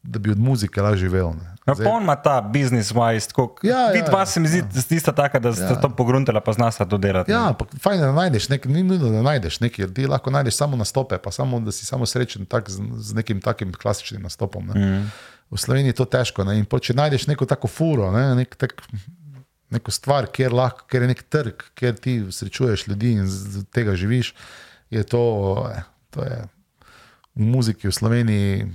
da 0.04 0.20
bi 0.20 0.34
od 0.34 0.40
muzike 0.42 0.82
lažje 0.82 1.10
živel. 1.10 1.36
ne. 1.38 1.55
Ja, 1.66 1.74
pa 1.74 1.90
on 1.90 2.04
ima 2.04 2.16
ta 2.16 2.42
business 2.42 2.94
wise, 2.94 3.28
tako. 3.28 3.56
Ja, 3.64 3.80
ja, 3.80 3.92
Vid 3.94 4.12
vas 4.14 4.30
ja, 4.30 4.34
se 4.34 4.40
mi 4.40 4.48
zdi, 4.48 4.62
da 4.62 4.82
ste 4.82 4.96
tista 4.96 5.12
taka, 5.12 5.40
da 5.40 5.54
ste 5.54 5.64
ja. 5.64 5.80
to 5.82 5.90
pogruntala, 5.90 6.40
pa 6.42 6.54
znasta 6.54 6.86
to 6.86 6.98
delati. 7.02 7.32
Ja, 7.32 7.48
ampak 7.48 7.74
fajn 7.82 8.00
je, 8.00 8.06
da 8.06 8.12
najdeš 8.12 8.50
nekaj, 8.50 8.72
ni 8.72 8.84
nujno, 8.84 9.10
da 9.10 9.22
najdeš 9.26 9.60
nekaj, 9.60 9.88
ti 9.94 10.06
lahko 10.08 10.32
najdeš 10.32 10.60
samo 10.62 10.78
nastope, 10.78 11.18
pa 11.18 11.32
samo, 11.32 11.60
da 11.60 11.74
si 11.74 11.86
samo 11.86 12.06
srečen 12.06 12.46
tak, 12.46 12.70
z, 12.70 12.86
z 12.98 13.18
nekim 13.18 13.42
takim 13.42 13.74
klasičnim 13.74 14.22
nastopom. 14.22 14.68
Ne. 14.74 14.86
Mm. 14.86 15.10
V 15.52 15.58
Sloveniji 15.58 15.96
je 15.96 16.00
to 16.04 16.06
težko. 16.06 16.46
Ne. 16.46 16.60
In 16.60 16.70
pol, 16.70 16.84
če 16.86 16.94
najdeš 16.94 17.26
neko 17.28 17.50
tako 17.50 17.68
furo, 17.68 18.12
ne, 18.14 18.28
nek, 18.44 18.56
tak, 18.62 18.78
neko 19.74 19.92
stvar, 19.92 20.30
kjer, 20.30 20.54
lahko, 20.54 20.86
kjer 20.92 21.08
je 21.08 21.12
nek 21.16 21.26
trg, 21.34 21.68
kjer 21.74 21.98
ti 21.98 22.20
srečuješ 22.30 22.88
ljudi 22.88 23.18
in 23.18 23.26
z 23.26 23.58
z 23.58 23.68
tega 23.74 23.98
živiš, 23.98 24.36
je 24.94 25.04
to, 25.04 25.26
eh, 25.74 25.82
to 26.14 26.30
je 26.30 26.44
v 27.36 27.54
muziki 27.58 27.90
v 27.90 27.94
Sloveniji 27.94 28.68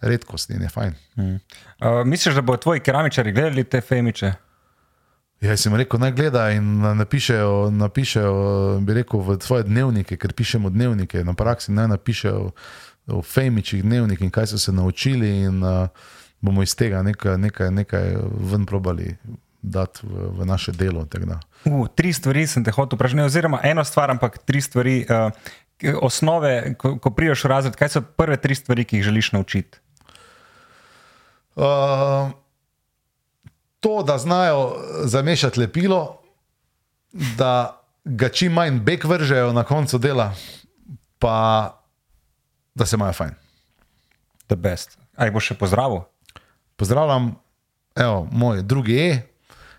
redkost 0.00 0.50
in 0.50 0.62
je 0.62 0.68
fajn. 0.68 0.94
Uh, 1.16 2.04
misliš, 2.04 2.34
da 2.34 2.42
bodo 2.42 2.56
tvoji 2.62 2.80
keramičari 2.80 3.32
gledali 3.32 3.64
te 3.64 3.80
femiče? 3.80 4.32
Ja, 5.40 5.50
jaz 5.50 5.62
sem 5.62 5.74
rekel, 5.74 6.00
naj 6.00 6.12
gleda 6.12 6.50
in 6.50 6.78
na- 6.82 6.94
napišejo, 6.94 7.70
napišejo 7.70 8.34
bi 8.82 8.94
rekel, 8.94 9.20
v 9.20 9.38
svoje 9.40 9.62
dnevnike, 9.62 10.16
ker 10.16 10.32
pišemo 10.32 10.70
dnevnike, 10.70 11.24
na 11.24 11.34
praksi 11.34 11.72
naj 11.72 11.88
napišejo 11.88 12.50
v 13.06 13.22
fejmičih 13.22 13.82
dnevnik 13.82 14.20
in 14.20 14.30
kaj 14.30 14.46
so 14.46 14.58
se 14.58 14.72
naučili, 14.72 15.30
in 15.46 15.62
uh, 15.62 15.88
bomo 16.40 16.62
iz 16.62 16.74
tega 16.74 17.02
nekaj, 17.02 17.38
nekaj, 17.38 17.70
nekaj 17.70 18.16
ven 18.50 18.66
probali 18.66 19.16
dati 19.62 20.00
v, 20.02 20.28
v 20.40 20.46
naše 20.46 20.72
delo. 20.72 21.06
Uh, 21.64 21.86
tri 21.94 22.12
stvari 22.12 22.46
sem 22.46 22.64
te 22.64 22.70
hotel 22.70 22.96
vprašati, 22.96 23.22
oziroma 23.22 23.60
eno 23.62 23.84
stvar, 23.84 24.10
ampak 24.10 24.38
tri 24.38 24.60
stvari. 24.60 25.06
Uh, 25.06 25.32
osnove, 26.02 26.74
ko, 26.74 26.98
ko 26.98 27.10
priješ 27.10 27.44
v 27.44 27.48
razred, 27.48 27.76
kaj 27.76 27.88
so 27.88 28.02
prve 28.02 28.36
tri 28.36 28.54
stvari, 28.54 28.84
ki 28.84 28.96
jih 28.96 29.04
želiš 29.04 29.32
naučiti? 29.32 29.78
Uh, 31.58 32.30
to, 33.80 34.02
da 34.06 34.18
znajo 34.18 34.76
zamešati 35.04 35.60
lepilo, 35.60 36.20
da 37.12 37.80
ga 38.04 38.28
čim 38.28 38.52
manj 38.52 38.78
bek 38.80 39.04
vržejo 39.04 39.52
na 39.52 39.64
koncu 39.64 39.98
dela, 39.98 40.34
pa 41.18 41.74
da 42.74 42.86
se 42.86 42.96
imajo 42.96 43.12
fajn. 43.12 43.34
The 44.46 44.56
best. 44.56 44.98
Aj 45.16 45.30
bo 45.30 45.40
še 45.40 45.54
pozdravil? 45.58 46.04
Pozdravljam, 46.76 47.34
evo, 47.96 48.28
moj 48.30 48.62
drugi 48.62 49.00
E, 49.00 49.18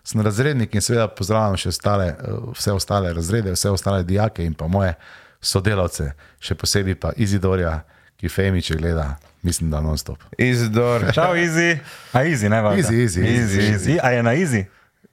sem 0.03 0.21
razrednik 0.21 0.75
in 0.75 0.83
seveda 0.83 1.07
pozdravljam 1.07 1.57
še 1.57 1.71
ostale, 1.71 2.07
eh, 2.07 2.43
vse 2.57 2.75
ostale 2.75 3.13
razrede, 3.13 3.55
vse 3.55 3.71
ostale 3.71 4.03
dijake 4.03 4.45
in 4.45 4.53
pa 4.53 4.67
moje 4.67 4.93
sodelavce, 5.41 6.11
še 6.39 6.55
posebej 6.55 6.99
pa 6.99 7.13
Izidorja, 7.15 7.79
ki 8.19 8.29
Femiče 8.29 8.75
gleda, 8.75 9.15
mislim, 9.41 9.71
da 9.71 9.81
non-stop. 9.81 10.23
Izidor. 10.37 11.07
Čau, 11.15 11.35
easy. 11.35 11.77
A 12.13 12.25
easy, 12.25 12.49
ne? 12.49 12.57
Easy, 12.57 13.03
easy, 13.03 13.21
easy, 13.21 13.59
easy, 13.59 13.71
easy. 13.73 13.99
A 14.03 14.11
je 14.11 14.23
na 14.23 14.35
easy? 14.35 14.65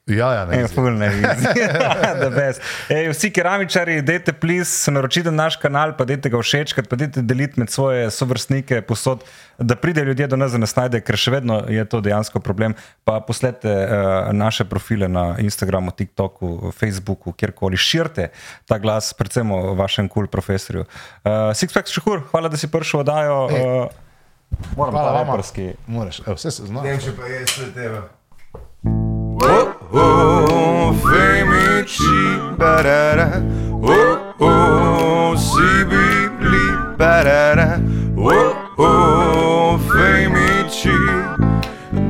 Ja, 0.06 0.28
ja, 0.34 0.44
ne. 0.46 0.60
Je 0.60 0.68
full 0.70 0.94
ne 0.94 1.06
easy. 1.10 1.48
The 2.22 2.28
best. 2.30 2.62
Ej, 2.88 3.08
vsi 3.10 3.30
keramičari, 3.34 3.96
dajte 4.06 4.36
plis, 4.38 4.70
naročite 4.94 5.32
na 5.34 5.48
naš 5.48 5.56
kanal, 5.58 5.96
pa 5.98 6.06
dajte 6.06 6.30
ga 6.30 6.38
všečkati, 6.38 6.86
pa 6.86 6.98
dajte 7.00 7.24
deliti 7.26 7.58
med 7.58 7.72
svoje 7.74 8.06
sovrstnike 8.14 8.84
posod, 8.86 9.26
da 9.58 9.74
pride 9.74 10.04
ljudje 10.06 10.30
do 10.30 10.38
nas, 10.38 10.54
da 10.54 10.62
nas 10.62 10.76
najde, 10.78 11.02
ker 11.02 11.18
še 11.18 11.34
vedno 11.34 11.58
je 11.66 11.82
to 11.90 11.98
dejansko 12.06 12.38
problem. 12.38 12.78
Pa 13.02 13.18
poslete 13.18 13.66
uh, 13.66 14.30
naše 14.30 14.68
profile 14.70 15.10
na 15.10 15.32
Instagramu, 15.42 15.90
TikToku, 15.90 16.70
Facebooku, 16.70 17.34
kjerkoli. 17.34 17.74
Širite 17.74 18.30
ta 18.70 18.78
glas, 18.78 19.10
predvsem 19.18 19.50
o 19.50 19.74
vašem 19.74 20.06
kul 20.06 20.28
cool 20.28 20.30
profesorju. 20.30 20.86
Uh, 20.86 21.50
Sixpack 21.50 21.90
Šehur, 21.90 22.28
hvala, 22.30 22.46
da 22.46 22.54
si 22.54 22.70
prišel 22.70 23.02
v 23.02 23.08
oddajo. 23.08 23.38
Uh, 23.50 24.02
moram 24.76 24.94
pa 24.94 25.02
vama. 25.02 25.32
reperski. 25.32 25.72
Moraš, 25.86 26.20
evo, 26.26 26.34
vse 26.34 26.50
se 26.50 26.66
zna. 26.66 26.80
Vem, 26.80 26.98
če 27.00 27.16
pa 27.16 27.26
je 27.26 27.46
sve 27.46 27.72
tebe. 27.72 28.02
Oh, 29.44 29.68
oh, 29.92 30.94
femiči, 30.96 32.56
barara, 32.58 33.42
oh, 33.72 34.18
oh, 34.40 35.38
si 35.38 35.84
bili, 35.84 36.96
barara, 36.98 37.78
oh, 38.16 38.56
oh, 38.78 39.80
femiči, 39.80 40.96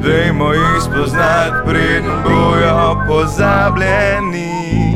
dajmo 0.02 0.52
jih 0.52 0.82
spoznati, 0.82 1.56
preden 1.66 2.22
bojo 2.24 3.02
pozabljeni. 3.08 4.95